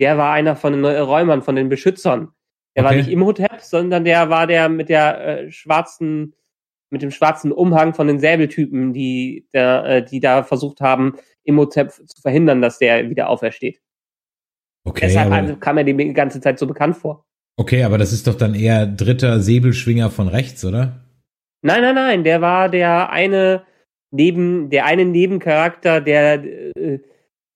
Der 0.00 0.16
war 0.16 0.32
einer 0.32 0.56
von 0.56 0.72
den 0.72 0.84
Räumern, 0.84 1.42
von 1.42 1.56
den 1.56 1.68
Beschützern. 1.68 2.32
Der 2.76 2.84
okay. 2.84 2.90
war 2.90 2.96
nicht 2.96 3.10
Imhotep, 3.10 3.60
sondern 3.60 4.04
der 4.04 4.30
war 4.30 4.46
der 4.46 4.68
mit 4.68 4.88
der 4.88 5.20
äh, 5.20 5.50
schwarzen, 5.50 6.34
mit 6.88 7.02
dem 7.02 7.10
schwarzen 7.10 7.52
Umhang 7.52 7.94
von 7.94 8.06
den 8.06 8.18
Säbeltypen, 8.18 8.92
die, 8.92 9.46
der, 9.52 9.84
äh, 9.84 10.04
die 10.04 10.20
da 10.20 10.42
versucht 10.42 10.80
haben, 10.80 11.16
Imhotep 11.44 11.92
zu 11.92 12.22
verhindern, 12.22 12.62
dass 12.62 12.78
der 12.78 13.10
wieder 13.10 13.28
aufersteht. 13.28 13.80
Okay. 14.84 15.06
Deshalb 15.06 15.32
aber, 15.32 15.56
kam 15.56 15.78
er 15.78 15.84
die 15.84 16.12
ganze 16.14 16.40
Zeit 16.40 16.58
so 16.58 16.66
bekannt 16.66 16.96
vor. 16.96 17.26
Okay, 17.56 17.82
aber 17.82 17.98
das 17.98 18.12
ist 18.12 18.26
doch 18.26 18.36
dann 18.36 18.54
eher 18.54 18.86
dritter 18.86 19.40
Säbelschwinger 19.40 20.10
von 20.10 20.28
rechts, 20.28 20.64
oder? 20.64 21.04
Nein, 21.62 21.82
nein, 21.82 21.94
nein, 21.94 22.24
der 22.24 22.40
war 22.40 22.68
der 22.68 23.10
eine 23.10 23.62
neben, 24.10 24.70
der 24.70 24.86
eine 24.86 25.04
Nebencharakter, 25.04 26.00
der, 26.00 26.42
äh, 26.76 26.98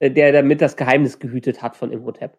der 0.01 0.33
damit 0.33 0.61
das 0.61 0.77
Geheimnis 0.77 1.19
gehütet 1.19 1.63
hat 1.63 1.77
von 1.77 1.91
Imhotep. 1.91 2.39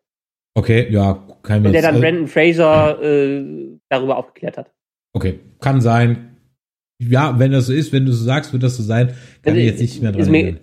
Okay, 0.58 0.88
ja, 0.90 1.26
kein 1.44 1.66
Und 1.66 1.74
der 1.74 1.82
dann 1.82 2.00
Brandon 2.00 2.28
Fraser 2.28 3.02
äh, 3.02 3.78
darüber 3.90 4.18
aufgeklärt 4.18 4.58
hat. 4.58 4.72
Okay, 5.14 5.40
kann 5.60 5.82
sein. 5.82 6.38
Ja, 7.00 7.38
wenn 7.40 7.52
das 7.52 7.68
so 7.68 7.74
ist, 7.74 7.92
wenn 7.92 8.06
du 8.06 8.14
so 8.14 8.24
sagst, 8.24 8.54
wird 8.54 8.64
das 8.64 8.78
so 8.78 8.84
sein, 8.84 9.08
kann 9.42 9.54
also, 9.54 9.60
ich 9.60 9.66
jetzt 9.66 9.82
nicht 9.82 10.02
mehr 10.02 10.14
dran 10.14 10.22
ist 10.22 10.30
mir, 10.30 10.60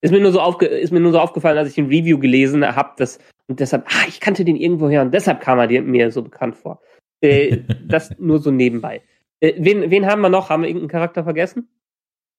ist 0.00 0.12
mir 0.12 0.20
nur 0.20 0.30
so 0.30 0.40
aufge 0.40 0.66
ist 0.66 0.92
mir 0.92 1.00
nur 1.00 1.10
so 1.10 1.18
aufgefallen, 1.18 1.58
als 1.58 1.70
ich 1.70 1.78
ein 1.78 1.86
Review 1.86 2.18
gelesen 2.18 2.64
habe, 2.64 2.90
dass 2.96 3.18
und 3.48 3.60
deshalb, 3.60 3.86
ah, 3.88 4.04
ich 4.06 4.20
kannte 4.20 4.44
den 4.44 4.56
irgendwo 4.56 4.88
her 4.88 5.02
und 5.02 5.12
deshalb 5.12 5.40
kam 5.40 5.58
er 5.58 5.82
mir 5.82 6.12
so 6.12 6.22
bekannt 6.22 6.54
vor. 6.56 6.80
Äh, 7.20 7.58
das 7.88 8.14
nur 8.18 8.38
so 8.38 8.50
nebenbei. 8.50 9.02
Äh, 9.40 9.54
wen, 9.58 9.90
wen 9.90 10.06
haben 10.06 10.20
wir 10.20 10.28
noch? 10.28 10.50
Haben 10.50 10.62
wir 10.62 10.68
irgendeinen 10.68 10.90
Charakter 10.90 11.24
vergessen? 11.24 11.68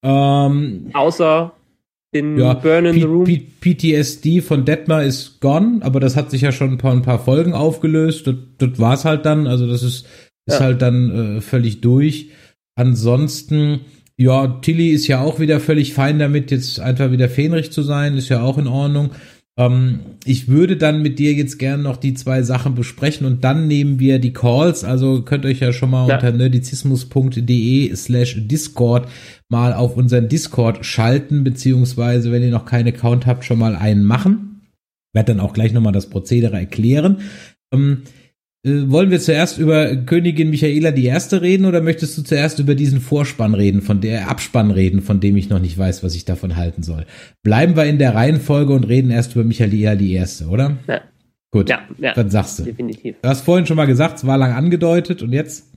Ähm, 0.03 0.89
Außer 0.93 1.53
den 2.13 2.37
ja, 2.37 2.53
Burn 2.53 2.85
in 2.85 2.93
P 2.95 2.99
the 3.01 3.05
Room. 3.05 3.23
P 3.25 3.47
PTSD 3.61 4.41
von 4.41 4.65
Detmar 4.65 5.03
ist 5.03 5.41
gone, 5.41 5.79
aber 5.81 5.99
das 5.99 6.15
hat 6.15 6.31
sich 6.31 6.41
ja 6.41 6.51
schon 6.51 6.71
ein 6.71 6.77
paar, 6.77 6.93
ein 6.93 7.03
paar 7.03 7.19
Folgen 7.19 7.53
aufgelöst. 7.53 8.27
Das, 8.27 8.35
das 8.57 8.79
war's 8.79 9.05
halt 9.05 9.25
dann. 9.25 9.47
Also 9.47 9.67
das 9.67 9.83
ist, 9.83 10.07
ist 10.45 10.59
ja. 10.59 10.61
halt 10.61 10.81
dann 10.81 11.37
äh, 11.37 11.41
völlig 11.41 11.81
durch. 11.81 12.31
Ansonsten 12.75 13.81
Ja, 14.19 14.47
Tilly 14.47 14.89
ist 14.89 15.07
ja 15.07 15.21
auch 15.21 15.39
wieder 15.39 15.61
völlig 15.61 15.93
fein 15.93 16.19
damit, 16.19 16.51
jetzt 16.51 16.81
einfach 16.81 17.09
wieder 17.09 17.29
fähnrich 17.29 17.71
zu 17.71 17.83
sein, 17.83 18.17
ist 18.17 18.27
ja 18.27 18.41
auch 18.41 18.57
in 18.57 18.67
Ordnung. 18.67 19.11
Ähm, 19.59 19.99
ich 20.23 20.47
würde 20.47 20.77
dann 20.77 21.01
mit 21.01 21.19
dir 21.19 21.33
jetzt 21.33 21.59
gern 21.59 21.81
noch 21.81 21.97
die 21.97 22.13
zwei 22.13 22.41
Sachen 22.43 22.75
besprechen 22.75 23.27
und 23.27 23.43
dann 23.43 23.67
nehmen 23.67 23.99
wir 23.99 24.19
die 24.19 24.31
Calls. 24.31 24.85
Also 24.85 25.21
könnt 25.23 25.45
euch 25.45 25.59
ja 25.59 25.73
schon 25.73 25.91
mal 25.91 26.07
ja. 26.07 26.15
unter 26.15 26.31
nerdizismus.de 26.31 27.93
slash 27.93 28.47
Discord 28.47 29.09
mal 29.49 29.73
auf 29.73 29.97
unseren 29.97 30.29
Discord 30.29 30.85
schalten, 30.85 31.43
beziehungsweise 31.43 32.31
wenn 32.31 32.41
ihr 32.41 32.51
noch 32.51 32.65
keinen 32.65 32.87
Account 32.87 33.25
habt, 33.25 33.43
schon 33.43 33.59
mal 33.59 33.75
einen 33.75 34.03
machen. 34.03 34.61
Werde 35.13 35.33
dann 35.33 35.41
auch 35.41 35.53
gleich 35.53 35.73
nochmal 35.73 35.93
das 35.93 36.09
Prozedere 36.09 36.57
erklären. 36.57 37.17
Ähm, 37.73 38.03
äh, 38.03 38.18
wollen 38.65 39.09
wir 39.09 39.19
zuerst 39.21 39.57
über 39.57 39.95
Königin 39.95 40.49
Michaela 40.49 40.91
die 40.91 41.05
Erste 41.05 41.41
reden 41.41 41.65
oder 41.65 41.81
möchtest 41.81 42.17
du 42.17 42.23
zuerst 42.23 42.59
über 42.59 42.75
diesen 42.75 42.99
Vorspann 42.99 43.53
reden, 43.53 43.81
von 43.81 44.01
der 44.01 44.29
Abspann 44.29 44.71
reden, 44.71 45.01
von 45.01 45.21
dem 45.21 45.37
ich 45.37 45.49
noch 45.49 45.59
nicht 45.59 45.77
weiß, 45.77 46.03
was 46.03 46.13
ich 46.15 46.25
davon 46.25 46.57
halten 46.57 46.83
soll? 46.83 47.05
Bleiben 47.41 47.77
wir 47.77 47.85
in 47.85 47.99
der 47.99 48.15
Reihenfolge 48.15 48.73
und 48.73 48.83
reden 48.83 49.11
erst 49.11 49.35
über 49.35 49.45
Michaela 49.45 49.95
die 49.95 50.13
Erste, 50.13 50.47
oder? 50.47 50.77
Ja. 50.87 51.01
Gut, 51.51 51.69
ja, 51.69 51.87
ja, 51.97 52.13
dann 52.13 52.29
sagst 52.29 52.59
du. 52.59 52.63
Definitiv. 52.63 53.15
Du 53.21 53.29
hast 53.29 53.41
vorhin 53.41 53.65
schon 53.65 53.77
mal 53.77 53.87
gesagt, 53.87 54.17
es 54.17 54.27
war 54.27 54.37
lang 54.37 54.51
angedeutet 54.51 55.23
und 55.23 55.33
jetzt? 55.33 55.73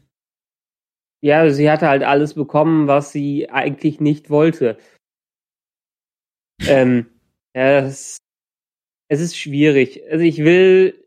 Ja, 1.23 1.49
sie 1.51 1.71
hatte 1.71 1.89
halt 1.89 2.03
alles 2.03 2.35
bekommen, 2.35 2.89
was 2.89 3.13
sie 3.13 3.49
eigentlich 3.49 4.01
nicht 4.01 4.29
wollte. 4.29 4.77
ähm, 6.67 7.07
ja, 7.55 7.79
es, 7.79 8.19
es 9.09 9.21
ist 9.21 9.39
schwierig. 9.39 10.03
Also 10.11 10.25
ich 10.25 10.39
will 10.39 11.02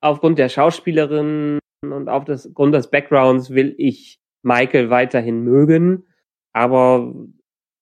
aufgrund 0.00 0.38
der 0.38 0.48
Schauspielerin 0.48 1.58
und 1.82 2.08
aufgrund 2.08 2.74
des 2.74 2.90
Backgrounds 2.90 3.50
will 3.50 3.74
ich 3.78 4.18
Michael 4.42 4.90
weiterhin 4.90 5.42
mögen, 5.42 6.04
aber 6.52 7.14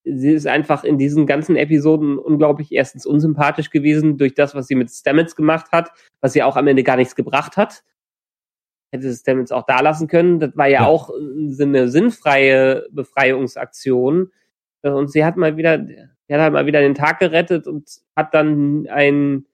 sie 0.03 0.31
ist 0.31 0.47
einfach 0.47 0.83
in 0.83 0.97
diesen 0.97 1.25
ganzen 1.25 1.55
Episoden 1.55 2.17
unglaublich 2.17 2.71
erstens 2.71 3.05
unsympathisch 3.05 3.69
gewesen 3.69 4.17
durch 4.17 4.33
das, 4.33 4.55
was 4.55 4.67
sie 4.67 4.75
mit 4.75 4.89
Stamets 4.89 5.35
gemacht 5.35 5.71
hat, 5.71 5.91
was 6.21 6.33
sie 6.33 6.43
auch 6.43 6.57
am 6.57 6.67
Ende 6.67 6.83
gar 6.83 6.95
nichts 6.95 7.15
gebracht 7.15 7.57
hat. 7.57 7.83
Hätte 8.91 9.13
Stamets 9.13 9.51
auch 9.51 9.65
da 9.65 9.81
lassen 9.81 10.07
können. 10.07 10.39
Das 10.39 10.55
war 10.55 10.67
ja, 10.67 10.81
ja. 10.81 10.87
auch 10.87 11.11
eine 11.11 11.89
sinnfreie 11.89 12.87
Befreiungsaktion. 12.91 14.31
Und 14.81 15.11
sie 15.11 15.23
hat 15.23 15.37
mal 15.37 15.57
wieder, 15.57 15.85
sie 15.85 16.33
hat 16.33 16.41
halt 16.41 16.53
mal 16.53 16.65
wieder 16.65 16.81
den 16.81 16.95
Tag 16.95 17.19
gerettet 17.19 17.67
und 17.67 17.87
hat 18.15 18.33
dann 18.33 18.87
ein 18.87 19.45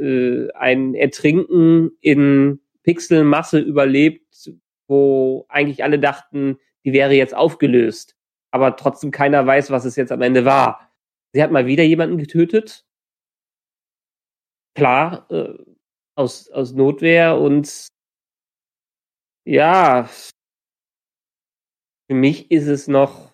äh, 0.00 0.50
ein 0.52 0.94
Ertrinken 0.94 1.92
in 2.00 2.60
Pixelmasse 2.82 3.58
überlebt, 3.58 4.50
wo 4.88 5.46
eigentlich 5.48 5.82
alle 5.82 5.98
dachten, 5.98 6.58
die 6.84 6.92
wäre 6.92 7.14
jetzt 7.14 7.34
aufgelöst. 7.34 8.16
Aber 8.50 8.76
trotzdem 8.76 9.10
keiner 9.10 9.46
weiß, 9.46 9.70
was 9.70 9.84
es 9.84 9.96
jetzt 9.96 10.12
am 10.12 10.22
Ende 10.22 10.44
war. 10.44 10.92
Sie 11.32 11.42
hat 11.42 11.50
mal 11.50 11.66
wieder 11.66 11.82
jemanden 11.82 12.18
getötet. 12.18 12.84
Klar, 14.74 15.26
äh, 15.30 15.54
aus, 16.14 16.50
aus 16.50 16.72
Notwehr 16.72 17.38
und 17.38 17.88
ja, 19.44 20.08
für 22.08 22.14
mich 22.14 22.50
ist 22.50 22.66
es 22.66 22.88
noch. 22.88 23.25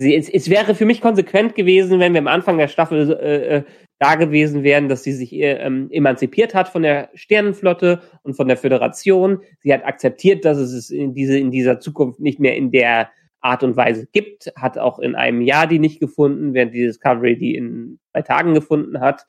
Sie, 0.00 0.16
es, 0.16 0.30
es 0.30 0.48
wäre 0.48 0.74
für 0.74 0.86
mich 0.86 1.02
konsequent 1.02 1.54
gewesen, 1.54 2.00
wenn 2.00 2.14
wir 2.14 2.20
am 2.20 2.26
Anfang 2.26 2.56
der 2.56 2.68
Staffel 2.68 3.12
äh, 3.12 3.56
äh 3.56 3.64
da 4.02 4.14
gewesen 4.14 4.62
wären, 4.62 4.88
dass 4.88 5.02
sie 5.02 5.12
sich 5.12 5.30
ähm, 5.34 5.90
emanzipiert 5.90 6.54
hat 6.54 6.70
von 6.70 6.80
der 6.80 7.10
Sternenflotte 7.12 8.00
und 8.22 8.32
von 8.32 8.48
der 8.48 8.56
Föderation. 8.56 9.42
Sie 9.58 9.74
hat 9.74 9.84
akzeptiert, 9.84 10.46
dass 10.46 10.56
es 10.56 10.72
es 10.72 10.88
in, 10.88 11.12
diese, 11.12 11.38
in 11.38 11.50
dieser 11.50 11.80
Zukunft 11.80 12.18
nicht 12.18 12.40
mehr 12.40 12.56
in 12.56 12.70
der 12.70 13.10
Art 13.42 13.62
und 13.62 13.76
Weise 13.76 14.06
gibt, 14.10 14.52
hat 14.56 14.78
auch 14.78 15.00
in 15.00 15.14
einem 15.14 15.42
Jahr 15.42 15.66
die 15.66 15.78
nicht 15.78 16.00
gefunden, 16.00 16.54
während 16.54 16.72
die 16.72 16.86
Discovery 16.86 17.36
die 17.36 17.54
in 17.54 17.98
zwei 18.12 18.22
Tagen 18.22 18.54
gefunden 18.54 19.00
hat. 19.00 19.26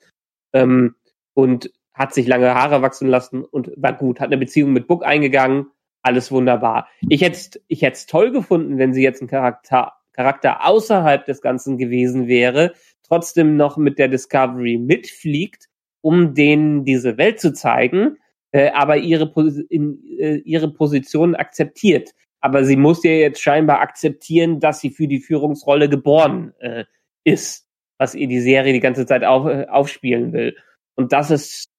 Ähm, 0.54 0.94
und 1.34 1.70
hat 1.92 2.14
sich 2.14 2.26
lange 2.26 2.54
Haare 2.54 2.80
wachsen 2.80 3.08
lassen 3.08 3.44
und 3.44 3.70
war 3.76 3.92
gut, 3.92 4.20
hat 4.20 4.28
eine 4.28 4.38
Beziehung 4.38 4.72
mit 4.72 4.86
Book 4.86 5.04
eingegangen, 5.04 5.66
alles 6.02 6.32
wunderbar. 6.32 6.88
Ich 7.10 7.20
hätte 7.20 7.60
ich 7.68 7.82
hätte 7.82 7.96
es 7.96 8.06
toll 8.06 8.32
gefunden, 8.32 8.78
wenn 8.78 8.94
sie 8.94 9.02
jetzt 9.02 9.20
ein 9.20 9.28
Charakter, 9.28 9.92
Charakter 10.12 10.66
außerhalb 10.66 11.24
des 11.24 11.40
Ganzen 11.40 11.78
gewesen 11.78 12.26
wäre, 12.28 12.74
trotzdem 13.02 13.56
noch 13.56 13.76
mit 13.76 13.98
der 13.98 14.08
Discovery 14.08 14.78
mitfliegt, 14.78 15.68
um 16.00 16.34
denen 16.34 16.84
diese 16.84 17.16
Welt 17.18 17.40
zu 17.40 17.52
zeigen, 17.52 18.18
äh, 18.52 18.70
aber 18.70 18.98
ihre, 18.98 19.32
in, 19.68 20.02
äh, 20.18 20.36
ihre 20.36 20.72
Position 20.72 21.34
akzeptiert. 21.34 22.10
Aber 22.40 22.64
sie 22.64 22.76
muss 22.76 23.04
ja 23.04 23.12
jetzt 23.12 23.40
scheinbar 23.40 23.80
akzeptieren, 23.80 24.60
dass 24.60 24.80
sie 24.80 24.90
für 24.90 25.06
die 25.06 25.20
Führungsrolle 25.20 25.88
geboren 25.88 26.52
äh, 26.58 26.84
ist, 27.24 27.68
was 27.98 28.14
ihr 28.14 28.26
die 28.26 28.40
Serie 28.40 28.72
die 28.72 28.80
ganze 28.80 29.06
Zeit 29.06 29.24
auf, 29.24 29.46
äh, 29.46 29.66
aufspielen 29.68 30.32
will. 30.32 30.56
Und 30.94 31.12
das 31.12 31.30
ist, 31.30 31.70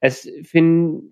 es 0.00 0.30
finde, 0.42 1.02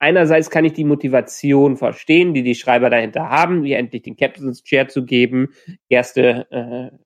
einerseits 0.00 0.50
kann 0.50 0.64
ich 0.64 0.72
die 0.72 0.84
Motivation 0.84 1.76
verstehen, 1.76 2.34
die 2.34 2.42
die 2.42 2.56
Schreiber 2.56 2.90
dahinter 2.90 3.28
haben, 3.28 3.62
wie 3.62 3.74
endlich 3.74 4.02
den 4.02 4.16
Captain's 4.16 4.64
Chair 4.64 4.88
zu 4.88 5.04
geben, 5.04 5.54
erste 5.88 6.50
äh, 6.50 6.96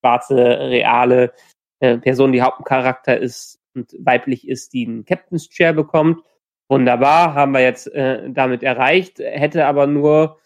schwarze, 0.00 0.36
reale 0.36 1.32
äh, 1.80 1.98
Person, 1.98 2.32
die 2.32 2.42
Hauptcharakter 2.42 3.18
ist 3.18 3.60
und 3.74 3.94
weiblich 4.00 4.48
ist, 4.48 4.72
die 4.72 4.86
einen 4.86 5.04
Captain's 5.04 5.48
Chair 5.48 5.72
bekommt. 5.72 6.22
Wunderbar, 6.68 7.34
haben 7.34 7.52
wir 7.52 7.60
jetzt 7.60 7.86
äh, 7.94 8.28
damit 8.30 8.62
erreicht, 8.62 9.20
hätte 9.20 9.66
aber 9.66 9.86
nur, 9.86 10.38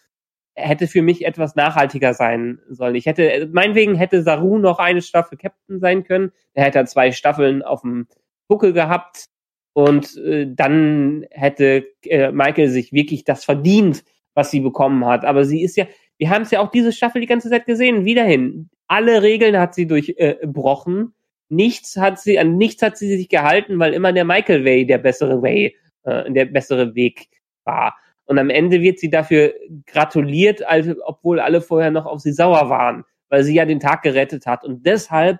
hätte 0.55 0.87
für 0.87 1.01
mich 1.01 1.25
etwas 1.25 1.55
nachhaltiger 1.55 2.13
sein 2.13 2.61
sollen. 2.69 2.95
Ich 2.95 3.05
hätte, 3.05 3.49
meinetwegen 3.51 3.95
hätte 3.95 4.21
Saru 4.23 4.57
noch 4.57 4.79
eine 4.79 5.01
Staffel 5.01 5.37
Captain 5.37 5.79
sein 5.79 6.03
können. 6.03 6.31
Er 6.53 6.65
hätte 6.65 6.85
zwei 6.85 7.11
Staffeln 7.11 7.61
auf 7.61 7.81
dem 7.81 8.07
Buckel 8.47 8.73
gehabt 8.73 9.29
und 9.73 10.15
äh, 10.17 10.47
dann 10.49 11.25
hätte 11.31 11.85
äh, 12.03 12.31
Michael 12.31 12.69
sich 12.69 12.93
wirklich 12.93 13.23
das 13.23 13.43
verdient, 13.43 14.03
was 14.33 14.51
sie 14.51 14.61
bekommen 14.61 15.05
hat. 15.05 15.25
Aber 15.25 15.45
sie 15.45 15.63
ist 15.63 15.75
ja, 15.75 15.85
wir 16.17 16.29
haben 16.29 16.43
es 16.43 16.51
ja 16.51 16.61
auch 16.61 16.71
diese 16.71 16.93
Staffel 16.93 17.21
die 17.21 17.27
ganze 17.27 17.49
Zeit 17.49 17.65
gesehen, 17.65 18.05
wiederhin. 18.05 18.69
Alle 18.87 19.23
Regeln 19.23 19.57
hat 19.57 19.73
sie 19.73 19.87
durchbrochen. 19.87 21.01
Äh, 21.01 21.53
nichts 21.53 21.97
hat 21.97 22.19
sie, 22.19 22.39
an 22.39 22.57
nichts 22.57 22.81
hat 22.81 22.97
sie 22.97 23.17
sich 23.17 23.29
gehalten, 23.29 23.79
weil 23.79 23.93
immer 23.93 24.13
der 24.13 24.25
Michael 24.25 24.63
Way 24.63 24.85
der 24.85 24.99
bessere 24.99 25.41
Way, 25.41 25.75
äh, 26.03 26.31
der 26.31 26.45
bessere 26.45 26.95
Weg 26.95 27.27
war. 27.63 27.97
Und 28.25 28.39
am 28.39 28.49
Ende 28.49 28.81
wird 28.81 28.99
sie 28.99 29.09
dafür 29.09 29.53
gratuliert, 29.85 30.65
also, 30.65 30.93
obwohl 31.03 31.39
alle 31.39 31.61
vorher 31.61 31.91
noch 31.91 32.05
auf 32.05 32.21
sie 32.21 32.31
sauer 32.31 32.69
waren, 32.69 33.03
weil 33.29 33.43
sie 33.43 33.55
ja 33.55 33.65
den 33.65 33.79
Tag 33.79 34.03
gerettet 34.03 34.45
hat. 34.45 34.63
Und 34.63 34.85
deshalb 34.85 35.39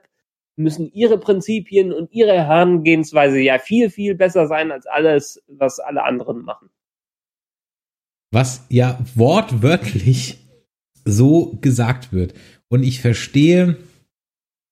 müssen 0.56 0.92
ihre 0.92 1.18
Prinzipien 1.18 1.92
und 1.92 2.12
ihre 2.12 2.34
Herangehensweise 2.34 3.40
ja 3.40 3.60
viel, 3.60 3.90
viel 3.90 4.16
besser 4.16 4.48
sein 4.48 4.72
als 4.72 4.86
alles, 4.86 5.44
was 5.48 5.80
alle 5.80 6.04
anderen 6.04 6.44
machen. 6.44 6.70
Was 8.32 8.66
ja 8.70 9.00
wortwörtlich 9.16 10.38
so 11.06 11.58
gesagt 11.62 12.14
wird. 12.14 12.34
Und 12.70 12.84
ich 12.84 13.02
verstehe, 13.02 13.78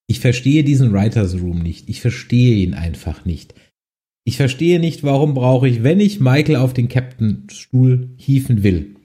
ich 0.07 0.19
verstehe 0.19 0.63
diesen 0.63 0.93
Writers 0.93 1.35
Room 1.35 1.59
nicht. 1.59 1.89
Ich 1.89 2.01
verstehe 2.01 2.55
ihn 2.55 2.73
einfach 2.73 3.25
nicht. 3.25 3.53
Ich 4.23 4.37
verstehe 4.37 4.79
nicht, 4.79 5.03
warum 5.03 5.33
brauche 5.33 5.67
ich, 5.67 5.83
wenn 5.83 5.99
ich 5.99 6.19
Michael 6.19 6.57
auf 6.57 6.73
den 6.73 6.89
Captain-Stuhl 6.89 8.13
hieven 8.17 8.63
will, 8.63 8.95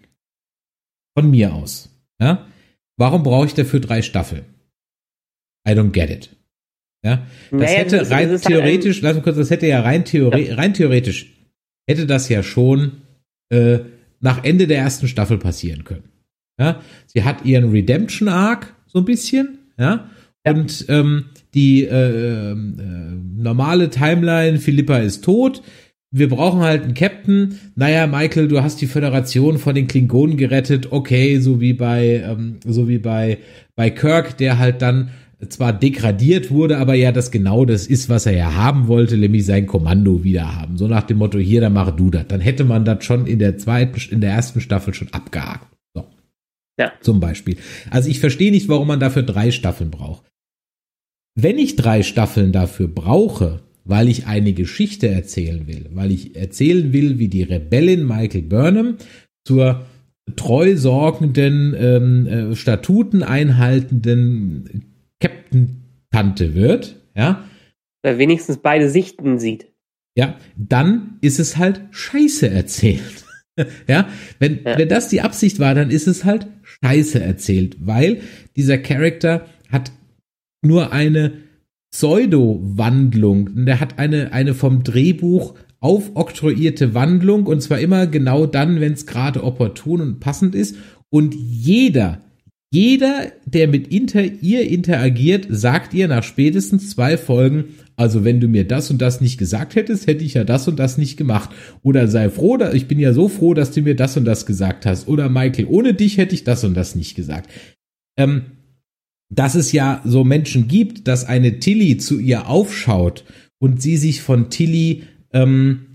von 1.16 1.30
mir 1.30 1.54
aus, 1.54 1.88
ja, 2.20 2.46
warum 2.98 3.22
brauche 3.22 3.46
ich 3.46 3.54
dafür 3.54 3.80
drei 3.80 4.02
Staffeln? 4.02 4.44
I 5.66 5.72
don't 5.72 5.90
get 5.90 6.10
it. 6.10 6.35
Ja, 7.06 7.22
das 7.52 7.60
nee, 7.60 7.76
hätte 7.76 7.98
das, 7.98 8.10
rein 8.10 8.32
das 8.32 8.40
theoretisch, 8.40 9.00
lass 9.00 9.14
mich 9.14 9.22
kurz, 9.22 9.36
das 9.36 9.50
hätte 9.50 9.68
ja 9.68 9.80
rein, 9.80 10.04
theore 10.04 10.40
ja. 10.40 10.56
rein 10.56 10.74
theoretisch, 10.74 11.32
hätte 11.88 12.04
das 12.04 12.28
ja 12.28 12.42
schon 12.42 13.02
äh, 13.48 13.78
nach 14.18 14.42
Ende 14.42 14.66
der 14.66 14.78
ersten 14.78 15.06
Staffel 15.06 15.38
passieren 15.38 15.84
können. 15.84 16.02
Ja, 16.58 16.82
sie 17.06 17.22
hat 17.22 17.44
ihren 17.44 17.70
Redemption 17.70 18.28
Arc 18.28 18.74
so 18.88 18.98
ein 18.98 19.04
bisschen, 19.04 19.58
ja, 19.78 20.10
ja. 20.44 20.52
und 20.52 20.86
ähm, 20.88 21.26
die 21.54 21.84
äh, 21.84 22.50
äh, 22.50 22.56
normale 23.36 23.88
Timeline, 23.88 24.58
Philippa 24.58 24.98
ist 24.98 25.22
tot. 25.22 25.62
Wir 26.10 26.28
brauchen 26.28 26.60
halt 26.60 26.82
einen 26.82 26.94
Captain. 26.94 27.60
Naja, 27.76 28.08
Michael, 28.08 28.48
du 28.48 28.62
hast 28.62 28.80
die 28.80 28.86
Föderation 28.86 29.58
von 29.58 29.76
den 29.76 29.86
Klingonen 29.86 30.36
gerettet. 30.36 30.90
Okay, 30.90 31.38
so 31.38 31.60
wie 31.60 31.72
bei, 31.72 32.24
ähm, 32.26 32.56
so 32.64 32.88
wie 32.88 32.98
bei, 32.98 33.38
bei 33.76 33.90
Kirk, 33.90 34.38
der 34.38 34.58
halt 34.58 34.82
dann 34.82 35.10
zwar 35.48 35.72
degradiert 35.72 36.50
wurde, 36.50 36.78
aber 36.78 36.94
ja 36.94 37.12
das 37.12 37.30
genau 37.30 37.64
das 37.64 37.86
ist, 37.86 38.08
was 38.08 38.26
er 38.26 38.36
ja 38.36 38.54
haben 38.54 38.88
wollte, 38.88 39.18
nämlich 39.18 39.44
sein 39.44 39.66
Kommando 39.66 40.24
wieder 40.24 40.56
haben. 40.56 40.78
So 40.78 40.88
nach 40.88 41.02
dem 41.02 41.18
Motto, 41.18 41.38
hier, 41.38 41.60
dann 41.60 41.74
mach 41.74 41.90
du 41.90 42.10
das. 42.10 42.26
Dann 42.28 42.40
hätte 42.40 42.64
man 42.64 42.84
das 42.84 43.04
schon 43.04 43.26
in 43.26 43.38
der 43.38 43.58
zweiten, 43.58 44.00
in 44.12 44.20
der 44.20 44.30
ersten 44.30 44.60
Staffel 44.60 44.94
schon 44.94 45.12
abgehakt. 45.12 45.66
So. 45.94 46.06
Ja. 46.78 46.92
Zum 47.00 47.20
Beispiel. 47.20 47.56
Also 47.90 48.08
ich 48.08 48.18
verstehe 48.18 48.50
nicht, 48.50 48.68
warum 48.68 48.88
man 48.88 49.00
dafür 49.00 49.22
drei 49.22 49.50
Staffeln 49.50 49.90
braucht. 49.90 50.24
Wenn 51.34 51.58
ich 51.58 51.76
drei 51.76 52.02
Staffeln 52.02 52.52
dafür 52.52 52.88
brauche, 52.88 53.60
weil 53.84 54.08
ich 54.08 54.26
eine 54.26 54.54
Geschichte 54.54 55.08
erzählen 55.08 55.66
will, 55.66 55.90
weil 55.92 56.10
ich 56.10 56.34
erzählen 56.34 56.94
will, 56.94 57.18
wie 57.18 57.28
die 57.28 57.42
Rebellin 57.42 58.06
Michael 58.06 58.42
Burnham 58.42 58.96
zur 59.44 59.84
treu 60.34 60.76
sorgenden, 60.76 61.74
ähm, 61.78 62.26
äh, 62.26 62.56
Statuten 62.56 63.22
einhaltenden 63.22 64.95
Captain-Tante 65.20 66.54
wird, 66.54 67.00
ja. 67.14 67.44
Oder 68.04 68.18
wenigstens 68.18 68.58
beide 68.58 68.88
Sichten 68.88 69.38
sieht. 69.38 69.72
Ja, 70.16 70.36
dann 70.56 71.18
ist 71.20 71.38
es 71.38 71.56
halt 71.56 71.82
scheiße 71.90 72.48
erzählt. 72.48 73.24
ja, 73.88 74.08
wenn, 74.38 74.64
ja. 74.64 74.78
wenn 74.78 74.88
das 74.88 75.08
die 75.08 75.20
Absicht 75.20 75.58
war, 75.58 75.74
dann 75.74 75.90
ist 75.90 76.06
es 76.06 76.24
halt 76.24 76.46
scheiße 76.62 77.20
erzählt, 77.20 77.76
weil 77.80 78.20
dieser 78.56 78.78
Charakter 78.78 79.46
hat 79.70 79.92
nur 80.62 80.92
eine 80.92 81.32
Pseudo-Wandlung. 81.90 83.64
Der 83.64 83.80
hat 83.80 83.98
eine, 83.98 84.32
eine 84.32 84.54
vom 84.54 84.82
Drehbuch 84.82 85.54
aufoktroyierte 85.80 86.94
Wandlung 86.94 87.46
und 87.46 87.60
zwar 87.60 87.78
immer 87.78 88.06
genau 88.06 88.46
dann, 88.46 88.80
wenn 88.80 88.92
es 88.94 89.06
gerade 89.06 89.44
opportun 89.44 90.00
und 90.00 90.20
passend 90.20 90.54
ist. 90.54 90.76
Und 91.10 91.34
jeder, 91.34 92.20
jeder, 92.76 93.32
der 93.46 93.68
mit 93.68 93.88
inter, 93.88 94.22
ihr 94.22 94.68
interagiert, 94.68 95.46
sagt 95.48 95.94
ihr 95.94 96.08
nach 96.08 96.22
spätestens 96.22 96.90
zwei 96.90 97.16
Folgen, 97.16 97.76
also 97.96 98.22
wenn 98.22 98.38
du 98.38 98.48
mir 98.48 98.68
das 98.68 98.90
und 98.90 99.00
das 99.00 99.22
nicht 99.22 99.38
gesagt 99.38 99.76
hättest, 99.76 100.06
hätte 100.06 100.22
ich 100.22 100.34
ja 100.34 100.44
das 100.44 100.68
und 100.68 100.78
das 100.78 100.98
nicht 100.98 101.16
gemacht. 101.16 101.48
Oder 101.82 102.06
sei 102.06 102.28
froh, 102.28 102.58
ich 102.74 102.86
bin 102.86 102.98
ja 102.98 103.14
so 103.14 103.28
froh, 103.28 103.54
dass 103.54 103.70
du 103.70 103.80
mir 103.80 103.96
das 103.96 104.18
und 104.18 104.26
das 104.26 104.44
gesagt 104.44 104.84
hast. 104.84 105.08
Oder 105.08 105.30
Michael, 105.30 105.68
ohne 105.70 105.94
dich 105.94 106.18
hätte 106.18 106.34
ich 106.34 106.44
das 106.44 106.64
und 106.64 106.74
das 106.74 106.94
nicht 106.94 107.14
gesagt. 107.14 107.50
Ähm, 108.18 108.42
dass 109.34 109.54
es 109.54 109.72
ja 109.72 110.02
so 110.04 110.22
Menschen 110.22 110.68
gibt, 110.68 111.08
dass 111.08 111.24
eine 111.24 111.58
Tilly 111.60 111.96
zu 111.96 112.18
ihr 112.18 112.46
aufschaut 112.46 113.24
und 113.58 113.80
sie 113.80 113.96
sich 113.96 114.20
von 114.20 114.50
Tilly 114.50 115.04
ähm, 115.32 115.86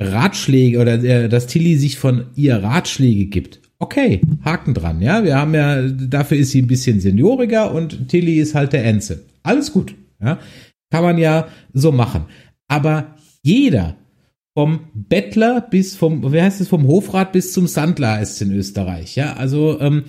Ratschläge 0.00 0.78
oder 0.78 1.02
äh, 1.02 1.28
dass 1.28 1.48
Tilly 1.48 1.76
sich 1.76 1.98
von 1.98 2.26
ihr 2.36 2.62
Ratschläge 2.62 3.26
gibt. 3.26 3.60
Okay, 3.80 4.20
Haken 4.44 4.74
dran, 4.74 5.00
ja. 5.00 5.22
Wir 5.22 5.36
haben 5.36 5.54
ja, 5.54 5.82
dafür 5.82 6.36
ist 6.36 6.50
sie 6.50 6.62
ein 6.62 6.66
bisschen 6.66 7.00
senioriger 7.00 7.72
und 7.72 8.08
Tilly 8.08 8.38
ist 8.38 8.54
halt 8.54 8.72
der 8.72 8.84
Enze. 8.84 9.24
Alles 9.42 9.72
gut, 9.72 9.94
ja. 10.20 10.38
Kann 10.90 11.04
man 11.04 11.18
ja 11.18 11.48
so 11.72 11.92
machen. 11.92 12.24
Aber 12.66 13.14
jeder, 13.42 13.96
vom 14.56 14.88
Bettler 14.94 15.60
bis 15.60 15.94
vom, 15.94 16.32
wie 16.32 16.42
heißt 16.42 16.60
es, 16.60 16.68
vom 16.68 16.88
Hofrat 16.88 17.32
bis 17.32 17.52
zum 17.52 17.68
Sandler 17.68 18.20
ist 18.20 18.42
in 18.42 18.52
Österreich, 18.52 19.14
ja. 19.14 19.34
Also, 19.34 19.80
ähm, 19.80 20.04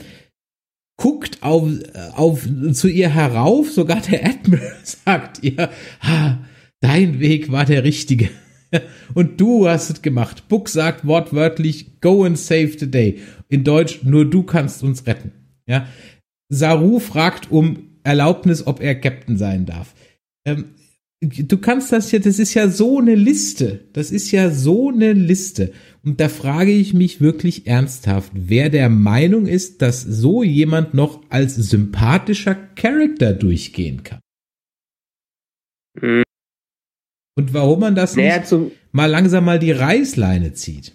guckt 0.98 1.42
auf, 1.42 1.70
auf, 2.16 2.48
zu 2.74 2.88
ihr 2.88 3.10
herauf, 3.10 3.72
sogar 3.72 4.02
der 4.02 4.26
Admiral 4.26 4.76
sagt 4.84 5.44
ihr, 5.44 5.70
ha, 6.02 6.40
dein 6.82 7.20
Weg 7.20 7.52
war 7.52 7.66
der 7.66 7.84
richtige. 7.84 8.30
Und 9.14 9.40
du 9.40 9.68
hast 9.68 9.90
es 9.90 10.02
gemacht. 10.02 10.48
Book 10.48 10.70
sagt 10.70 11.06
wortwörtlich, 11.06 12.00
go 12.02 12.24
and 12.24 12.38
save 12.38 12.74
the 12.78 12.90
day. 12.90 13.20
In 13.48 13.64
Deutsch, 13.64 14.02
nur 14.04 14.30
du 14.30 14.44
kannst 14.44 14.84
uns 14.84 15.06
retten. 15.08 15.32
Ja. 15.68 15.88
Saru 16.50 17.00
fragt 17.00 17.52
um 17.52 17.90
Erlaubnis, 18.04 18.66
ob 18.66 18.82
er 18.82 18.96
Captain 18.96 19.38
sein 19.38 19.66
darf. 19.66 19.94
Ähm, 20.46 20.66
du 21.22 21.58
kannst 21.58 21.92
das 21.92 22.12
ja, 22.12 22.20
das 22.20 22.40
ist 22.40 22.54
ja 22.54 22.70
so 22.70 23.00
eine 23.00 23.16
Liste. 23.16 23.82
Das 23.94 24.12
ist 24.12 24.32
ja 24.32 24.50
so 24.50 24.90
eine 24.90 25.14
Liste. 25.14 25.72
Und 26.04 26.20
da 26.20 26.30
frage 26.30 26.72
ich 26.72 26.94
mich 26.94 27.22
wirklich 27.22 27.68
ernsthaft, 27.68 28.32
wer 28.34 28.70
der 28.70 28.90
Meinung 28.90 29.46
ist, 29.46 29.82
dass 29.82 30.02
so 30.02 30.44
jemand 30.44 30.94
noch 30.94 31.22
als 31.30 31.56
sympathischer 31.56 32.56
Charakter 32.56 33.34
durchgehen 33.34 34.04
kann. 34.04 34.20
Und 37.40 37.54
warum 37.54 37.80
man 37.80 37.96
das 37.96 38.18
naja, 38.18 38.40
nicht 38.40 38.76
mal 38.92 39.06
langsam 39.06 39.46
mal 39.46 39.60
die 39.60 39.72
Reißleine 39.72 40.52
zieht. 40.52 40.94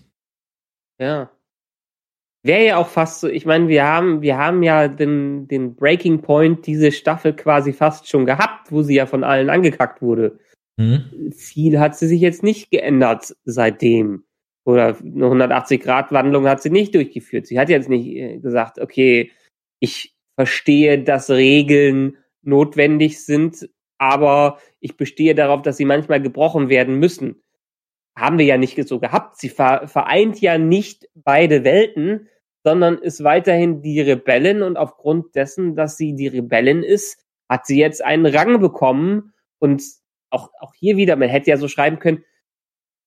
Ja. 1.00 1.30
Wäre 2.42 2.66
ja 2.66 2.76
auch 2.76 2.88
fast 2.88 3.20
so, 3.20 3.28
ich 3.28 3.46
meine, 3.46 3.68
wir 3.68 3.84
haben, 3.84 4.20
wir 4.20 4.36
haben 4.36 4.62
ja 4.62 4.88
den, 4.88 5.48
den 5.48 5.74
Breaking 5.74 6.20
Point 6.20 6.66
diese 6.66 6.92
Staffel 6.92 7.34
quasi 7.34 7.72
fast 7.72 8.08
schon 8.08 8.26
gehabt, 8.26 8.70
wo 8.70 8.82
sie 8.82 8.96
ja 8.96 9.06
von 9.06 9.24
allen 9.24 9.48
angekackt 9.48 10.02
wurde. 10.02 10.38
Mhm. 10.76 11.32
Viel 11.34 11.80
hat 11.80 11.96
sie 11.96 12.08
sich 12.08 12.20
jetzt 12.20 12.42
nicht 12.42 12.70
geändert 12.70 13.34
seitdem. 13.44 14.24
Oder 14.66 14.98
eine 14.98 15.24
180-Grad-Wandlung 15.24 16.46
hat 16.46 16.60
sie 16.60 16.68
nicht 16.68 16.94
durchgeführt. 16.94 17.46
Sie 17.46 17.58
hat 17.58 17.70
jetzt 17.70 17.88
nicht 17.88 18.06
äh, 18.06 18.38
gesagt, 18.38 18.78
okay, 18.78 19.30
ich 19.80 20.14
verstehe, 20.38 21.02
dass 21.02 21.30
Regeln 21.30 22.18
notwendig 22.42 23.24
sind, 23.24 23.66
aber 24.04 24.58
ich 24.80 24.98
bestehe 24.98 25.34
darauf, 25.34 25.62
dass 25.62 25.78
sie 25.78 25.86
manchmal 25.86 26.20
gebrochen 26.20 26.68
werden 26.68 26.98
müssen. 26.98 27.42
Haben 28.14 28.36
wir 28.38 28.44
ja 28.44 28.58
nicht 28.58 28.86
so 28.86 29.00
gehabt. 29.00 29.38
Sie 29.38 29.48
vereint 29.48 30.40
ja 30.42 30.58
nicht 30.58 31.08
beide 31.14 31.64
Welten, 31.64 32.28
sondern 32.62 32.98
ist 32.98 33.24
weiterhin 33.24 33.80
die 33.80 34.02
Rebellin 34.02 34.62
und 34.62 34.76
aufgrund 34.76 35.34
dessen, 35.34 35.74
dass 35.74 35.96
sie 35.96 36.14
die 36.14 36.28
Rebellin 36.28 36.82
ist, 36.82 37.24
hat 37.48 37.66
sie 37.66 37.78
jetzt 37.78 38.04
einen 38.04 38.26
Rang 38.26 38.60
bekommen 38.60 39.32
und 39.58 39.82
auch, 40.28 40.50
auch 40.60 40.74
hier 40.74 40.98
wieder, 40.98 41.16
man 41.16 41.30
hätte 41.30 41.50
ja 41.50 41.56
so 41.56 41.68
schreiben 41.68 41.98
können, 41.98 42.24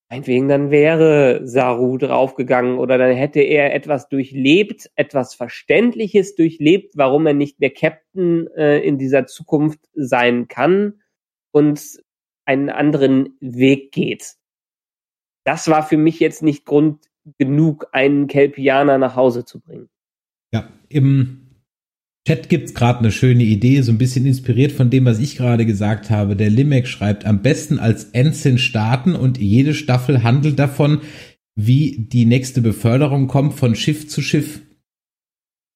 meinetwegen 0.10 0.48
dann 0.48 0.72
wäre 0.72 1.42
Saru 1.46 1.98
draufgegangen 1.98 2.78
oder 2.78 2.98
dann 2.98 3.16
hätte 3.16 3.42
er 3.42 3.74
etwas 3.74 4.10
durchlebt, 4.10 4.90
etwas 4.96 5.36
Verständliches 5.36 6.36
durchlebt, 6.36 6.94
warum 6.96 7.26
er 7.28 7.34
nicht 7.34 7.60
mehr 7.60 7.72
Captain 7.72 8.48
äh, 8.56 8.80
in 8.80 8.98
dieser 8.98 9.26
Zukunft 9.28 9.80
sein 9.94 10.48
kann 10.48 11.02
und 11.52 11.82
einen 12.46 12.70
anderen 12.70 13.38
Weg 13.42 13.92
geht. 13.92 14.36
Das 15.44 15.70
war 15.70 15.84
für 15.84 15.98
mich 15.98 16.20
jetzt 16.20 16.44
nicht 16.44 16.66
Grund 16.66 17.06
genug, 17.38 17.88
einen 17.92 18.28
Kelpianer 18.28 18.98
nach 18.98 19.16
Hause 19.16 19.44
zu 19.44 19.60
bringen. 19.60 19.90
Ja, 20.54 20.70
im 20.88 21.47
Chat 22.28 22.50
gibt's 22.50 22.74
gerade 22.74 23.00
eine 23.00 23.14
schöne 23.14 23.46
Idee, 23.46 23.82
so 23.82 23.90
ein 23.90 23.98
bisschen 23.98 24.26
inspiriert 24.26 24.74
von 24.74 24.90
dem, 24.90 25.06
was 25.06 25.20
ich 25.20 25.38
gerade 25.38 25.66
gesagt 25.66 26.10
habe. 26.10 26.36
Der 26.36 26.50
Limek 26.50 26.86
schreibt, 26.86 27.26
am 27.26 27.42
besten 27.42 27.80
als 27.80 28.04
Ensign 28.12 28.58
starten 28.58 29.16
und 29.16 29.38
jede 29.38 29.74
Staffel 29.74 30.24
handelt 30.24 30.60
davon, 30.60 31.00
wie 31.56 32.06
die 32.12 32.26
nächste 32.26 32.60
Beförderung 32.60 33.28
kommt 33.28 33.54
von 33.54 33.76
Schiff 33.76 34.10
zu 34.10 34.22
Schiff. 34.22 34.60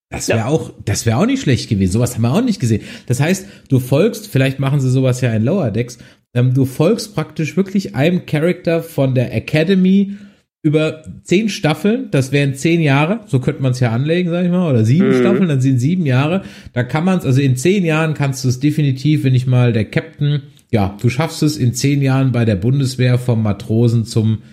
Das 0.09 0.27
wäre 0.27 0.39
ja. 0.39 0.47
auch, 0.47 0.73
das 0.83 1.05
wäre 1.05 1.19
auch 1.19 1.25
nicht 1.25 1.41
schlecht 1.41 1.69
gewesen. 1.69 1.93
Sowas 1.93 2.15
haben 2.15 2.23
wir 2.23 2.33
auch 2.33 2.43
nicht 2.43 2.59
gesehen. 2.59 2.83
Das 3.05 3.21
heißt, 3.21 3.47
du 3.69 3.79
folgst, 3.79 4.27
vielleicht 4.27 4.59
machen 4.59 4.81
sie 4.81 4.91
sowas 4.91 5.21
ja 5.21 5.31
in 5.31 5.45
Lower 5.45 5.71
Decks, 5.71 5.99
ähm, 6.33 6.53
du 6.53 6.65
folgst 6.65 7.15
praktisch 7.15 7.55
wirklich 7.55 7.95
einem 7.95 8.25
Charakter 8.25 8.83
von 8.83 9.15
der 9.15 9.33
Academy 9.33 10.17
über 10.63 11.03
zehn 11.23 11.49
Staffeln, 11.49 12.09
das 12.11 12.31
wären 12.31 12.53
zehn 12.53 12.81
Jahre, 12.81 13.21
so 13.25 13.39
könnte 13.39 13.63
man 13.63 13.71
es 13.71 13.79
ja 13.79 13.91
anlegen, 13.91 14.29
sag 14.29 14.45
ich 14.45 14.51
mal, 14.51 14.69
oder 14.69 14.85
sieben 14.85 15.09
mhm. 15.09 15.19
Staffeln, 15.19 15.47
dann 15.47 15.61
sind 15.61 15.79
sieben 15.79 16.05
Jahre. 16.05 16.43
Da 16.73 16.83
kann 16.83 17.03
man 17.03 17.17
es, 17.17 17.25
also 17.25 17.41
in 17.41 17.55
zehn 17.55 17.83
Jahren 17.83 18.13
kannst 18.13 18.43
du 18.43 18.49
es 18.49 18.59
definitiv, 18.59 19.23
wenn 19.23 19.33
ich 19.33 19.47
mal 19.47 19.73
der 19.73 19.85
Captain, 19.85 20.43
ja, 20.71 20.95
du 21.01 21.09
schaffst 21.09 21.41
es 21.41 21.57
in 21.57 21.73
zehn 21.73 22.01
Jahren 22.01 22.31
bei 22.31 22.45
der 22.45 22.55
Bundeswehr 22.55 23.17
vom 23.17 23.41
Matrosen 23.41 24.05
zum 24.05 24.43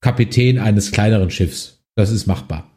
Kapitän 0.00 0.58
eines 0.58 0.92
kleineren 0.92 1.30
Schiffs. 1.30 1.82
Das 1.96 2.12
ist 2.12 2.26
machbar. 2.26 2.70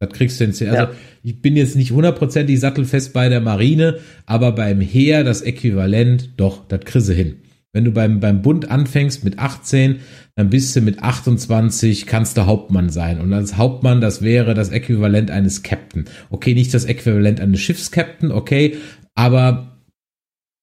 Das 0.00 0.12
kriegst 0.12 0.40
du 0.40 0.44
in 0.44 0.52
zehn, 0.52 0.68
also 0.68 0.82
ja. 0.82 0.98
ich 1.22 1.40
bin 1.40 1.56
jetzt 1.56 1.76
nicht 1.76 1.92
hundertprozentig 1.92 2.58
sattelfest 2.58 3.12
bei 3.12 3.28
der 3.28 3.40
Marine, 3.40 3.98
aber 4.26 4.52
beim 4.52 4.80
Heer 4.80 5.24
das 5.24 5.42
Äquivalent, 5.42 6.30
doch, 6.36 6.66
das 6.66 6.80
kriegst 6.80 7.08
du 7.08 7.14
hin. 7.14 7.36
Wenn 7.72 7.84
du 7.84 7.92
beim, 7.92 8.20
beim 8.20 8.40
Bund 8.42 8.70
anfängst 8.70 9.24
mit 9.24 9.38
18, 9.38 10.00
dann 10.36 10.50
bist 10.50 10.74
du 10.74 10.80
mit 10.80 11.02
28, 11.02 12.06
kannst 12.06 12.36
du 12.36 12.46
Hauptmann 12.46 12.88
sein. 12.88 13.20
Und 13.20 13.32
als 13.32 13.56
Hauptmann, 13.56 14.00
das 14.00 14.22
wäre 14.22 14.54
das 14.54 14.70
Äquivalent 14.70 15.30
eines 15.30 15.62
Captain. 15.62 16.06
Okay, 16.30 16.54
nicht 16.54 16.72
das 16.72 16.86
Äquivalent 16.86 17.40
eines 17.40 17.60
Schiffskapten, 17.60 18.32
okay, 18.32 18.78
aber 19.14 19.78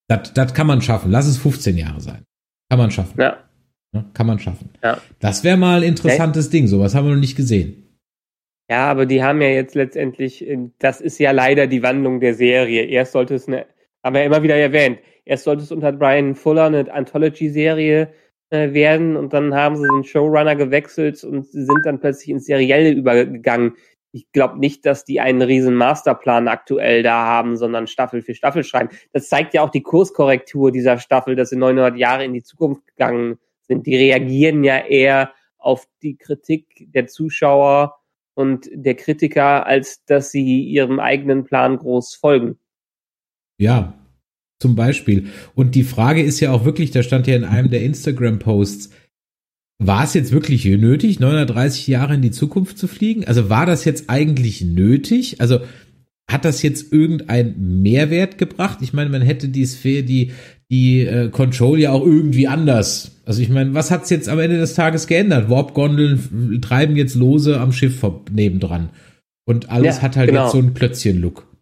das 0.07 0.53
kann 0.53 0.67
man 0.67 0.81
schaffen. 0.81 1.11
Lass 1.11 1.27
es 1.27 1.37
15 1.37 1.77
Jahre 1.77 2.01
sein. 2.01 2.23
Kann 2.69 2.79
man 2.79 2.91
schaffen. 2.91 3.19
Ja. 3.19 3.37
ja 3.93 4.05
kann 4.13 4.27
man 4.27 4.39
schaffen. 4.39 4.69
Ja. 4.83 4.99
Das 5.19 5.43
wäre 5.43 5.57
mal 5.57 5.81
ein 5.81 5.89
interessantes 5.89 6.47
okay. 6.47 6.57
Ding. 6.57 6.67
Sowas 6.67 6.95
haben 6.95 7.05
wir 7.07 7.13
noch 7.13 7.21
nicht 7.21 7.35
gesehen. 7.35 7.85
Ja, 8.69 8.89
aber 8.89 9.05
die 9.05 9.21
haben 9.21 9.41
ja 9.41 9.49
jetzt 9.49 9.75
letztendlich, 9.75 10.47
äh, 10.47 10.57
das 10.79 11.01
ist 11.01 11.19
ja 11.19 11.31
leider 11.31 11.67
die 11.67 11.83
Wandlung 11.83 12.19
der 12.19 12.33
Serie. 12.33 12.83
Erst 12.83 13.11
sollte 13.11 13.35
es 13.35 13.47
eine, 13.47 13.67
haben 14.05 14.13
wir 14.13 14.21
ja 14.21 14.27
immer 14.27 14.43
wieder 14.43 14.55
erwähnt, 14.55 14.99
erst 15.25 15.45
sollte 15.45 15.63
es 15.63 15.71
unter 15.71 15.91
Brian 15.91 16.35
Fuller 16.35 16.65
eine 16.65 16.93
Anthology-Serie 16.93 18.13
äh, 18.51 18.71
werden 18.71 19.15
und 19.15 19.33
dann 19.33 19.55
haben 19.55 19.77
sie 19.77 19.87
den 19.95 20.03
Showrunner 20.03 20.55
gewechselt 20.55 21.23
und 21.23 21.47
sind 21.47 21.81
dann 21.85 21.99
plötzlich 21.99 22.29
ins 22.29 22.45
Serielle 22.45 22.91
übergegangen. 22.91 23.73
Ich 24.11 24.31
glaube 24.31 24.59
nicht, 24.59 24.85
dass 24.85 25.05
die 25.05 25.19
einen 25.19 25.41
riesen 25.41 25.73
Masterplan 25.73 26.47
aktuell 26.47 27.01
da 27.01 27.25
haben, 27.25 27.57
sondern 27.57 27.87
Staffel 27.87 28.21
für 28.21 28.35
Staffel 28.35 28.63
schreiben. 28.63 28.89
Das 29.11 29.27
zeigt 29.27 29.55
ja 29.55 29.63
auch 29.63 29.71
die 29.71 29.81
Kurskorrektur 29.81 30.71
dieser 30.71 30.99
Staffel, 30.99 31.35
dass 31.35 31.49
sie 31.49 31.57
900 31.57 31.97
Jahre 31.97 32.25
in 32.25 32.33
die 32.33 32.43
Zukunft 32.43 32.85
gegangen 32.85 33.39
sind. 33.63 33.87
Die 33.87 33.95
reagieren 33.95 34.63
ja 34.63 34.85
eher 34.85 35.33
auf 35.57 35.87
die 36.03 36.15
Kritik 36.15 36.85
der 36.93 37.07
Zuschauer 37.07 37.95
und 38.35 38.69
der 38.71 38.93
Kritiker, 38.93 39.65
als 39.65 40.05
dass 40.05 40.29
sie 40.29 40.61
ihrem 40.61 40.99
eigenen 40.99 41.43
Plan 41.43 41.77
groß 41.77 42.13
folgen. 42.13 42.59
Ja, 43.57 43.93
zum 44.59 44.75
Beispiel. 44.75 45.27
Und 45.53 45.75
die 45.75 45.83
Frage 45.83 46.21
ist 46.21 46.39
ja 46.39 46.51
auch 46.51 46.65
wirklich, 46.65 46.91
da 46.91 47.03
stand 47.03 47.27
ja 47.27 47.35
in 47.35 47.43
einem 47.43 47.69
der 47.69 47.83
Instagram-Posts, 47.83 48.89
war 49.79 50.05
es 50.05 50.13
jetzt 50.13 50.31
wirklich 50.31 50.63
nötig, 50.65 51.19
930 51.19 51.87
Jahre 51.87 52.15
in 52.15 52.21
die 52.21 52.31
Zukunft 52.31 52.77
zu 52.77 52.87
fliegen? 52.87 53.25
Also 53.25 53.49
war 53.49 53.65
das 53.65 53.83
jetzt 53.83 54.09
eigentlich 54.09 54.61
nötig? 54.61 55.41
Also 55.41 55.59
hat 56.29 56.45
das 56.45 56.61
jetzt 56.61 56.91
irgendeinen 56.93 57.81
Mehrwert 57.81 58.37
gebracht? 58.37 58.79
Ich 58.81 58.93
meine, 58.93 59.09
man 59.09 59.21
hätte 59.21 59.49
die 59.49 59.65
Sphäre, 59.65 60.03
die, 60.03 60.31
die 60.71 61.01
äh, 61.01 61.29
Control 61.29 61.79
ja 61.79 61.91
auch 61.91 62.05
irgendwie 62.05 62.47
anders. 62.47 63.21
Also 63.25 63.41
ich 63.41 63.49
meine, 63.49 63.73
was 63.73 63.91
hat's 63.91 64.09
jetzt 64.09 64.29
am 64.29 64.39
Ende 64.39 64.57
des 64.57 64.75
Tages 64.75 65.07
geändert? 65.07 65.49
Warp-Gondeln 65.49 66.61
treiben 66.61 66.95
jetzt 66.95 67.15
lose 67.15 67.59
am 67.59 67.73
Schiff 67.73 68.03
nebendran. 68.31 68.89
Und 69.45 69.69
alles 69.69 69.97
ja, 69.97 70.01
hat 70.03 70.15
halt 70.15 70.29
genau. 70.29 70.43
jetzt 70.43 70.53
so 70.53 70.57
einen 70.57 70.73
Plötzchen-Look. 70.73 71.54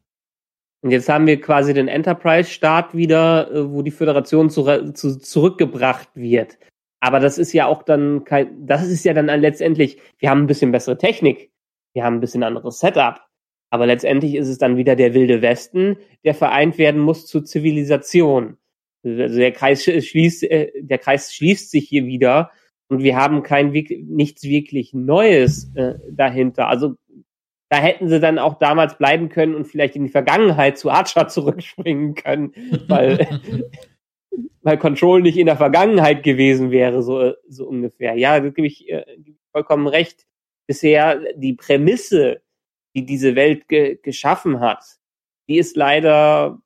Und 0.83 0.91
jetzt 0.91 1.07
haben 1.07 1.27
wir 1.27 1.39
quasi 1.39 1.73
den 1.73 1.87
Enterprise-Start 1.87 2.93
wieder, 2.93 3.49
äh, 3.51 3.71
wo 3.71 3.81
die 3.81 3.91
Föderation 3.91 4.49
zu, 4.49 4.91
zu, 4.93 5.17
zurückgebracht 5.17 6.09
wird. 6.13 6.57
Aber 6.99 7.19
das 7.19 7.37
ist 7.37 7.53
ja 7.53 7.67
auch 7.67 7.83
dann 7.83 8.25
kein, 8.25 8.67
das 8.67 8.87
ist 8.87 9.05
ja 9.05 9.13
dann 9.13 9.27
letztendlich, 9.27 9.97
wir 10.19 10.29
haben 10.29 10.41
ein 10.41 10.47
bisschen 10.47 10.71
bessere 10.71 10.97
Technik, 10.97 11.51
wir 11.93 12.03
haben 12.03 12.17
ein 12.17 12.21
bisschen 12.21 12.43
anderes 12.43 12.79
Setup. 12.79 13.21
Aber 13.69 13.87
letztendlich 13.87 14.35
ist 14.35 14.49
es 14.49 14.57
dann 14.57 14.77
wieder 14.77 14.95
der 14.95 15.13
wilde 15.13 15.41
Westen, 15.41 15.97
der 16.23 16.35
vereint 16.35 16.77
werden 16.77 17.01
muss 17.01 17.25
zur 17.25 17.43
Zivilisation. 17.43 18.57
Also 19.03 19.37
der 19.37 19.51
Kreis 19.51 19.83
schließt, 19.83 20.43
äh, 20.43 20.71
der 20.81 20.97
Kreis 20.97 21.33
schließt 21.33 21.71
sich 21.71 21.87
hier 21.87 22.05
wieder 22.05 22.51
und 22.89 23.03
wir 23.03 23.15
haben 23.15 23.41
kein 23.41 23.71
nichts 23.71 24.43
wirklich 24.43 24.93
Neues 24.93 25.73
äh, 25.75 25.95
dahinter. 26.11 26.67
Also 26.67 26.95
da 27.73 27.79
hätten 27.79 28.07
sie 28.07 28.19
dann 28.19 28.37
auch 28.37 28.59
damals 28.59 28.99
bleiben 28.99 29.29
können 29.29 29.55
und 29.55 29.65
vielleicht 29.65 29.95
in 29.95 30.03
die 30.03 30.11
Vergangenheit 30.11 30.77
zu 30.77 30.91
Archer 30.91 31.27
zurückspringen 31.27 32.13
können, 32.13 32.53
weil, 32.87 33.41
weil 34.61 34.77
Control 34.77 35.23
nicht 35.23 35.39
in 35.39 35.47
der 35.47 35.57
Vergangenheit 35.57 36.21
gewesen 36.21 36.69
wäre, 36.69 37.01
so, 37.01 37.33
so 37.49 37.65
ungefähr. 37.65 38.13
Ja, 38.13 38.39
da 38.39 38.49
gebe 38.49 38.67
ich 38.67 38.87
äh, 38.91 39.03
vollkommen 39.51 39.87
recht. 39.87 40.27
Bisher 40.67 41.19
die 41.35 41.53
Prämisse, 41.53 42.43
die 42.95 43.07
diese 43.07 43.35
Welt 43.35 43.67
ge 43.67 43.97
geschaffen 44.03 44.59
hat, 44.59 44.83
die 45.49 45.57
ist 45.57 45.75
leider 45.75 46.61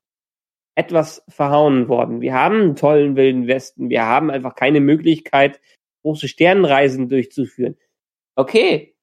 etwas 0.75 1.23
verhauen 1.29 1.87
worden. 1.87 2.19
Wir 2.19 2.33
haben 2.33 2.55
einen 2.55 2.75
tollen 2.75 3.15
Wilden 3.15 3.47
Westen. 3.47 3.89
Wir 3.89 4.03
haben 4.03 4.29
einfach 4.29 4.55
keine 4.55 4.81
Möglichkeit, 4.81 5.61
große 6.01 6.27
Sternenreisen 6.27 7.07
durchzuführen. 7.07 7.77
Okay, 8.35 8.96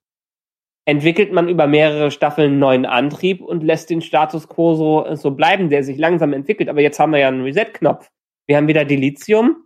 entwickelt 0.86 1.32
man 1.32 1.48
über 1.48 1.66
mehrere 1.66 2.10
Staffeln 2.10 2.52
einen 2.52 2.58
neuen 2.58 2.86
Antrieb 2.86 3.40
und 3.40 3.62
lässt 3.62 3.90
den 3.90 4.02
Status 4.02 4.48
quo 4.48 4.74
so, 4.74 5.14
so 5.14 5.30
bleiben, 5.30 5.70
der 5.70 5.82
sich 5.82 5.96
langsam 5.96 6.32
entwickelt. 6.32 6.68
Aber 6.68 6.80
jetzt 6.80 6.98
haben 6.98 7.12
wir 7.12 7.20
ja 7.20 7.28
einen 7.28 7.42
Reset-Knopf. 7.42 8.10
Wir 8.46 8.56
haben 8.56 8.68
wieder 8.68 8.84
Dilithium, 8.84 9.56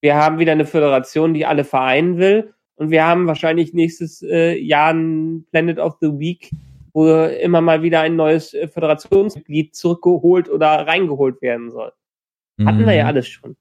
wir 0.00 0.14
haben 0.14 0.38
wieder 0.38 0.52
eine 0.52 0.64
Föderation, 0.64 1.34
die 1.34 1.44
alle 1.44 1.64
vereinen 1.64 2.16
will 2.16 2.54
und 2.76 2.90
wir 2.90 3.06
haben 3.06 3.26
wahrscheinlich 3.26 3.74
nächstes 3.74 4.22
äh, 4.22 4.56
Jahr 4.58 4.92
ein 4.94 5.46
Planet 5.50 5.78
of 5.78 5.96
the 6.00 6.18
Week, 6.18 6.50
wo 6.94 7.24
immer 7.24 7.60
mal 7.60 7.82
wieder 7.82 8.00
ein 8.00 8.16
neues 8.16 8.54
äh, 8.54 8.68
Föderationsmitglied 8.68 9.74
zurückgeholt 9.74 10.48
oder 10.48 10.86
reingeholt 10.86 11.42
werden 11.42 11.70
soll. 11.70 11.92
Hatten 12.64 12.82
mhm. 12.82 12.86
wir 12.86 12.94
ja 12.94 13.04
mhm. 13.04 13.08
alles 13.08 13.28
schon. 13.28 13.56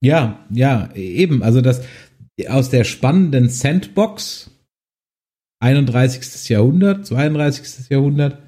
Ja, 0.00 0.44
ja, 0.50 0.88
eben. 0.94 1.42
Also 1.42 1.60
das 1.60 1.84
aus 2.48 2.70
der 2.70 2.84
spannenden 2.84 3.48
Sandbox 3.48 4.57
31. 5.60 6.48
Jahrhundert, 6.48 7.06
32. 7.06 7.90
Jahrhundert, 7.90 8.42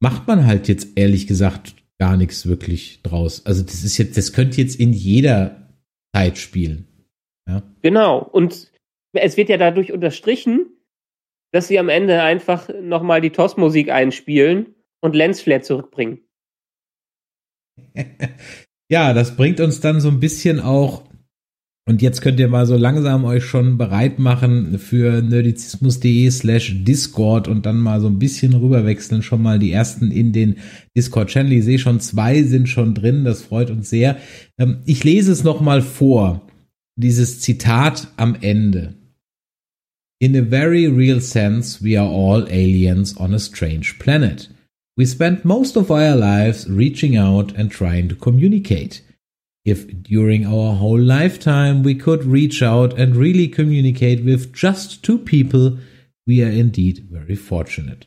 macht 0.00 0.26
man 0.26 0.46
halt 0.46 0.68
jetzt 0.68 0.96
ehrlich 0.96 1.26
gesagt 1.26 1.74
gar 1.98 2.16
nichts 2.16 2.46
wirklich 2.46 3.02
draus. 3.02 3.44
Also 3.46 3.62
das 3.62 3.82
ist 3.82 3.96
jetzt, 3.98 4.16
das 4.16 4.32
könnte 4.32 4.60
jetzt 4.60 4.78
in 4.78 4.92
jeder 4.92 5.72
Zeit 6.14 6.38
spielen. 6.38 6.86
Ja. 7.48 7.62
Genau. 7.82 8.18
Und 8.18 8.70
es 9.12 9.36
wird 9.36 9.48
ja 9.48 9.56
dadurch 9.56 9.92
unterstrichen, 9.92 10.66
dass 11.52 11.68
sie 11.68 11.78
am 11.78 11.88
Ende 11.88 12.22
einfach 12.22 12.68
nochmal 12.82 13.20
die 13.20 13.30
TOS-Musik 13.30 13.90
einspielen 13.90 14.74
und 15.00 15.14
Lensflare 15.14 15.62
zurückbringen. 15.62 16.20
ja, 18.90 19.14
das 19.14 19.36
bringt 19.36 19.60
uns 19.60 19.80
dann 19.80 20.00
so 20.00 20.08
ein 20.08 20.20
bisschen 20.20 20.60
auch 20.60 21.05
und 21.88 22.02
jetzt 22.02 22.20
könnt 22.20 22.40
ihr 22.40 22.48
mal 22.48 22.66
so 22.66 22.76
langsam 22.76 23.24
euch 23.24 23.44
schon 23.44 23.78
bereit 23.78 24.18
machen 24.18 24.76
für 24.80 25.22
nerdizismus.de 25.22 26.28
slash 26.32 26.82
Discord 26.84 27.46
und 27.46 27.64
dann 27.64 27.78
mal 27.78 28.00
so 28.00 28.08
ein 28.08 28.18
bisschen 28.18 28.54
rüberwechseln. 28.54 29.22
Schon 29.22 29.40
mal 29.40 29.60
die 29.60 29.70
ersten 29.70 30.10
in 30.10 30.32
den 30.32 30.56
Discord-Channel. 30.96 31.52
Ich 31.52 31.64
sehe 31.64 31.78
schon, 31.78 32.00
zwei 32.00 32.42
sind 32.42 32.68
schon 32.68 32.94
drin. 32.94 33.24
Das 33.24 33.42
freut 33.42 33.70
uns 33.70 33.88
sehr. 33.88 34.16
Ähm, 34.58 34.78
ich 34.84 35.04
lese 35.04 35.30
es 35.30 35.44
nochmal 35.44 35.80
vor. 35.80 36.48
Dieses 36.96 37.40
Zitat 37.40 38.08
am 38.16 38.36
Ende. 38.40 38.94
In 40.18 40.36
a 40.36 40.42
very 40.42 40.88
real 40.88 41.20
sense, 41.20 41.84
we 41.84 42.00
are 42.00 42.08
all 42.08 42.48
aliens 42.48 43.16
on 43.16 43.32
a 43.32 43.38
strange 43.38 43.94
planet. 44.00 44.50
We 44.96 45.06
spend 45.06 45.44
most 45.44 45.76
of 45.76 45.90
our 45.90 46.16
lives 46.16 46.66
reaching 46.68 47.16
out 47.16 47.54
and 47.56 47.70
trying 47.70 48.08
to 48.08 48.16
communicate. 48.16 49.02
If 49.66 49.86
during 50.02 50.46
our 50.46 50.78
whole 50.80 51.00
lifetime 51.00 51.82
we 51.82 51.94
could 51.94 52.24
reach 52.24 52.62
out 52.62 52.98
and 52.98 53.16
really 53.16 53.48
communicate 53.48 54.24
with 54.24 54.52
just 54.54 55.02
two 55.02 55.18
people, 55.18 55.78
we 56.26 56.42
are 56.42 56.50
indeed 56.50 57.06
very 57.10 57.36
fortunate. 57.36 58.06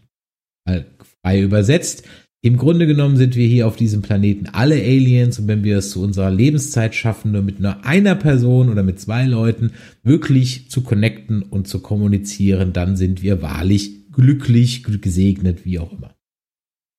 Frei 0.65 1.41
übersetzt, 1.41 2.03
im 2.41 2.55
Grunde 2.55 2.87
genommen 2.87 3.17
sind 3.17 3.35
wir 3.35 3.45
hier 3.45 3.67
auf 3.67 3.75
diesem 3.75 4.01
Planeten 4.01 4.47
alle 4.47 4.75
Aliens 4.75 5.39
und 5.39 5.47
wenn 5.49 5.63
wir 5.63 5.79
es 5.79 5.89
zu 5.89 6.01
unserer 6.01 6.31
Lebenszeit 6.31 6.95
schaffen, 6.95 7.33
nur 7.33 7.41
mit 7.41 7.59
nur 7.59 7.85
einer 7.85 8.15
Person 8.15 8.69
oder 8.69 8.81
mit 8.81 8.99
zwei 8.99 9.25
Leuten 9.25 9.71
wirklich 10.03 10.69
zu 10.69 10.81
connecten 10.81 11.41
und 11.41 11.67
zu 11.67 11.81
kommunizieren, 11.81 12.71
dann 12.71 12.95
sind 12.95 13.21
wir 13.21 13.41
wahrlich 13.41 14.09
glücklich, 14.11 14.83
gesegnet, 14.83 15.65
wie 15.65 15.79
auch 15.79 15.91
immer. 15.91 16.15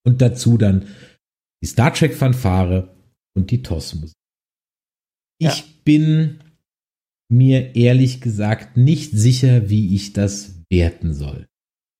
Und 0.05 0.21
dazu 0.21 0.59
dann 0.59 0.85
die 1.63 1.67
Star 1.67 1.95
Trek 1.95 2.15
Fanfare 2.15 2.95
und 3.35 3.51
die 3.51 3.63
TOS-Musik. 3.63 4.20
Ja. 5.41 5.53
Ich 5.53 5.83
bin 5.85 6.41
mir 7.31 7.75
ehrlich 7.77 8.21
gesagt 8.21 8.77
nicht 8.77 9.13
sicher, 9.13 9.71
wie 9.71 9.95
ich 9.95 10.13
das 10.13 10.63
werten 10.69 11.15
soll. 11.15 11.47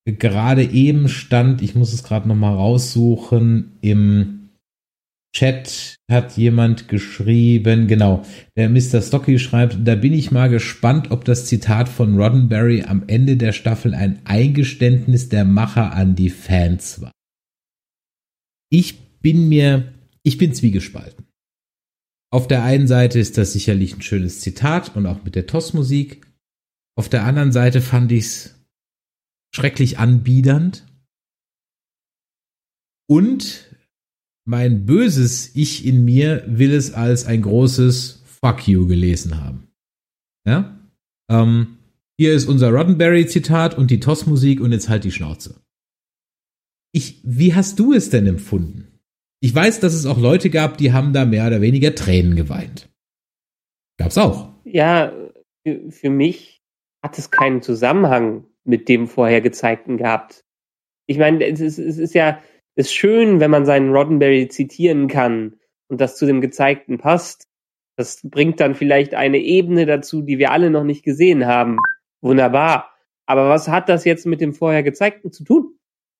Gerade 0.05 0.63
eben 0.63 1.07
stand, 1.07 1.61
ich 1.61 1.75
muss 1.75 1.93
es 1.93 2.03
gerade 2.03 2.27
noch 2.27 2.35
mal 2.35 2.53
raussuchen, 2.53 3.77
im 3.81 4.49
Chat 5.33 5.95
hat 6.09 6.35
jemand 6.35 6.89
geschrieben, 6.89 7.87
genau, 7.87 8.23
der 8.57 8.69
Mr. 8.69 9.01
Stocky 9.01 9.39
schreibt, 9.39 9.77
da 9.87 9.95
bin 9.95 10.13
ich 10.13 10.31
mal 10.31 10.49
gespannt, 10.49 11.11
ob 11.11 11.23
das 11.23 11.45
Zitat 11.45 11.87
von 11.87 12.17
Roddenberry 12.17 12.83
am 12.83 13.03
Ende 13.07 13.37
der 13.37 13.53
Staffel 13.53 13.93
ein 13.93 14.19
Eingeständnis 14.25 15.29
der 15.29 15.45
Macher 15.45 15.93
an 15.93 16.15
die 16.15 16.29
Fans 16.29 17.01
war. 17.01 17.11
Ich 18.69 18.99
bin 19.21 19.47
mir, 19.47 19.93
ich 20.23 20.37
bin 20.37 20.53
zwiegespalten. 20.53 21.25
Auf 22.33 22.47
der 22.47 22.63
einen 22.63 22.87
Seite 22.87 23.19
ist 23.19 23.37
das 23.37 23.51
sicherlich 23.53 23.95
ein 23.95 24.01
schönes 24.01 24.39
Zitat 24.39 24.95
und 24.95 25.05
auch 25.05 25.23
mit 25.23 25.35
der 25.35 25.47
TOS-Musik. 25.47 26.25
Auf 26.97 27.09
der 27.09 27.25
anderen 27.25 27.51
Seite 27.51 27.81
fand 27.81 28.11
ich 28.11 28.25
es 28.25 28.55
schrecklich 29.53 29.99
anbiedernd. 29.99 30.85
Und 33.09 33.75
mein 34.45 34.85
böses 34.85 35.55
Ich 35.55 35.85
in 35.85 36.05
mir 36.05 36.43
will 36.47 36.73
es 36.73 36.93
als 36.93 37.25
ein 37.25 37.41
großes 37.41 38.23
Fuck 38.25 38.67
you 38.67 38.87
gelesen 38.87 39.43
haben. 39.43 39.67
Ja? 40.47 40.79
Ähm, 41.29 41.77
hier 42.17 42.33
ist 42.33 42.47
unser 42.47 42.71
Roddenberry-Zitat 42.71 43.77
und 43.77 43.91
die 43.91 43.99
TOS-Musik 43.99 44.61
und 44.61 44.71
jetzt 44.71 44.87
halt 44.87 45.03
die 45.03 45.11
Schnauze. 45.11 45.61
Ich, 46.93 47.19
wie 47.23 47.53
hast 47.53 47.79
du 47.79 47.93
es 47.93 48.09
denn 48.09 48.25
empfunden? 48.27 48.90
Ich 49.41 49.53
weiß, 49.53 49.79
dass 49.79 49.93
es 49.93 50.05
auch 50.05 50.19
Leute 50.19 50.49
gab, 50.49 50.77
die 50.77 50.93
haben 50.93 51.13
da 51.13 51.25
mehr 51.25 51.47
oder 51.47 51.61
weniger 51.61 51.95
Tränen 51.95 52.35
geweint. 52.35 52.89
Gab's 53.97 54.17
auch. 54.17 54.53
Ja, 54.63 55.11
für, 55.65 55.91
für 55.91 56.09
mich 56.09 56.61
hat 57.03 57.17
es 57.17 57.31
keinen 57.31 57.61
Zusammenhang 57.61 58.45
mit 58.63 58.87
dem 58.87 59.07
vorher 59.07 59.41
gezeigten 59.41 59.97
gehabt. 59.97 60.45
Ich 61.07 61.17
meine, 61.17 61.43
es 61.45 61.59
ist, 61.59 61.79
es 61.79 61.97
ist 61.97 62.13
ja 62.13 62.41
es 62.75 62.87
ist 62.87 62.93
schön, 62.93 63.39
wenn 63.39 63.51
man 63.51 63.65
seinen 63.65 63.91
Roddenberry 63.91 64.47
zitieren 64.47 65.07
kann 65.07 65.59
und 65.89 65.99
das 65.99 66.17
zu 66.17 66.25
dem 66.25 66.39
gezeigten 66.39 66.97
passt. 66.97 67.47
Das 67.97 68.21
bringt 68.23 68.59
dann 68.59 68.75
vielleicht 68.75 69.13
eine 69.13 69.39
Ebene 69.39 69.85
dazu, 69.85 70.21
die 70.21 70.37
wir 70.37 70.51
alle 70.51 70.69
noch 70.69 70.83
nicht 70.83 71.03
gesehen 71.03 71.45
haben. 71.45 71.77
Wunderbar. 72.21 72.91
Aber 73.25 73.49
was 73.49 73.67
hat 73.67 73.89
das 73.89 74.05
jetzt 74.05 74.25
mit 74.25 74.41
dem 74.41 74.53
vorher 74.53 74.83
gezeigten 74.83 75.31
zu 75.31 75.43
tun? 75.43 75.77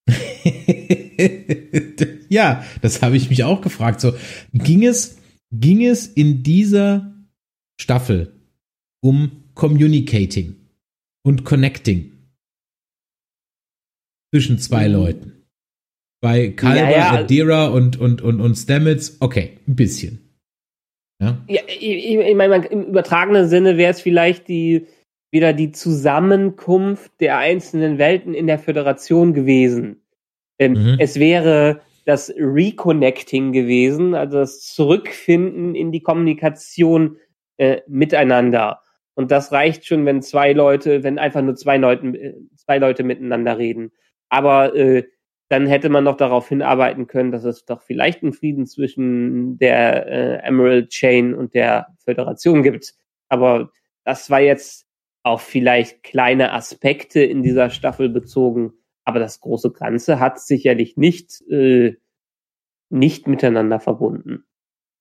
ja, 2.29 2.63
das 2.81 3.01
habe 3.01 3.17
ich 3.17 3.29
mich 3.29 3.43
auch 3.43 3.61
gefragt. 3.61 4.01
So, 4.01 4.13
ging 4.53 4.85
es, 4.85 5.19
ging 5.51 5.85
es 5.85 6.07
in 6.07 6.43
dieser 6.43 7.13
Staffel 7.79 8.33
um 9.01 9.43
Communicating 9.55 10.55
und 11.23 11.43
Connecting 11.43 12.11
zwischen 14.33 14.59
zwei 14.59 14.87
mhm. 14.87 14.93
Leuten? 14.93 15.33
Bei 16.21 16.49
Kalber, 16.49 16.91
ja, 16.91 16.91
ja. 16.91 17.11
Adira 17.13 17.67
und, 17.67 17.99
und, 17.99 18.21
und, 18.21 18.41
und 18.41 18.55
Stamets, 18.55 19.17
okay, 19.19 19.57
ein 19.67 19.75
bisschen. 19.75 20.21
Ja, 21.19 21.43
ja 21.47 21.61
ich, 21.67 21.81
ich 21.81 22.35
meine, 22.35 22.65
im 22.67 22.83
übertragenen 22.85 23.49
Sinne 23.49 23.77
wäre 23.77 23.91
es 23.91 24.01
vielleicht 24.01 24.47
die 24.47 24.87
wieder 25.31 25.53
die 25.53 25.71
Zusammenkunft 25.71 27.11
der 27.21 27.37
einzelnen 27.37 27.97
Welten 27.97 28.33
in 28.33 28.47
der 28.47 28.59
Föderation 28.59 29.33
gewesen. 29.33 30.00
Ähm, 30.61 30.73
mhm. 30.73 30.95
Es 30.99 31.19
wäre 31.19 31.81
das 32.05 32.31
Reconnecting 32.37 33.51
gewesen, 33.51 34.13
also 34.13 34.37
das 34.37 34.61
Zurückfinden 34.61 35.73
in 35.73 35.91
die 35.91 36.03
Kommunikation 36.03 37.17
äh, 37.57 37.81
miteinander. 37.87 38.81
Und 39.15 39.31
das 39.31 39.51
reicht 39.51 39.87
schon, 39.87 40.05
wenn 40.05 40.21
zwei 40.21 40.53
Leute, 40.53 41.03
wenn 41.03 41.17
einfach 41.17 41.41
nur 41.41 41.55
zwei 41.55 41.77
Leute, 41.77 42.07
äh, 42.07 42.35
zwei 42.57 42.77
Leute 42.77 43.03
miteinander 43.03 43.57
reden. 43.57 43.91
Aber 44.29 44.75
äh, 44.75 45.03
dann 45.49 45.65
hätte 45.65 45.89
man 45.89 46.03
noch 46.03 46.15
darauf 46.15 46.47
hinarbeiten 46.47 47.07
können, 47.07 47.31
dass 47.31 47.43
es 47.43 47.65
doch 47.65 47.81
vielleicht 47.81 48.21
einen 48.21 48.33
Frieden 48.33 48.67
zwischen 48.67 49.57
der 49.57 50.05
äh, 50.05 50.47
Emerald 50.47 50.89
Chain 50.89 51.33
und 51.33 51.55
der 51.55 51.87
Föderation 52.05 52.61
gibt. 52.61 52.93
Aber 53.29 53.71
das 54.05 54.29
war 54.29 54.41
jetzt 54.41 54.85
auf 55.23 55.41
vielleicht 55.41 56.03
kleine 56.03 56.53
Aspekte 56.53 57.21
in 57.21 57.41
dieser 57.41 57.71
Staffel 57.71 58.09
bezogen. 58.09 58.73
Aber 59.05 59.19
das 59.19 59.39
große 59.39 59.71
Ganze 59.71 60.19
hat 60.19 60.39
sicherlich 60.39 60.97
nicht, 60.97 61.41
äh, 61.49 61.95
nicht 62.89 63.27
miteinander 63.27 63.79
verbunden. 63.79 64.43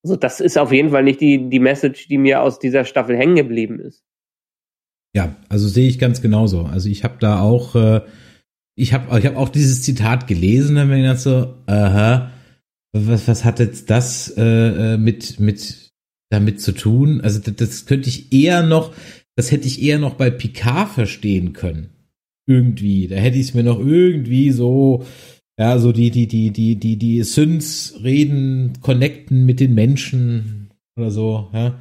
Also 0.03 0.17
das 0.17 0.41
ist 0.41 0.57
auf 0.57 0.73
jeden 0.73 0.91
Fall 0.91 1.03
nicht 1.03 1.21
die, 1.21 1.51
die 1.51 1.59
Message, 1.59 2.09
die 2.09 2.19
mir 2.19 2.43
aus 2.43 2.59
dieser 2.59 2.85
Staffel 2.85 3.17
hängen 3.17 3.37
geblieben 3.37 3.79
ist. 3.81 4.05
Ja, 5.15 5.37
also 5.49 5.69
sehe 5.69 5.89
ich 5.89 5.99
ganz 5.99 6.23
genauso. 6.23 6.63
Also 6.63 6.89
ich 6.89 7.05
habe 7.05 7.17
da 7.19 7.41
auch 7.41 7.75
äh, 7.75 8.01
ich 8.81 8.95
habe 8.95 9.19
ich 9.19 9.27
hab 9.27 9.37
auch 9.37 9.51
dieses 9.51 9.83
Zitat 9.83 10.27
gelesen, 10.27 10.77
dann 10.77 10.89
bin 10.89 10.99
ich 10.99 11.05
gedacht 11.05 11.21
so, 11.21 11.55
aha, 11.67 12.31
was, 12.93 13.29
was 13.29 13.45
hat 13.45 13.61
jetzt 13.61 13.91
das 13.91 14.33
äh, 14.37 14.95
äh, 14.95 14.97
mit, 14.97 15.39
mit 15.39 15.91
damit 16.31 16.63
zu 16.63 16.73
tun? 16.73 17.21
Also 17.21 17.41
das, 17.41 17.57
das 17.57 17.87
könnte 17.87 18.09
ich 18.09 18.33
eher 18.33 18.63
noch, 18.63 18.95
das 19.37 19.51
hätte 19.51 19.67
ich 19.67 19.83
eher 19.83 19.99
noch 19.99 20.15
bei 20.15 20.31
Picard 20.31 20.89
verstehen 20.89 21.53
können. 21.53 21.91
Irgendwie. 22.47 23.09
Da 23.09 23.17
hätte 23.17 23.39
ich 23.39 23.49
es 23.49 23.55
mir 23.55 23.63
noch 23.63 23.79
irgendwie 23.79 24.51
so, 24.51 25.05
ja, 25.59 25.79
so 25.79 25.93
die, 25.93 26.11
die, 26.11 26.27
die, 26.27 26.51
die, 26.51 26.77
die, 26.77 26.97
die 26.97 27.23
Syns 27.23 28.01
reden, 28.03 28.75
connecten 28.81 29.47
mit 29.47 29.61
den 29.61 29.75
Menschen 29.75 30.71
oder 30.97 31.11
so, 31.11 31.49
ja. 31.53 31.79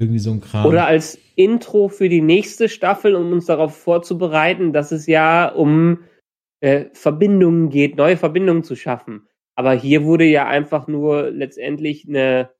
Irgendwie 0.00 0.20
so 0.20 0.30
ein 0.30 0.40
Kram. 0.40 0.66
Oder 0.66 0.86
als 0.86 1.18
Intro 1.34 1.88
für 1.88 2.08
die 2.08 2.20
nächste 2.20 2.68
Staffel, 2.68 3.16
um 3.16 3.32
uns 3.32 3.46
darauf 3.46 3.76
vorzubereiten, 3.76 4.72
dass 4.72 4.92
es 4.92 5.08
ja 5.08 5.48
um 5.48 5.98
äh, 6.60 6.86
Verbindungen 6.92 7.68
geht, 7.68 7.96
neue 7.96 8.16
Verbindungen 8.16 8.62
zu 8.62 8.76
schaffen. 8.76 9.26
Aber 9.56 9.72
hier 9.74 10.04
wurde 10.04 10.24
ja 10.24 10.46
einfach 10.46 10.86
nur 10.86 11.30
letztendlich 11.30 12.08
eine. 12.08 12.50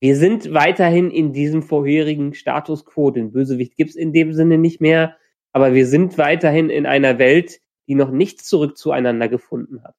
Wir 0.00 0.16
sind 0.16 0.52
weiterhin 0.52 1.10
in 1.10 1.32
diesem 1.32 1.62
vorherigen 1.62 2.34
Status 2.34 2.84
quo. 2.84 3.10
Den 3.10 3.32
Bösewicht 3.32 3.74
gibt's 3.76 3.94
in 3.94 4.12
dem 4.12 4.34
Sinne 4.34 4.58
nicht 4.58 4.82
mehr. 4.82 5.16
Aber 5.54 5.72
wir 5.72 5.86
sind 5.86 6.18
weiterhin 6.18 6.68
in 6.68 6.84
einer 6.84 7.18
Welt, 7.18 7.60
die 7.88 7.94
noch 7.94 8.10
nicht 8.10 8.44
zurück 8.44 8.76
zueinander 8.76 9.28
gefunden 9.28 9.82
hat. 9.84 9.94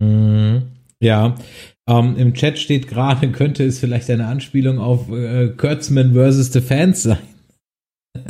Mhm. 0.00 0.62
Ja, 1.00 1.36
ähm, 1.88 2.16
im 2.16 2.34
Chat 2.34 2.58
steht 2.58 2.88
gerade, 2.88 3.28
könnte 3.32 3.64
es 3.64 3.78
vielleicht 3.78 4.10
eine 4.10 4.26
Anspielung 4.26 4.78
auf 4.78 5.10
äh, 5.10 5.48
Kurtzman 5.56 6.12
versus 6.12 6.52
the 6.52 6.60
Fans 6.60 7.02
sein. 7.04 7.18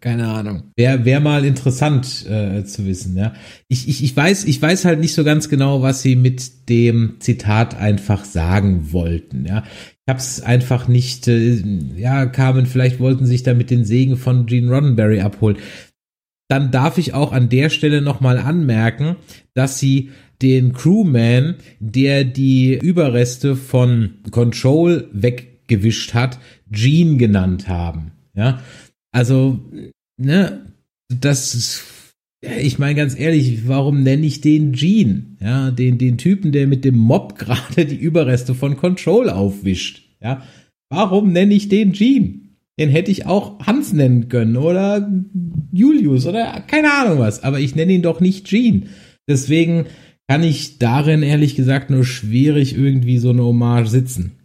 keine 0.00 0.28
Ahnung. 0.28 0.62
Wäre 0.76 1.04
wär 1.04 1.20
mal 1.20 1.44
interessant 1.44 2.26
äh, 2.26 2.64
zu 2.64 2.86
wissen, 2.86 3.16
ja. 3.16 3.34
Ich, 3.68 3.88
ich, 3.88 4.04
ich 4.04 4.16
weiß, 4.16 4.44
ich 4.44 4.60
weiß 4.60 4.84
halt 4.84 5.00
nicht 5.00 5.14
so 5.14 5.24
ganz 5.24 5.48
genau, 5.48 5.82
was 5.82 6.02
sie 6.02 6.16
mit 6.16 6.68
dem 6.68 7.16
Zitat 7.18 7.76
einfach 7.76 8.24
sagen 8.24 8.92
wollten, 8.92 9.44
ja. 9.44 9.64
Ich 10.08 10.10
hab's 10.10 10.40
einfach 10.40 10.88
nicht, 10.88 11.28
äh, 11.28 11.62
ja, 11.94 12.24
kamen, 12.24 12.64
vielleicht 12.64 12.98
wollten 12.98 13.26
sich 13.26 13.42
damit 13.42 13.68
den 13.68 13.84
Segen 13.84 14.16
von 14.16 14.46
Gene 14.46 14.70
Roddenberry 14.70 15.20
abholen. 15.20 15.58
Dann 16.48 16.70
darf 16.70 16.96
ich 16.96 17.12
auch 17.12 17.30
an 17.30 17.50
der 17.50 17.68
Stelle 17.68 18.00
nochmal 18.00 18.38
anmerken, 18.38 19.16
dass 19.52 19.78
sie 19.78 20.08
den 20.40 20.72
Crewman, 20.72 21.56
der 21.78 22.24
die 22.24 22.72
Überreste 22.72 23.54
von 23.54 24.14
Control 24.30 25.10
weggewischt 25.12 26.14
hat, 26.14 26.38
Gene 26.70 27.18
genannt 27.18 27.68
haben. 27.68 28.12
Ja, 28.32 28.62
also, 29.12 29.60
ne, 30.16 30.72
das 31.10 31.54
ist, 31.54 31.84
ich 32.40 32.78
meine 32.78 32.94
ganz 32.94 33.18
ehrlich, 33.18 33.66
warum 33.66 34.02
nenne 34.02 34.24
ich 34.24 34.40
den 34.40 34.72
Gene? 34.72 35.36
Ja, 35.40 35.70
den, 35.70 35.98
den 35.98 36.18
Typen, 36.18 36.52
der 36.52 36.66
mit 36.66 36.84
dem 36.84 36.96
Mob 36.96 37.38
gerade 37.38 37.84
die 37.84 37.96
Überreste 37.96 38.54
von 38.54 38.76
Control 38.76 39.30
aufwischt. 39.30 40.02
Ja, 40.22 40.42
warum 40.90 41.32
nenne 41.32 41.54
ich 41.54 41.68
den 41.68 41.92
Gene? 41.92 42.40
Den 42.78 42.90
hätte 42.90 43.10
ich 43.10 43.26
auch 43.26 43.58
Hans 43.66 43.92
nennen 43.92 44.28
können 44.28 44.56
oder 44.56 45.10
Julius 45.72 46.26
oder 46.26 46.62
keine 46.66 46.92
Ahnung 46.92 47.18
was, 47.18 47.42
aber 47.42 47.58
ich 47.58 47.74
nenne 47.74 47.92
ihn 47.92 48.02
doch 48.02 48.20
nicht 48.20 48.46
Gene. 48.46 48.82
Deswegen 49.28 49.86
kann 50.28 50.44
ich 50.44 50.78
darin 50.78 51.24
ehrlich 51.24 51.56
gesagt 51.56 51.90
nur 51.90 52.04
schwierig 52.04 52.76
irgendwie 52.76 53.18
so 53.18 53.30
eine 53.30 53.42
Hommage 53.42 53.88
sitzen. 53.88 54.38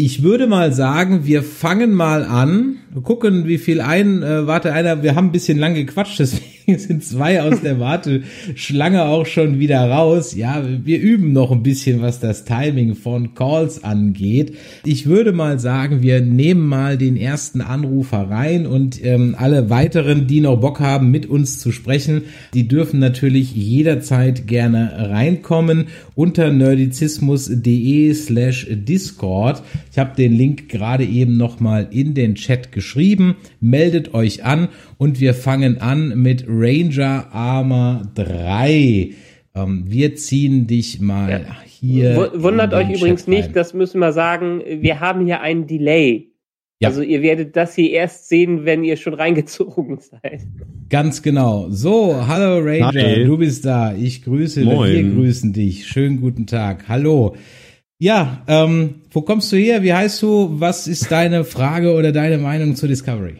Ich 0.00 0.22
würde 0.22 0.46
mal 0.46 0.72
sagen, 0.72 1.26
wir 1.26 1.42
fangen 1.42 1.92
mal 1.92 2.24
an, 2.24 2.76
gucken, 3.02 3.46
wie 3.46 3.58
viel 3.58 3.80
ein, 3.80 4.22
äh, 4.22 4.46
warte 4.46 4.72
einer, 4.72 5.02
wir 5.02 5.14
haben 5.14 5.28
ein 5.28 5.32
bisschen 5.32 5.58
lang 5.58 5.74
gequatscht, 5.74 6.18
deswegen 6.18 6.78
sind 6.78 7.04
zwei 7.04 7.42
aus 7.42 7.60
der 7.62 7.80
Warteschlange 7.80 9.04
auch 9.04 9.26
schon 9.26 9.58
wieder 9.58 9.88
raus. 9.88 10.34
Ja, 10.34 10.62
wir 10.84 11.00
üben 11.00 11.32
noch 11.32 11.50
ein 11.50 11.62
bisschen, 11.62 12.02
was 12.02 12.20
das 12.20 12.44
Timing 12.44 12.94
von 12.94 13.34
Calls 13.34 13.84
angeht. 13.84 14.56
Ich 14.84 15.06
würde 15.06 15.32
mal 15.32 15.58
sagen, 15.58 16.02
wir 16.02 16.20
nehmen 16.20 16.66
mal 16.66 16.98
den 16.98 17.16
ersten 17.16 17.60
Anrufer 17.60 18.28
rein 18.30 18.66
und 18.66 19.04
ähm, 19.04 19.34
alle 19.38 19.70
weiteren, 19.70 20.26
die 20.26 20.40
noch 20.40 20.56
Bock 20.56 20.80
haben, 20.80 21.10
mit 21.10 21.26
uns 21.26 21.58
zu 21.58 21.72
sprechen, 21.72 22.22
die 22.54 22.68
dürfen 22.68 23.00
natürlich 23.00 23.54
jederzeit 23.54 24.46
gerne 24.46 25.10
reinkommen 25.10 25.86
unter 26.14 26.52
nerdizismus.de 26.52 28.12
slash 28.14 28.66
Discord. 28.70 29.62
Ich 29.92 29.98
habe 29.98 30.16
den 30.16 30.32
Link 30.32 30.68
gerade 30.68 31.04
eben 31.04 31.36
nochmal 31.36 31.88
in 31.90 32.14
den 32.14 32.34
Chat 32.34 32.72
geschrieben. 32.78 33.38
Meldet 33.60 34.14
euch 34.14 34.44
an 34.44 34.68
und 34.98 35.18
wir 35.18 35.34
fangen 35.34 35.80
an 35.80 36.16
mit 36.16 36.44
Ranger 36.46 37.26
Armor 37.32 38.02
3. 38.14 39.10
Ähm, 39.56 39.84
wir 39.88 40.14
ziehen 40.14 40.68
dich 40.68 41.00
mal 41.00 41.28
ja. 41.28 41.56
hier. 41.66 42.30
Wundert 42.36 42.72
euch 42.74 42.88
übrigens 42.88 43.24
Chat 43.24 43.28
nicht, 43.34 43.56
das 43.56 43.74
müssen 43.74 43.98
wir 43.98 44.12
sagen, 44.12 44.62
wir 44.64 45.00
haben 45.00 45.26
hier 45.26 45.40
einen 45.40 45.66
Delay. 45.66 46.28
Ja. 46.78 46.90
Also 46.90 47.02
ihr 47.02 47.22
werdet 47.22 47.56
das 47.56 47.74
hier 47.74 47.90
erst 47.90 48.28
sehen, 48.28 48.64
wenn 48.64 48.84
ihr 48.84 48.96
schon 48.96 49.14
reingezogen 49.14 49.98
seid. 50.22 50.46
Ganz 50.88 51.20
genau. 51.20 51.66
So, 51.70 52.14
hallo 52.28 52.60
Ranger, 52.60 53.02
Hi. 53.02 53.24
du 53.24 53.38
bist 53.38 53.64
da. 53.64 53.92
Ich 53.92 54.22
grüße, 54.22 54.64
Moin. 54.64 54.92
wir 54.92 55.14
grüßen 55.14 55.52
dich. 55.52 55.88
Schönen 55.88 56.20
guten 56.20 56.46
Tag. 56.46 56.84
Hallo. 56.86 57.34
Ja, 58.00 58.44
ähm, 58.46 59.02
wo 59.10 59.22
kommst 59.22 59.50
du 59.50 59.56
her? 59.56 59.82
Wie 59.82 59.92
heißt 59.92 60.22
du? 60.22 60.60
Was 60.60 60.86
ist 60.86 61.10
deine 61.10 61.44
Frage 61.44 61.94
oder 61.94 62.12
deine 62.12 62.38
Meinung 62.38 62.76
zur 62.76 62.88
Discovery? 62.88 63.38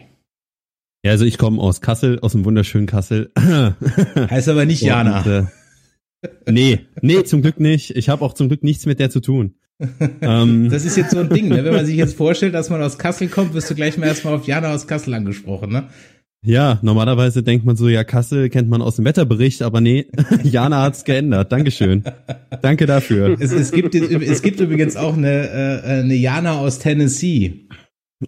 Ja, 1.03 1.11
also 1.11 1.23
ich 1.23 1.37
komme 1.37 1.61
aus 1.61 1.79
Kassel, 1.79 2.19
aus 2.19 2.33
dem 2.33 2.43
wunderschönen 2.43 2.85
Kassel. 2.85 3.31
heißt 3.37 4.49
aber 4.49 4.65
nicht 4.65 4.81
Jana. 4.81 5.21
Und, 5.21 5.27
äh, 6.25 6.51
nee, 6.51 6.79
nee, 7.01 7.23
zum 7.23 7.41
Glück 7.41 7.61
nicht. 7.61 7.95
Ich 7.95 8.09
habe 8.09 8.25
auch 8.25 8.33
zum 8.33 8.49
Glück 8.49 8.63
nichts 8.63 8.85
mit 8.85 8.99
der 8.99 9.09
zu 9.09 9.21
tun. 9.21 9.55
ähm, 10.19 10.69
das 10.71 10.83
ist 10.83 10.97
jetzt 10.97 11.11
so 11.11 11.19
ein 11.19 11.29
Ding, 11.29 11.47
ne? 11.47 11.63
wenn 11.63 11.73
man 11.73 11.85
sich 11.85 11.95
jetzt 11.95 12.17
vorstellt, 12.17 12.53
dass 12.53 12.69
man 12.69 12.83
aus 12.83 12.97
Kassel 12.97 13.29
kommt, 13.29 13.53
wirst 13.53 13.69
du 13.69 13.75
gleich 13.75 13.97
mal 13.97 14.07
erstmal 14.07 14.35
auf 14.35 14.45
Jana 14.45 14.73
aus 14.73 14.87
Kassel 14.87 15.13
angesprochen, 15.13 15.71
ne? 15.71 15.87
Ja, 16.41 16.79
normalerweise 16.81 17.43
denkt 17.43 17.65
man 17.65 17.75
so, 17.75 17.89
ja, 17.89 18.05
Kassel 18.05 18.49
kennt 18.49 18.69
man 18.69 18.81
aus 18.81 18.95
dem 18.95 19.03
Wetterbericht, 19.03 19.61
aber 19.61 19.81
nee, 19.81 20.05
Jana 20.43 20.83
hat's 20.83 21.03
geändert. 21.03 21.51
Dankeschön. 21.51 22.03
Danke 22.61 22.85
dafür. 22.85 23.35
Es, 23.39 23.51
es, 23.51 23.71
gibt, 23.71 23.93
es 23.93 24.41
gibt 24.41 24.59
übrigens 24.61 24.95
auch 24.95 25.17
eine, 25.17 25.49
äh, 25.49 25.99
eine 25.99 26.15
Jana 26.15 26.59
aus 26.59 26.79
Tennessee. 26.79 27.67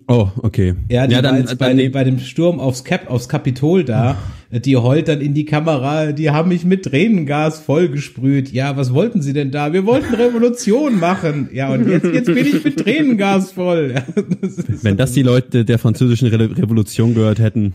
Oh, 0.07 0.29
okay. 0.41 0.75
Ja, 0.89 1.07
die 1.07 1.13
ja, 1.13 1.21
dann, 1.21 1.45
bei, 1.45 1.55
dann, 1.55 1.77
dem, 1.77 1.91
bei 1.91 2.03
dem 2.03 2.19
Sturm 2.19 2.59
aufs 2.59 2.83
Cap, 2.83 3.09
aufs 3.09 3.29
Kapitol 3.29 3.85
da, 3.85 4.17
die 4.51 4.75
heult 4.75 5.07
dann 5.07 5.21
in 5.21 5.33
die 5.33 5.45
Kamera, 5.45 6.11
die 6.11 6.29
haben 6.29 6.49
mich 6.49 6.65
mit 6.65 6.83
Tränengas 6.83 7.59
vollgesprüht. 7.59 8.51
Ja, 8.51 8.75
was 8.75 8.93
wollten 8.93 9.21
sie 9.21 9.31
denn 9.31 9.51
da? 9.51 9.71
Wir 9.71 9.85
wollten 9.85 10.13
Revolution 10.13 10.99
machen. 10.99 11.49
Ja, 11.53 11.71
und 11.71 11.87
jetzt, 11.87 12.05
jetzt 12.05 12.25
bin 12.25 12.45
ich 12.45 12.63
mit 12.63 12.77
Tränengas 12.77 13.53
voll. 13.53 13.95
Das 14.41 14.83
Wenn 14.83 14.97
das 14.97 15.13
die 15.13 15.23
Leute 15.23 15.63
der 15.63 15.79
französischen 15.79 16.27
Re 16.27 16.57
Revolution 16.57 17.13
gehört 17.13 17.39
hätten. 17.39 17.73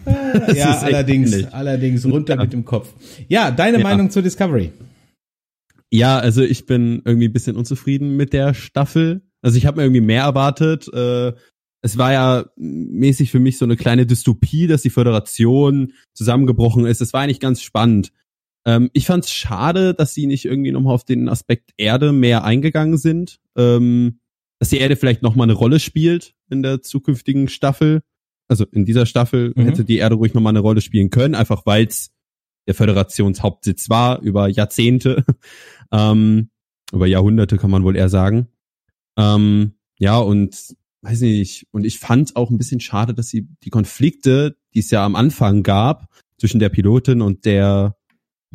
ja, 0.55 0.78
allerdings, 0.81 1.44
allerdings 1.53 2.05
runter 2.05 2.35
ja. 2.35 2.43
mit 2.43 2.53
dem 2.53 2.65
Kopf. 2.65 2.93
Ja, 3.28 3.51
deine 3.51 3.78
ja. 3.78 3.82
Meinung 3.82 4.11
zur 4.11 4.23
Discovery? 4.23 4.73
Ja, 5.90 6.19
also 6.19 6.43
ich 6.43 6.66
bin 6.66 7.03
irgendwie 7.05 7.28
ein 7.28 7.32
bisschen 7.32 7.57
unzufrieden 7.57 8.16
mit 8.16 8.32
der 8.32 8.55
Staffel. 8.55 9.23
Also 9.40 9.57
ich 9.57 9.66
habe 9.66 9.78
mir 9.78 9.85
irgendwie 9.85 10.01
mehr 10.01 10.24
erwartet. 10.24 10.93
Äh, 10.93 11.32
es 11.82 11.98
war 11.98 12.12
ja 12.12 12.47
mäßig 12.57 13.31
für 13.31 13.39
mich 13.39 13.59
so 13.59 13.65
eine 13.65 13.77
kleine 13.77 14.07
Dystopie, 14.07 14.66
dass 14.66 14.82
die 14.82 14.90
Föderation 14.90 15.93
zusammengebrochen 16.15 16.86
ist. 16.86 17.01
Es 17.01 17.12
war 17.12 17.23
eigentlich 17.23 17.40
ganz 17.40 17.62
spannend. 17.62 18.12
Ähm, 18.65 18.90
ich 18.93 19.07
fand 19.07 19.24
es 19.24 19.31
schade, 19.31 19.94
dass 19.94 20.15
sie 20.15 20.27
nicht 20.27 20.44
irgendwie 20.44 20.73
nochmal 20.73 20.94
auf 20.94 21.05
den 21.05 21.28
Aspekt 21.28 21.70
Erde 21.77 22.12
mehr 22.12 22.44
eingegangen 22.44 22.98
sind. 22.98 23.39
Ähm, 23.57 24.19
dass 24.59 24.70
die 24.70 24.78
Erde 24.78 24.97
vielleicht 24.97 25.23
nochmal 25.23 25.44
eine 25.44 25.53
Rolle 25.53 25.81
spielt 25.81 26.35
in 26.51 26.62
der 26.62 26.82
zukünftigen 26.82 27.48
Staffel. 27.48 28.03
Also 28.48 28.65
in 28.73 28.85
dieser 28.85 29.07
Staffel 29.07 29.53
Mhm. 29.55 29.62
hätte 29.62 29.85
die 29.85 29.98
Erde 29.98 30.15
ruhig 30.16 30.35
nochmal 30.35 30.53
eine 30.53 30.61
Rolle 30.61 30.81
spielen 30.81 31.11
können, 31.11 31.35
einfach 31.35 31.66
weil 31.66 31.86
es 31.86 32.11
der 32.66 32.74
Föderationshauptsitz 32.74 33.90
war 33.90 34.20
über 34.23 34.48
Jahrzehnte, 34.48 35.24
ähm, 35.93 36.51
über 36.93 37.07
Jahrhunderte 37.07 37.59
kann 37.59 37.70
man 37.70 37.85
wohl 37.85 37.97
eher 37.97 38.09
sagen. 38.09 38.48
Ähm, 39.19 39.74
ja, 39.98 40.19
und 40.19 40.74
weiß 41.07 41.20
nicht, 41.20 41.66
und 41.70 41.85
ich 41.85 41.99
fand 41.99 42.37
auch 42.37 42.51
ein 42.51 42.59
bisschen 42.59 42.81
schade, 42.81 43.15
dass 43.15 43.28
sie 43.28 43.49
die 43.62 43.70
Konflikte, 43.70 44.57
die 44.74 44.81
es 44.81 44.91
ja 44.91 45.05
am 45.05 45.15
Anfang 45.15 45.62
gab, 45.62 46.09
zwischen 46.39 46.59
der 46.59 46.69
Pilotin 46.69 47.23
und 47.23 47.45
der, 47.45 47.97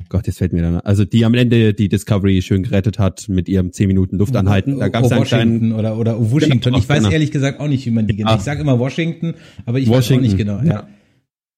Gott, 0.09 0.27
jetzt 0.27 0.39
fällt 0.39 0.53
mir 0.53 0.61
dann, 0.61 0.77
also 0.81 1.05
die 1.05 1.25
am 1.25 1.33
Ende 1.33 1.73
die 1.73 1.89
Discovery 1.89 2.41
schön 2.41 2.63
gerettet 2.63 2.99
hat 2.99 3.27
mit 3.29 3.49
ihrem 3.49 3.71
10 3.71 3.87
Minuten 3.87 4.17
Luftanhalten. 4.17 4.79
Da 4.79 4.89
gab 4.89 5.03
es 5.03 5.11
oh, 5.11 5.15
einen 5.15 5.23
kleinen 5.23 5.51
Washington 5.51 5.79
oder, 5.79 5.97
oder 5.97 6.19
oh, 6.19 6.31
Washington. 6.31 6.59
Genau, 6.59 6.77
ich 6.77 6.89
weiß 6.89 6.99
genau. 6.99 7.11
ehrlich 7.11 7.31
gesagt 7.31 7.59
auch 7.59 7.67
nicht, 7.67 7.85
wie 7.85 7.91
man 7.91 8.07
die 8.07 8.15
genau. 8.15 8.35
Ich 8.35 8.41
sage 8.41 8.61
immer 8.61 8.79
Washington, 8.79 9.35
aber 9.65 9.79
ich 9.79 9.87
Washington, 9.87 10.25
weiß 10.25 10.33
auch 10.33 10.37
nicht 10.37 10.37
genau. 10.37 10.59
Ja. 10.59 10.81
ja. 10.81 10.89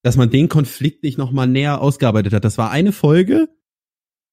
dass 0.03 0.15
man 0.15 0.29
den 0.29 0.47
Konflikt 0.47 1.03
nicht 1.03 1.17
nochmal 1.17 1.47
näher 1.47 1.81
ausgearbeitet 1.81 2.33
hat. 2.33 2.45
Das 2.45 2.57
war 2.57 2.71
eine 2.71 2.91
Folge, 2.91 3.49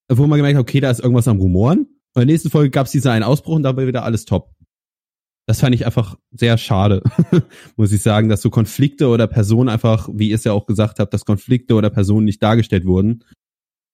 wo 0.09 0.27
man 0.27 0.37
gemerkt 0.37 0.57
hat, 0.57 0.61
okay, 0.61 0.79
da 0.79 0.91
ist 0.91 0.99
irgendwas 0.99 1.27
am 1.27 1.39
Rumoren. 1.39 1.87
Und 2.13 2.21
in 2.23 2.27
der 2.27 2.33
nächsten 2.33 2.49
Folge 2.49 2.69
gab 2.69 2.85
es 2.85 2.91
diesen 2.91 3.09
einen 3.09 3.23
Ausbruch 3.23 3.55
und 3.55 3.63
dabei 3.63 3.87
wieder 3.87 4.03
alles 4.03 4.25
top. 4.25 4.53
Das 5.51 5.59
fand 5.59 5.75
ich 5.75 5.85
einfach 5.85 6.17
sehr 6.31 6.57
schade, 6.57 7.03
muss 7.75 7.91
ich 7.91 8.01
sagen, 8.01 8.29
dass 8.29 8.41
so 8.41 8.49
Konflikte 8.49 9.09
oder 9.09 9.27
Personen 9.27 9.67
einfach, 9.67 10.07
wie 10.13 10.29
ihr 10.29 10.35
es 10.35 10.45
ja 10.45 10.53
auch 10.53 10.65
gesagt 10.65 10.97
habt, 10.99 11.13
dass 11.13 11.25
Konflikte 11.25 11.73
oder 11.75 11.89
Personen 11.89 12.23
nicht 12.23 12.41
dargestellt 12.41 12.85
wurden 12.85 13.25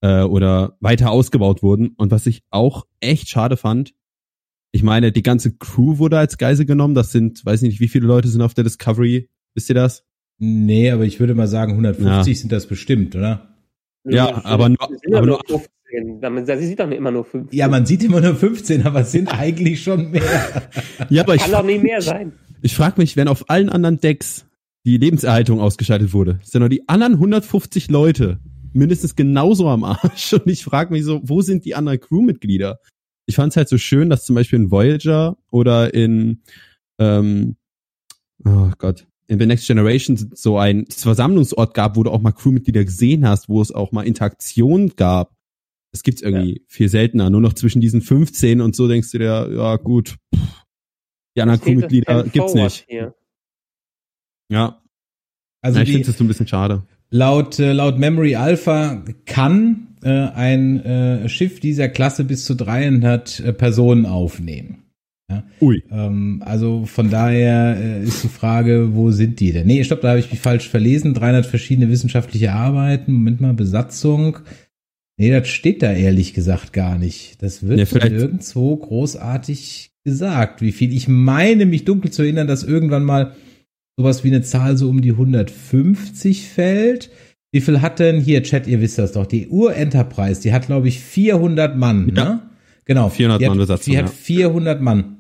äh, 0.02 0.22
oder 0.22 0.78
weiter 0.82 1.10
ausgebaut 1.10 1.64
wurden. 1.64 1.96
Und 1.98 2.12
was 2.12 2.28
ich 2.28 2.44
auch 2.52 2.86
echt 3.00 3.28
schade 3.28 3.58
fand, 3.58 3.96
ich 4.72 4.84
meine, 4.84 5.12
die 5.12 5.24
ganze 5.24 5.58
Crew 5.58 5.98
wurde 5.98 6.20
als 6.20 6.38
Geisel 6.38 6.68
genommen. 6.68 6.94
Das 6.94 7.12
sind, 7.12 7.44
weiß 7.44 7.64
nicht, 7.64 7.80
wie 7.80 7.88
viele 7.88 8.06
Leute 8.06 8.28
sind 8.28 8.44
auf 8.44 8.54
der 8.54 8.64
Discovery. 8.64 9.28
Wisst 9.56 9.70
ihr 9.70 9.76
das? 9.76 10.06
Nee, 10.38 10.92
aber 10.92 11.06
ich 11.06 11.20
würde 11.20 11.34
mal 11.34 11.48
sagen, 11.48 11.72
150 11.72 12.36
Ja. 12.36 12.40
sind 12.40 12.52
das 12.52 12.68
bestimmt, 12.68 13.16
oder? 13.16 13.58
Ja, 14.04 14.46
aber 14.46 14.70
nur- 14.70 14.78
ja 15.08 15.18
aber 15.18 15.26
nur 15.26 15.42
nur- 15.50 15.64
15. 15.90 16.22
Damit, 16.22 16.48
sie 16.48 16.68
sieht 16.68 16.80
doch 16.80 16.90
immer 16.90 17.12
nur 17.12 17.26
15. 17.26 17.58
Ja, 17.58 17.68
man 17.68 17.86
sieht 17.86 18.04
immer 18.04 18.22
nur 18.22 18.36
15, 18.36 18.86
aber 18.86 19.02
es 19.02 19.12
sind 19.12 19.28
eigentlich 19.40 19.82
schon 19.82 20.12
mehr. 20.12 20.70
Ja, 21.10 21.24
aber 21.24 21.36
ich, 21.36 21.42
Kann 21.42 21.52
doch 21.52 21.64
nicht 21.64 21.84
mehr 21.84 22.02
sein. 22.02 22.34
ich 22.62 22.76
frage 22.76 23.00
mich, 23.00 23.16
wenn 23.16 23.28
auf 23.28 23.50
allen 23.50 23.70
anderen 23.70 24.00
Decks 24.00 24.46
die 24.86 24.98
Lebenserhaltung 24.98 25.60
ausgeschaltet 25.60 26.14
wurde, 26.14 26.40
sind 26.44 26.62
noch 26.62 26.70
die 26.70 26.88
anderen 26.88 27.14
150 27.14 27.90
Leute 27.90 28.40
mindestens 28.74 29.16
genauso 29.16 29.68
am 29.70 29.84
Arsch. 29.84 30.34
Und 30.34 30.48
ich 30.48 30.64
frage 30.64 30.94
mich 30.94 31.04
so, 31.04 31.22
wo 31.24 31.42
sind 31.42 31.66
die 31.66 31.76
anderen 31.76 32.00
Crewmitglieder? 32.00 32.80
Ich 33.26 33.36
fand 33.36 33.52
es 33.52 33.58
halt 33.58 33.70
so 33.70 33.78
schön, 33.78 34.10
dass 34.10 34.26
zum 34.26 34.36
Beispiel 34.36 34.60
in 34.60 34.72
Voyager 34.72 35.38
oder 35.52 35.94
in 35.94 36.42
ähm, 37.00 37.58
oh 38.46 38.72
Gott, 38.78 39.06
in 39.28 39.40
The 39.40 39.46
Next 39.46 39.68
Generation 39.68 40.32
so 40.34 40.58
ein 40.58 40.86
Versammlungsort 40.90 41.74
gab, 41.74 41.98
wo 41.98 42.04
du 42.04 42.12
auch 42.12 42.22
mal 42.22 42.32
Crewmitglieder 42.32 42.86
gesehen 42.86 43.28
hast, 43.28 43.50
wo 43.50 43.62
es 43.62 43.72
auch 43.72 43.92
mal 43.92 44.08
Interaktion 44.08 44.94
gab. 44.96 45.34
Das 45.98 46.04
gibt's 46.04 46.22
irgendwie 46.22 46.64
viel 46.68 46.90
seltener. 46.90 47.30
Nur 47.32 47.42
noch 47.42 47.54
zwischen 47.54 47.82
diesen 47.82 48.02
15 48.02 48.62
und 48.62 48.76
so 48.76 48.88
denkst 48.88 49.12
du 49.12 49.18
dir, 49.18 49.50
ja 49.52 49.76
gut, 49.78 50.18
pff, 50.36 50.64
die 51.36 51.42
anderen 51.42 51.60
Es 51.60 51.66
Crewmitglieder 51.66 52.24
gibt's 52.26 52.54
nicht. 52.54 52.86
Hier. 52.88 53.16
Ja, 54.52 54.80
Also 55.62 55.80
ja 55.80 55.84
ich 55.84 55.92
finde 55.92 56.06
das 56.08 56.18
so 56.18 56.24
ein 56.24 56.28
bisschen 56.28 56.48
schade. 56.48 56.84
laut, 57.10 57.58
äh, 57.60 57.74
laut 57.74 57.98
Memory 57.98 58.36
Alpha 58.36 59.04
kann 59.26 59.88
äh, 60.04 60.10
ein 60.10 60.86
äh, 60.86 61.28
Schiff 61.30 61.60
dieser 61.60 61.90
Klasse 61.90 62.24
bis 62.24 62.46
zu 62.46 62.56
300 62.56 63.40
äh, 63.40 63.54
Personen 63.54 64.06
aufnehmen. 64.06 64.84
Ui. 65.60 65.84
Ähm, 65.92 66.42
also 66.46 66.86
von 66.86 67.10
daher 67.10 67.76
äh, 67.78 68.04
ist 68.04 68.24
die 68.24 68.30
Frage, 68.30 68.96
wo 68.96 69.12
sind 69.12 69.42
die 69.42 69.52
denn? 69.52 69.68
Nee, 69.68 69.84
stopp, 69.84 70.00
da 70.00 70.10
habe 70.10 70.20
ich 70.20 70.32
mich 70.32 70.40
falsch 70.40 70.70
verlesen. 70.70 71.14
300 71.14 71.46
verschiedene 71.46 71.90
wissenschaftliche 71.90 72.54
Arbeiten. 72.54 73.12
Moment 73.12 73.42
mal, 73.42 73.54
Besatzung. 73.54 74.38
Nee, 75.20 75.32
das 75.32 75.48
steht 75.48 75.82
da 75.82 75.92
ehrlich 75.94 76.34
gesagt 76.34 76.74
gar 76.74 76.98
nicht. 76.98 77.42
Das 77.42 77.68
wird 77.68 77.80
Ja, 77.80 77.86
vielleicht- 77.86 78.12
nirgendwo 78.14 78.76
großartig 78.78 79.92
gesagt. 80.04 80.62
Wie 80.62 80.72
viel? 80.72 80.94
Ich 80.94 81.08
meine, 81.08 81.66
mich 81.66 81.86
dunkel 81.86 82.12
zu 82.12 82.22
erinnern, 82.22 82.48
dass 82.48 82.64
irgendwann 82.64 83.04
mal 83.04 83.36
sowas 83.98 84.24
wie 84.24 84.28
eine 84.28 84.44
Zahl 84.44 84.78
so 84.78 84.90
um 84.90 85.02
die 85.02 85.14
150 85.14 86.48
fällt. 86.48 87.10
Wie 87.52 87.62
viel 87.62 87.82
hat 87.82 88.00
denn 88.00 88.20
hier, 88.22 88.44
Chat, 88.44 88.68
ihr 88.68 88.80
wisst 88.82 89.00
das 89.00 89.14
doch, 89.14 89.26
die 89.26 89.48
Ur-Enterprise, 89.48 90.42
die 90.42 90.54
hat, 90.54 90.68
glaube 90.68 90.88
ich, 90.88 91.00
400 91.00 91.76
Mann, 91.78 92.12
Ja. 92.16 92.24
ne? 92.24 92.42
Genau. 92.86 93.10
400 93.10 93.42
die 93.42 93.46
Mann 93.46 93.58
hat, 93.58 93.58
Besatzung, 93.68 93.92
Die 93.92 93.98
hat 93.98 94.06
ja. 94.06 94.12
400 94.12 94.82
Mann. 94.82 95.18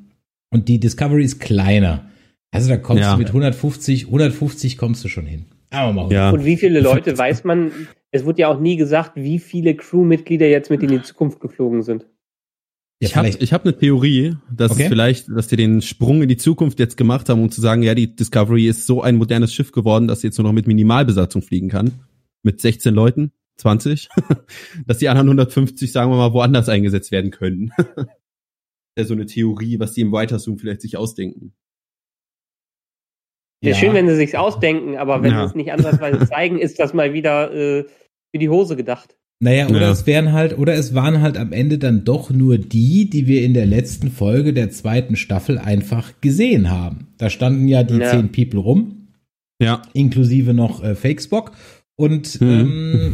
Und 0.52 0.68
die 0.68 0.80
Discovery 0.80 1.24
ist 1.24 1.40
kleiner. 1.40 2.06
Also 2.52 2.70
da 2.70 2.78
kommst 2.78 3.02
Ja. 3.02 3.14
du 3.14 3.18
mit 3.20 3.34
150, 3.34 4.06
150 4.08 4.78
kommst 4.78 5.04
du 5.04 5.10
schon 5.10 5.26
hin. 5.26 5.46
Aber 5.70 5.94
mal 5.94 6.12
Ja. 6.12 6.32
Und 6.32 6.46
wie 6.46 6.58
viele 6.58 6.80
Leute 6.80 7.18
weiß 7.18 7.44
man? 7.44 7.72
Es 8.12 8.26
wurde 8.26 8.42
ja 8.42 8.48
auch 8.48 8.60
nie 8.60 8.78
gesagt, 8.78 9.14
wie 9.16 9.40
viele 9.40 9.76
Crewmitglieder 9.76 10.48
jetzt 10.48 10.70
mit 10.70 10.82
in 10.82 10.90
die 10.90 11.02
Zukunft 11.02 11.40
geflogen 11.40 11.84
sind. 11.84 12.06
Ja, 13.00 13.10
ich 13.10 13.16
habe 13.16 13.28
ich 13.30 13.54
hab 13.54 13.64
eine 13.64 13.78
Theorie, 13.78 14.38
dass 14.52 14.72
Okay. 14.72 14.88
vielleicht, 14.90 15.30
dass 15.30 15.48
die 15.48 15.56
den 15.56 15.84
Sprung 15.84 16.24
in 16.24 16.30
die 16.30 16.38
Zukunft 16.38 16.80
jetzt 16.80 16.98
gemacht 16.98 17.30
haben, 17.30 17.44
um 17.44 17.52
zu 17.52 17.62
sagen, 17.62 17.84
ja, 17.84 17.94
die 17.94 18.16
Discovery 18.16 18.68
ist 18.68 18.88
so 18.88 19.04
ein 19.04 19.18
modernes 19.18 19.54
Schiff 19.54 19.72
geworden, 19.72 20.08
dass 20.08 20.22
sie 20.22 20.28
jetzt 20.28 20.38
nur 20.40 20.48
noch 20.48 20.54
mit 20.54 20.66
Minimalbesatzung 20.66 21.44
fliegen 21.44 21.70
kann. 21.70 21.92
Mit 22.42 22.60
16 22.60 22.96
Leuten, 22.96 23.34
20. 23.58 24.10
dass 24.88 24.98
die 24.98 25.10
anderen 25.10 25.28
150, 25.28 25.92
sagen 25.92 26.12
wir 26.12 26.18
mal, 26.18 26.34
woanders 26.34 26.70
eingesetzt 26.70 27.12
werden 27.12 27.30
können. 27.30 27.72
ja, 28.98 29.04
so 29.04 29.14
eine 29.14 29.28
Theorie, 29.28 29.80
was 29.80 29.94
die 29.94 30.02
im 30.02 30.12
Writer 30.12 30.40
Zoom 30.40 30.58
vielleicht 30.58 30.82
sich 30.82 30.98
ausdenken. 30.98 31.54
Ja. 33.64 33.70
Ja. 33.72 33.76
schön, 33.76 33.94
wenn 33.94 34.08
sie 34.08 34.16
sich's 34.16 34.36
ausdenken, 34.36 34.98
aber 34.98 35.24
wenn 35.24 35.32
Ja. 35.32 35.44
sie 35.44 35.50
es 35.50 35.56
nicht 35.56 35.72
ansatzweise 35.72 36.20
zeigen, 36.30 36.60
ist 36.60 36.80
das 36.80 36.94
mal 36.94 37.14
wieder 37.14 37.52
äh, 37.54 37.84
für 38.32 38.40
die 38.40 38.50
Hose 38.50 38.76
gedacht. 38.76 39.16
Naja, 39.40 39.68
oder 39.68 39.82
Ja. 39.82 39.92
es 39.92 40.08
wären 40.08 40.34
halt, 40.34 40.58
oder 40.58 40.74
es 40.74 40.96
waren 40.96 41.22
halt 41.22 41.38
am 41.38 41.52
Ende 41.54 41.78
dann 41.78 42.04
doch 42.04 42.30
nur 42.32 42.58
die, 42.58 43.10
die 43.10 43.28
wir 43.28 43.44
in 43.44 43.54
der 43.54 43.66
letzten 43.68 44.10
Folge 44.12 44.54
der 44.54 44.70
zweiten 44.72 45.16
Staffel 45.16 45.58
einfach 45.60 46.14
gesehen 46.22 46.70
haben. 46.72 47.08
Da 47.18 47.30
standen 47.30 47.68
ja 47.68 47.84
die 47.84 47.98
Ja. 47.98 48.10
zehn 48.12 48.32
People 48.32 48.60
rum, 48.60 49.08
Ja. 49.62 49.82
inklusive 49.94 50.54
noch 50.54 50.84
äh, 50.84 50.96
Fakesbock 50.96 51.52
und 52.00 52.40
Mhm. 52.42 52.48
ähm, 52.50 53.14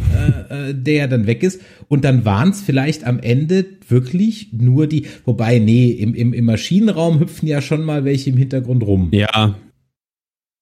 äh, 0.50 0.70
äh, 0.70 0.74
der 0.74 1.08
dann 1.08 1.26
weg 1.26 1.42
ist. 1.42 1.60
Und 1.88 2.04
dann 2.04 2.24
waren 2.26 2.50
es 2.50 2.60
vielleicht 2.62 3.04
am 3.06 3.18
Ende 3.18 3.64
wirklich 3.88 4.48
nur 4.52 4.86
die, 4.86 5.06
wobei, 5.24 5.58
nee, 5.58 5.88
im, 5.90 6.14
im, 6.14 6.32
im 6.34 6.44
Maschinenraum 6.44 7.18
hüpfen 7.20 7.46
ja 7.48 7.60
schon 7.62 7.82
mal 7.84 8.04
welche 8.04 8.30
im 8.30 8.36
Hintergrund 8.38 8.82
rum. 8.82 9.08
Ja, 9.12 9.56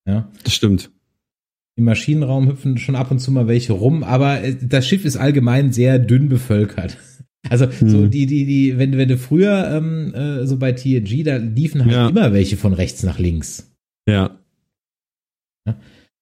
Ja. 0.07 0.31
das 0.45 0.55
stimmt. 0.55 0.91
Im 1.77 1.85
Maschinenraum 1.85 2.49
hüpfen 2.49 2.77
schon 2.79 2.97
ab 2.97 3.11
und 3.11 3.19
zu 3.21 3.33
mal 3.33 3.47
welche 3.49 3.73
rum, 3.73 4.03
aber 4.05 4.43
äh, 4.43 4.57
das 4.61 4.87
Schiff 4.87 5.05
ist 5.05 5.17
allgemein 5.17 5.73
sehr 5.73 5.99
dünn 5.99 6.29
bevölkert. 6.29 6.99
Also 7.51 7.67
so 7.73 8.03
Hm. 8.05 8.11
die, 8.13 8.27
die, 8.27 8.47
die, 8.47 8.79
wenn, 8.79 8.97
wenn 8.97 9.09
du 9.09 9.19
früher 9.19 9.69
ähm, 9.75 10.15
äh, 10.15 10.47
so 10.47 10.59
bei 10.59 10.71
TNG, 10.71 11.25
da 11.25 11.39
liefen 11.39 11.81
halt 11.85 11.91
Ja. 11.93 12.09
immer 12.09 12.33
welche 12.33 12.57
von 12.57 12.73
rechts 12.73 13.03
nach 13.03 13.19
links. 13.19 13.69
Ja. 14.09 14.39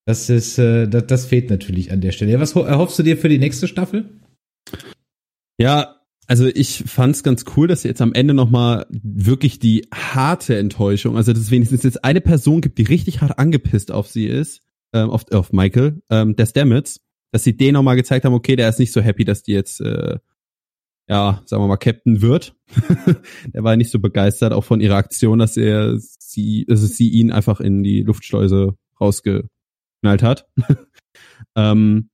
Das 0.07 0.31
ist, 0.31 0.57
äh, 0.59 0.89
das, 0.89 1.07
das 1.09 1.27
fehlt 1.27 1.51
natürlich 1.51 1.93
an 1.93 2.01
der 2.01 2.13
Stelle. 2.13 2.33
Ja, 2.33 2.41
was 2.41 2.55
ho- 2.55 2.63
erhoffst 2.63 2.99
du 2.99 3.03
dir 3.03 3.19
für 3.19 3.29
die 3.29 3.39
nächste 3.39 3.69
Staffel? 3.69 4.09
Ja, 5.61 6.00
also 6.31 6.47
ich 6.47 6.85
fand's 6.87 7.25
ganz 7.25 7.45
cool, 7.57 7.67
dass 7.67 7.83
jetzt 7.83 8.01
am 8.01 8.13
Ende 8.13 8.35
nochmal 8.35 8.87
wirklich 8.89 9.59
die 9.59 9.89
harte 9.93 10.57
Enttäuschung, 10.57 11.17
also 11.17 11.33
dass 11.33 11.43
es 11.43 11.51
wenigstens 11.51 11.83
jetzt 11.83 12.05
eine 12.05 12.21
Person 12.21 12.61
gibt, 12.61 12.79
die 12.79 12.85
richtig 12.85 13.21
hart 13.21 13.37
angepisst 13.41 13.91
auf 13.91 14.07
sie 14.07 14.27
ist, 14.27 14.63
ähm, 14.93 15.11
auf, 15.11 15.25
auf 15.33 15.53
Michael, 15.53 16.01
ähm, 16.09 16.37
der 16.37 16.47
Stamets, 16.47 17.01
dass 17.33 17.43
sie 17.43 17.57
den 17.57 17.73
nochmal 17.73 17.97
gezeigt 17.97 18.25
haben, 18.25 18.35
okay, 18.35 18.55
der 18.55 18.69
ist 18.69 18.79
nicht 18.79 18.93
so 18.93 19.01
happy, 19.01 19.25
dass 19.25 19.43
die 19.43 19.55
jetzt, 19.55 19.81
äh, 19.81 20.19
ja, 21.09 21.43
sagen 21.47 21.65
wir 21.65 21.67
mal, 21.67 21.79
Captain 21.79 22.23
wird. 22.23 22.55
der 23.53 23.65
war 23.65 23.75
nicht 23.75 23.91
so 23.91 23.99
begeistert, 23.99 24.53
auch 24.53 24.63
von 24.63 24.81
ihrer 24.81 24.99
Aktion, 24.99 25.41
dass 25.41 25.57
er 25.57 25.97
sie, 25.99 26.65
also 26.71 26.87
sie 26.87 27.09
ihn 27.09 27.33
einfach 27.33 27.59
in 27.59 27.83
die 27.83 28.03
Luftschleuse 28.03 28.77
rausgeknallt 29.01 30.23
hat. 30.23 30.47
ähm, 31.57 32.09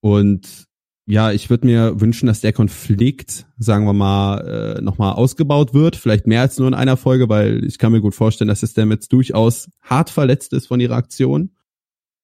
und 0.00 0.65
ja, 1.08 1.30
ich 1.30 1.50
würde 1.50 1.66
mir 1.66 2.00
wünschen, 2.00 2.26
dass 2.26 2.40
der 2.40 2.52
Konflikt, 2.52 3.46
sagen 3.58 3.86
wir 3.86 3.92
mal, 3.92 4.76
äh, 4.78 4.82
nochmal 4.82 5.12
ausgebaut 5.12 5.72
wird. 5.72 5.94
Vielleicht 5.94 6.26
mehr 6.26 6.40
als 6.40 6.58
nur 6.58 6.66
in 6.66 6.74
einer 6.74 6.96
Folge, 6.96 7.28
weil 7.28 7.64
ich 7.64 7.78
kann 7.78 7.92
mir 7.92 8.00
gut 8.00 8.14
vorstellen, 8.14 8.48
dass 8.48 8.64
es 8.64 8.72
Stamets 8.72 9.08
durchaus 9.08 9.70
hart 9.82 10.10
verletzt 10.10 10.52
ist 10.52 10.66
von 10.66 10.80
ihrer 10.80 10.96
Aktion. 10.96 11.52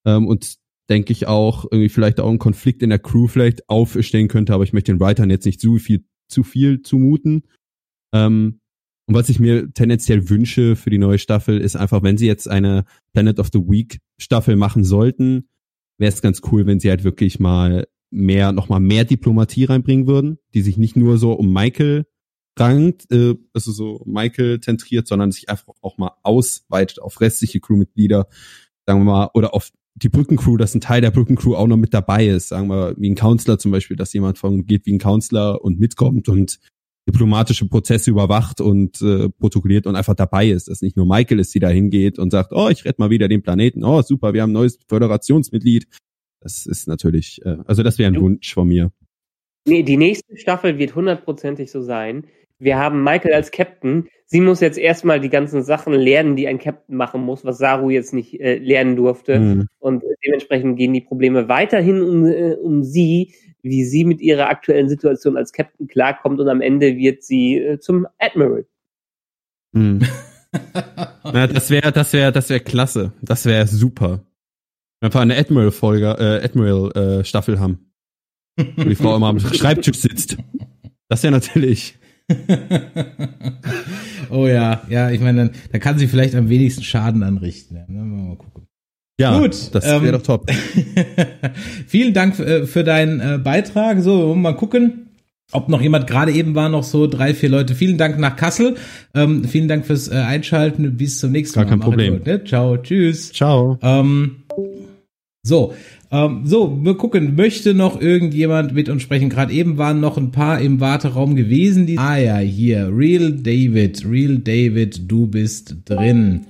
Ähm, 0.05 0.27
und 0.27 0.57
denke 0.91 1.13
ich 1.13 1.29
auch, 1.29 1.65
irgendwie 1.65 1.91
vielleicht 1.91 2.19
auch 2.19 2.29
einen 2.29 2.41
Konflikt 2.41 2.83
in 2.83 2.91
der 2.91 2.99
Crew 2.99 3.29
vielleicht 3.29 3.69
aufstehen 3.69 4.27
könnte, 4.27 4.53
aber 4.53 4.65
ich 4.65 4.73
möchte 4.73 4.93
den 4.93 5.01
Writern 5.01 5.31
jetzt 5.31 5.47
nicht 5.47 5.61
zu 5.61 5.79
viel, 5.79 6.05
zu 6.29 6.43
viel 6.43 6.83
zumuten. 6.83 7.45
Ähm, 8.13 8.61
und 9.07 9.15
was 9.15 9.29
ich 9.29 9.39
mir 9.39 9.73
tendenziell 9.73 10.29
wünsche 10.29 10.75
für 10.75 10.91
die 10.91 10.99
neue 10.99 11.19
Staffel, 11.21 11.61
ist 11.61 11.77
einfach, 11.77 12.03
wenn 12.03 12.19
sie 12.19 12.27
jetzt 12.27 12.49
eine 12.49 12.85
Planet 13.13 13.39
of 13.39 13.51
the 13.53 13.61
Week 13.61 14.01
Staffel 14.19 14.57
machen 14.57 14.83
sollten, 14.83 15.49
wäre 15.99 16.13
es 16.13 16.21
ganz 16.21 16.41
cool, 16.51 16.67
wenn 16.67 16.81
sie 16.81 16.91
halt 16.91 17.05
wirklich 17.05 17.39
mal 17.39 17.87
mehr, 18.13 18.53
noch 18.53 18.69
mal 18.69 18.81
mehr 18.81 19.05
Diplomatie 19.05 19.65
reinbringen 19.65 20.07
würden, 20.07 20.39
die 20.55 20.63
sich 20.63 20.77
nicht 20.77 20.97
nur 20.97 21.19
so 21.19 21.33
um 21.33 21.53
Michael 21.53 22.07
rankt, 22.59 23.11
äh, 23.11 23.35
also 23.55 23.73
so 23.73 24.03
Michael 24.07 24.61
zentriert, 24.61 25.09
sondern 25.09 25.33
sich 25.33 25.49
einfach 25.49 25.75
auch 25.81 25.99
mal 25.99 26.13
ausweitet 26.23 27.01
auf 27.01 27.21
restliche 27.21 27.61
Crewmitglieder, 27.61 28.29
sagen 28.87 29.01
wir 29.01 29.13
mal, 29.13 29.31
oder 29.35 29.55
auf 29.55 29.71
die 29.95 30.09
Brückencrew, 30.09 30.57
dass 30.57 30.75
ein 30.75 30.81
Teil 30.81 31.01
der 31.01 31.11
Brückencrew 31.11 31.55
auch 31.55 31.67
noch 31.67 31.77
mit 31.77 31.93
dabei 31.95 32.27
ist, 32.27 32.49
sagen 32.49 32.69
wir, 32.69 32.95
wie 32.99 33.11
ein 33.11 33.15
Counselor 33.15 33.59
zum 33.59 33.73
Beispiel, 33.73 33.97
dass 33.97 34.13
jemand 34.13 34.39
von 34.39 34.67
geht 34.67 34.87
wie 34.87 34.95
ein 34.95 34.99
Counselor 34.99 35.63
und 35.63 35.81
mitkommt 35.81 36.29
und 36.29 36.61
diplomatische 37.09 37.67
Prozesse 37.67 38.11
überwacht 38.11 38.61
und 38.61 39.03
äh, 39.03 39.29
protokolliert 39.29 39.87
und 39.87 39.97
einfach 39.97 40.15
dabei 40.15 40.51
ist, 40.51 40.69
dass 40.69 40.83
nicht 40.83 40.97
nur 40.97 41.07
Michael 41.07 41.41
ist, 41.41 41.55
die 41.55 41.59
da 41.59 41.69
hingeht 41.69 42.19
und 42.19 42.31
sagt, 42.31 42.53
oh, 42.53 42.69
ich 42.69 42.85
rette 42.85 43.01
mal 43.01 43.11
wieder 43.11 43.29
den 43.29 43.43
Planeten, 43.43 43.85
oh, 43.85 44.03
super, 44.03 44.33
wir 44.35 44.43
haben 44.43 44.51
ein 44.51 44.55
neues 44.55 44.79
Föderationsmitglied. 44.89 45.89
Das 46.43 46.67
ist 46.67 46.89
natürlich, 46.89 47.45
äh, 47.45 47.57
also 47.67 47.83
das 47.83 47.99
wäre 47.99 48.11
ein 48.11 48.21
Wunsch 48.21 48.53
von 48.53 48.69
mir. 48.69 48.91
Nee, 49.67 49.83
die 49.83 49.97
nächste 49.97 50.37
Staffel 50.37 50.79
wird 50.79 50.95
hundertprozentig 50.95 51.71
so 51.71 51.83
sein. 51.83 52.27
Wir 52.59 52.79
haben 52.79 53.03
Michael 53.03 53.35
als 53.35 53.51
Captain. 53.51 54.09
Sie 54.27 54.41
muss 54.41 54.61
jetzt 54.61 54.79
erstmal 54.79 55.21
die 55.21 55.29
ganzen 55.29 55.63
Sachen 55.63 55.93
lernen, 55.93 56.37
die 56.37 56.49
ein 56.49 56.59
Captain 56.59 56.97
machen 56.97 57.23
muss, 57.23 57.45
was 57.45 57.59
Saru 57.59 57.91
jetzt 57.91 58.13
nicht 58.13 58.41
äh, 58.41 58.59
lernen 58.59 58.97
durfte. 58.97 59.39
Mhm. 59.39 59.69
Und 59.79 60.05
dementsprechend 60.25 60.77
gehen 60.79 60.93
die 60.93 61.01
Probleme 61.01 61.49
weiterhin 61.49 62.03
um, 62.03 62.27
äh, 62.27 62.55
um 62.55 62.83
sie, 62.83 63.35
wie 63.63 63.85
sie 63.85 64.05
mit 64.05 64.21
ihrer 64.21 64.49
aktuellen 64.49 64.89
Situation 64.89 65.37
als 65.37 65.53
Captain 65.53 65.87
klarkommt 65.87 66.41
und 66.41 66.49
am 66.49 66.61
Ende 66.61 66.97
wird 66.97 67.23
sie 67.23 67.59
äh, 67.59 67.79
zum 67.79 68.07
Admiral. 68.19 68.67
Mhm. 69.73 70.01
ja, 71.25 71.47
das 71.47 71.71
wäre, 71.71 71.93
das 71.93 72.13
wäre, 72.13 72.33
das 72.33 72.51
wäre 72.51 72.61
klasse. 72.61 73.13
Das 73.23 73.45
wäre 73.45 73.67
super. 73.67 74.25
Einfach 75.03 75.21
eine 75.21 75.37
Admiral-Folge, 75.37 76.17
äh, 76.19 76.45
Admiral-Staffel 76.45 77.57
äh, 77.57 77.59
haben. 77.59 77.93
Wo 78.77 78.85
die 78.85 78.95
Frau 78.95 79.17
immer 79.17 79.29
am 79.29 79.41
Schreibtisch 79.41 79.99
sitzt. 79.99 80.37
Das 81.09 81.23
wäre 81.23 81.33
natürlich. 81.33 81.97
oh 84.31 84.47
ja, 84.47 84.83
ja, 84.89 85.11
ich 85.11 85.21
meine, 85.21 85.47
dann, 85.47 85.51
dann 85.73 85.81
kann 85.81 85.99
sie 85.99 86.07
vielleicht 86.07 86.37
am 86.37 86.49
wenigsten 86.49 86.85
Schaden 86.85 87.25
anrichten. 87.25 87.77
Ja, 87.77 87.85
mal 87.89 88.37
gucken. 88.37 88.69
Ja, 89.21 89.39
Gut, 89.39 89.75
das 89.75 89.85
wäre 89.85 90.07
ähm, 90.07 90.13
doch 90.13 90.23
top. 90.23 90.51
vielen 91.87 92.15
Dank 92.15 92.39
äh, 92.39 92.65
für 92.67 92.85
deinen 92.85 93.21
äh, 93.21 93.39
Beitrag. 93.39 94.01
So, 94.03 94.35
mal 94.35 94.55
gucken, 94.55 95.11
ob 95.53 95.69
noch 95.69 95.83
jemand 95.83 96.07
gerade 96.07 96.33
eben 96.33 96.55
war, 96.55 96.69
noch 96.69 96.83
so 96.83 97.07
drei, 97.07 97.35
vier 97.35 97.51
Leute. 97.51 97.75
Vielen 97.75 97.99
Dank 97.99 98.19
nach 98.19 98.37
Kassel. 98.37 98.77
Ähm, 99.15 99.45
vielen 99.45 99.69
Dank 99.69 99.85
fürs 99.85 100.09
äh, 100.09 100.15
Einschalten. 100.15 100.97
Bis 100.97 101.19
zum 101.19 101.33
nächsten 101.33 101.57
Gar 101.57 101.65
Mal. 101.65 101.71
Gar 101.71 101.79
kein 101.79 101.85
Problem. 101.85 102.15
Gut, 102.19 102.27
ne? 102.27 102.45
Ciao, 102.45 102.79
tschüss. 102.79 103.33
Ciao. 103.33 103.79
Ähm, 103.83 104.42
so, 105.45 105.75
ähm, 106.13 106.47
so, 106.47 106.85
wir 106.85 106.97
gucken, 106.97 107.35
möchte 107.35 107.75
noch 107.75 108.01
irgendjemand 108.01 108.75
mit 108.75 108.89
uns 108.89 109.03
sprechen? 109.03 109.29
Gerade 109.29 109.53
eben 109.53 109.77
waren 109.77 110.01
noch 110.01 110.17
ein 110.17 110.31
paar 110.31 110.61
im 110.61 110.81
Warteraum 110.81 111.35
gewesen. 111.35 111.87
Die 111.87 111.99
ah 111.99 112.17
ja, 112.17 112.39
hier, 112.39 112.89
Real 112.93 113.33
David, 113.33 114.05
Real 114.09 114.39
David, 114.39 115.11
du 115.11 115.27
bist 115.27 115.77
drin. 115.85 116.47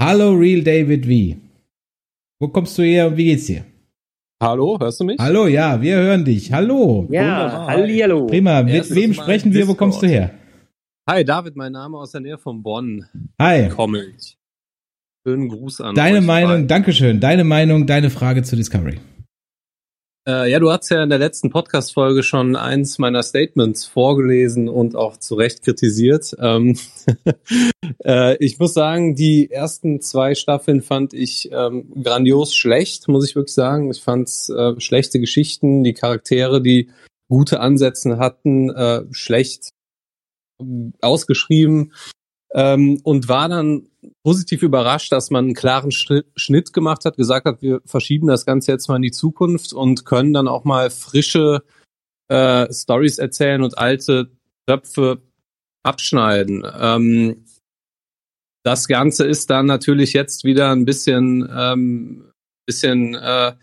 Hallo 0.00 0.32
Real 0.32 0.62
David, 0.62 1.08
wie? 1.08 1.36
Wo 2.40 2.48
kommst 2.48 2.78
du 2.78 2.82
her 2.82 3.08
und 3.08 3.16
wie 3.16 3.24
geht's 3.24 3.46
dir? 3.46 3.64
Hallo, 4.42 4.78
hörst 4.80 5.00
du 5.00 5.04
mich? 5.04 5.18
Hallo, 5.20 5.46
ja, 5.46 5.80
wir 5.80 5.96
hören 5.96 6.24
dich. 6.24 6.52
Hallo. 6.52 7.06
Ja, 7.10 7.66
hallo. 7.68 8.26
Prima, 8.26 8.62
mit 8.62 8.92
wem 8.94 9.14
sprechen 9.14 9.52
wir? 9.52 9.68
Wo 9.68 9.74
kommst 9.74 10.02
du 10.02 10.06
her? 10.06 10.30
Hi, 11.08 11.24
David, 11.24 11.56
mein 11.56 11.72
Name 11.72 11.98
aus 11.98 12.12
der 12.12 12.20
Nähe 12.20 12.38
von 12.38 12.62
Bonn. 12.62 13.06
Hi. 13.40 13.68
Komme 13.68 14.02
ich. 14.16 14.38
Schönen 15.24 15.48
Gruß 15.48 15.80
an 15.80 15.94
Deine 15.94 16.20
Meinung. 16.20 16.66
Dankeschön. 16.66 17.20
Deine 17.20 17.44
Meinung, 17.44 17.86
deine 17.86 18.10
Frage 18.10 18.42
zu 18.42 18.56
Discovery. 18.56 18.98
Äh, 20.26 20.50
ja, 20.50 20.58
du 20.58 20.72
hast 20.72 20.88
ja 20.90 21.00
in 21.02 21.10
der 21.10 21.20
letzten 21.20 21.50
Podcast-Folge 21.50 22.24
schon 22.24 22.56
eins 22.56 22.98
meiner 22.98 23.22
Statements 23.22 23.84
vorgelesen 23.84 24.68
und 24.68 24.96
auch 24.96 25.16
zu 25.16 25.36
Recht 25.36 25.62
kritisiert. 25.62 26.34
Ähm, 26.40 26.76
äh, 28.04 28.36
ich 28.44 28.58
muss 28.58 28.74
sagen, 28.74 29.14
die 29.14 29.48
ersten 29.48 30.00
zwei 30.00 30.34
Staffeln 30.34 30.82
fand 30.82 31.14
ich 31.14 31.50
ähm, 31.52 31.92
grandios 32.02 32.56
schlecht, 32.56 33.06
muss 33.06 33.28
ich 33.28 33.36
wirklich 33.36 33.54
sagen. 33.54 33.92
Ich 33.92 34.00
fand 34.00 34.28
äh, 34.48 34.80
schlechte 34.80 35.20
Geschichten, 35.20 35.84
die 35.84 35.94
Charaktere, 35.94 36.60
die 36.60 36.90
gute 37.28 37.60
Ansätze 37.60 38.18
hatten, 38.18 38.70
äh, 38.70 39.02
schlecht 39.12 39.70
ausgeschrieben 41.00 41.92
ähm, 42.54 43.00
und 43.02 43.28
war 43.28 43.48
dann 43.48 43.88
positiv 44.22 44.62
überrascht, 44.62 45.12
dass 45.12 45.30
man 45.30 45.46
einen 45.46 45.54
klaren 45.54 45.90
Schnitt 45.90 46.72
gemacht 46.72 47.04
hat, 47.04 47.16
gesagt 47.16 47.46
hat, 47.46 47.62
wir 47.62 47.80
verschieben 47.84 48.26
das 48.26 48.46
Ganze 48.46 48.72
jetzt 48.72 48.88
mal 48.88 48.96
in 48.96 49.02
die 49.02 49.10
Zukunft 49.10 49.72
und 49.72 50.04
können 50.04 50.32
dann 50.32 50.48
auch 50.48 50.64
mal 50.64 50.90
frische 50.90 51.62
äh, 52.28 52.72
Stories 52.72 53.18
erzählen 53.18 53.62
und 53.62 53.78
alte 53.78 54.30
Töpfe 54.66 55.22
abschneiden. 55.82 56.64
Ähm, 56.78 57.44
das 58.64 58.86
Ganze 58.86 59.26
ist 59.26 59.50
dann 59.50 59.66
natürlich 59.66 60.12
jetzt 60.12 60.44
wieder 60.44 60.70
ein 60.70 60.84
bisschen, 60.84 61.48
ähm, 61.52 62.30
bisschen 62.66 63.14
äh, 63.14 63.54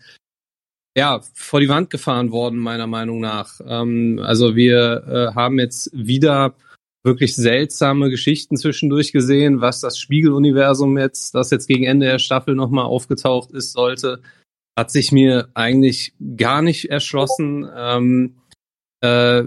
ja, 0.96 1.20
vor 1.32 1.60
die 1.60 1.68
Wand 1.68 1.88
gefahren 1.90 2.32
worden, 2.32 2.58
meiner 2.58 2.86
Meinung 2.86 3.20
nach. 3.20 3.60
Ähm, 3.66 4.20
also 4.22 4.56
wir 4.56 5.04
äh, 5.06 5.34
haben 5.34 5.58
jetzt 5.58 5.90
wieder 5.94 6.54
wirklich 7.02 7.34
seltsame 7.34 8.10
Geschichten 8.10 8.56
zwischendurch 8.56 9.12
gesehen, 9.12 9.60
was 9.60 9.80
das 9.80 9.98
Spiegeluniversum 9.98 10.98
jetzt, 10.98 11.34
das 11.34 11.50
jetzt 11.50 11.66
gegen 11.66 11.84
Ende 11.84 12.06
der 12.06 12.18
Staffel 12.18 12.54
nochmal 12.54 12.84
aufgetaucht 12.84 13.52
ist, 13.52 13.72
sollte, 13.72 14.22
hat 14.78 14.90
sich 14.90 15.12
mir 15.12 15.48
eigentlich 15.54 16.14
gar 16.36 16.62
nicht 16.62 16.86
erschlossen. 16.86 17.68
Ähm, 17.74 18.36
äh, 19.02 19.42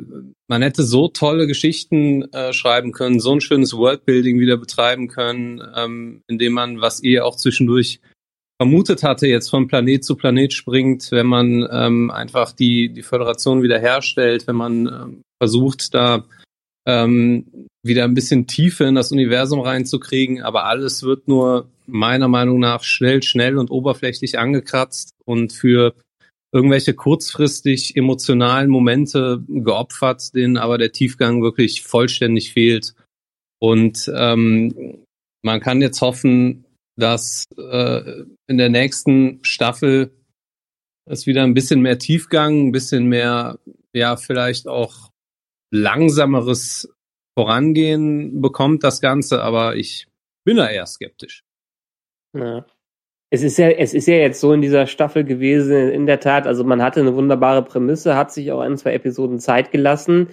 man 0.48 0.62
hätte 0.62 0.84
so 0.84 1.08
tolle 1.08 1.46
Geschichten 1.46 2.24
äh, 2.34 2.54
schreiben 2.54 2.92
können, 2.92 3.20
so 3.20 3.34
ein 3.34 3.42
schönes 3.42 3.74
Worldbuilding 3.76 4.40
wieder 4.40 4.58
betreiben 4.58 5.08
können, 5.08 5.62
ähm, 5.76 6.22
indem 6.28 6.54
man, 6.54 6.82
was 6.82 7.02
ihr 7.02 7.26
auch 7.26 7.36
zwischendurch 7.36 8.02
vermutet 8.60 9.04
hatte, 9.04 9.28
jetzt 9.28 9.50
von 9.50 9.68
Planet 9.68 10.04
zu 10.04 10.16
Planet 10.16 10.54
springt, 10.54 11.12
wenn 11.12 11.28
man 11.28 11.68
ähm, 11.72 12.10
einfach 12.10 12.52
die, 12.52 12.90
die 12.90 13.04
Föderation 13.04 13.62
wieder 13.62 13.80
herstellt, 13.80 14.48
wenn 14.48 14.56
man 14.56 14.88
ähm, 14.88 15.22
versucht, 15.40 15.94
da 15.94 16.26
ähm, 16.86 17.68
wieder 17.84 18.04
ein 18.04 18.14
bisschen 18.14 18.48
Tiefe 18.48 18.86
in 18.86 18.96
das 18.96 19.12
Universum 19.12 19.60
reinzukriegen, 19.60 20.42
aber 20.42 20.66
alles 20.66 21.04
wird 21.04 21.28
nur 21.28 21.70
meiner 21.86 22.28
Meinung 22.28 22.60
nach 22.60 22.84
schnell, 22.84 23.24
schnell 23.24 23.58
und 23.58 23.72
oberflächlich 23.72 24.40
angekratzt 24.40 25.12
und 25.26 25.54
für 25.54 25.94
irgendwelche 26.54 26.94
kurzfristig 26.94 27.96
emotionalen 27.98 28.70
Momente 28.70 29.44
geopfert, 29.48 30.34
denen 30.36 30.58
aber 30.58 30.78
der 30.78 30.92
Tiefgang 30.92 31.42
wirklich 31.42 31.84
vollständig 31.84 32.54
fehlt. 32.54 32.94
Und 33.60 34.12
ähm, 34.16 35.04
man 35.44 35.60
kann 35.60 35.82
jetzt 35.82 36.02
hoffen, 36.02 36.66
dass 36.96 37.46
äh, 37.58 38.24
in 38.48 38.58
der 38.58 38.70
nächsten 38.70 39.40
Staffel 39.44 40.12
es 41.10 41.26
wieder 41.26 41.44
ein 41.44 41.56
bisschen 41.56 41.82
mehr 41.82 41.98
Tiefgang, 41.98 42.68
ein 42.68 42.72
bisschen 42.72 43.06
mehr, 43.06 43.58
ja, 43.94 44.16
vielleicht 44.16 44.68
auch 44.68 45.10
langsameres 45.74 46.94
Vorangehen 47.38 48.42
bekommt, 48.42 48.84
das 48.84 49.02
Ganze, 49.02 49.42
aber 49.42 49.76
ich 49.76 50.08
bin 50.46 50.58
da 50.58 50.70
eher 50.70 50.86
skeptisch. 50.86 51.44
Ja. 52.38 52.66
Es 53.32 53.42
ist 53.42 53.58
ja, 53.58 53.70
es 53.70 53.96
ist 53.96 54.08
ja 54.08 54.16
jetzt 54.16 54.40
so 54.40 54.54
in 54.54 54.62
dieser 54.62 54.86
Staffel 54.86 55.24
gewesen, 55.24 55.90
in 55.90 56.06
der 56.06 56.20
Tat, 56.20 56.46
also 56.46 56.64
man 56.64 56.84
hatte 56.84 57.00
eine 57.00 57.16
wunderbare 57.16 57.64
Prämisse, 57.64 58.16
hat 58.16 58.32
sich 58.32 58.52
auch 58.52 58.60
ein, 58.60 58.78
zwei 58.78 58.94
Episoden 58.94 59.40
Zeit 59.40 59.72
gelassen, 59.72 60.28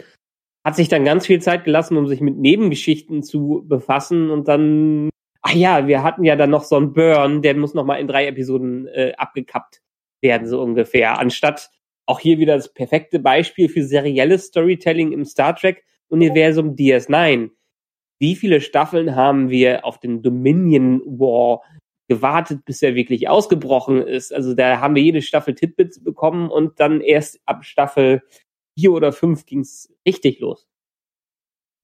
hat 0.62 0.76
sich 0.76 0.88
dann 0.88 1.06
ganz 1.06 1.26
viel 1.26 1.40
Zeit 1.40 1.64
gelassen, 1.64 1.96
um 1.96 2.06
sich 2.06 2.20
mit 2.20 2.36
Nebengeschichten 2.36 3.22
zu 3.22 3.64
befassen 3.66 4.28
und 4.30 4.48
dann, 4.48 5.08
ach 5.40 5.54
ja, 5.54 5.86
wir 5.86 6.02
hatten 6.02 6.24
ja 6.24 6.36
dann 6.36 6.50
noch 6.50 6.64
so 6.64 6.76
einen 6.76 6.92
Burn, 6.92 7.40
der 7.40 7.56
muss 7.56 7.72
noch 7.72 7.86
mal 7.86 7.96
in 7.96 8.08
drei 8.08 8.26
Episoden 8.26 8.86
äh, 8.88 9.14
abgekappt 9.16 9.80
werden, 10.20 10.46
so 10.46 10.60
ungefähr, 10.60 11.18
anstatt 11.18 11.70
auch 12.10 12.18
hier 12.18 12.38
wieder 12.38 12.56
das 12.56 12.74
perfekte 12.74 13.20
Beispiel 13.20 13.68
für 13.68 13.84
serielles 13.84 14.46
Storytelling 14.46 15.12
im 15.12 15.24
Star 15.24 15.54
Trek-Universum 15.54 16.74
DS9. 16.74 17.50
Wie 18.18 18.34
viele 18.34 18.60
Staffeln 18.60 19.14
haben 19.14 19.48
wir 19.48 19.84
auf 19.84 20.00
den 20.00 20.20
Dominion 20.20 21.02
War 21.06 21.62
gewartet, 22.08 22.64
bis 22.64 22.82
er 22.82 22.96
wirklich 22.96 23.28
ausgebrochen 23.28 24.02
ist? 24.02 24.34
Also 24.34 24.54
da 24.54 24.80
haben 24.80 24.96
wir 24.96 25.02
jede 25.02 25.22
Staffel 25.22 25.54
Titbits 25.54 26.02
bekommen 26.02 26.50
und 26.50 26.80
dann 26.80 27.00
erst 27.00 27.38
ab 27.46 27.64
Staffel 27.64 28.22
vier 28.76 28.92
oder 28.92 29.12
fünf 29.12 29.46
ging 29.46 29.60
es 29.60 29.94
richtig 30.04 30.40
los. 30.40 30.66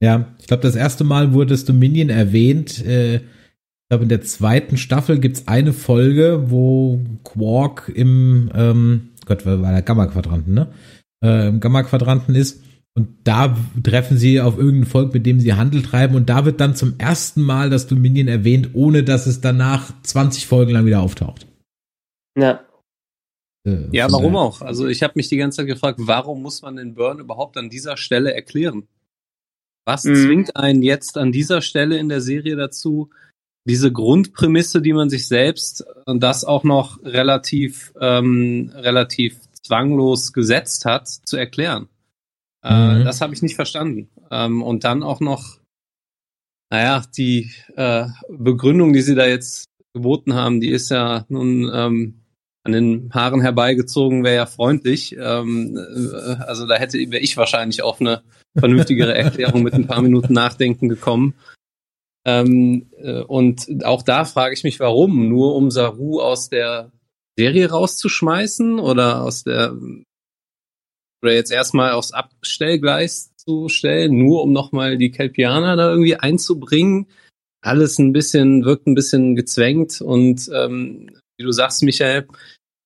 Ja, 0.02 0.34
ich 0.40 0.48
glaube, 0.48 0.64
das 0.64 0.74
erste 0.74 1.04
Mal 1.04 1.34
wurde 1.34 1.50
das 1.50 1.64
Dominion 1.64 2.10
erwähnt. 2.10 2.84
Äh, 2.84 3.16
ich 3.16 3.88
glaube, 3.88 4.02
in 4.02 4.08
der 4.08 4.22
zweiten 4.22 4.76
Staffel 4.76 5.20
gibt 5.20 5.36
es 5.36 5.48
eine 5.48 5.72
Folge, 5.72 6.50
wo 6.50 7.00
Quark 7.22 7.92
im 7.94 8.50
ähm, 8.52 9.12
Gott, 9.26 9.44
war 9.44 9.56
der 9.72 9.82
Gamma-Quadranten, 9.82 10.54
ne? 10.54 10.72
Äh, 11.22 11.48
Im 11.48 11.60
Gamma-Quadranten 11.60 12.34
ist. 12.34 12.62
Und 12.94 13.08
da 13.24 13.54
treffen 13.82 14.16
sie 14.16 14.40
auf 14.40 14.56
irgendein 14.56 14.88
Volk, 14.88 15.12
mit 15.12 15.26
dem 15.26 15.38
sie 15.38 15.52
Handel 15.52 15.82
treiben. 15.82 16.14
Und 16.16 16.30
da 16.30 16.46
wird 16.46 16.60
dann 16.60 16.74
zum 16.74 16.94
ersten 16.98 17.42
Mal 17.42 17.68
das 17.68 17.86
Dominion 17.86 18.26
erwähnt, 18.26 18.70
ohne 18.72 19.04
dass 19.04 19.26
es 19.26 19.42
danach 19.42 19.92
20 20.02 20.46
Folgen 20.46 20.72
lang 20.72 20.86
wieder 20.86 21.02
auftaucht. 21.02 21.46
Ja. 22.38 22.64
Äh, 23.66 23.88
ja, 23.92 24.10
warum 24.10 24.32
der, 24.32 24.40
auch? 24.40 24.62
Also 24.62 24.86
ich 24.86 25.02
habe 25.02 25.12
mich 25.16 25.28
die 25.28 25.36
ganze 25.36 25.58
Zeit 25.58 25.66
gefragt, 25.66 25.98
warum 26.00 26.40
muss 26.40 26.62
man 26.62 26.76
den 26.76 26.94
Burn 26.94 27.18
überhaupt 27.18 27.58
an 27.58 27.68
dieser 27.68 27.98
Stelle 27.98 28.32
erklären? 28.32 28.88
Was 29.84 30.04
Mhm. 30.04 30.14
zwingt 30.14 30.56
einen 30.56 30.82
jetzt 30.82 31.18
an 31.18 31.32
dieser 31.32 31.60
Stelle 31.60 31.98
in 31.98 32.08
der 32.08 32.20
Serie 32.20 32.56
dazu, 32.56 33.10
diese 33.66 33.92
Grundprämisse, 33.92 34.80
die 34.80 34.92
man 34.92 35.10
sich 35.10 35.26
selbst 35.28 35.84
und 36.06 36.22
das 36.22 36.44
auch 36.44 36.64
noch 36.64 37.02
relativ, 37.04 37.92
ähm, 38.00 38.72
relativ 38.74 39.38
zwanglos 39.62 40.32
gesetzt 40.32 40.84
hat, 40.84 41.08
zu 41.08 41.36
erklären? 41.36 41.88
Äh, 42.64 42.98
Mhm. 42.98 43.04
das 43.04 43.20
habe 43.20 43.34
ich 43.34 43.42
nicht 43.42 43.56
verstanden. 43.56 44.08
Ähm, 44.30 44.62
und 44.62 44.84
dann 44.84 45.02
auch 45.02 45.20
noch, 45.20 45.58
naja, 46.70 47.04
die 47.16 47.50
äh, 47.76 48.06
Begründung, 48.28 48.92
die 48.92 49.02
sie 49.02 49.14
da 49.14 49.26
jetzt 49.26 49.66
geboten 49.94 50.34
haben, 50.34 50.60
die 50.60 50.70
ist 50.70 50.90
ja 50.90 51.24
nun 51.28 51.70
ähm, 51.72 52.20
an 52.64 52.72
den 52.72 53.10
Haaren 53.14 53.40
herbeigezogen, 53.40 54.24
wäre 54.24 54.34
ja 54.36 54.46
freundlich. 54.46 55.16
Ähm, 55.18 55.76
äh, 55.76 56.42
also 56.42 56.66
da 56.66 56.76
hätte 56.76 56.98
wäre 56.98 57.22
ich 57.22 57.36
wahrscheinlich 57.36 57.82
auf 57.82 58.00
eine 58.00 58.22
vernünftigere 58.58 59.14
Erklärung 59.16 59.62
mit 59.62 59.74
ein 59.74 59.86
paar 59.86 60.02
Minuten 60.02 60.32
Nachdenken 60.32 60.88
gekommen. 60.88 61.34
Ähm, 62.26 62.90
äh, 62.98 63.22
und 63.22 63.84
auch 63.84 64.02
da 64.02 64.24
frage 64.24 64.52
ich 64.52 64.64
mich, 64.64 64.80
warum? 64.80 65.28
Nur 65.28 65.54
um 65.54 65.70
Saru 65.70 66.20
aus 66.20 66.48
der 66.48 66.90
Serie 67.38 67.70
rauszuschmeißen 67.70 68.80
oder 68.80 69.22
aus 69.22 69.44
der 69.44 69.76
oder 71.22 71.32
jetzt 71.32 71.52
erstmal 71.52 71.92
aufs 71.92 72.12
Abstellgleis 72.12 73.32
zu 73.36 73.68
stellen, 73.68 74.18
nur 74.18 74.42
um 74.42 74.52
nochmal 74.52 74.98
die 74.98 75.10
Kelpianer 75.10 75.76
da 75.76 75.90
irgendwie 75.90 76.16
einzubringen. 76.16 77.06
Alles 77.62 77.98
ein 77.98 78.12
bisschen, 78.12 78.64
wirkt 78.64 78.86
ein 78.86 78.94
bisschen 78.94 79.34
gezwängt 79.34 80.00
und 80.00 80.50
ähm, 80.52 81.10
wie 81.38 81.44
du 81.44 81.52
sagst, 81.52 81.82
Michael, 81.82 82.26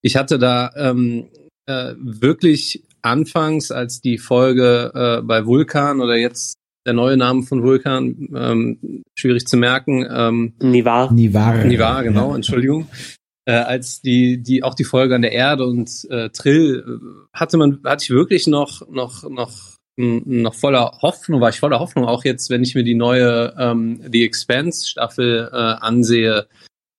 ich 0.03 0.17
hatte 0.17 0.39
da 0.39 0.71
ähm, 0.77 1.29
äh, 1.67 1.95
wirklich 1.99 2.85
anfangs, 3.03 3.71
als 3.71 4.01
die 4.01 4.19
Folge 4.19 4.93
äh, 4.95 5.23
bei 5.23 5.47
Vulkan 5.47 6.01
oder 6.01 6.17
jetzt 6.17 6.60
der 6.87 6.93
neue 6.95 7.17
Name 7.17 7.43
von 7.43 7.63
Vulkan, 7.63 8.29
ähm, 8.35 9.03
schwierig 9.15 9.47
zu 9.47 9.57
merken, 9.57 10.07
ähm, 10.11 10.55
Nivar. 10.61 11.13
Nivar. 11.13 11.65
Nivar, 11.65 12.03
genau, 12.03 12.35
Entschuldigung. 12.35 12.89
Äh, 13.47 13.53
als 13.53 14.01
die, 14.01 14.43
die, 14.43 14.63
auch 14.63 14.75
die 14.75 14.85
Folge 14.85 15.15
an 15.15 15.23
der 15.23 15.33
Erde 15.33 15.67
und 15.67 15.91
äh, 16.11 16.31
Trill, 16.31 16.85
äh, 16.87 17.37
hatte 17.39 17.57
man, 17.57 17.81
hatte 17.85 18.05
ich 18.05 18.11
wirklich 18.11 18.47
noch, 18.47 18.89
noch, 18.91 19.29
noch, 19.29 19.77
noch 19.97 20.55
voller 20.55 20.99
Hoffnung, 21.03 21.41
war 21.41 21.51
ich 21.51 21.61
voller 21.61 21.81
Hoffnung, 21.81 22.05
auch 22.07 22.25
jetzt, 22.25 22.51
wenn 22.51 22.63
ich 22.63 22.75
mir 22.75 22.85
die 22.85 22.95
neue 22.95 23.55
ähm, 23.59 24.03
The 24.11 24.25
Expanse 24.25 24.87
Staffel 24.87 25.51
äh, 25.53 25.57
ansehe, 25.57 26.47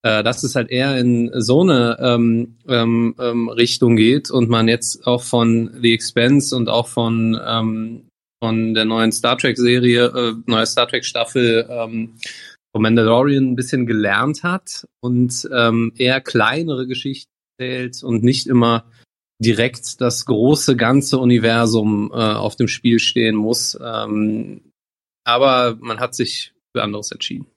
äh, 0.04 0.24
dass 0.24 0.44
es 0.44 0.56
halt 0.56 0.72
eher 0.72 0.98
in 0.98 1.32
so 1.36 1.62
eine 1.62 1.98
ähm, 2.00 2.58
ähm, 2.68 3.16
ähm, 3.20 3.50
Richtung 3.50 3.96
geht 3.96 4.32
und 4.32 4.50
man 4.50 4.68
jetzt 4.68 5.06
auch 5.06 5.24
von 5.24 5.72
The 5.82 5.94
Expanse 5.94 6.56
und 6.56 6.70
auch 6.70 6.88
von 6.88 7.40
ähm, 7.46 8.08
von 8.42 8.74
der 8.74 8.86
neuen 8.86 9.12
Star 9.12 9.38
Trek 9.38 9.58
Serie, 9.58 10.06
äh, 10.06 10.34
neue 10.46 10.66
Star 10.66 10.88
Trek 10.88 11.06
Staffel 11.06 11.68
ähm, 11.70 12.16
von 12.72 12.82
Mandalorian 12.82 13.52
ein 13.52 13.56
bisschen 13.56 13.86
gelernt 13.86 14.44
hat 14.44 14.88
und 15.02 15.48
ähm, 15.54 15.94
eher 15.98 16.22
kleinere 16.22 16.88
Geschichten 16.88 17.32
erzählt 17.60 18.04
und 18.04 18.24
nicht 18.24 18.48
immer 18.48 18.86
direkt 19.40 20.02
das 20.02 20.26
große 20.26 20.76
ganze 20.76 21.18
Universum 21.18 22.12
äh, 22.14 22.16
auf 22.16 22.56
dem 22.56 22.68
Spiel 22.68 23.00
stehen 23.00 23.36
muss. 23.36 23.78
Ähm, 23.82 24.62
aber 25.24 25.78
man 25.80 26.00
hat 26.00 26.16
sich 26.16 26.54
für 26.76 26.84
anderes 26.84 27.12
entschieden. 27.12 27.48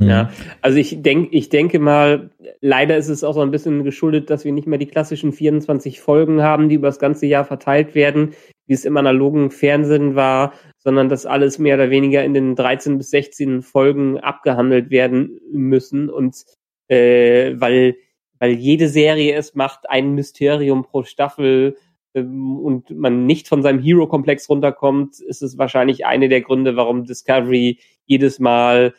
Ja, 0.00 0.30
also 0.62 0.78
ich 0.78 1.02
denke, 1.02 1.36
ich 1.36 1.48
denke 1.48 1.80
mal, 1.80 2.30
leider 2.60 2.96
ist 2.96 3.08
es 3.08 3.24
auch 3.24 3.34
so 3.34 3.40
ein 3.40 3.50
bisschen 3.50 3.82
geschuldet, 3.82 4.30
dass 4.30 4.44
wir 4.44 4.52
nicht 4.52 4.68
mehr 4.68 4.78
die 4.78 4.86
klassischen 4.86 5.32
24 5.32 6.00
Folgen 6.00 6.40
haben, 6.40 6.68
die 6.68 6.76
über 6.76 6.86
das 6.86 7.00
ganze 7.00 7.26
Jahr 7.26 7.44
verteilt 7.44 7.96
werden, 7.96 8.34
wie 8.68 8.74
es 8.74 8.84
im 8.84 8.96
analogen 8.96 9.50
Fernsehen 9.50 10.14
war, 10.14 10.52
sondern 10.78 11.08
dass 11.08 11.26
alles 11.26 11.58
mehr 11.58 11.74
oder 11.74 11.90
weniger 11.90 12.22
in 12.24 12.34
den 12.34 12.54
13 12.54 12.98
bis 12.98 13.10
16 13.10 13.62
Folgen 13.62 14.18
abgehandelt 14.18 14.90
werden 14.90 15.40
müssen 15.50 16.08
und 16.08 16.44
äh, 16.86 17.54
weil 17.58 17.96
weil 18.38 18.52
jede 18.52 18.88
Serie 18.88 19.34
es 19.34 19.54
macht, 19.54 19.90
ein 19.90 20.14
Mysterium 20.14 20.84
pro 20.84 21.02
Staffel 21.02 21.76
ähm, 22.14 22.56
und 22.58 22.90
man 22.90 23.26
nicht 23.26 23.48
von 23.48 23.62
seinem 23.62 23.80
Hero-Komplex 23.80 24.48
runterkommt, 24.48 25.20
ist 25.20 25.42
es 25.42 25.58
wahrscheinlich 25.58 26.06
eine 26.06 26.28
der 26.28 26.40
Gründe, 26.40 26.76
warum 26.76 27.04
Discovery 27.04 27.80
jedes 28.06 28.38
Mal 28.38 28.94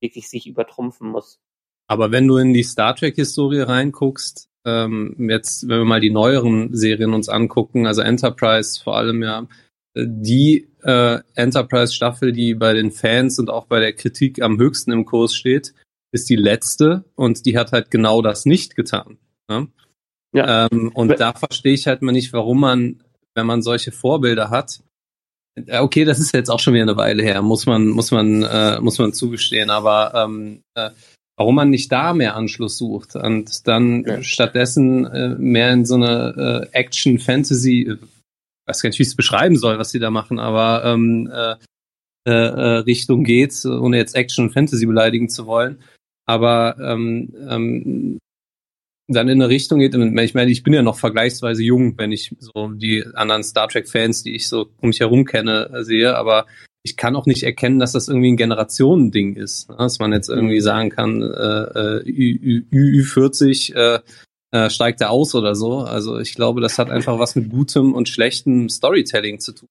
wirklich 0.00 0.28
sich 0.28 0.46
übertrumpfen 0.46 1.08
muss. 1.08 1.40
Aber 1.86 2.12
wenn 2.12 2.26
du 2.26 2.36
in 2.36 2.52
die 2.52 2.62
Star 2.62 2.94
Trek-Historie 2.94 3.60
reinguckst, 3.60 4.48
ähm, 4.64 5.14
jetzt, 5.18 5.68
wenn 5.68 5.78
wir 5.78 5.84
mal 5.84 6.00
die 6.00 6.10
neueren 6.10 6.74
Serien 6.74 7.12
uns 7.12 7.28
angucken, 7.28 7.86
also 7.86 8.02
Enterprise 8.02 8.82
vor 8.82 8.96
allem 8.96 9.22
ja, 9.22 9.46
äh, 9.94 10.06
die 10.06 10.68
äh, 10.82 11.20
Enterprise-Staffel, 11.34 12.32
die 12.32 12.54
bei 12.54 12.72
den 12.72 12.90
Fans 12.90 13.38
und 13.38 13.50
auch 13.50 13.66
bei 13.66 13.80
der 13.80 13.92
Kritik 13.92 14.42
am 14.42 14.58
höchsten 14.58 14.92
im 14.92 15.04
Kurs 15.04 15.34
steht, 15.34 15.74
ist 16.12 16.28
die 16.30 16.36
letzte 16.36 17.04
und 17.14 17.46
die 17.46 17.58
hat 17.58 17.72
halt 17.72 17.90
genau 17.90 18.22
das 18.22 18.46
nicht 18.46 18.76
getan. 18.76 19.18
Ne? 19.48 19.68
Ja. 20.32 20.68
Ähm, 20.70 20.90
und 20.94 21.18
da 21.20 21.32
verstehe 21.32 21.74
ich 21.74 21.86
halt 21.86 22.02
mal 22.02 22.12
nicht, 22.12 22.32
warum 22.32 22.60
man, 22.60 23.02
wenn 23.34 23.46
man 23.46 23.62
solche 23.62 23.92
Vorbilder 23.92 24.50
hat, 24.50 24.80
ja, 25.56 25.82
okay, 25.82 26.04
das 26.04 26.18
ist 26.18 26.34
jetzt 26.34 26.50
auch 26.50 26.58
schon 26.58 26.74
wieder 26.74 26.82
eine 26.82 26.96
Weile 26.96 27.22
her, 27.22 27.40
muss 27.40 27.66
man, 27.66 27.88
muss 27.88 28.10
man, 28.10 28.42
äh, 28.42 28.80
muss 28.80 28.98
man 28.98 29.12
zugestehen, 29.12 29.70
aber 29.70 30.12
ähm, 30.14 30.62
äh, 30.74 30.90
warum 31.36 31.56
man 31.56 31.70
nicht 31.70 31.90
da 31.90 32.14
mehr 32.14 32.36
Anschluss 32.36 32.78
sucht 32.78 33.16
und 33.16 33.66
dann 33.66 34.04
Ja. 34.04 34.22
stattdessen 34.22 35.04
äh, 35.06 35.28
mehr 35.36 35.72
in 35.72 35.84
so 35.84 35.94
eine 35.94 36.68
äh, 36.72 36.76
Action-Fantasy, 36.78 37.82
äh, 37.82 37.96
weiß 38.66 38.82
gar 38.82 38.88
nicht, 38.88 38.98
wie 38.98 39.02
ich 39.02 39.08
es 39.08 39.16
beschreiben 39.16 39.56
soll, 39.56 39.78
was 39.78 39.92
die 39.92 39.98
da 39.98 40.10
machen, 40.10 40.38
aber 40.38 40.84
ähm, 40.84 41.30
äh, 41.32 41.54
äh, 42.26 42.30
äh, 42.30 42.76
Richtung 42.78 43.24
geht, 43.24 43.64
ohne 43.66 43.98
jetzt 43.98 44.14
Action 44.14 44.46
und 44.46 44.52
Fantasy 44.52 44.86
beleidigen 44.86 45.28
zu 45.28 45.46
wollen. 45.46 45.82
Aber 46.26 46.76
ähm, 46.80 47.34
ähm, 47.48 48.18
dann 49.08 49.28
in 49.28 49.42
eine 49.42 49.50
Richtung 49.50 49.80
geht, 49.80 49.94
ich 49.94 50.34
meine, 50.34 50.50
ich 50.50 50.62
bin 50.62 50.72
ja 50.72 50.80
noch 50.82 50.98
vergleichsweise 50.98 51.62
jung, 51.62 51.98
wenn 51.98 52.12
ich 52.12 52.34
so 52.38 52.68
die 52.68 53.04
anderen 53.12 53.44
Star 53.44 53.68
Trek-Fans, 53.68 54.22
die 54.22 54.34
ich 54.34 54.48
so 54.48 54.70
um 54.80 54.88
mich 54.88 55.00
herum 55.00 55.26
kenne, 55.26 55.84
sehe, 55.84 56.16
aber 56.16 56.46
ich 56.84 56.98
kann 56.98 57.16
auch 57.16 57.24
nicht 57.26 57.42
erkennen, 57.42 57.78
dass 57.78 57.92
das 57.92 58.08
irgendwie 58.08 58.32
ein 58.32 58.36
Generationending 58.36 59.36
ist. 59.36 59.70
ne? 59.70 59.76
Dass 59.78 59.98
man 59.98 60.12
jetzt 60.12 60.28
irgendwie 60.28 60.60
sagen 60.60 60.90
kann, 60.90 61.22
äh, 61.22 61.26
äh, 61.26 62.02
Ü- 62.04 62.66
Ü- 62.70 63.02
Ü40 63.02 63.74
äh, 63.74 64.00
äh, 64.52 64.70
steigt 64.70 65.00
er 65.00 65.10
aus 65.10 65.34
oder 65.34 65.54
so. 65.54 65.78
Also 65.78 66.18
ich 66.18 66.34
glaube, 66.34 66.60
das 66.60 66.78
hat 66.78 66.90
einfach 66.90 67.18
was 67.18 67.36
mit 67.36 67.48
gutem 67.48 67.94
und 67.94 68.10
schlechtem 68.10 68.68
Storytelling 68.68 69.40
zu 69.40 69.52
tun. 69.52 69.68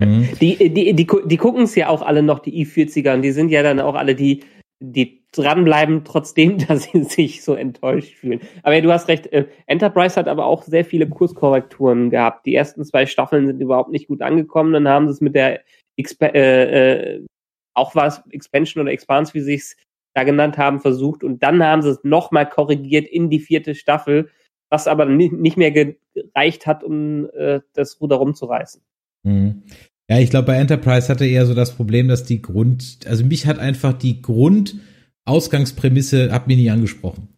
Mhm. 0.00 0.28
Die, 0.38 0.56
die, 0.70 0.92
die, 0.92 1.06
die 1.06 1.36
gucken 1.38 1.62
es 1.62 1.74
ja 1.74 1.88
auch 1.88 2.02
alle 2.02 2.22
noch, 2.22 2.40
die 2.40 2.64
i40er, 2.64 3.14
und 3.14 3.22
die 3.22 3.32
sind 3.32 3.48
ja 3.48 3.62
dann 3.62 3.80
auch 3.80 3.94
alle 3.94 4.14
die, 4.14 4.44
die 4.80 5.24
dranbleiben, 5.32 6.04
trotzdem, 6.04 6.58
dass 6.68 6.84
sie 6.84 7.04
sich 7.04 7.42
so 7.42 7.54
enttäuscht 7.54 8.14
fühlen. 8.16 8.40
Aber 8.62 8.74
ja, 8.74 8.82
du 8.82 8.92
hast 8.92 9.08
recht, 9.08 9.28
äh, 9.32 9.46
Enterprise 9.66 10.16
hat 10.16 10.28
aber 10.28 10.44
auch 10.44 10.62
sehr 10.62 10.84
viele 10.84 11.08
Kurskorrekturen 11.08 12.10
gehabt. 12.10 12.44
Die 12.44 12.54
ersten 12.54 12.84
zwei 12.84 13.06
Staffeln 13.06 13.46
sind 13.46 13.62
überhaupt 13.62 13.90
nicht 13.90 14.08
gut 14.08 14.20
angekommen, 14.20 14.74
dann 14.74 14.88
haben 14.88 15.08
sie 15.08 15.14
es 15.14 15.20
mit 15.22 15.34
der 15.34 15.60
Exp 15.98 16.22
äh, 16.22 17.16
äh, 17.16 17.26
auch 17.74 17.94
was 17.94 18.22
Expansion 18.30 18.82
oder 18.82 18.92
Expans, 18.92 19.34
wie 19.34 19.40
sie 19.40 19.54
es 19.54 19.76
da 20.14 20.24
genannt 20.24 20.58
haben, 20.58 20.80
versucht 20.80 21.22
und 21.22 21.42
dann 21.42 21.62
haben 21.62 21.82
sie 21.82 21.90
es 21.90 22.00
nochmal 22.02 22.48
korrigiert 22.48 23.06
in 23.06 23.30
die 23.30 23.40
vierte 23.40 23.74
Staffel, 23.74 24.30
was 24.70 24.88
aber 24.88 25.04
ni- 25.04 25.32
nicht 25.32 25.56
mehr 25.56 25.70
gereicht 25.70 26.66
hat, 26.66 26.82
um 26.82 27.28
äh, 27.34 27.60
das 27.74 28.00
Ruder 28.00 28.16
rumzureißen. 28.16 28.82
Mhm. 29.24 29.62
Ja, 30.10 30.18
ich 30.18 30.30
glaube, 30.30 30.46
bei 30.46 30.56
Enterprise 30.56 31.08
hatte 31.08 31.26
eher 31.26 31.44
so 31.44 31.52
das 31.54 31.76
Problem, 31.76 32.08
dass 32.08 32.24
die 32.24 32.40
Grund, 32.40 33.00
also 33.06 33.22
mich 33.24 33.44
hat 33.46 33.58
einfach 33.58 33.92
die 33.92 34.22
Grundausgangsprämisse, 34.22 36.32
hat 36.32 36.48
mir 36.48 36.56
nie 36.56 36.70
angesprochen. 36.70 37.28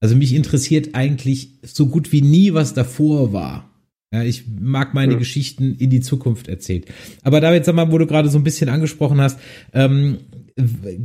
Also 0.00 0.16
mich 0.16 0.34
interessiert 0.34 0.94
eigentlich 0.94 1.58
so 1.62 1.86
gut 1.86 2.12
wie 2.12 2.22
nie, 2.22 2.54
was 2.54 2.72
davor 2.74 3.34
war. 3.34 3.70
Ja, 4.14 4.22
ich 4.22 4.44
mag 4.60 4.94
meine 4.94 5.14
Hm. 5.14 5.18
Geschichten 5.18 5.74
in 5.76 5.90
die 5.90 6.00
Zukunft 6.00 6.46
erzählt. 6.46 6.86
Aber 7.24 7.40
David, 7.40 7.64
sag 7.64 7.74
mal, 7.74 7.90
wo 7.90 7.98
du 7.98 8.06
gerade 8.06 8.28
so 8.28 8.38
ein 8.38 8.44
bisschen 8.44 8.68
angesprochen 8.68 9.20
hast, 9.20 9.40
ähm, 9.72 10.18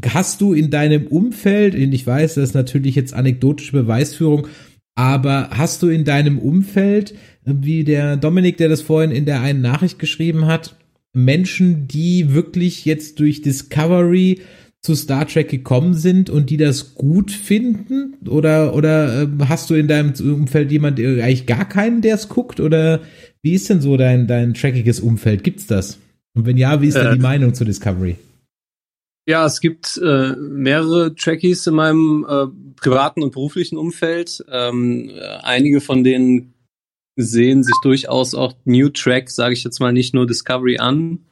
hast 0.05 0.41
du 0.41 0.53
in 0.53 0.69
deinem 0.69 1.07
Umfeld, 1.07 1.73
und 1.73 1.91
ich 1.91 2.05
weiß, 2.05 2.35
das 2.35 2.49
ist 2.49 2.53
natürlich 2.53 2.93
jetzt 2.93 3.15
anekdotische 3.15 3.71
Beweisführung, 3.71 4.47
aber 4.93 5.49
hast 5.51 5.81
du 5.81 5.87
in 5.87 6.03
deinem 6.03 6.37
Umfeld, 6.37 7.15
wie 7.45 7.83
der 7.83 8.15
Dominik, 8.15 8.57
der 8.57 8.69
das 8.69 8.83
vorhin 8.83 9.09
in 9.09 9.25
der 9.25 9.41
einen 9.41 9.61
Nachricht 9.61 9.97
geschrieben 9.97 10.45
hat, 10.45 10.75
Menschen, 11.11 11.87
die 11.87 12.35
wirklich 12.35 12.85
jetzt 12.85 13.19
durch 13.19 13.41
Discovery 13.41 14.41
zu 14.81 14.95
Star 14.95 15.27
Trek 15.27 15.49
gekommen 15.49 15.93
sind 15.93 16.29
und 16.29 16.49
die 16.49 16.57
das 16.57 16.95
gut 16.95 17.31
finden? 17.31 18.17
Oder, 18.27 18.73
oder 18.73 19.23
ähm, 19.23 19.49
hast 19.49 19.69
du 19.69 19.75
in 19.75 19.87
deinem 19.87 20.13
Umfeld 20.19 20.71
jemand, 20.71 20.99
äh, 20.99 21.21
eigentlich 21.21 21.45
gar 21.45 21.67
keinen, 21.67 22.01
der 22.01 22.15
es 22.15 22.29
guckt? 22.29 22.59
Oder 22.59 23.01
wie 23.41 23.53
ist 23.53 23.69
denn 23.69 23.81
so 23.81 23.97
dein, 23.97 24.27
dein 24.27 24.53
trackiges 24.53 24.99
Umfeld? 24.99 25.43
Gibt's 25.43 25.67
das? 25.67 25.99
Und 26.33 26.45
wenn 26.45 26.57
ja, 26.57 26.81
wie 26.81 26.87
ist 26.87 26.95
Äh, 26.95 27.13
die 27.13 27.21
Meinung 27.21 27.53
zu 27.53 27.65
Discovery? 27.65 28.15
Ja, 29.27 29.45
es 29.45 29.61
gibt 29.61 29.97
äh, 29.97 30.35
mehrere 30.37 31.13
Trekkies 31.13 31.67
in 31.67 31.75
meinem 31.75 32.25
äh, 32.27 32.47
privaten 32.81 33.21
und 33.21 33.31
beruflichen 33.31 33.77
Umfeld. 33.77 34.43
Ähm, 34.49 35.09
äh, 35.09 35.19
einige 35.43 35.81
von 35.81 36.03
denen 36.03 36.53
sehen 37.15 37.63
sich 37.63 37.75
durchaus 37.83 38.33
auch 38.33 38.53
New 38.65 38.89
Track, 38.89 39.29
sage 39.29 39.53
ich 39.53 39.63
jetzt 39.63 39.79
mal, 39.79 39.91
nicht 39.91 40.13
nur 40.13 40.25
Discovery 40.25 40.79
an. 40.79 41.25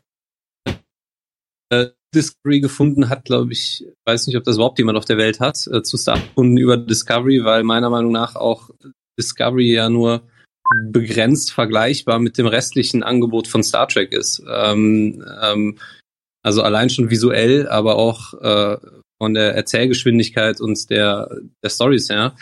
äh, 1.69 1.87
Discovery 2.17 2.59
gefunden 2.59 3.09
hat, 3.09 3.25
glaube 3.25 3.53
ich, 3.53 3.85
weiß 4.05 4.27
nicht, 4.27 4.35
ob 4.37 4.43
das 4.43 4.55
überhaupt 4.55 4.79
jemand 4.79 4.97
auf 4.97 5.05
der 5.05 5.17
Welt 5.17 5.39
hat, 5.39 5.67
äh, 5.67 5.83
zu 5.83 5.97
Star 5.97 6.19
gefunden 6.19 6.57
über 6.57 6.77
Discovery, 6.77 7.43
weil 7.43 7.63
meiner 7.63 7.89
Meinung 7.89 8.11
nach 8.11 8.35
auch 8.35 8.69
Discovery 9.19 9.73
ja 9.73 9.89
nur 9.89 10.23
begrenzt 10.91 11.53
vergleichbar 11.53 12.19
mit 12.19 12.37
dem 12.37 12.47
restlichen 12.47 13.03
Angebot 13.03 13.47
von 13.47 13.63
Star 13.63 13.87
Trek 13.87 14.11
ist. 14.11 14.43
Ähm, 14.49 15.23
ähm, 15.41 15.77
also 16.43 16.61
allein 16.61 16.89
schon 16.89 17.09
visuell, 17.09 17.67
aber 17.67 17.95
auch 17.95 18.33
äh, 18.33 18.77
von 19.21 19.33
der 19.33 19.55
Erzählgeschwindigkeit 19.55 20.61
und 20.61 20.89
der, 20.89 21.29
der 21.63 21.69
Stories 21.69 22.09
her. 22.09 22.35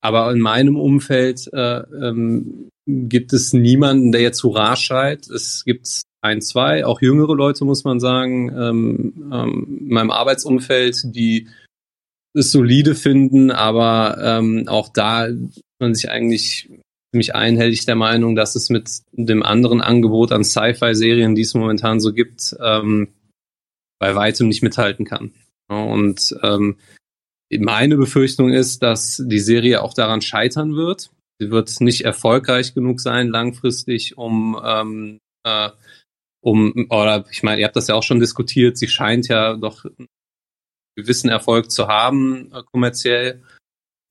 Aber 0.00 0.32
in 0.32 0.40
meinem 0.40 0.76
Umfeld 0.76 1.48
äh, 1.52 1.80
ähm, 1.80 2.68
gibt 2.86 3.32
es 3.32 3.52
niemanden, 3.52 4.12
der 4.12 4.20
jetzt 4.20 4.42
Hurra 4.42 4.76
schreit. 4.76 5.28
Es 5.28 5.64
gibt 5.64 6.02
ein, 6.22 6.40
zwei, 6.40 6.86
auch 6.86 7.02
jüngere 7.02 7.34
Leute, 7.34 7.64
muss 7.64 7.84
man 7.84 8.00
sagen, 8.00 8.48
ähm, 8.50 9.30
ähm, 9.32 9.78
in 9.80 9.88
meinem 9.88 10.10
Arbeitsumfeld, 10.10 11.14
die 11.14 11.48
es 12.34 12.52
solide 12.52 12.94
finden, 12.94 13.50
aber 13.50 14.16
ähm, 14.22 14.68
auch 14.68 14.88
da 14.88 15.28
man 15.80 15.94
sich 15.94 16.10
eigentlich 16.10 16.70
ziemlich 17.10 17.34
einhellig 17.34 17.84
der 17.84 17.96
Meinung, 17.96 18.36
dass 18.36 18.54
es 18.54 18.70
mit 18.70 18.88
dem 19.12 19.42
anderen 19.42 19.82
Angebot 19.82 20.32
an 20.32 20.44
Sci-Fi-Serien, 20.44 21.34
die 21.34 21.42
es 21.42 21.54
momentan 21.54 22.00
so 22.00 22.12
gibt, 22.12 22.56
ähm, 22.60 23.08
bei 23.98 24.14
weitem 24.14 24.48
nicht 24.48 24.62
mithalten 24.62 25.04
kann. 25.04 25.32
Und 25.68 26.34
ähm, 26.42 26.76
meine 27.50 27.96
Befürchtung 27.96 28.50
ist, 28.50 28.82
dass 28.82 29.22
die 29.26 29.38
Serie 29.38 29.82
auch 29.82 29.92
daran 29.92 30.22
scheitern 30.22 30.74
wird. 30.74 31.10
Sie 31.38 31.50
wird 31.50 31.80
nicht 31.80 32.04
erfolgreich 32.04 32.72
genug 32.72 33.00
sein 33.00 33.28
langfristig, 33.28 34.16
um 34.16 34.58
ähm, 34.64 35.18
äh, 35.44 35.70
um 36.42 36.86
oder 36.90 37.24
ich 37.30 37.42
meine, 37.42 37.60
ihr 37.60 37.66
habt 37.66 37.76
das 37.76 37.88
ja 37.88 37.94
auch 37.94 38.02
schon 38.02 38.20
diskutiert. 38.20 38.76
Sie 38.76 38.88
scheint 38.88 39.28
ja 39.28 39.54
doch 39.54 39.84
einen 39.84 40.08
gewissen 40.96 41.30
Erfolg 41.30 41.70
zu 41.70 41.88
haben 41.88 42.52
äh, 42.52 42.62
kommerziell. 42.70 43.42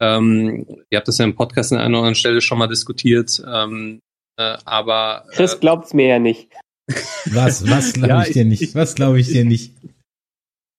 Ähm, 0.01 0.65
ihr 0.89 0.97
habt 0.97 1.07
das 1.07 1.19
ja 1.19 1.25
im 1.25 1.35
Podcast 1.35 1.71
an 1.71 1.79
einer 1.79 1.89
oder 1.89 1.97
anderen 1.99 2.15
Stelle 2.15 2.41
schon 2.41 2.57
mal 2.57 2.67
diskutiert. 2.67 3.41
Ähm, 3.45 3.99
äh, 4.39 4.57
aber 4.65 5.25
äh, 5.29 5.35
Chris 5.35 5.59
glaubt's 5.59 5.93
mir 5.93 6.07
ja 6.07 6.19
nicht. 6.19 6.49
Was? 7.25 7.69
Was 7.69 7.93
glaube 7.93 8.07
ja, 8.09 8.21
ich 8.23 8.33
dir 8.33 8.45
nicht? 8.45 8.73
Was 8.73 8.95
glaube 8.95 9.19
ich 9.19 9.27
dir 9.27 9.45
nicht? 9.45 9.73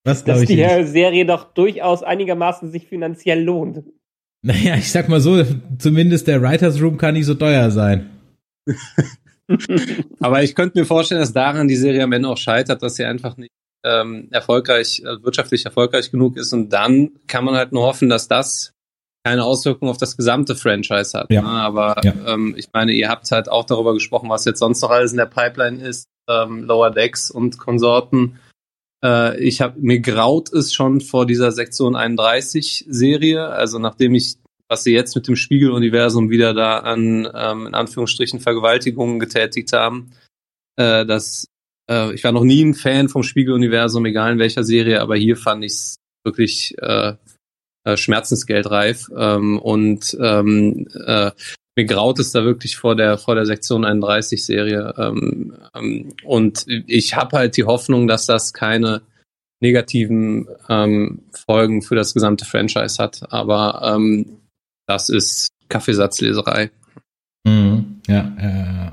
Was 0.05 0.24
glaube 0.24 0.43
ich 0.43 0.49
dir 0.49 0.66
Dass 0.66 0.87
die 0.87 0.93
Serie 0.93 1.27
doch 1.27 1.53
durchaus 1.55 2.03
einigermaßen 2.03 2.73
sich 2.73 2.89
finanziell 2.89 3.43
lohnt. 3.43 3.85
Naja, 4.45 4.74
ich 4.74 4.91
sag 4.91 5.09
mal 5.09 5.20
so, 5.20 5.45
zumindest 5.79 6.27
der 6.27 6.43
Writers 6.43 6.81
Room 6.81 6.99
kann 6.99 7.15
nicht 7.15 7.27
so 7.27 7.35
teuer 7.35 7.70
sein. 7.70 8.11
Aber 10.20 10.43
ich 10.43 10.55
könnte 10.55 10.78
mir 10.78 10.85
vorstellen, 10.85 11.20
dass 11.20 11.32
daran 11.32 11.69
die 11.69 11.77
Serie 11.77 12.05
am 12.05 12.12
Ende 12.12 12.28
auch 12.28 12.36
scheitert, 12.36 12.82
dass 12.82 12.97
sie 12.97 13.05
einfach 13.05 13.36
nicht 13.36 13.51
ähm, 13.85 14.28
erfolgreich, 14.31 15.02
äh, 15.05 15.23
wirtschaftlich 15.23 15.64
erfolgreich 15.64 16.10
genug 16.10 16.36
ist. 16.36 16.52
Und 16.52 16.70
dann 16.70 17.10
kann 17.27 17.44
man 17.44 17.55
halt 17.55 17.73
nur 17.73 17.85
hoffen, 17.85 18.09
dass 18.09 18.28
das 18.28 18.73
keine 19.24 19.44
Auswirkungen 19.44 19.90
auf 19.90 19.98
das 19.98 20.16
gesamte 20.16 20.56
Franchise 20.56 21.19
hat. 21.19 21.31
Ja. 21.31 21.43
Ne? 21.43 21.48
Aber 21.48 21.97
ja. 22.02 22.14
Ähm, 22.27 22.55
ich 22.56 22.69
meine, 22.73 22.93
ihr 22.93 23.09
habt 23.09 23.31
halt 23.31 23.48
auch 23.48 23.64
darüber 23.64 23.94
gesprochen, 23.94 24.28
was 24.28 24.44
jetzt 24.44 24.59
sonst 24.59 24.82
noch 24.82 24.90
alles 24.90 25.12
in 25.12 25.19
der 25.19 25.27
Pipeline 25.27 25.81
ist, 25.81 26.06
ähm, 26.28 26.64
Lower 26.64 26.90
Decks 26.90 27.31
und 27.31 27.59
Konsorten. 27.59 28.39
Äh, 29.05 29.39
ich 29.40 29.60
habe 29.60 29.78
mir 29.78 30.01
graut 30.01 30.52
es 30.52 30.73
schon 30.73 31.01
vor 31.01 31.27
dieser 31.27 31.52
Sektion 31.52 31.94
31 31.94 32.86
Serie, 32.89 33.47
also 33.48 33.78
nachdem 33.78 34.14
ich 34.14 34.36
was 34.73 34.85
sie 34.85 34.94
jetzt 34.94 35.15
mit 35.15 35.28
dem 35.28 35.36
Spiegeluniversum 35.36 36.31
wieder 36.31 36.55
da 36.55 36.78
an 36.78 37.28
ähm, 37.35 37.66
in 37.66 37.74
Anführungsstrichen 37.74 38.40
Vergewaltigungen 38.40 39.19
getätigt 39.19 39.74
haben. 39.74 40.12
Äh, 40.77 41.05
das 41.05 41.47
äh, 41.90 42.15
ich 42.15 42.24
war 42.24 42.32
noch 42.32 42.43
nie 42.43 42.65
ein 42.65 42.73
Fan 42.73 43.11
vom 43.11 43.23
Spiegeluniversum, 43.23 44.07
egal 44.07 44.32
in 44.32 44.39
welcher 44.39 44.65
Serie, 44.65 45.03
aber 45.03 45.16
hier 45.16 45.36
fand 45.36 45.62
ich 45.62 45.73
es 45.73 45.97
wirklich 46.24 46.74
äh, 46.81 47.12
äh, 47.85 47.97
schmerzensgeldreif 47.99 49.11
ähm, 49.15 49.59
und 49.59 50.16
ähm, 50.19 50.89
äh, 51.07 51.32
mir 51.77 51.85
graut 51.85 52.19
es 52.19 52.32
da 52.32 52.43
wirklich 52.44 52.77
vor 52.77 52.97
der 52.97 53.19
vor 53.19 53.35
der 53.35 53.44
Sektion 53.44 53.85
31 53.85 54.43
Serie 54.43 54.94
ähm, 54.97 55.55
ähm, 55.74 56.15
und 56.24 56.65
ich 56.66 57.15
habe 57.15 57.36
halt 57.36 57.59
die 57.59 57.65
Hoffnung, 57.65 58.09
dass 58.09 58.24
das 58.24 58.55
keine 58.55 59.03
negativen 59.61 60.49
ähm, 60.70 61.20
Folgen 61.32 61.82
für 61.82 61.94
das 61.94 62.15
gesamte 62.15 62.44
Franchise 62.44 63.01
hat. 63.01 63.32
Aber 63.32 63.94
ähm, 63.94 64.41
das 64.87 65.09
ist 65.09 65.49
Kaffeesatzleserei. 65.69 66.71
Mhm. 67.45 68.01
Ja, 68.07 68.37
äh, 68.39 68.91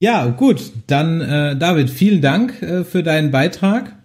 ja, 0.00 0.26
gut. 0.26 0.72
Dann, 0.86 1.20
äh, 1.20 1.56
David, 1.56 1.90
vielen 1.90 2.20
Dank 2.20 2.60
äh, 2.62 2.84
für 2.84 3.02
deinen 3.02 3.30
Beitrag 3.30 3.96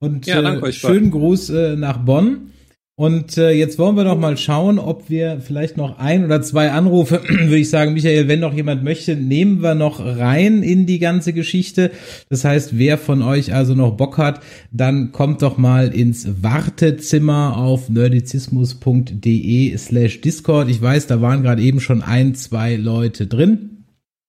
und 0.00 0.26
ja, 0.26 0.40
äh, 0.40 0.72
schönen 0.72 1.10
Gruß 1.10 1.50
äh, 1.50 1.76
nach 1.76 1.98
Bonn. 1.98 2.52
Und 2.98 3.36
äh, 3.36 3.50
jetzt 3.50 3.78
wollen 3.78 3.94
wir 3.94 4.04
noch 4.04 4.18
mal 4.18 4.38
schauen, 4.38 4.78
ob 4.78 5.10
wir 5.10 5.42
vielleicht 5.42 5.76
noch 5.76 5.98
ein 5.98 6.24
oder 6.24 6.40
zwei 6.40 6.70
Anrufe, 6.70 7.20
würde 7.28 7.58
ich 7.58 7.68
sagen, 7.68 7.92
Michael, 7.92 8.26
wenn 8.26 8.40
noch 8.40 8.54
jemand 8.54 8.84
möchte, 8.84 9.16
nehmen 9.16 9.62
wir 9.62 9.74
noch 9.74 10.00
rein 10.00 10.62
in 10.62 10.86
die 10.86 10.98
ganze 10.98 11.34
Geschichte. 11.34 11.90
Das 12.30 12.46
heißt, 12.46 12.78
wer 12.78 12.96
von 12.96 13.20
euch 13.20 13.52
also 13.52 13.74
noch 13.74 13.98
Bock 13.98 14.16
hat, 14.16 14.40
dann 14.70 15.12
kommt 15.12 15.42
doch 15.42 15.58
mal 15.58 15.88
ins 15.88 16.42
Wartezimmer 16.42 17.58
auf 17.58 17.90
nerdizismus.de 17.90 19.76
slash 19.76 20.22
Discord. 20.22 20.70
Ich 20.70 20.80
weiß, 20.80 21.06
da 21.06 21.20
waren 21.20 21.42
gerade 21.42 21.60
eben 21.60 21.80
schon 21.80 22.00
ein, 22.00 22.34
zwei 22.34 22.76
Leute 22.76 23.26
drin. 23.26 23.76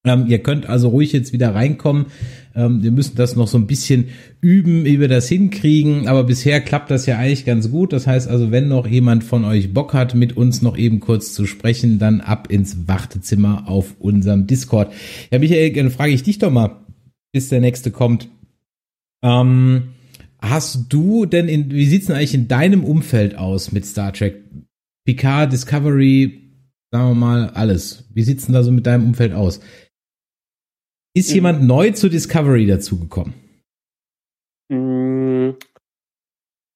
Ähm, 0.04 0.26
ihr 0.28 0.40
könnt 0.40 0.68
also 0.68 0.90
ruhig 0.90 1.14
jetzt 1.14 1.32
wieder 1.32 1.56
reinkommen. 1.56 2.08
Ähm, 2.58 2.82
wir 2.82 2.92
müssen 2.92 3.16
das 3.16 3.36
noch 3.36 3.48
so 3.48 3.58
ein 3.58 3.68
bisschen 3.68 4.06
üben, 4.42 4.84
wie 4.84 5.00
wir 5.00 5.08
das 5.08 5.30
hinkriegen. 5.30 6.08
Aber 6.08 6.24
bisher 6.24 6.60
klappt 6.60 6.90
das 6.90 7.06
ja 7.06 7.18
eigentlich 7.18 7.46
ganz 7.46 7.70
gut. 7.70 7.94
Das 7.94 8.08
heißt 8.08 8.28
also, 8.28 8.52
wenn 8.52 8.68
noch 8.68 8.88
jemand 8.88 9.24
von 9.24 9.46
euch 9.46 9.74
Bock 9.74 9.94
hat, 9.94 10.16
mit 10.16 10.36
uns 10.36 10.64
noch 10.64 10.76
eben 10.76 11.00
kurz 11.00 11.34
zu 11.34 11.46
sprechen, 11.46 12.00
dann 12.00 12.20
ab 12.20 12.52
ins 12.52 12.88
Wartezimmer 12.88 13.70
auf 13.70 13.96
unserem 14.00 14.48
Discord. 14.48 14.92
Ja, 15.32 15.38
Michael, 15.38 15.72
dann 15.74 15.92
frage 15.92 16.12
ich 16.12 16.24
dich 16.24 16.40
doch 16.40 16.52
mal, 16.52 16.82
bis 17.32 17.50
der 17.50 17.62
nächste 17.62 17.92
kommt. 17.92 18.28
Ähm, 19.22 19.90
hast 20.40 20.86
du 20.90 21.28
denn 21.28 21.48
in, 21.48 21.72
wie 21.72 21.86
sieht's 21.86 22.08
denn 22.08 22.16
eigentlich 22.16 22.34
in 22.34 22.48
deinem 22.48 22.84
Umfeld 22.84 23.38
aus 23.38 23.72
mit 23.72 23.86
Star 23.86 24.14
Trek? 24.14 24.44
Picard, 25.06 25.54
Discovery, 25.54 26.42
sagen 26.92 27.10
wir 27.10 27.16
mal, 27.16 27.50
alles. 27.52 28.10
Wie 28.14 28.24
sieht's 28.24 28.46
denn 28.46 28.54
da 28.54 28.64
so 28.64 28.72
mit 28.72 28.88
deinem 28.88 29.06
Umfeld 29.06 29.34
aus? 29.34 29.60
Ist 31.18 31.34
jemand 31.34 31.64
neu 31.64 31.90
zu 31.90 32.10
Discovery 32.10 32.68
dazugekommen? 32.68 33.34
Mm, 34.70 35.54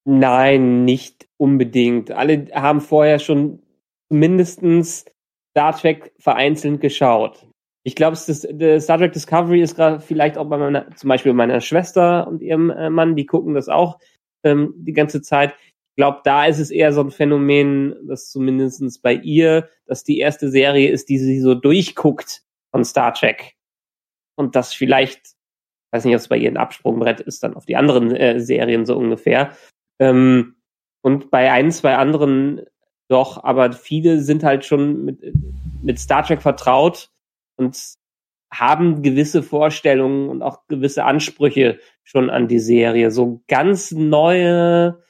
nein, 0.03 0.84
nicht 0.84 1.27
unbedingt. 1.38 2.09
Alle 2.09 2.47
haben 2.51 2.81
vorher 2.81 3.19
schon 3.19 3.61
mindestens 4.09 5.05
Star 5.51 5.77
Trek 5.77 6.11
vereinzelt 6.18 6.81
geschaut. 6.81 7.45
Ich 7.84 7.93
glaube, 7.93 8.15
Star 8.15 8.97
Trek 8.97 9.13
Discovery 9.13 9.61
ist 9.61 9.76
gerade 9.76 9.99
vielleicht 9.99 10.39
auch 10.39 10.49
bei 10.49 10.57
meiner, 10.57 10.89
zum 10.95 11.09
Beispiel 11.09 11.34
meiner 11.34 11.61
Schwester 11.61 12.27
und 12.27 12.41
ihrem 12.41 12.72
äh, 12.72 12.89
Mann, 12.89 13.15
die 13.15 13.27
gucken 13.27 13.53
das 13.53 13.69
auch 13.69 13.99
ähm, 14.43 14.73
die 14.76 14.93
ganze 14.93 15.22
Zeit. 15.22 15.53
Ich 15.91 15.97
glaube, 15.97 16.22
da 16.23 16.47
ist 16.47 16.57
es 16.57 16.72
eher 16.72 16.93
so 16.93 17.01
ein 17.01 17.11
Phänomen, 17.11 17.95
dass 18.07 18.31
zumindestens 18.31 18.97
bei 18.97 19.13
ihr, 19.13 19.69
dass 19.85 20.03
die 20.03 20.18
erste 20.18 20.49
Serie 20.49 20.89
ist, 20.89 21.09
die 21.09 21.19
sie 21.19 21.41
so 21.41 21.53
durchguckt 21.53 22.41
von 22.72 22.84
Star 22.84 23.13
Trek 23.13 23.55
und 24.35 24.55
das 24.55 24.73
vielleicht, 24.73 25.35
weiß 25.91 26.05
nicht, 26.05 26.15
ob 26.15 26.21
es 26.21 26.27
bei 26.27 26.37
ihr 26.37 26.49
ein 26.49 26.57
Absprungbrett 26.57 27.19
ist, 27.21 27.43
dann 27.43 27.55
auf 27.55 27.65
die 27.65 27.75
anderen 27.75 28.15
äh, 28.15 28.39
Serien 28.39 28.85
so 28.85 28.97
ungefähr. 28.97 29.55
Ähm, 29.99 30.55
und 31.01 31.31
bei 31.31 31.51
ein, 31.51 31.71
zwei 31.71 31.95
anderen 31.95 32.61
doch, 33.09 33.43
aber 33.43 33.73
viele 33.73 34.21
sind 34.21 34.43
halt 34.43 34.63
schon 34.63 35.03
mit, 35.03 35.33
mit 35.83 35.99
Star 35.99 36.23
Trek 36.23 36.41
vertraut 36.41 37.09
und 37.57 37.77
haben 38.53 39.01
gewisse 39.01 39.43
Vorstellungen 39.43 40.29
und 40.29 40.41
auch 40.41 40.67
gewisse 40.67 41.03
Ansprüche 41.03 41.79
schon 42.03 42.29
an 42.29 42.47
die 42.47 42.59
Serie. 42.59 43.11
So 43.11 43.43
ganz 43.47 43.91
neue, 43.91 45.03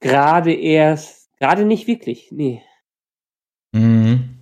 gerade 0.00 0.52
erst, 0.52 1.30
gerade 1.38 1.64
nicht 1.64 1.86
wirklich, 1.86 2.32
nee. 2.32 2.62
Mhm. 3.72 4.38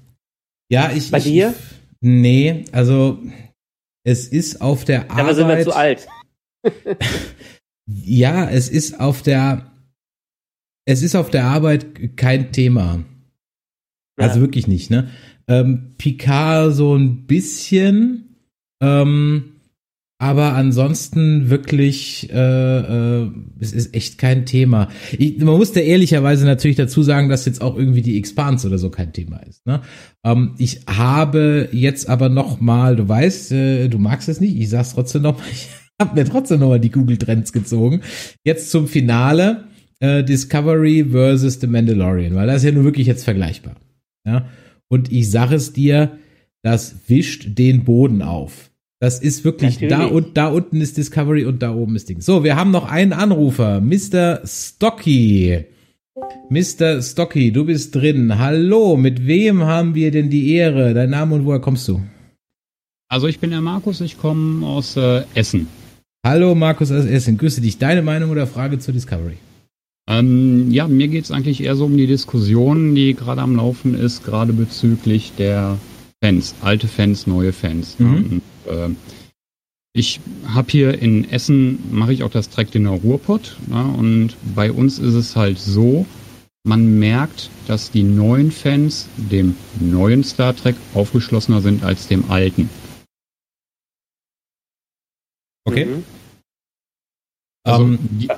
Ja, 0.70 0.90
ich. 0.90 1.11
Bei 1.11 1.19
ich, 1.19 1.24
dir? 1.24 1.55
Nee, 2.01 2.65
also 2.73 3.19
es 4.05 4.29
ist 4.29 4.61
auf 4.61 4.85
der 4.85 5.11
Arbeit. 5.11 5.20
Aber 5.20 5.35
sind 5.35 5.49
wir 5.49 5.62
zu 5.62 5.75
alt. 5.75 6.07
ja, 7.87 8.49
es 8.49 8.69
ist 8.69 9.01
auf 9.01 9.23
der, 9.23 9.70
es 10.87 11.03
ist 11.03 11.15
auf 11.15 11.31
der 11.31 11.45
Arbeit 11.45 12.16
kein 12.16 12.53
Thema. 12.53 13.05
Ja. 14.19 14.27
Also 14.27 14.41
wirklich 14.41 14.66
nicht, 14.66 14.91
ne? 14.91 15.11
Ähm, 15.47 15.95
Picard 15.97 16.75
so 16.75 16.95
ein 16.95 17.27
bisschen, 17.27 18.37
ähm, 18.83 19.58
aber 20.20 20.55
ansonsten 20.55 21.49
wirklich, 21.49 22.28
äh, 22.32 22.78
äh, 23.23 23.31
es 23.61 23.73
ist 23.73 23.95
echt 23.95 24.19
kein 24.19 24.47
Thema. 24.47 24.89
Ich, 25.16 25.39
man 25.39 25.57
muss 25.57 25.73
da 25.73 25.78
ehrlicherweise 25.78 26.45
natürlich 26.45 26.77
dazu 26.77 27.05
sagen, 27.05 27.28
dass 27.28 27.47
jetzt 27.47 27.62
auch 27.62 27.77
irgendwie 27.77 28.03
die 28.03 28.19
Expanse 28.19 28.66
oder 28.66 28.78
so 28.78 28.90
kein 28.90 29.12
Thema 29.12 29.39
ist. 29.39 29.65
Ne? 29.65 29.81
Ähm, 30.24 30.57
ich 30.59 30.81
habe 30.89 31.69
jetzt 31.70 32.09
aber 32.09 32.28
noch 32.28 32.61
mal, 32.61 32.97
du 32.97 33.09
weißt, 33.09 33.53
äh, 33.53 33.89
du 33.89 33.99
magst 33.99 34.28
es 34.28 34.40
nicht, 34.40 34.59
ich 34.59 34.69
sag's 34.69 34.95
trotzdem 34.95 35.23
noch 35.23 35.39
mal, 35.39 35.45
ich 35.53 35.69
hab 36.01 36.16
mir 36.16 36.24
trotzdem 36.24 36.59
nochmal 36.59 36.81
die 36.81 36.90
Google 36.90 37.16
Trends 37.16 37.53
gezogen. 37.53 38.01
Jetzt 38.45 38.73
zum 38.73 38.89
Finale 38.89 39.69
äh, 40.01 40.24
Discovery 40.24 41.07
versus 41.11 41.61
The 41.61 41.69
Mandalorian, 41.69 42.35
weil 42.35 42.49
das 42.49 42.57
ist 42.59 42.65
ja 42.65 42.73
nun 42.73 42.85
wirklich 42.85 43.07
jetzt 43.07 43.23
vergleichbar. 43.23 43.77
Ja? 44.27 44.49
Und 44.89 45.12
ich 45.12 45.31
sage 45.31 45.55
es 45.55 45.73
dir, 45.73 46.19
das 46.62 46.97
wischt 47.07 47.57
den 47.57 47.85
Boden 47.85 48.20
auf. 48.23 48.68
Das 49.01 49.20
ist 49.20 49.45
wirklich 49.45 49.81
Natürlich. 49.81 49.97
da 49.97 50.07
und 50.07 50.37
da 50.37 50.49
unten 50.49 50.81
ist 50.81 50.97
Discovery 50.97 51.45
und 51.45 51.62
da 51.62 51.73
oben 51.73 51.95
ist 51.95 52.09
Ding. 52.09 52.20
So, 52.20 52.43
wir 52.43 52.57
haben 52.57 52.73
noch 52.73 52.91
einen 52.91 53.12
Anrufer, 53.12 53.81
Mr. 53.81 54.41
Stocky. 54.45 55.66
Mr. 56.51 57.01
Stocky, 57.01 57.53
du 57.53 57.65
bist 57.65 57.95
drin. 57.95 58.39
Hallo, 58.39 58.97
mit 58.97 59.25
wem 59.25 59.62
haben 59.62 59.95
wir 59.95 60.11
denn 60.11 60.31
die 60.31 60.53
Ehre? 60.53 60.95
Dein 60.95 61.11
Name 61.11 61.37
und 61.37 61.45
woher 61.45 61.61
kommst 61.61 61.87
du? 61.87 62.03
Also 63.09 63.29
ich 63.29 63.39
bin 63.39 63.51
der 63.51 63.61
Markus, 63.61 64.01
ich 64.01 64.19
komme 64.19 64.66
aus 64.66 64.97
äh, 64.97 65.23
Essen. 65.35 65.69
Hallo 66.27 66.57
Markus 66.57 66.91
aus 66.91 67.05
Essen, 67.05 67.39
grüße 67.39 67.61
dich. 67.61 67.79
Deine 67.79 68.03
Meinung 68.03 68.31
oder 68.31 68.49
Frage 68.49 68.81
zur 68.81 68.95
Discovery? 68.95 69.37
Ähm, 70.09 70.73
ja, 70.73 70.89
mir 70.89 71.07
geht's 71.07 71.31
eigentlich 71.31 71.62
eher 71.62 71.77
so 71.77 71.85
um 71.85 71.97
die 71.97 72.09
Diskussion, 72.09 72.97
die 72.97 73.15
gerade 73.15 73.43
am 73.43 73.55
Laufen 73.55 73.95
ist, 73.95 74.25
gerade 74.25 74.53
bezüglich 74.53 75.35
der 75.39 75.79
Fans, 76.20 76.57
alte 76.62 76.89
Fans, 76.89 77.29
neue 77.29 77.53
Fans. 77.53 77.97
Mhm. 77.99 78.15
Und, 78.15 78.43
äh, 78.69 78.90
ich 79.95 80.20
habe 80.47 80.70
hier 80.70 81.01
in 81.01 81.28
Essen, 81.31 81.78
mache 81.90 82.12
ich 82.12 82.23
auch 82.23 82.31
das 82.31 82.51
Trek 82.51 82.74
in 82.74 82.85
der 82.85 82.93
Ruhrpott. 82.93 83.57
Ja, 83.70 83.82
und 83.82 84.36
bei 84.55 84.70
uns 84.70 84.99
ist 84.99 85.15
es 85.15 85.35
halt 85.35 85.59
so, 85.59 86.07
man 86.65 86.99
merkt, 86.99 87.51
dass 87.66 87.90
die 87.90 88.03
neuen 88.03 88.53
Fans 88.53 89.09
dem 89.16 89.57
neuen 89.81 90.23
Star 90.23 90.55
Trek 90.55 90.77
aufgeschlossener 90.95 91.62
sind 91.62 91.82
als 91.82 92.07
dem 92.07 92.31
alten. 92.31 92.69
Okay. 95.65 95.86
Mhm. 95.86 96.05
Also, 97.65 97.85
Ähm, 97.85 97.99
die, 98.03 98.28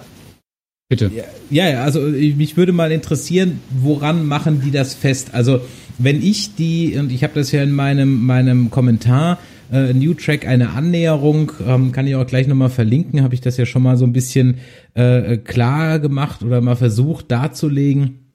bitte. 0.89 1.11
Ja, 1.51 1.69
ja, 1.69 1.82
also 1.82 2.01
mich 2.01 2.57
würde 2.57 2.73
mal 2.73 2.93
interessieren, 2.93 3.61
woran 3.70 4.27
machen 4.27 4.62
die 4.62 4.70
das 4.70 4.94
fest? 4.94 5.35
Also 5.35 5.61
wenn 5.98 6.23
ich 6.23 6.55
die, 6.55 6.97
und 6.97 7.12
ich 7.12 7.23
habe 7.23 7.35
das 7.35 7.52
ja 7.52 7.62
in 7.62 7.73
meinem, 7.73 8.24
meinem 8.24 8.70
Kommentar, 8.70 9.39
äh, 9.73 9.93
New 9.93 10.15
Track 10.15 10.47
eine 10.47 10.71
Annäherung, 10.71 11.53
ähm, 11.67 11.93
kann 11.93 12.07
ich 12.07 12.15
auch 12.15 12.27
gleich 12.27 12.47
nochmal 12.47 12.71
verlinken, 12.71 13.23
habe 13.23 13.35
ich 13.35 13.41
das 13.41 13.57
ja 13.57 13.67
schon 13.67 13.83
mal 13.83 13.97
so 13.97 14.05
ein 14.05 14.13
bisschen 14.13 14.57
äh, 14.95 15.37
klar 15.37 15.99
gemacht 15.99 16.43
oder 16.43 16.61
mal 16.61 16.77
versucht 16.77 17.31
darzulegen, 17.31 18.33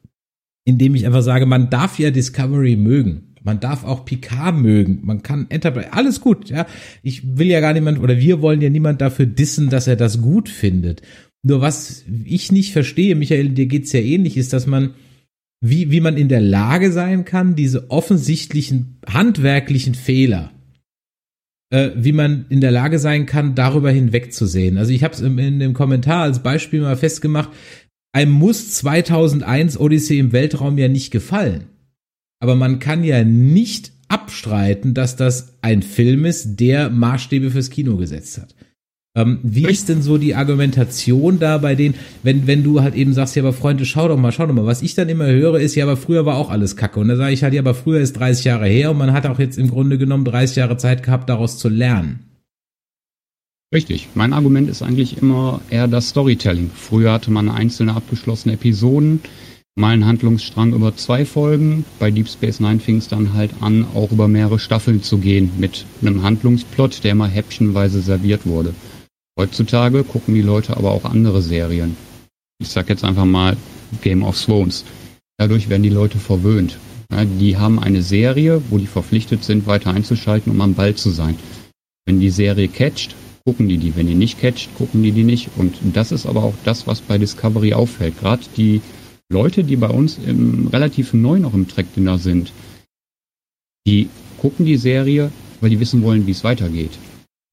indem 0.66 0.96
ich 0.96 1.06
einfach 1.06 1.22
sage, 1.22 1.46
man 1.46 1.70
darf 1.70 2.00
ja 2.00 2.12
Discovery 2.12 2.76
mögen. 2.76 3.36
Man 3.44 3.60
darf 3.60 3.84
auch 3.84 4.06
Picard 4.06 4.56
mögen. 4.56 5.02
Man 5.04 5.22
kann 5.22 5.46
Enterprise, 5.50 5.94
alles 5.94 6.20
gut, 6.20 6.50
ja. 6.50 6.66
Ich 7.04 7.38
will 7.38 7.46
ja 7.46 7.60
gar 7.60 7.74
niemand, 7.74 8.00
oder 8.00 8.18
wir 8.18 8.42
wollen 8.42 8.60
ja 8.60 8.72
niemand 8.72 9.02
dafür 9.02 9.28
dissen, 9.28 9.70
dass 9.70 9.86
er 9.86 9.96
das 9.96 10.20
gut 10.20 10.50
findet. 10.50 11.04
Nur 11.44 11.62
was 11.62 12.04
ich 12.24 12.52
nicht 12.52 12.74
verstehe, 12.74 13.14
Michael, 13.14 13.50
dir 13.50 13.68
geht's 13.68 13.92
ja 13.92 14.00
ähnlich, 14.00 14.36
ist, 14.36 14.52
dass 14.52 14.66
man, 14.66 14.96
wie, 15.62 15.92
wie 15.92 16.02
man 16.02 16.18
in 16.18 16.28
der 16.28 16.42
Lage 16.42 16.92
sein 16.92 17.24
kann, 17.24 17.56
diese 17.56 17.92
offensichtlichen 17.92 18.98
handwerklichen 19.08 19.94
Fehler, 19.94 20.50
äh, 21.70 21.92
wie 21.96 22.12
man 22.12 22.46
in 22.50 22.62
der 22.62 22.72
Lage 22.72 23.00
sein 23.00 23.26
kann, 23.26 23.56
darüber 23.56 23.92
hinwegzusehen. 23.92 24.78
Also 24.78 24.92
ich 24.92 25.04
habe 25.04 25.14
es 25.14 25.22
in, 25.22 25.60
dem 25.60 25.74
Kommentar 25.74 26.24
als 26.24 26.44
Beispiel 26.44 26.82
mal 26.82 26.98
festgemacht, 26.98 27.50
einem 28.14 28.32
muss 28.32 28.72
2001 28.72 29.80
Odyssey 29.80 30.20
im 30.20 30.32
Weltraum 30.32 30.78
ja 30.78 30.88
nicht 30.88 31.12
gefallen. 31.12 31.66
Aber 32.40 32.56
man 32.56 32.80
kann 32.80 33.04
ja 33.04 33.24
nicht 33.24 33.92
abstreiten, 34.08 34.94
dass 34.94 35.16
das 35.16 35.58
ein 35.62 35.82
Film 35.82 36.26
ist, 36.26 36.60
der 36.60 36.90
Maßstäbe 36.90 37.52
fürs 37.52 37.70
Kino 37.70 37.98
gesetzt 37.98 38.38
hat. 38.38 38.56
Ähm, 39.16 39.40
wie 39.44 39.66
ist 39.66 39.88
denn 39.88 40.02
so 40.02 40.18
die 40.18 40.36
Argumentation 40.36 41.40
da 41.40 41.58
bei 41.58 41.76
denen, 41.76 41.96
wenn, 42.22 42.48
wenn 42.48 42.64
du 42.64 42.82
halt 42.82 42.96
eben 42.96 43.14
sagst, 43.14 43.36
ja, 43.38 43.44
aber 43.44 43.54
Freunde, 43.54 43.86
schau 43.86 44.10
doch 44.10 44.18
mal, 44.18 44.34
schau 44.34 44.46
doch 44.46 44.54
mal. 44.54 44.66
Was 44.66 44.82
ich 44.82 44.94
dann 44.94 45.08
immer 45.08 45.28
höre, 45.28 45.60
ist, 45.60 45.76
ja, 45.76 45.86
aber 45.86 45.96
früher 45.96 46.26
war 46.26 46.36
auch 46.36 46.50
alles 46.50 46.76
kacke. 46.76 47.00
Und 47.00 47.08
da 47.08 47.16
sage 47.16 47.34
ich 47.34 47.42
halt, 47.42 47.54
ja, 47.54 47.62
aber 47.62 47.74
früher 47.74 48.02
ist 48.02 48.14
30 48.14 48.44
Jahre 48.44 48.68
her 48.68 48.92
und 48.92 48.98
man 48.98 49.14
hat 49.14 49.26
auch 49.26 49.40
jetzt 49.40 49.58
im 49.58 49.70
Grunde 49.70 49.98
genommen 49.98 50.26
30 50.26 50.58
Jahre 50.58 50.76
Zeit 50.76 51.02
gehabt, 51.02 51.30
daraus 51.30 51.58
zu 51.58 51.70
lernen. 51.70 52.20
Richtig. 53.74 54.10
Mein 54.16 54.34
Argument 54.34 54.70
ist 54.70 54.82
eigentlich 54.82 55.22
immer 55.22 55.62
eher 55.70 55.88
das 55.88 56.10
Storytelling. 56.10 56.70
Früher 56.76 57.14
hatte 57.14 57.32
man 57.32 57.50
einzelne 57.50 57.96
abgeschlossene 57.96 58.54
Episoden, 58.54 59.22
mal 59.76 59.94
einen 59.94 60.06
Handlungsstrang 60.06 60.74
über 60.74 60.96
zwei 60.96 61.26
Folgen. 61.26 61.86
Bei 62.00 62.12
Deep 62.12 62.28
Space 62.28 62.60
Nine 62.60 62.80
fing 62.80 62.98
es 62.98 63.08
dann 63.08 63.34
halt 63.34 63.52
an, 63.62 63.86
auch 63.94 64.12
über 64.12 64.28
mehrere 64.28 64.60
Staffeln 64.60 65.04
zu 65.04 65.18
gehen 65.18 65.52
mit 65.58 65.86
einem 66.02 66.22
Handlungsplot, 66.22 67.04
der 67.04 67.16
mal 67.16 67.30
häppchenweise 67.30 68.02
serviert 68.02 68.46
wurde. 68.46 68.74
Heutzutage 69.38 70.04
gucken 70.04 70.34
die 70.34 70.42
Leute 70.42 70.78
aber 70.78 70.92
auch 70.92 71.04
andere 71.04 71.42
Serien. 71.42 71.98
Ich 72.60 72.70
sag 72.70 72.88
jetzt 72.88 73.04
einfach 73.04 73.26
mal 73.26 73.58
Game 74.02 74.24
of 74.24 74.42
Thrones. 74.42 74.86
Dadurch 75.38 75.68
werden 75.68 75.84
die 75.84 75.90
Leute 75.90 76.20
verwöhnt. 76.20 76.78
Ja, 77.12 77.26
die 77.26 77.58
haben 77.58 77.78
eine 77.80 78.02
Serie, 78.02 78.62
wo 78.70 78.78
die 78.78 78.88
verpflichtet 78.88 79.44
sind, 79.44 79.68
weiter 79.68 79.92
einzuschalten, 79.92 80.52
um 80.52 80.62
am 80.62 80.74
Ball 80.74 80.96
zu 80.96 81.10
sein. 81.10 81.38
Wenn 82.06 82.22
die 82.22 82.30
Serie 82.30 82.70
catcht, 82.70 83.16
gucken 83.46 83.68
die 83.68 83.78
die. 83.78 83.96
Wenn 83.96 84.08
die 84.08 84.16
nicht 84.16 84.40
catcht, 84.40 84.70
gucken 84.78 85.04
die 85.04 85.12
die 85.12 85.24
nicht. 85.24 85.50
Und 85.58 85.76
das 85.94 86.14
ist 86.14 86.26
aber 86.26 86.44
auch 86.44 86.54
das, 86.64 86.88
was 86.88 87.02
bei 87.02 87.18
Discovery 87.18 87.74
auffällt. 87.74 88.18
Gerade 88.20 88.44
die 88.56 88.82
Leute, 89.30 89.66
die 89.66 89.76
bei 89.76 89.90
uns 89.90 90.18
im, 90.26 90.68
relativ 90.68 91.14
neu 91.14 91.40
noch 91.40 91.54
im 91.54 91.68
Track-Dinner 91.68 92.18
sind, 92.20 92.54
die 93.86 94.08
gucken 94.40 94.66
die 94.66 94.78
Serie, 94.78 95.32
weil 95.60 95.70
die 95.70 95.80
wissen 95.80 96.04
wollen, 96.04 96.26
wie 96.26 96.32
es 96.32 96.44
weitergeht. 96.44 96.92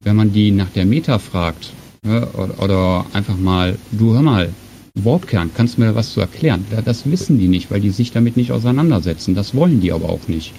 Wenn 0.02 0.16
man 0.16 0.32
die 0.32 0.50
nach 0.50 0.70
der 0.70 0.84
Meta 0.84 1.18
fragt, 1.18 1.72
ja, 2.04 2.26
oder, 2.58 3.06
einfach 3.12 3.36
mal, 3.36 3.78
du 3.92 4.14
hör 4.14 4.22
mal, 4.22 4.52
Warpkern, 4.94 5.50
kannst 5.54 5.76
du 5.76 5.80
mir 5.80 5.88
da 5.88 5.94
was 5.94 6.12
zu 6.12 6.20
erklären? 6.20 6.66
Das 6.84 7.08
wissen 7.10 7.38
die 7.38 7.48
nicht, 7.48 7.70
weil 7.70 7.80
die 7.80 7.90
sich 7.90 8.10
damit 8.12 8.36
nicht 8.36 8.52
auseinandersetzen. 8.52 9.34
Das 9.34 9.54
wollen 9.54 9.80
die 9.80 9.92
aber 9.92 10.08
auch 10.10 10.28
nicht. 10.28 10.52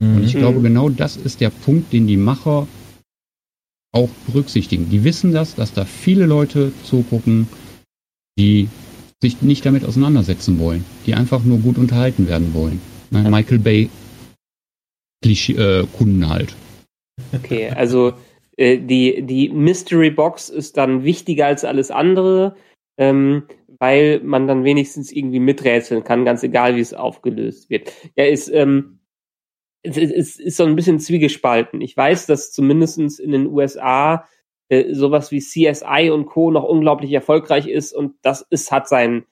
Und 0.00 0.22
ich 0.22 0.34
Mhm. 0.34 0.38
glaube, 0.38 0.60
genau 0.60 0.88
das 0.88 1.16
ist 1.16 1.40
der 1.40 1.50
Punkt, 1.50 1.92
den 1.92 2.06
die 2.06 2.16
Macher 2.16 2.68
auch 3.92 4.08
berücksichtigen. 4.26 4.88
Die 4.90 5.02
wissen 5.02 5.32
das, 5.32 5.54
dass 5.56 5.72
da 5.72 5.84
viele 5.84 6.26
Leute 6.26 6.72
zugucken, 6.84 7.48
die 8.38 8.68
sich 9.20 9.42
nicht 9.42 9.66
damit 9.66 9.84
auseinandersetzen 9.84 10.58
wollen, 10.58 10.84
die 11.06 11.14
einfach 11.14 11.42
nur 11.42 11.58
gut 11.58 11.76
unterhalten 11.76 12.28
werden 12.28 12.54
wollen. 12.54 12.80
Ne, 13.10 13.28
Michael 13.28 13.58
Bay 13.58 13.90
Klischee, 15.22 15.54
äh, 15.54 15.86
Kunden 15.98 16.28
halt. 16.28 16.54
Okay, 17.34 17.68
also 17.70 18.14
äh, 18.60 18.78
die, 18.78 19.22
die 19.22 19.48
Mystery 19.48 20.10
Box 20.10 20.50
ist 20.50 20.76
dann 20.76 21.02
wichtiger 21.02 21.46
als 21.46 21.64
alles 21.64 21.90
andere, 21.90 22.56
ähm, 22.98 23.44
weil 23.78 24.20
man 24.22 24.46
dann 24.46 24.64
wenigstens 24.64 25.10
irgendwie 25.10 25.40
miträtseln 25.40 26.04
kann, 26.04 26.26
ganz 26.26 26.42
egal, 26.42 26.76
wie 26.76 26.80
es 26.80 26.92
aufgelöst 26.92 27.70
wird. 27.70 27.90
Ja, 28.16 28.26
ist, 28.26 28.48
ähm, 28.48 29.00
es, 29.82 29.96
es, 29.96 30.10
es 30.10 30.38
ist 30.38 30.56
so 30.58 30.64
ein 30.64 30.76
bisschen 30.76 31.00
zwiegespalten. 31.00 31.80
Ich 31.80 31.96
weiß, 31.96 32.26
dass 32.26 32.52
zumindestens 32.52 33.18
in 33.18 33.32
den 33.32 33.46
USA 33.46 34.28
äh, 34.68 34.92
sowas 34.92 35.32
wie 35.32 35.40
CSI 35.40 36.10
und 36.10 36.26
Co. 36.26 36.50
noch 36.50 36.64
unglaublich 36.64 37.12
erfolgreich 37.12 37.66
ist 37.66 37.94
und 37.94 38.16
das 38.20 38.42
ist, 38.50 38.70
hat 38.70 38.88
sein 38.88 39.24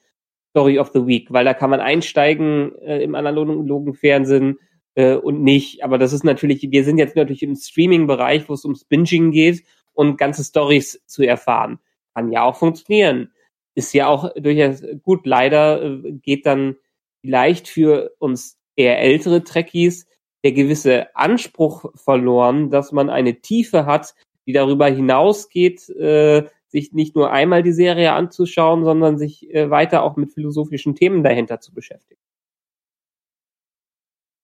Story 0.49 0.79
of 0.79 0.89
the 0.91 1.05
Week, 1.05 1.31
weil 1.31 1.45
da 1.45 1.53
kann 1.53 1.69
man 1.69 1.81
einsteigen 1.81 2.75
äh, 2.79 3.03
im 3.03 3.13
analogen 3.13 3.93
Fernsehen 3.93 4.57
äh, 4.95 5.15
und 5.15 5.43
nicht. 5.43 5.83
Aber 5.83 5.97
das 5.97 6.13
ist 6.13 6.23
natürlich, 6.23 6.67
wir 6.69 6.83
sind 6.83 6.97
jetzt 6.97 7.15
natürlich 7.15 7.43
im 7.43 7.55
Streaming-Bereich, 7.55 8.49
wo 8.49 8.53
es 8.53 8.65
ums 8.65 8.83
Binging 8.83 9.31
geht 9.31 9.63
und 9.93 10.17
ganze 10.17 10.43
Stories 10.43 11.01
zu 11.05 11.23
erfahren. 11.23 11.79
Kann 12.13 12.31
ja 12.31 12.43
auch 12.43 12.57
funktionieren. 12.57 13.31
Ist 13.75 13.93
ja 13.93 14.07
auch 14.07 14.33
durchaus 14.35 14.83
gut. 15.03 15.25
Leider 15.25 15.81
äh, 15.83 16.11
geht 16.13 16.45
dann 16.45 16.75
vielleicht 17.21 17.67
für 17.67 18.11
uns 18.19 18.57
eher 18.75 18.99
ältere 18.99 19.43
Trekkies 19.43 20.07
der 20.43 20.53
gewisse 20.53 21.15
Anspruch 21.15 21.85
verloren, 21.95 22.69
dass 22.69 22.91
man 22.91 23.09
eine 23.09 23.41
Tiefe 23.41 23.85
hat, 23.85 24.15
die 24.45 24.53
darüber 24.53 24.87
hinausgeht, 24.87 25.89
äh, 25.89 26.45
sich 26.67 26.93
nicht 26.93 27.15
nur 27.15 27.31
einmal 27.31 27.63
die 27.63 27.73
Serie 27.73 28.13
anzuschauen, 28.13 28.83
sondern 28.83 29.17
sich 29.17 29.53
äh, 29.53 29.69
weiter 29.69 30.03
auch 30.03 30.15
mit 30.15 30.31
philosophischen 30.31 30.95
Themen 30.95 31.23
dahinter 31.23 31.59
zu 31.59 31.73
beschäftigen. 31.73 32.21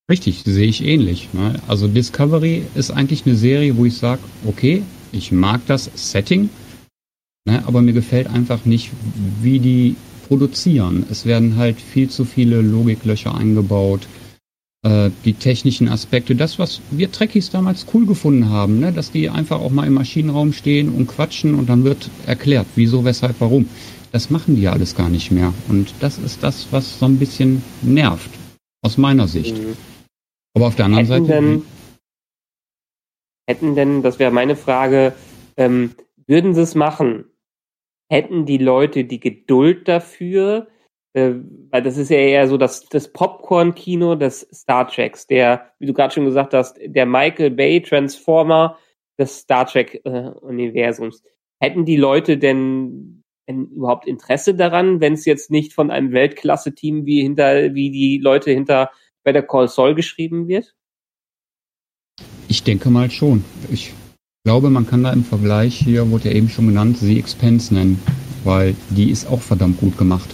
Richtig, 0.10 0.44
sehe 0.46 0.68
ich 0.68 0.84
ähnlich. 0.84 1.30
Ne? 1.34 1.60
Also 1.68 1.88
Discovery 1.88 2.64
ist 2.76 2.92
eigentlich 2.92 3.26
eine 3.26 3.36
Serie, 3.36 3.76
wo 3.76 3.86
ich 3.86 3.98
sage, 3.98 4.22
okay, 4.46 4.84
ich 5.12 5.32
mag 5.32 5.62
das 5.66 5.90
Setting, 5.96 6.50
ne, 7.46 7.64
aber 7.66 7.82
mir 7.82 7.94
gefällt 7.94 8.28
einfach 8.28 8.66
nicht, 8.66 8.92
wie 9.42 9.60
die 9.60 9.96
produzieren. 10.28 11.06
Es 11.10 11.26
werden 11.26 11.56
halt 11.56 11.80
viel 11.80 12.10
zu 12.10 12.26
viele 12.26 12.62
Logiklöcher 12.62 13.34
eingebaut. 13.34 14.08
Äh, 14.84 15.10
die 15.24 15.34
technischen 15.34 15.88
Aspekte, 15.88 16.36
das, 16.36 16.60
was 16.60 16.82
wir 16.92 17.12
Trekkies 17.12 17.50
damals 17.50 17.88
cool 17.94 18.06
gefunden 18.06 18.50
haben, 18.50 18.80
ne, 18.80 18.92
dass 18.92 19.12
die 19.12 19.30
einfach 19.30 19.60
auch 19.60 19.72
mal 19.72 19.88
im 19.88 19.94
Maschinenraum 19.94 20.54
stehen 20.54 20.90
und 20.90 21.08
quatschen 21.08 21.56
und 21.56 21.68
dann 21.68 21.84
wird 21.84 22.12
erklärt, 22.28 22.68
wieso, 22.76 23.06
weshalb, 23.06 23.38
warum. 23.40 23.68
Das 24.12 24.30
machen 24.30 24.56
die 24.56 24.62
ja 24.62 24.72
alles 24.72 24.96
gar 24.96 25.10
nicht 25.10 25.32
mehr. 25.32 25.52
Und 25.68 25.96
das 26.00 26.20
ist 26.20 26.44
das, 26.44 26.68
was 26.70 27.00
so 27.00 27.06
ein 27.06 27.18
bisschen 27.18 27.64
nervt, 27.82 28.30
aus 28.84 28.98
meiner 29.00 29.28
Sicht. 29.28 29.58
Mhm. 29.58 29.95
Aber 30.56 30.68
auf 30.68 30.76
der 30.76 30.86
anderen 30.86 31.06
Hätten 31.06 31.26
Seite. 31.26 31.42
denn, 31.42 31.66
hätten 33.48 33.76
denn, 33.76 34.02
das 34.02 34.20
wäre 34.20 34.32
meine 34.32 34.56
Frage, 34.56 35.14
ähm, 35.58 35.92
würden 36.28 36.54
sie 36.54 36.62
es 36.62 36.76
machen, 36.76 37.26
hätten 38.10 38.46
die 38.46 38.58
Leute 38.58 39.04
die 39.04 39.20
Geduld 39.20 39.88
dafür, 39.88 40.68
äh, 41.14 41.34
weil 41.72 41.82
das 41.84 41.98
ist 41.98 42.10
ja 42.10 42.18
eher 42.18 42.48
so 42.48 42.58
das, 42.58 42.86
das 42.86 43.12
Popcorn-Kino 43.12 44.16
des 44.16 44.48
Star 44.54 44.88
Treks, 44.88 45.28
der, 45.28 45.72
wie 45.80 45.86
du 45.88 45.94
gerade 45.94 46.14
schon 46.14 46.26
gesagt 46.26 46.54
hast, 46.54 46.80
der 46.84 47.06
Michael 47.06 47.52
Bay 47.52 47.82
Transformer 47.82 48.78
des 49.20 49.40
Star 49.40 49.66
Trek-Universums. 49.66 51.22
Äh, 51.22 51.30
hätten 51.68 51.86
die 51.86 51.98
Leute 51.98 52.38
denn, 52.38 53.24
denn 53.48 53.68
überhaupt 53.68 54.08
Interesse 54.08 54.56
daran, 54.56 55.02
wenn 55.02 55.14
es 55.14 55.26
jetzt 55.26 55.52
nicht 55.52 55.74
von 55.74 55.92
einem 55.92 56.12
Weltklasse-Team 56.12 57.06
wie 57.06 57.22
hinter, 57.22 57.74
wie 57.74 57.92
die 57.92 58.20
Leute 58.20 58.52
hinter 58.52 58.92
Better 59.26 59.42
Call 59.42 59.68
Saul 59.68 59.96
geschrieben 59.96 60.48
wird? 60.48 60.76
Ich 62.48 62.64
denke 62.64 62.90
mal 62.90 63.10
schon. 63.10 63.44
Ich 63.72 63.92
glaube, 64.46 64.70
man 64.70 64.88
kann 64.88 65.04
da 65.04 65.12
im 65.12 65.26
Vergleich, 65.26 65.76
hier 65.76 66.10
wurde 66.12 66.30
ja 66.30 66.36
eben 66.36 66.48
schon 66.48 66.68
genannt, 66.68 67.00
The 67.00 67.18
Expense 67.18 67.74
nennen, 67.74 68.00
weil 68.44 68.76
die 68.92 69.10
ist 69.10 69.26
auch 69.26 69.42
verdammt 69.42 69.80
gut 69.80 69.98
gemacht. 69.98 70.30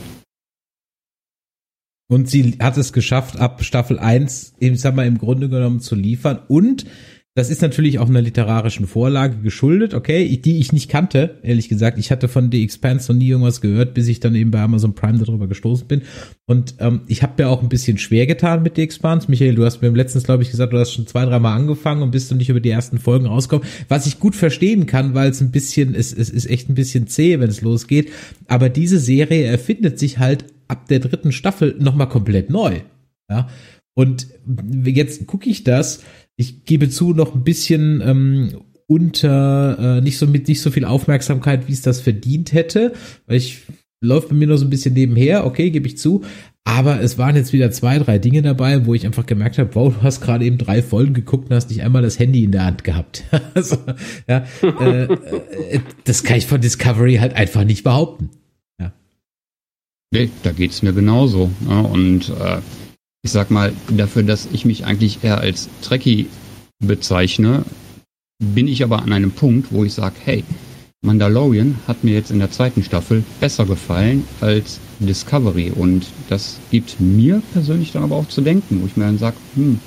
Und 2.09 2.29
sie 2.29 2.57
hat 2.59 2.75
es 2.77 2.91
geschafft, 2.91 3.37
ab 3.37 3.63
Staffel 3.63 3.97
1, 3.97 4.55
ich 4.59 4.81
sag 4.81 4.93
mal, 4.93 5.07
im 5.07 5.17
Grunde 5.17 5.47
genommen 5.47 5.79
zu 5.79 5.95
liefern 5.95 6.43
und 6.49 6.85
das 7.33 7.49
ist 7.49 7.61
natürlich 7.61 7.97
auch 7.97 8.09
einer 8.09 8.21
literarischen 8.21 8.87
Vorlage 8.87 9.37
geschuldet, 9.37 9.93
okay, 9.93 10.35
die 10.35 10.59
ich 10.59 10.73
nicht 10.73 10.89
kannte, 10.89 11.39
ehrlich 11.43 11.69
gesagt. 11.69 11.97
Ich 11.97 12.11
hatte 12.11 12.27
von 12.27 12.51
The 12.51 12.61
Expanse 12.61 13.09
noch 13.09 13.19
nie 13.19 13.29
irgendwas 13.29 13.61
gehört, 13.61 13.93
bis 13.93 14.09
ich 14.09 14.19
dann 14.19 14.35
eben 14.35 14.51
bei 14.51 14.59
Amazon 14.59 14.95
Prime 14.95 15.17
darüber 15.17 15.47
gestoßen 15.47 15.87
bin. 15.87 16.01
Und 16.45 16.75
ähm, 16.79 17.01
ich 17.07 17.23
habe 17.23 17.41
mir 17.41 17.49
auch 17.49 17.63
ein 17.63 17.69
bisschen 17.69 17.97
schwer 17.97 18.27
getan 18.27 18.63
mit 18.63 18.75
The 18.75 18.81
Expanse. 18.81 19.31
Michael, 19.31 19.55
du 19.55 19.63
hast 19.63 19.81
mir 19.81 19.89
letztens, 19.91 20.25
glaube 20.25 20.43
ich, 20.43 20.51
gesagt, 20.51 20.73
du 20.73 20.77
hast 20.77 20.91
schon 20.91 21.07
zwei, 21.07 21.23
dreimal 21.23 21.57
angefangen 21.57 22.01
und 22.01 22.11
bist 22.11 22.29
du 22.29 22.35
nicht 22.35 22.49
über 22.49 22.59
die 22.59 22.69
ersten 22.69 22.99
Folgen 22.99 23.27
rausgekommen. 23.27 23.67
Was 23.87 24.07
ich 24.07 24.19
gut 24.19 24.35
verstehen 24.35 24.85
kann, 24.85 25.13
weil 25.13 25.29
es 25.29 25.39
ein 25.39 25.51
bisschen, 25.51 25.95
es, 25.95 26.11
es 26.11 26.29
ist 26.29 26.49
echt 26.49 26.67
ein 26.67 26.75
bisschen 26.75 27.07
zäh, 27.07 27.39
wenn 27.39 27.49
es 27.49 27.61
losgeht. 27.61 28.11
Aber 28.47 28.67
diese 28.67 28.99
Serie 28.99 29.45
erfindet 29.45 29.99
sich 29.99 30.17
halt 30.17 30.43
ab 30.67 30.89
der 30.89 30.99
dritten 30.99 31.31
Staffel 31.31 31.77
nochmal 31.79 32.09
komplett 32.09 32.49
neu. 32.49 32.81
Ja. 33.29 33.47
Und 33.93 34.27
jetzt 34.85 35.27
gucke 35.27 35.49
ich 35.49 35.63
das 35.63 36.01
ich 36.41 36.65
gebe 36.65 36.89
zu, 36.89 37.13
noch 37.13 37.35
ein 37.35 37.43
bisschen 37.43 38.01
ähm, 38.03 38.49
unter, 38.87 39.97
äh, 39.97 40.01
nicht 40.01 40.17
so 40.17 40.27
mit 40.27 40.47
nicht 40.47 40.61
so 40.61 40.71
viel 40.71 40.85
Aufmerksamkeit, 40.85 41.67
wie 41.67 41.73
es 41.73 41.81
das 41.81 42.01
verdient 42.01 42.51
hätte, 42.51 42.93
weil 43.27 43.37
ich 43.37 43.61
läuft 44.03 44.29
bei 44.29 44.35
mir 44.35 44.47
noch 44.47 44.57
so 44.57 44.65
ein 44.65 44.71
bisschen 44.71 44.95
nebenher, 44.95 45.45
okay, 45.45 45.69
gebe 45.69 45.87
ich 45.87 45.97
zu. 45.97 46.23
Aber 46.63 47.01
es 47.01 47.17
waren 47.17 47.35
jetzt 47.35 47.53
wieder 47.53 47.71
zwei, 47.71 47.99
drei 47.99 48.17
Dinge 48.17 48.41
dabei, 48.41 48.85
wo 48.85 48.93
ich 48.93 49.05
einfach 49.05 49.25
gemerkt 49.25 49.57
habe, 49.57 49.73
wow, 49.73 49.93
du 49.93 50.01
hast 50.01 50.21
gerade 50.21 50.45
eben 50.45 50.57
drei 50.57 50.81
Folgen 50.81 51.13
geguckt 51.13 51.49
und 51.49 51.55
hast 51.55 51.69
nicht 51.69 51.83
einmal 51.83 52.01
das 52.01 52.19
Handy 52.19 52.43
in 52.43 52.51
der 52.51 52.65
Hand 52.65 52.83
gehabt. 52.83 53.23
also, 53.53 53.77
ja, 54.27 54.45
äh, 54.63 55.03
äh, 55.03 55.79
das 56.03 56.23
kann 56.23 56.37
ich 56.37 56.47
von 56.47 56.61
Discovery 56.61 57.17
halt 57.17 57.35
einfach 57.35 57.63
nicht 57.63 57.83
behaupten. 57.83 58.29
Ja. 58.79 58.93
Nee, 60.11 60.29
da 60.43 60.51
geht's 60.51 60.81
mir 60.81 60.93
genauso. 60.93 61.51
Ja, 61.67 61.81
und 61.81 62.29
äh, 62.29 62.61
ich 63.23 63.31
sag 63.31 63.51
mal, 63.51 63.73
dafür, 63.89 64.23
dass 64.23 64.47
ich 64.51 64.65
mich 64.65 64.85
eigentlich 64.85 65.23
eher 65.23 65.39
als 65.39 65.69
Trekkie 65.81 66.27
bezeichne, 66.79 67.65
bin 68.39 68.67
ich 68.67 68.83
aber 68.83 69.03
an 69.03 69.13
einem 69.13 69.31
Punkt, 69.31 69.71
wo 69.71 69.83
ich 69.83 69.93
sage, 69.93 70.15
hey, 70.23 70.43
Mandalorian 71.03 71.77
hat 71.87 72.03
mir 72.03 72.13
jetzt 72.13 72.31
in 72.31 72.39
der 72.39 72.51
zweiten 72.51 72.83
Staffel 72.83 73.23
besser 73.39 73.65
gefallen 73.65 74.23
als 74.39 74.79
Discovery 74.99 75.71
und 75.71 76.05
das 76.29 76.59
gibt 76.69 76.99
mir 76.99 77.41
persönlich 77.53 77.91
dann 77.91 78.03
aber 78.03 78.15
auch 78.15 78.27
zu 78.27 78.41
denken, 78.41 78.81
wo 78.81 78.85
ich 78.85 78.97
mir 78.97 79.05
dann 79.05 79.17
sage, 79.17 79.37
hm, 79.55 79.79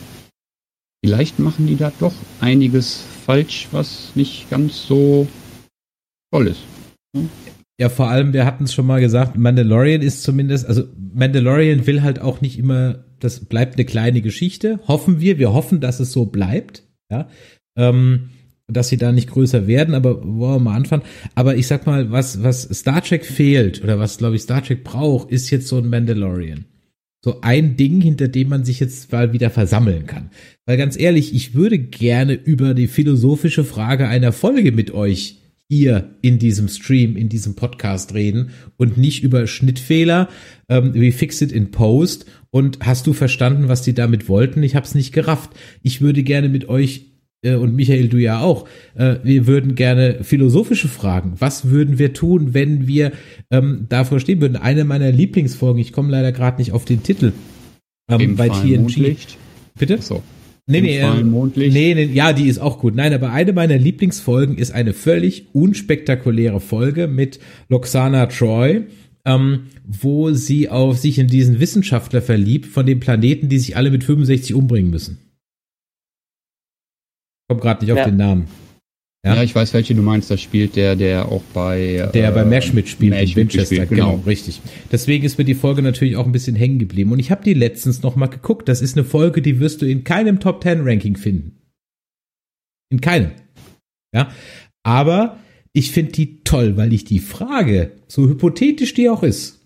vielleicht 1.05 1.39
machen 1.39 1.67
die 1.67 1.77
da 1.77 1.93
doch 2.01 2.15
einiges 2.41 3.05
falsch, 3.27 3.69
was 3.71 4.11
nicht 4.15 4.51
ganz 4.51 4.87
so 4.87 5.29
toll 6.33 6.49
ist. 6.49 6.61
Hm? 7.17 7.29
Ja, 7.79 7.89
vor 7.89 8.09
allem, 8.09 8.33
wir 8.33 8.47
hatten 8.47 8.65
es 8.65 8.75
schon 8.75 8.87
mal 8.87 9.01
gesagt, 9.01 9.37
Mandalorian 9.37 10.01
ist 10.01 10.23
zumindest, 10.23 10.67
also 10.67 10.85
Mandalorian 11.13 11.87
will 11.87 12.03
halt 12.03 12.21
auch 12.21 12.41
nicht 12.41 12.59
immer 12.59 13.05
das 13.25 13.41
bleibt 13.41 13.77
eine 13.77 13.87
kleine 13.87 14.21
Geschichte. 14.21 14.81
Hoffen 14.87 15.21
wir. 15.21 15.39
Wir 15.39 15.53
hoffen, 15.53 15.81
dass 15.81 15.99
es 15.99 16.13
so 16.13 16.27
bleibt. 16.27 16.85
Ja. 17.11 17.29
Ähm, 17.77 18.29
dass 18.67 18.89
sie 18.89 18.97
da 18.97 19.13
nicht 19.13 19.31
größer 19.31 19.67
werden, 19.67 19.95
aber 19.95 20.23
wollen 20.23 20.57
wir 20.57 20.71
mal 20.71 20.77
anfangen. 20.77 21.03
Aber 21.35 21.57
ich 21.57 21.67
sag 21.67 21.87
mal, 21.87 22.11
was, 22.11 22.43
was 22.43 22.63
Star 22.63 23.03
Trek 23.03 23.25
fehlt 23.25 23.83
oder 23.83 23.99
was, 23.99 24.19
glaube 24.19 24.37
ich, 24.37 24.43
Star 24.43 24.63
Trek 24.63 24.85
braucht, 24.85 25.31
ist 25.31 25.51
jetzt 25.51 25.69
so 25.69 25.79
ein 25.79 25.89
Mandalorian. 25.89 26.65
So 27.23 27.41
ein 27.41 27.77
Ding, 27.77 28.01
hinter 28.01 28.29
dem 28.29 28.49
man 28.51 28.65
sich 28.65 28.81
jetzt 28.81 29.11
mal 29.13 29.33
wieder 29.33 29.51
versammeln 29.51 30.07
kann. 30.07 30.31
Weil 30.67 30.77
ganz 30.77 30.99
ehrlich, 30.99 31.35
ich 31.35 31.55
würde 31.55 31.79
gerne 31.79 32.35
über 32.35 32.75
die 32.75 32.87
philosophische 32.87 33.65
Frage 33.65 34.09
einer 34.09 34.33
Folge 34.33 34.73
mit 34.73 34.93
euch 34.93 35.41
hier 35.69 36.11
in 36.23 36.39
diesem 36.39 36.69
Stream, 36.69 37.17
in 37.17 37.29
diesem 37.29 37.55
Podcast 37.57 38.15
reden 38.15 38.51
und 38.77 38.97
nicht 38.99 39.23
über 39.23 39.47
Schnittfehler 39.47 40.29
ähm, 40.69 40.93
wie 40.95 41.13
Fix 41.13 41.41
It 41.41 41.53
in 41.53 41.71
Post 41.71 42.27
und 42.51 42.79
hast 42.85 43.07
du 43.07 43.13
verstanden, 43.13 43.69
was 43.69 43.83
die 43.83 43.95
damit 43.95 44.29
wollten? 44.29 44.63
Ich 44.63 44.77
habe 44.77 44.87
es 44.87 44.95
nicht 44.95 45.13
gerafft. 45.13 45.51
Ich 45.83 46.01
würde 46.01 46.23
gerne 46.23 46.49
mit 46.49 46.69
euch 46.69 47.15
äh, 47.45 47.55
und 47.55 47.75
Michael, 47.75 48.09
du 48.09 48.19
ja 48.19 48.41
auch, 48.41 48.67
äh, 48.95 49.17
wir 49.23 49.47
würden 49.47 49.75
gerne 49.75 50.23
philosophische 50.23 50.89
Fragen. 50.89 51.35
Was 51.39 51.71
würden 51.71 51.99
wir 51.99 52.13
tun, 52.13 52.55
wenn 52.55 52.87
wir 52.87 53.13
ähm, 53.51 53.87
davor 53.89 54.21
stehen 54.21 54.41
würden? 54.41 54.57
Eine 54.57 54.85
meiner 54.85 55.13
Lieblingsfolgen, 55.13 55.81
ich 55.81 55.93
komme 55.93 56.11
leider 56.11 56.33
gerade 56.33 56.59
nicht 56.59 56.73
auf 56.73 56.85
den 56.85 57.03
Titel, 57.03 57.33
ähm, 58.11 58.37
bei 58.37 58.49
TNG. 58.49 58.79
Mondlicht. 58.79 59.39
Bitte? 59.79 60.01
So. 60.01 60.23
Nee, 60.67 60.81
nee, 60.81 60.99
äh, 60.99 61.23
nee, 61.23 61.95
nee, 61.95 62.05
ja, 62.05 62.33
die 62.33 62.49
ist 62.49 62.59
auch 62.59 62.79
gut. 62.79 62.95
Nein, 62.95 63.13
aber 63.13 63.31
eine 63.31 63.53
meiner 63.53 63.77
Lieblingsfolgen 63.77 64.57
ist 64.57 64.73
eine 64.73 64.95
völlig 64.95 65.49
unspektakuläre 65.53 66.59
Folge 66.59 67.07
mit 67.07 67.39
Loxana 67.69 68.27
Troy, 68.27 68.85
ähm, 69.27 69.67
wo 69.85 70.33
sie 70.33 70.71
auf 70.71 70.97
sich 70.97 71.19
in 71.19 71.29
diesen 71.29 71.61
Wissenschaftler 71.61 72.23
verliebt 72.23 72.65
von 72.65 72.87
den 72.87 72.99
Planeten, 72.99 73.51
die 73.51 73.59
sich 73.59 73.77
alle 73.77 73.91
mit 73.91 74.05
65 74.05 74.55
umbringen 74.55 74.91
müssen. 74.91 75.19
Kommt 77.49 77.61
gerade 77.61 77.85
nicht 77.85 77.95
ja. 77.95 78.03
auf 78.03 78.09
den 78.09 78.17
Namen. 78.17 78.47
Ja? 79.25 79.37
ja? 79.37 79.43
ich 79.43 79.55
weiß, 79.55 79.75
welche 79.75 79.95
du 79.95 80.03
meinst. 80.03 80.31
Da 80.31 80.37
spielt 80.37 80.77
der, 80.77 80.97
der 80.97 81.31
auch 81.31 81.43
bei. 81.53 82.09
Der 82.13 82.29
äh, 82.29 82.33
bei 82.33 82.45
Mesh 82.45 82.73
mitspielt, 82.73 83.11
Mesh 83.11 83.35
Winchester, 83.35 83.61
mitspielt, 83.61 83.89
genau. 83.89 84.13
genau, 84.13 84.25
richtig. 84.27 84.61
Deswegen 84.93 85.25
ist 85.25 85.39
mir 85.39 85.45
die 85.45 85.55
Folge 85.55 85.83
natürlich 85.83 86.17
auch 86.17 86.27
ein 86.27 86.33
bisschen 86.33 86.57
hängen 86.57 86.79
geblieben. 86.79 87.13
Und 87.13 87.19
ich 87.19 87.31
habe 87.31 87.43
die 87.43 87.55
letztens 87.55 88.03
noch 88.03 88.17
mal 88.17 88.27
geguckt. 88.27 88.69
Das 88.69 88.83
ist 88.83 88.97
eine 88.97 89.05
Folge, 89.05 89.43
die 89.43 89.61
wirst 89.61 89.83
du 89.83 89.87
in 89.87 90.05
keinem 90.05 90.41
Top 90.41 90.61
Ten 90.61 90.83
Ranking 90.83 91.17
finden. 91.17 91.59
In 92.91 93.01
keinem. 93.01 93.33
Ja. 94.15 94.31
Aber 94.85 95.39
ich 95.73 95.91
finde 95.91 96.13
die 96.13 96.45
toll, 96.45 96.77
weil 96.77 96.93
ich 96.93 97.05
die 97.05 97.19
Frage, 97.19 97.93
so 98.07 98.29
hypothetisch 98.29 98.95
die 98.95 99.09
auch 99.09 99.23
ist, 99.23 99.61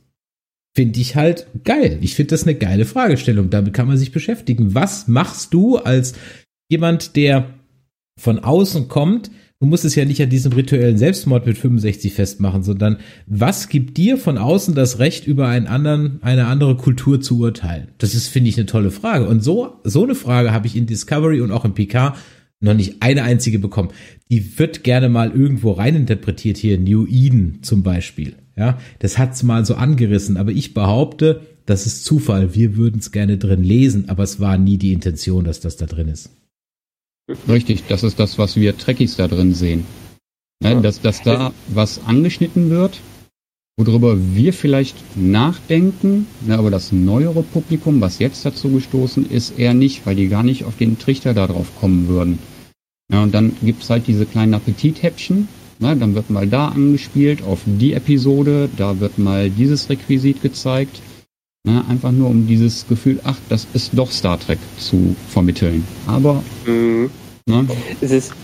finde 0.74 1.00
ich 1.00 1.16
halt 1.16 1.48
geil. 1.64 1.98
Ich 2.00 2.14
finde 2.14 2.30
das 2.30 2.44
eine 2.44 2.54
geile 2.54 2.84
Fragestellung. 2.84 3.50
Damit 3.50 3.74
kann 3.74 3.88
man 3.88 3.98
sich 3.98 4.12
beschäftigen. 4.12 4.74
Was 4.74 5.08
machst 5.08 5.52
du 5.52 5.76
als 5.76 6.14
jemand, 6.70 7.16
der 7.16 7.52
von 8.18 8.38
außen 8.38 8.88
kommt, 8.88 9.30
du 9.60 9.66
musst 9.66 9.84
es 9.84 9.94
ja 9.94 10.04
nicht 10.04 10.22
an 10.22 10.30
diesem 10.30 10.52
rituellen 10.52 10.98
Selbstmord 10.98 11.46
mit 11.46 11.58
65 11.58 12.12
festmachen, 12.12 12.62
sondern 12.62 12.98
was 13.26 13.68
gibt 13.68 13.96
dir 13.96 14.16
von 14.16 14.38
außen 14.38 14.74
das 14.74 14.98
Recht, 14.98 15.26
über 15.26 15.48
einen 15.48 15.66
anderen, 15.66 16.22
eine 16.22 16.46
andere 16.46 16.76
Kultur 16.76 17.20
zu 17.20 17.38
urteilen? 17.40 17.88
Das 17.98 18.14
ist, 18.14 18.28
finde 18.28 18.50
ich, 18.50 18.56
eine 18.56 18.66
tolle 18.66 18.90
Frage. 18.90 19.26
Und 19.26 19.42
so, 19.42 19.80
so 19.84 20.04
eine 20.04 20.14
Frage 20.14 20.52
habe 20.52 20.66
ich 20.66 20.76
in 20.76 20.86
Discovery 20.86 21.40
und 21.40 21.50
auch 21.50 21.64
in 21.64 21.74
Picard 21.74 22.16
noch 22.60 22.74
nicht 22.74 22.96
eine 23.00 23.22
einzige 23.22 23.58
bekommen. 23.58 23.90
Die 24.30 24.58
wird 24.58 24.82
gerne 24.84 25.08
mal 25.08 25.30
irgendwo 25.30 25.72
reininterpretiert 25.72 26.56
hier, 26.56 26.78
New 26.78 27.06
Eden 27.06 27.58
zum 27.62 27.82
Beispiel. 27.82 28.34
Ja, 28.56 28.78
das 28.98 29.18
hat's 29.18 29.44
mal 29.44 29.64
so 29.64 29.76
angerissen, 29.76 30.36
aber 30.36 30.50
ich 30.50 30.74
behaupte, 30.74 31.42
das 31.66 31.86
ist 31.86 32.04
Zufall. 32.04 32.56
Wir 32.56 32.76
würden 32.76 32.98
es 32.98 33.12
gerne 33.12 33.38
drin 33.38 33.62
lesen, 33.62 34.08
aber 34.08 34.24
es 34.24 34.40
war 34.40 34.58
nie 34.58 34.78
die 34.78 34.92
Intention, 34.92 35.44
dass 35.44 35.60
das 35.60 35.76
da 35.76 35.86
drin 35.86 36.08
ist. 36.08 36.30
Richtig, 37.48 37.84
das 37.88 38.02
ist 38.02 38.18
das, 38.18 38.38
was 38.38 38.56
wir 38.56 38.76
Trekkies 38.76 39.16
da 39.16 39.28
drin 39.28 39.54
sehen. 39.54 39.86
Ne, 40.62 40.80
dass, 40.80 41.00
dass 41.00 41.22
da 41.22 41.52
was 41.68 42.04
angeschnitten 42.04 42.70
wird, 42.70 43.00
worüber 43.78 44.16
wir 44.34 44.52
vielleicht 44.52 44.96
nachdenken, 45.16 46.26
ne, 46.44 46.58
aber 46.58 46.70
das 46.70 46.90
neuere 46.90 47.42
Publikum, 47.42 48.00
was 48.00 48.18
jetzt 48.18 48.44
dazu 48.44 48.70
gestoßen 48.70 49.30
ist, 49.30 49.58
eher 49.58 49.74
nicht, 49.74 50.04
weil 50.04 50.16
die 50.16 50.28
gar 50.28 50.42
nicht 50.42 50.64
auf 50.64 50.76
den 50.76 50.98
Trichter 50.98 51.32
darauf 51.32 51.78
kommen 51.78 52.08
würden. 52.08 52.38
Ja, 53.12 53.22
und 53.22 53.32
dann 53.34 53.52
gibt's 53.62 53.88
halt 53.88 54.08
diese 54.08 54.26
kleinen 54.26 54.54
Appetithäppchen, 54.54 55.48
ne, 55.78 55.96
dann 55.96 56.14
wird 56.14 56.28
mal 56.28 56.48
da 56.48 56.68
angespielt 56.68 57.42
auf 57.42 57.60
die 57.66 57.92
Episode, 57.92 58.68
da 58.76 58.98
wird 58.98 59.18
mal 59.18 59.50
dieses 59.50 59.88
Requisit 59.88 60.42
gezeigt. 60.42 61.00
Ne, 61.66 61.84
einfach 61.88 62.12
nur 62.12 62.28
um 62.30 62.46
dieses 62.46 62.86
Gefühl, 62.86 63.20
ach, 63.24 63.36
das 63.48 63.66
ist 63.74 63.90
doch 63.92 64.10
Star 64.10 64.38
Trek 64.38 64.58
zu 64.78 65.16
vermitteln. 65.28 65.86
Aber 66.06 66.42
mhm. 66.64 67.10
ne? 67.46 67.66
es 68.00 68.10
ist 68.10 68.34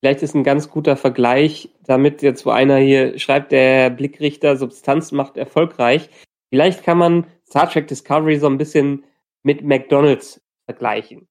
vielleicht 0.00 0.22
ist 0.22 0.34
ein 0.34 0.44
ganz 0.44 0.68
guter 0.68 0.96
Vergleich, 0.96 1.70
damit 1.84 2.20
jetzt 2.20 2.44
wo 2.44 2.50
einer 2.50 2.76
hier 2.76 3.18
schreibt, 3.18 3.52
der 3.52 3.88
Blickrichter 3.88 4.56
Substanz 4.56 5.12
macht 5.12 5.38
erfolgreich. 5.38 6.10
Vielleicht 6.50 6.82
kann 6.82 6.98
man 6.98 7.26
Star 7.48 7.70
Trek 7.70 7.88
Discovery 7.88 8.38
so 8.38 8.46
ein 8.48 8.58
bisschen 8.58 9.04
mit 9.42 9.62
McDonald's 9.62 10.42
vergleichen. 10.66 11.26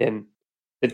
Denn 0.00 0.32
Du, 0.80 0.90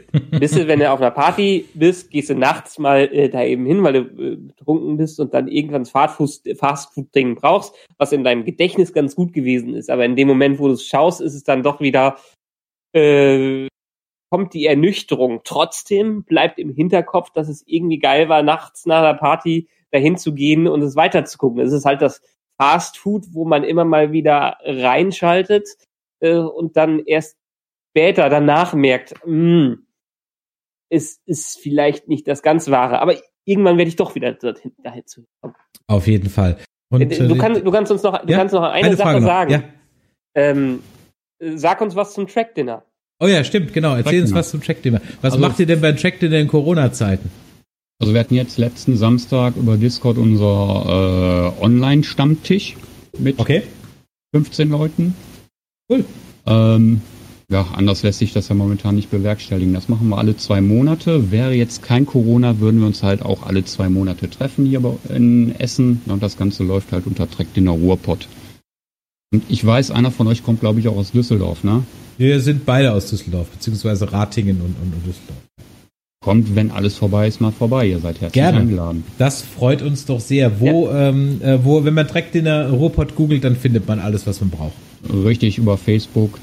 wenn 0.67 0.79
du 0.79 0.91
auf 0.91 1.01
einer 1.01 1.11
Party 1.11 1.69
bist, 1.75 2.11
gehst 2.11 2.31
du 2.31 2.35
nachts 2.35 2.79
mal 2.79 3.03
äh, 3.13 3.29
da 3.29 3.43
eben 3.45 3.67
hin, 3.67 3.83
weil 3.83 3.93
du 3.93 4.01
äh, 4.01 4.37
betrunken 4.37 4.97
bist 4.97 5.21
und 5.21 5.35
dann 5.35 5.47
irgendwann 5.47 5.85
Fastfood-Ding 5.85 7.35
brauchst, 7.35 7.75
was 7.99 8.13
in 8.13 8.25
deinem 8.25 8.47
Gedächtnis 8.47 8.95
ganz 8.95 9.15
gut 9.15 9.35
gewesen 9.35 9.75
ist. 9.75 9.91
Aber 9.91 10.07
in 10.07 10.17
dem 10.17 10.29
Moment, 10.29 10.59
wo 10.59 10.69
du 10.69 10.75
es 10.75 10.87
schaust, 10.87 11.21
ist 11.21 11.35
es 11.35 11.45
dann 11.45 11.63
doch 11.63 11.81
wieder, 11.81 12.17
äh, 12.95 13.69
kommt 14.31 14.55
die 14.55 14.67
Ernüchterung. 14.67 15.43
Trotzdem 15.45 16.25
bleibt 16.25 16.59
im 16.59 16.71
Hinterkopf, 16.71 17.31
dass 17.31 17.49
es 17.49 17.63
irgendwie 17.67 17.99
geil 17.99 18.31
war, 18.31 18.43
nachts 18.43 18.87
nach 18.87 19.01
einer 19.01 19.15
Party 19.15 19.69
dahin 19.91 20.17
zu 20.17 20.35
gehen 20.35 20.67
und 20.67 20.83
es 20.83 20.97
weiterzugucken. 20.97 21.61
Es 21.61 21.73
ist 21.73 21.85
halt 21.85 22.01
das 22.01 22.23
Fastfood, 22.57 23.27
wo 23.33 23.45
man 23.45 23.65
immer 23.65 23.85
mal 23.85 24.13
wieder 24.13 24.57
reinschaltet 24.65 25.69
äh, 26.21 26.37
und 26.37 26.77
dann 26.77 27.01
erst 27.01 27.37
später 27.95 28.29
danach 28.29 28.75
merkt, 28.75 29.15
mh, 29.25 29.77
es 30.91 31.21
ist 31.27 31.59
vielleicht 31.63 32.09
nicht 32.09 32.27
das 32.27 32.43
ganz 32.43 32.69
Wahre, 32.71 33.01
aber 33.01 33.17
irgendwann 33.45 33.79
werde 33.79 33.89
ich 33.89 33.97
doch 33.97 34.15
wieder 34.15 34.33
dorthin, 34.33 34.73
dahin 34.83 35.07
zu 35.07 35.25
kommen. 35.41 35.55
Auf 35.87 36.07
jeden 36.07 36.29
Fall. 36.29 36.59
Und, 36.91 37.03
äh, 37.03 37.29
du, 37.29 37.37
kann, 37.37 37.55
du 37.65 37.71
kannst 37.71 37.93
uns 37.93 38.03
noch, 38.03 38.25
du 38.25 38.33
ja, 38.33 38.39
kannst 38.39 38.53
noch 38.55 38.63
eine, 38.63 38.87
eine 38.89 38.97
Sache 38.97 39.21
noch. 39.21 39.27
sagen. 39.27 39.51
Ja. 39.53 39.63
Ähm, 40.35 40.83
sag 41.41 41.81
uns 41.81 41.95
was 41.95 42.15
zum 42.15 42.27
Track 42.27 42.55
Dinner. 42.55 42.85
Oh 43.21 43.27
ja, 43.27 43.45
stimmt, 43.45 43.73
genau. 43.73 43.95
Erzähl 43.95 44.21
uns 44.23 44.35
was 44.35 44.51
zum 44.51 44.61
Track 44.61 44.83
Dinner. 44.83 45.01
Was 45.23 45.35
Also- 45.35 45.39
macht 45.47 45.59
ihr 45.61 45.67
denn 45.67 45.81
beim 45.81 45.97
Track 45.97 46.19
Dinner 46.21 46.39
in 46.39 46.49
Corona-Zeiten? 46.49 47.31
Also 48.01 48.13
wir 48.13 48.21
hatten 48.21 48.35
jetzt 48.35 48.59
letzten 48.59 48.97
Samstag 48.97 49.57
über 49.57 49.77
Discord 49.77 50.19
unser 50.19 51.55
äh, 51.59 51.63
Online-Stammtisch 51.65 52.77
mit 53.19 53.39
Okay. 53.39 53.63
15 54.35 54.69
Leuten. 54.69 55.15
Cool. 55.89 56.05
Ähm, 56.47 57.01
ja, 57.51 57.67
anders 57.75 58.03
lässt 58.03 58.21
sich 58.21 58.33
das 58.33 58.49
ja 58.49 58.55
momentan 58.55 58.95
nicht 58.95 59.11
bewerkstelligen. 59.11 59.75
Das 59.75 59.89
machen 59.89 60.09
wir 60.09 60.19
alle 60.19 60.37
zwei 60.37 60.61
Monate. 60.61 61.31
Wäre 61.31 61.53
jetzt 61.53 61.83
kein 61.83 62.07
Corona, 62.07 62.59
würden 62.59 62.81
wir 62.81 62.87
uns 62.87 63.03
halt 63.03 63.23
auch 63.23 63.45
alle 63.45 63.65
zwei 63.65 63.89
Monate 63.89 64.31
treffen 64.31 64.65
hier 64.65 64.83
in 65.11 65.55
Essen. 65.59 66.01
Und 66.07 66.23
das 66.23 66.37
Ganze 66.37 66.65
läuft 66.65 66.93
halt 66.93 67.07
unter 67.07 67.31
Track 67.31 67.53
Dinner 67.55 67.73
Ruhrpott. 67.73 68.29
Und 69.33 69.43
ich 69.49 69.65
weiß, 69.65 69.91
einer 69.91 70.11
von 70.11 70.27
euch 70.27 70.43
kommt, 70.43 70.61
glaube 70.61 70.81
ich, 70.81 70.89
auch 70.89 70.97
aus 70.97 71.13
Düsseldorf, 71.13 71.65
ne? 71.65 71.83
Wir 72.17 72.41
sind 72.41 72.65
beide 72.65 72.93
aus 72.93 73.11
Düsseldorf, 73.11 73.49
beziehungsweise 73.49 74.13
Ratingen 74.13 74.61
und, 74.61 74.77
und, 74.81 74.95
und 74.95 75.07
Düsseldorf. 75.07 75.39
Kommt, 76.25 76.55
wenn 76.55 76.71
alles 76.71 76.97
vorbei 76.97 77.27
ist, 77.27 77.41
mal 77.41 77.51
vorbei. 77.51 77.89
Ihr 77.89 77.99
seid 77.99 78.21
herzlich 78.21 78.33
Gerne. 78.33 78.61
eingeladen. 78.61 79.05
Das 79.19 79.43
freut 79.43 79.83
uns 79.83 80.07
doch 80.07 80.21
sehr. 80.21 80.61
Wo, 80.61 80.89
ähm, 80.89 81.43
äh, 81.43 81.63
wo, 81.63 81.85
wenn 81.85 81.93
man 81.93 82.09
Track 82.09 82.33
Dinner 82.33 82.71
Ruhrpott 82.71 83.15
googelt, 83.15 83.45
dann 83.45 83.57
findet 83.57 83.87
man 83.87 83.99
alles, 83.99 84.27
was 84.27 84.41
man 84.41 84.49
braucht. 84.49 84.73
Richtig 85.13 85.59
über 85.59 85.77
Facebook, 85.77 86.39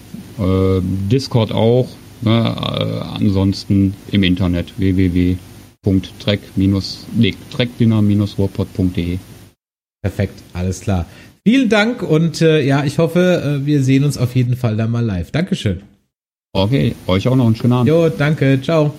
Discord 1.11 1.51
auch. 1.51 1.89
Ne? 2.21 2.31
Äh, 2.31 2.99
ansonsten 3.23 3.93
im 4.11 4.23
Internet 4.23 4.73
trackdinner-ruhrpott.de. 7.51 9.17
Perfekt, 10.03 10.43
alles 10.53 10.81
klar. 10.81 11.05
Vielen 11.45 11.69
Dank 11.69 12.03
und 12.03 12.41
äh, 12.41 12.61
ja, 12.61 12.83
ich 12.83 12.99
hoffe, 12.99 13.59
äh, 13.61 13.65
wir 13.65 13.83
sehen 13.83 14.03
uns 14.03 14.17
auf 14.17 14.35
jeden 14.35 14.55
Fall 14.55 14.77
dann 14.77 14.91
mal 14.91 15.03
live. 15.03 15.31
Dankeschön. 15.31 15.81
Okay, 16.53 16.95
euch 17.07 17.27
auch 17.27 17.35
noch 17.35 17.47
einen 17.47 17.55
schönen 17.55 17.73
Abend. 17.73 17.89
Jo, 17.89 18.09
danke, 18.09 18.59
ciao. 18.61 18.93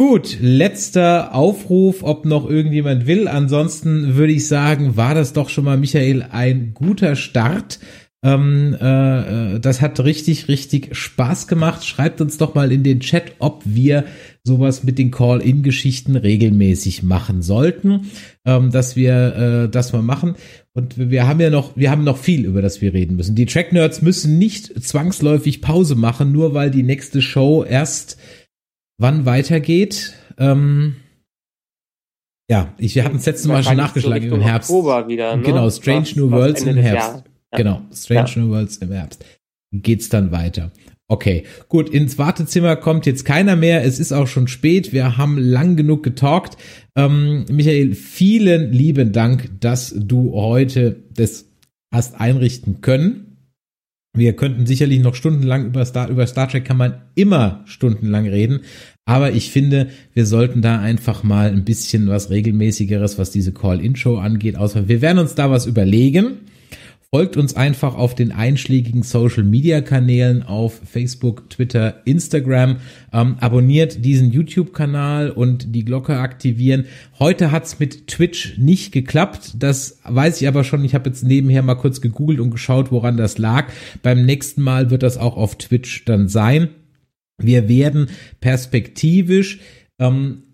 Gut, 0.00 0.38
letzter 0.40 1.34
Aufruf, 1.34 2.02
ob 2.02 2.24
noch 2.24 2.48
irgendjemand 2.48 3.06
will. 3.06 3.28
Ansonsten 3.28 4.14
würde 4.16 4.32
ich 4.32 4.48
sagen, 4.48 4.96
war 4.96 5.14
das 5.14 5.34
doch 5.34 5.50
schon 5.50 5.66
mal, 5.66 5.76
Michael, 5.76 6.24
ein 6.30 6.72
guter 6.72 7.16
Start. 7.16 7.80
Ähm, 8.24 8.74
äh, 8.80 9.56
äh, 9.56 9.60
das 9.60 9.82
hat 9.82 10.00
richtig, 10.00 10.48
richtig 10.48 10.96
Spaß 10.96 11.48
gemacht. 11.48 11.84
Schreibt 11.84 12.22
uns 12.22 12.38
doch 12.38 12.54
mal 12.54 12.72
in 12.72 12.82
den 12.82 13.00
Chat, 13.00 13.32
ob 13.40 13.60
wir 13.66 14.04
sowas 14.42 14.84
mit 14.84 14.96
den 14.98 15.10
Call-In-Geschichten 15.10 16.16
regelmäßig 16.16 17.02
machen 17.02 17.42
sollten, 17.42 18.06
ähm, 18.46 18.70
dass 18.70 18.96
wir 18.96 19.36
äh, 19.36 19.68
das 19.68 19.92
mal 19.92 20.00
machen. 20.00 20.36
Und 20.72 20.96
wir 20.96 21.28
haben 21.28 21.40
ja 21.40 21.50
noch, 21.50 21.76
wir 21.76 21.90
haben 21.90 22.04
noch 22.04 22.16
viel, 22.16 22.46
über 22.46 22.62
das 22.62 22.80
wir 22.80 22.94
reden 22.94 23.16
müssen. 23.16 23.34
Die 23.34 23.44
Track 23.44 23.74
Nerds 23.74 24.00
müssen 24.00 24.38
nicht 24.38 24.82
zwangsläufig 24.82 25.60
Pause 25.60 25.94
machen, 25.94 26.32
nur 26.32 26.54
weil 26.54 26.70
die 26.70 26.84
nächste 26.84 27.20
Show 27.20 27.64
erst 27.64 28.16
wann 29.00 29.26
weitergeht. 29.26 30.14
Ähm, 30.38 30.96
ja, 32.50 32.72
ich, 32.78 32.94
wir 32.94 33.04
hatten 33.04 33.16
es 33.16 33.26
letzte 33.26 33.48
Mal 33.48 33.62
schon 33.62 33.76
nachgeschlagen 33.76 34.28
so 34.28 34.36
im 34.36 34.42
Herbst. 34.42 34.70
Oktober 34.70 35.08
wieder, 35.08 35.36
ne? 35.36 35.42
Genau, 35.42 35.70
Strange 35.70 36.02
Was- 36.02 36.16
New 36.16 36.30
Worlds 36.30 36.62
im 36.62 36.76
Herbst. 36.76 37.24
Ja. 37.52 37.58
Genau, 37.58 37.82
Strange 37.92 38.30
Ja. 38.34 38.42
New 38.42 38.50
Worlds 38.50 38.76
im 38.78 38.92
Herbst. 38.92 39.24
Geht's 39.72 40.08
dann 40.08 40.32
weiter. 40.32 40.70
Okay, 41.08 41.44
gut, 41.68 41.88
ins 41.90 42.18
Wartezimmer 42.18 42.76
kommt 42.76 43.04
jetzt 43.06 43.24
keiner 43.24 43.56
mehr. 43.56 43.84
Es 43.84 43.98
ist 43.98 44.12
auch 44.12 44.28
schon 44.28 44.46
spät. 44.46 44.92
Wir 44.92 45.16
haben 45.16 45.38
lang 45.38 45.74
genug 45.76 46.04
getalkt. 46.04 46.56
Ähm, 46.96 47.46
Michael, 47.50 47.94
vielen 47.94 48.72
lieben 48.72 49.12
Dank, 49.12 49.50
dass 49.60 49.92
du 49.96 50.34
heute 50.34 51.02
das 51.12 51.46
hast 51.92 52.20
einrichten 52.20 52.80
können. 52.80 53.26
Wir 54.16 54.34
könnten 54.34 54.66
sicherlich 54.66 55.00
noch 55.00 55.14
stundenlang 55.14 55.66
über 55.66 55.84
Star, 55.84 56.08
über 56.08 56.26
Star 56.26 56.48
Trek 56.48 56.64
kann 56.64 56.76
man 56.76 57.02
immer 57.14 57.62
stundenlang 57.64 58.26
reden. 58.28 58.60
Aber 59.06 59.32
ich 59.32 59.50
finde, 59.50 59.88
wir 60.14 60.26
sollten 60.26 60.62
da 60.62 60.78
einfach 60.78 61.22
mal 61.22 61.48
ein 61.48 61.64
bisschen 61.64 62.08
was 62.08 62.30
regelmäßigeres, 62.30 63.18
was 63.18 63.30
diese 63.30 63.52
Call-In-Show 63.52 64.16
angeht, 64.16 64.56
ausmachen. 64.56 64.88
Wir 64.88 65.00
werden 65.00 65.18
uns 65.18 65.34
da 65.34 65.50
was 65.50 65.66
überlegen. 65.66 66.38
Folgt 67.12 67.36
uns 67.36 67.56
einfach 67.56 67.96
auf 67.96 68.14
den 68.14 68.30
einschlägigen 68.30 69.02
Social 69.02 69.42
Media 69.42 69.80
Kanälen 69.80 70.44
auf 70.44 70.80
Facebook, 70.88 71.50
Twitter, 71.50 72.02
Instagram. 72.04 72.76
Ähm, 73.12 73.34
abonniert 73.40 74.04
diesen 74.04 74.30
YouTube-Kanal 74.30 75.32
und 75.32 75.74
die 75.74 75.84
Glocke 75.84 76.18
aktivieren. 76.18 76.84
Heute 77.18 77.50
hat's 77.50 77.80
mit 77.80 78.06
Twitch 78.06 78.58
nicht 78.58 78.92
geklappt. 78.92 79.54
Das 79.58 79.98
weiß 80.04 80.40
ich 80.40 80.46
aber 80.46 80.62
schon. 80.62 80.84
Ich 80.84 80.94
habe 80.94 81.10
jetzt 81.10 81.24
nebenher 81.24 81.64
mal 81.64 81.74
kurz 81.74 82.00
gegoogelt 82.00 82.38
und 82.38 82.52
geschaut, 82.52 82.92
woran 82.92 83.16
das 83.16 83.38
lag. 83.38 83.72
Beim 84.04 84.24
nächsten 84.24 84.62
Mal 84.62 84.90
wird 84.90 85.02
das 85.02 85.18
auch 85.18 85.36
auf 85.36 85.58
Twitch 85.58 86.04
dann 86.04 86.28
sein. 86.28 86.68
Wir 87.40 87.68
werden 87.68 88.08
perspektivisch 88.40 89.60
ähm, 89.98 90.44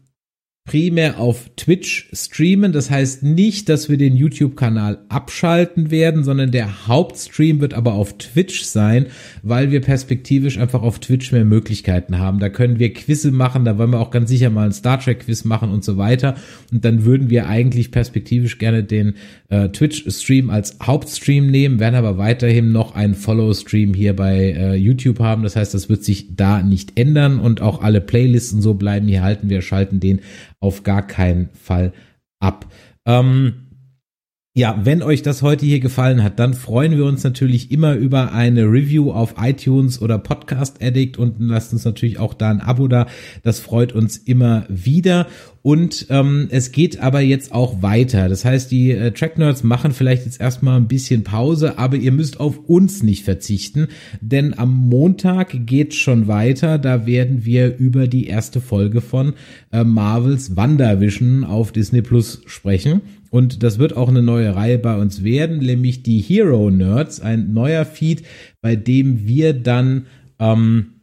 primär 0.66 1.20
auf 1.20 1.48
Twitch 1.56 2.09
streamen. 2.12 2.72
Das 2.72 2.90
heißt 2.90 3.22
nicht, 3.22 3.68
dass 3.68 3.88
wir 3.88 3.97
den 3.97 4.16
YouTube-Kanal 4.16 4.98
abschalten 5.09 5.93
werden, 5.93 6.24
sondern 6.24 6.51
der 6.51 6.88
Hauptstream 6.88 7.60
wird 7.60 7.72
aber 7.72 7.94
auf 7.94 8.18
Twitch 8.18 8.64
sein, 8.64 9.06
weil 9.43 9.70
wir 9.70 9.80
perspektivisch 9.80 10.59
einfach 10.59 10.82
auf 10.82 10.98
Twitch 10.98 11.30
mehr 11.30 11.44
Möglichkeiten 11.44 12.18
haben. 12.18 12.40
Da 12.40 12.48
können 12.48 12.80
wir 12.80 12.93
Quizze 12.93 13.30
machen, 13.30 13.64
da 13.64 13.78
wollen 13.78 13.93
wir 13.93 14.01
auch 14.01 14.10
ganz 14.10 14.28
sicher 14.28 14.51
mal 14.51 14.66
ein 14.66 14.72
Star 14.72 14.98
Trek-Quiz 14.98 15.44
machen 15.44 15.70
und 15.70 15.84
so 15.84 15.97
weiter. 15.97 16.34
Und 16.72 16.84
dann 16.84 17.05
würden 17.05 17.30
wir 17.30 17.47
eigentlich 17.47 17.93
perspektivisch 17.93 18.59
gerne 18.59 18.82
den 18.82 19.14
äh, 19.48 19.68
Twitch-Stream 19.68 20.51
als 20.51 20.78
Hauptstream 20.82 21.47
nehmen, 21.47 21.78
werden 21.78 21.94
aber 21.94 22.18
weiterhin 22.18 22.72
noch 22.72 22.97
einen 22.97 23.14
Follow-Stream 23.14 23.94
hier 23.94 24.16
bei 24.16 24.52
äh, 24.52 24.74
YouTube 24.74 25.20
haben. 25.20 25.44
Das 25.44 25.55
heißt, 25.55 25.74
das 25.74 25.88
wird 25.88 26.02
sich 26.02 26.34
da 26.34 26.62
nicht 26.62 26.98
ändern 26.98 27.38
und 27.38 27.62
auch 27.62 27.82
alle 27.82 28.01
Playlists 28.01 28.52
und 28.52 28.62
so 28.62 28.74
bleiben 28.74 29.06
hier 29.06 29.22
halten. 29.22 29.48
Wir 29.48 29.62
schalten 29.62 30.01
den 30.01 30.20
auf 30.60 30.82
gar 30.82 31.06
keinen 31.06 31.50
Fall 31.54 31.92
ab. 32.40 32.66
Ähm, 33.06 33.65
ja, 34.56 34.80
wenn 34.84 35.02
euch 35.02 35.20
das 35.20 35.42
heute 35.42 35.66
hier 35.66 35.80
gefallen 35.80 36.22
hat, 36.22 36.38
dann 36.38 36.54
freuen 36.54 36.96
wir 36.96 37.04
uns 37.04 37.22
natürlich 37.22 37.70
immer 37.70 37.92
über 37.92 38.32
eine 38.32 38.62
Review 38.62 39.12
auf 39.12 39.34
iTunes 39.38 40.00
oder 40.00 40.16
Podcast 40.16 40.82
Addict 40.82 41.18
und 41.18 41.34
lasst 41.40 41.74
uns 41.74 41.84
natürlich 41.84 42.18
auch 42.18 42.32
da 42.32 42.48
ein 42.48 42.62
Abo 42.62 42.88
da. 42.88 43.06
Das 43.42 43.60
freut 43.60 43.92
uns 43.92 44.16
immer 44.16 44.64
wieder. 44.70 45.26
Und 45.60 46.06
ähm, 46.10 46.46
es 46.50 46.72
geht 46.72 47.00
aber 47.00 47.20
jetzt 47.20 47.52
auch 47.52 47.82
weiter. 47.82 48.30
Das 48.30 48.46
heißt, 48.46 48.70
die 48.70 48.92
äh, 48.92 49.10
Track 49.10 49.36
Nerds 49.36 49.62
machen 49.62 49.92
vielleicht 49.92 50.24
jetzt 50.24 50.40
erstmal 50.40 50.78
ein 50.78 50.88
bisschen 50.88 51.22
Pause, 51.22 51.76
aber 51.76 51.96
ihr 51.96 52.12
müsst 52.12 52.40
auf 52.40 52.60
uns 52.66 53.02
nicht 53.02 53.24
verzichten, 53.24 53.88
denn 54.22 54.56
am 54.56 54.72
Montag 54.72 55.66
geht's 55.66 55.96
schon 55.96 56.28
weiter. 56.28 56.78
Da 56.78 57.04
werden 57.04 57.44
wir 57.44 57.76
über 57.76 58.06
die 58.06 58.28
erste 58.28 58.62
Folge 58.62 59.02
von 59.02 59.34
äh, 59.70 59.84
Marvels 59.84 60.56
WandaVision 60.56 61.44
auf 61.44 61.72
Disney 61.72 62.00
Plus 62.00 62.40
sprechen. 62.46 63.02
Und 63.36 63.62
das 63.62 63.78
wird 63.78 63.94
auch 63.94 64.08
eine 64.08 64.22
neue 64.22 64.56
Reihe 64.56 64.78
bei 64.78 64.96
uns 64.96 65.22
werden, 65.22 65.58
nämlich 65.58 66.02
die 66.02 66.20
Hero 66.20 66.70
Nerds, 66.70 67.20
ein 67.20 67.52
neuer 67.52 67.84
Feed, 67.84 68.22
bei 68.62 68.76
dem 68.76 69.26
wir 69.26 69.52
dann 69.52 70.06
ähm, 70.38 70.94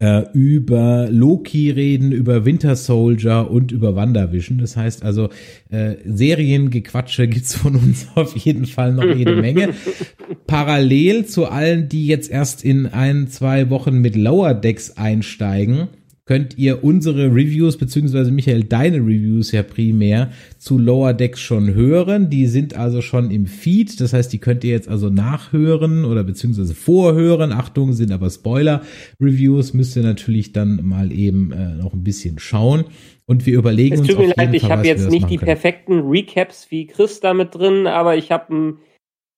äh, 0.00 0.24
über 0.32 1.06
Loki 1.08 1.70
reden, 1.70 2.10
über 2.10 2.44
Winter 2.44 2.74
Soldier 2.74 3.48
und 3.52 3.70
über 3.70 3.94
WandaVision. 3.94 4.58
Das 4.58 4.76
heißt 4.76 5.04
also, 5.04 5.28
äh, 5.70 5.94
Seriengequatsche 6.04 7.28
gibt's 7.28 7.54
von 7.54 7.76
uns 7.76 8.08
auf 8.16 8.36
jeden 8.36 8.66
Fall 8.66 8.92
noch 8.92 9.14
jede 9.14 9.36
Menge. 9.36 9.74
Parallel 10.48 11.26
zu 11.26 11.46
allen, 11.46 11.88
die 11.88 12.08
jetzt 12.08 12.32
erst 12.32 12.64
in 12.64 12.86
ein, 12.86 13.28
zwei 13.28 13.70
Wochen 13.70 14.00
mit 14.00 14.16
Lower 14.16 14.54
Decks 14.54 14.96
einsteigen, 14.96 15.86
könnt 16.26 16.56
ihr 16.56 16.82
unsere 16.82 17.26
Reviews, 17.26 17.76
beziehungsweise 17.76 18.30
Michael, 18.30 18.64
deine 18.64 18.96
Reviews 18.96 19.52
ja 19.52 19.62
primär 19.62 20.30
zu 20.58 20.78
Lower 20.78 21.12
Decks 21.12 21.40
schon 21.40 21.74
hören. 21.74 22.30
Die 22.30 22.46
sind 22.46 22.74
also 22.74 23.02
schon 23.02 23.30
im 23.30 23.46
Feed. 23.46 24.00
Das 24.00 24.14
heißt, 24.14 24.32
die 24.32 24.38
könnt 24.38 24.64
ihr 24.64 24.70
jetzt 24.70 24.88
also 24.88 25.10
nachhören 25.10 26.04
oder 26.06 26.24
beziehungsweise 26.24 26.74
vorhören. 26.74 27.52
Achtung, 27.52 27.92
sind 27.92 28.10
aber 28.10 28.30
Spoiler-Reviews. 28.30 29.74
Müsst 29.74 29.96
ihr 29.96 30.02
natürlich 30.02 30.52
dann 30.52 30.80
mal 30.82 31.12
eben 31.12 31.52
äh, 31.52 31.74
noch 31.74 31.92
ein 31.92 32.04
bisschen 32.04 32.38
schauen. 32.38 32.84
Und 33.26 33.44
wir 33.44 33.58
überlegen 33.58 33.94
Es 33.94 34.00
uns 34.00 34.08
tut 34.08 34.18
mir 34.18 34.24
auf 34.24 34.36
jeden 34.38 34.52
leid, 34.52 34.62
ich 34.62 34.70
habe 34.70 34.86
jetzt 34.86 35.10
nicht 35.10 35.28
die 35.28 35.36
können. 35.36 35.46
perfekten 35.46 36.00
Recaps 36.00 36.70
wie 36.70 36.86
Chris 36.86 37.20
damit 37.20 37.54
drin, 37.54 37.86
aber 37.86 38.16
ich 38.16 38.30
habe 38.30 38.52
einen 38.54 38.78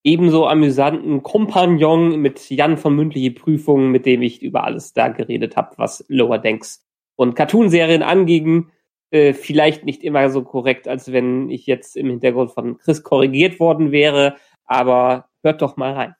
ebenso 0.07 0.47
amüsanten 0.47 1.23
Kompagnon 1.25 2.21
mit 2.21 2.49
Jan 2.49 2.79
von 2.79 2.95
mündliche 2.95 3.33
Prüfungen, 3.33 3.91
mit 3.91 4.07
dem 4.07 4.23
ich 4.23 4.41
über 4.41 4.65
alles 4.65 4.93
da 4.93 5.09
geredet 5.09 5.57
habe, 5.57 5.77
was 5.79 6.05
Lower 6.09 6.39
Decks 6.39 6.87
und 7.17 7.35
Cartoonserien 7.35 8.03
anging. 8.03 8.69
Äh, 9.11 9.33
vielleicht 9.35 9.85
nicht 9.85 10.05
immer 10.05 10.31
so 10.31 10.43
korrekt, 10.43 10.87
als 10.87 11.11
wenn 11.13 11.51
ich 11.51 11.67
jetzt 11.67 11.97
im 11.97 12.09
Hintergrund 12.09 12.53
von 12.53 12.79
Chris 12.79 13.03
korrigiert 13.03 13.59
worden 13.59 13.91
wäre, 13.91 14.37
aber 14.65 15.27
hört 15.43 15.61
doch 15.61 15.77
mal 15.77 15.93
rein. 15.93 16.15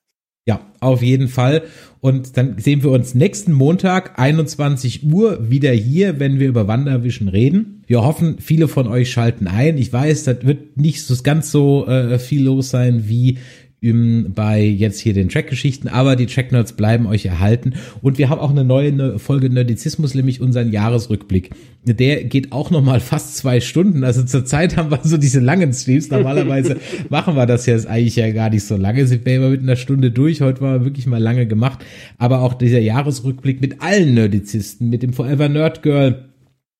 Ja, 0.49 0.61
auf 0.79 1.03
jeden 1.03 1.27
Fall. 1.27 1.65
Und 2.01 2.37
dann 2.37 2.59
sehen 2.59 2.85
wir 2.85 2.91
uns 2.91 3.17
nächsten 3.17 3.53
Montag, 3.53 4.17
21 4.19 5.13
Uhr, 5.13 5.51
wieder 5.51 5.73
hier, 5.73 6.21
wenn 6.21 6.39
wir 6.39 6.47
über 6.47 6.69
Wanderwischen 6.69 7.27
reden. 7.27 7.83
Wir 7.89 8.05
hoffen, 8.05 8.39
viele 8.39 8.69
von 8.69 8.87
euch 8.87 9.11
schalten 9.11 9.49
ein. 9.49 9.77
Ich 9.77 9.93
weiß, 9.93 10.23
das 10.23 10.47
wird 10.47 10.77
nicht 10.77 11.03
so 11.03 11.21
ganz 11.25 11.51
so 11.51 11.89
äh, 11.89 12.21
viel 12.21 12.45
los 12.45 12.71
sein 12.71 13.09
wie 13.09 13.39
ähm, 13.83 14.33
bei 14.35 14.63
jetzt 14.63 15.01
hier 15.01 15.13
den 15.13 15.29
Trackgeschichten, 15.29 15.89
aber 15.89 16.17
die 16.17 16.27
Tracknerds 16.27 16.73
bleiben 16.73 17.07
euch 17.07 17.27
erhalten. 17.27 17.75
Und 18.03 18.19
wir 18.19 18.29
haben 18.29 18.41
auch 18.41 18.51
eine 18.51 18.65
neue 18.65 18.93
ne- 18.93 19.19
Folge 19.19 19.51
Nerdizismus, 19.51 20.15
nämlich 20.15 20.41
unseren 20.41 20.73
Jahresrückblick. 20.73 21.51
Der 21.85 22.25
geht 22.25 22.53
auch 22.53 22.71
noch 22.71 22.83
mal 22.83 23.01
fast 23.01 23.37
zwei 23.37 23.61
Stunden. 23.61 24.03
Also 24.03 24.23
zurzeit 24.25 24.77
haben 24.77 24.91
wir 24.91 25.01
so 25.03 25.19
diese 25.19 25.41
langen 25.41 25.73
Streams. 25.73 26.11
Normalerweise 26.11 26.79
machen 27.11 27.37
wir 27.37 27.47
das 27.47 27.67
jetzt 27.67 27.87
eigentlich 27.87 28.17
ja 28.17 28.31
gar 28.33 28.51
nicht 28.51 28.65
so 28.65 28.77
lange. 28.77 29.07
Sind 29.07 29.25
wir 29.25 29.37
immer 29.37 29.51
mit 29.51 29.63
einer 29.63 29.77
Stunde 29.77 30.11
durch. 30.11 30.41
Heute 30.41 30.61
war 30.63 30.85
wirklich 30.85 31.07
mal 31.07 31.23
lange 31.23 31.47
gemacht. 31.47 31.85
Aber 32.19 32.41
auch 32.41 32.55
dieser 32.55 32.81
Jahresrückblick 32.81 33.61
mit 33.61 33.83
allen 33.83 34.15
Nerdizisten, 34.15 34.91
mit 34.91 35.03
dem 35.03 35.13
Forever 35.13 35.49
Nerd 35.49 35.83
Girl, 35.83 36.25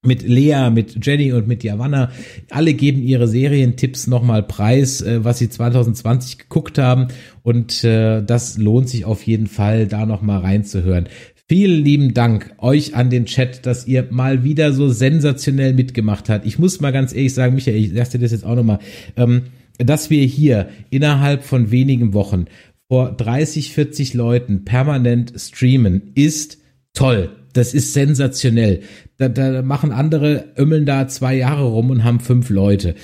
mit 0.07 0.23
Lea, 0.23 0.71
mit 0.73 1.05
Jenny 1.05 1.33
und 1.33 1.47
mit 1.47 1.65
Javanna. 1.65 2.11
Alle 2.51 2.75
geben 2.75 3.03
ihre 3.03 3.29
Serientipps 3.29 4.07
nochmal 4.07 4.43
preis, 4.43 5.03
äh, 5.03 5.25
was 5.25 5.39
sie 5.39 5.49
2020 5.49 6.39
geguckt 6.39 6.79
haben. 6.79 7.09
Und 7.43 7.85
äh, 7.85 8.23
das 8.23 8.59
lohnt 8.59 8.89
sich 8.89 9.05
auf 9.05 9.23
jeden 9.23 9.47
Fall, 9.47 9.87
da 9.87 10.07
nochmal 10.07 10.41
reinzuhören. 10.41 11.09
Vielen 11.49 11.85
lieben 11.85 12.13
Dank 12.13 12.55
euch 12.59 12.97
an 12.97 13.09
den 13.09 13.27
Chat, 13.27 13.67
dass 13.67 13.87
ihr 13.87 14.09
mal 14.11 14.43
wieder 14.43 14.73
so 14.73 14.89
sensationell 14.89 15.75
mitgemacht 15.75 16.29
habt. 16.29 16.45
Ich 16.45 16.59
muss 16.59 16.81
mal 16.81 16.91
ganz 16.91 17.15
ehrlich 17.15 17.35
sagen, 17.35 17.55
Michael, 17.55 17.77
ich 17.77 17.93
sag 17.93 18.11
dir 18.11 18.19
das 18.19 18.33
jetzt 18.33 18.45
auch 18.45 18.57
nochmal, 18.57 18.81
ähm, 19.17 19.43
dass 19.79 20.11
wir 20.11 20.25
hier 20.25 20.69
innerhalb 20.91 21.45
von 21.45 21.71
wenigen 21.71 22.15
Wochen 22.15 22.47
vor 22.89 23.13
30, 23.13 23.73
40 23.73 24.15
Leuten 24.15 24.65
permanent 24.65 25.35
streamen, 25.37 26.11
ist 26.15 26.59
toll. 26.95 27.31
Das 27.57 27.75
ist 27.75 27.93
sensationell. 27.93 28.83
Da, 29.19 29.29
da 29.29 29.63
machen 29.63 29.93
andere, 29.93 30.53
ömmeln 30.59 30.87
da 30.87 31.09
zwei 31.09 31.35
Jahre 31.35 31.65
rum 31.65 31.91
und 31.91 32.05
haben 32.05 32.21
fünf 32.21 32.51
Leute. 32.51 32.95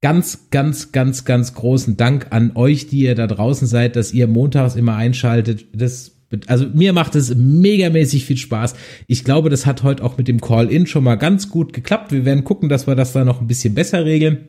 Ganz, 0.00 0.50
ganz, 0.50 0.92
ganz, 0.92 1.24
ganz 1.24 1.54
großen 1.54 1.96
Dank 1.96 2.28
an 2.30 2.52
euch, 2.54 2.86
die 2.86 3.00
ihr 3.00 3.14
da 3.14 3.26
draußen 3.26 3.66
seid, 3.66 3.96
dass 3.96 4.14
ihr 4.14 4.28
montags 4.28 4.76
immer 4.76 4.96
einschaltet. 4.96 5.66
Das 5.72 6.14
also 6.46 6.66
mir 6.74 6.92
macht 6.92 7.14
es 7.14 7.34
megamäßig 7.34 8.26
viel 8.26 8.36
Spaß. 8.36 8.74
Ich 9.06 9.24
glaube, 9.24 9.48
das 9.48 9.64
hat 9.64 9.82
heute 9.82 10.04
auch 10.04 10.18
mit 10.18 10.28
dem 10.28 10.40
Call-In 10.40 10.86
schon 10.86 11.04
mal 11.04 11.16
ganz 11.16 11.48
gut 11.48 11.72
geklappt. 11.72 12.12
Wir 12.12 12.24
werden 12.24 12.44
gucken, 12.44 12.68
dass 12.68 12.86
wir 12.86 12.94
das 12.94 13.12
da 13.12 13.24
noch 13.24 13.40
ein 13.40 13.46
bisschen 13.46 13.74
besser 13.74 14.04
regeln. 14.04 14.48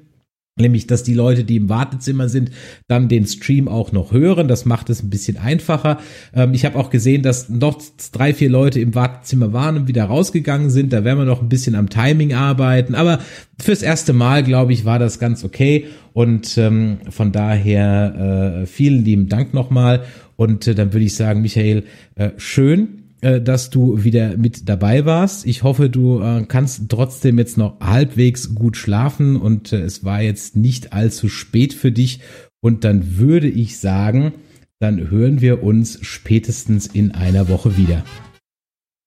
Nämlich, 0.59 0.87
dass 0.87 1.03
die 1.03 1.13
Leute, 1.13 1.43
die 1.43 1.55
im 1.55 1.69
Wartezimmer 1.69 2.29
sind, 2.29 2.51
dann 2.87 3.07
den 3.07 3.25
Stream 3.25 3.67
auch 3.67 3.91
noch 3.91 4.11
hören. 4.11 4.47
Das 4.47 4.65
macht 4.65 4.89
es 4.89 5.01
ein 5.01 5.09
bisschen 5.09 5.37
einfacher. 5.37 5.99
Ähm, 6.33 6.53
ich 6.53 6.65
habe 6.65 6.77
auch 6.77 6.89
gesehen, 6.89 7.21
dass 7.21 7.49
noch 7.49 7.81
drei, 8.11 8.33
vier 8.33 8.49
Leute 8.49 8.79
im 8.79 8.93
Wartezimmer 8.93 9.53
waren 9.53 9.77
und 9.77 9.87
wieder 9.87 10.05
rausgegangen 10.05 10.69
sind. 10.69 10.91
Da 10.93 11.03
werden 11.03 11.19
wir 11.19 11.25
noch 11.25 11.41
ein 11.41 11.49
bisschen 11.49 11.75
am 11.75 11.89
Timing 11.89 12.33
arbeiten. 12.33 12.95
Aber 12.95 13.19
fürs 13.59 13.81
erste 13.81 14.13
Mal, 14.13 14.43
glaube 14.43 14.73
ich, 14.73 14.85
war 14.85 14.99
das 14.99 15.19
ganz 15.19 15.43
okay. 15.43 15.85
Und 16.13 16.57
ähm, 16.57 16.97
von 17.09 17.31
daher 17.31 18.61
äh, 18.61 18.65
vielen 18.65 19.05
lieben 19.05 19.29
Dank 19.29 19.53
nochmal. 19.53 20.03
Und 20.35 20.67
äh, 20.67 20.75
dann 20.75 20.93
würde 20.93 21.05
ich 21.05 21.15
sagen, 21.15 21.41
Michael, 21.41 21.83
äh, 22.15 22.31
schön, 22.37 23.08
dass 23.21 23.69
du 23.69 24.03
wieder 24.03 24.37
mit 24.37 24.69
dabei 24.69 25.05
warst. 25.05 25.45
Ich 25.45 25.63
hoffe, 25.63 25.89
du 25.89 26.21
äh, 26.21 26.45
kannst 26.47 26.89
trotzdem 26.89 27.37
jetzt 27.37 27.57
noch 27.57 27.79
halbwegs 27.79 28.55
gut 28.55 28.77
schlafen 28.77 29.35
und 29.35 29.73
äh, 29.73 29.81
es 29.81 30.03
war 30.03 30.21
jetzt 30.21 30.55
nicht 30.55 30.93
allzu 30.93 31.27
spät 31.29 31.73
für 31.73 31.91
dich. 31.91 32.21
Und 32.61 32.83
dann 32.83 33.17
würde 33.17 33.47
ich 33.47 33.79
sagen, 33.79 34.33
dann 34.79 35.09
hören 35.09 35.41
wir 35.41 35.63
uns 35.63 35.99
spätestens 36.01 36.87
in 36.87 37.11
einer 37.11 37.49
Woche 37.49 37.77
wieder. 37.77 38.03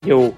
Jo, 0.05 0.35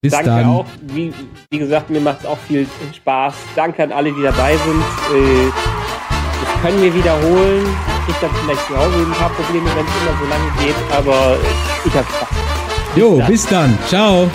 Bis 0.00 0.12
danke 0.12 0.30
dann. 0.30 0.46
auch. 0.46 0.66
Wie, 0.94 1.12
wie 1.50 1.58
gesagt, 1.58 1.90
mir 1.90 2.00
macht 2.00 2.20
es 2.20 2.26
auch 2.26 2.38
viel 2.38 2.66
Spaß. 2.94 3.34
Danke 3.56 3.82
an 3.82 3.92
alle, 3.92 4.12
die 4.12 4.22
dabei 4.22 4.56
sind. 4.56 4.82
Äh, 5.14 5.50
das 6.44 6.62
können 6.62 6.82
wir 6.82 6.94
wiederholen. 6.94 7.66
Ich 8.08 8.14
dann 8.16 8.30
vielleicht 8.42 8.66
zu 8.66 8.76
Hause 8.76 8.96
ein 8.96 9.12
paar 9.12 9.30
Probleme, 9.30 9.66
wenn 9.66 9.84
es 9.84 9.92
immer 10.02 10.18
so 10.18 10.28
lange 10.30 10.64
geht, 10.64 10.76
aber 10.92 11.34
äh, 11.34 11.88
ich 11.88 11.94
habe 11.94 12.06
Spaß. 12.06 12.37
Jo, 12.98 13.18
dann. 13.18 13.30
bis 13.30 13.46
dann. 13.46 13.78
Ciao. 13.86 14.28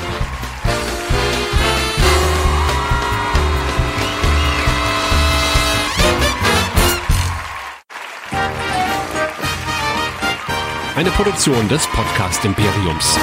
Eine 10.95 11.09
Produktion 11.11 11.67
des 11.67 11.85
Podcast 11.87 12.45
Imperiums. 12.45 13.17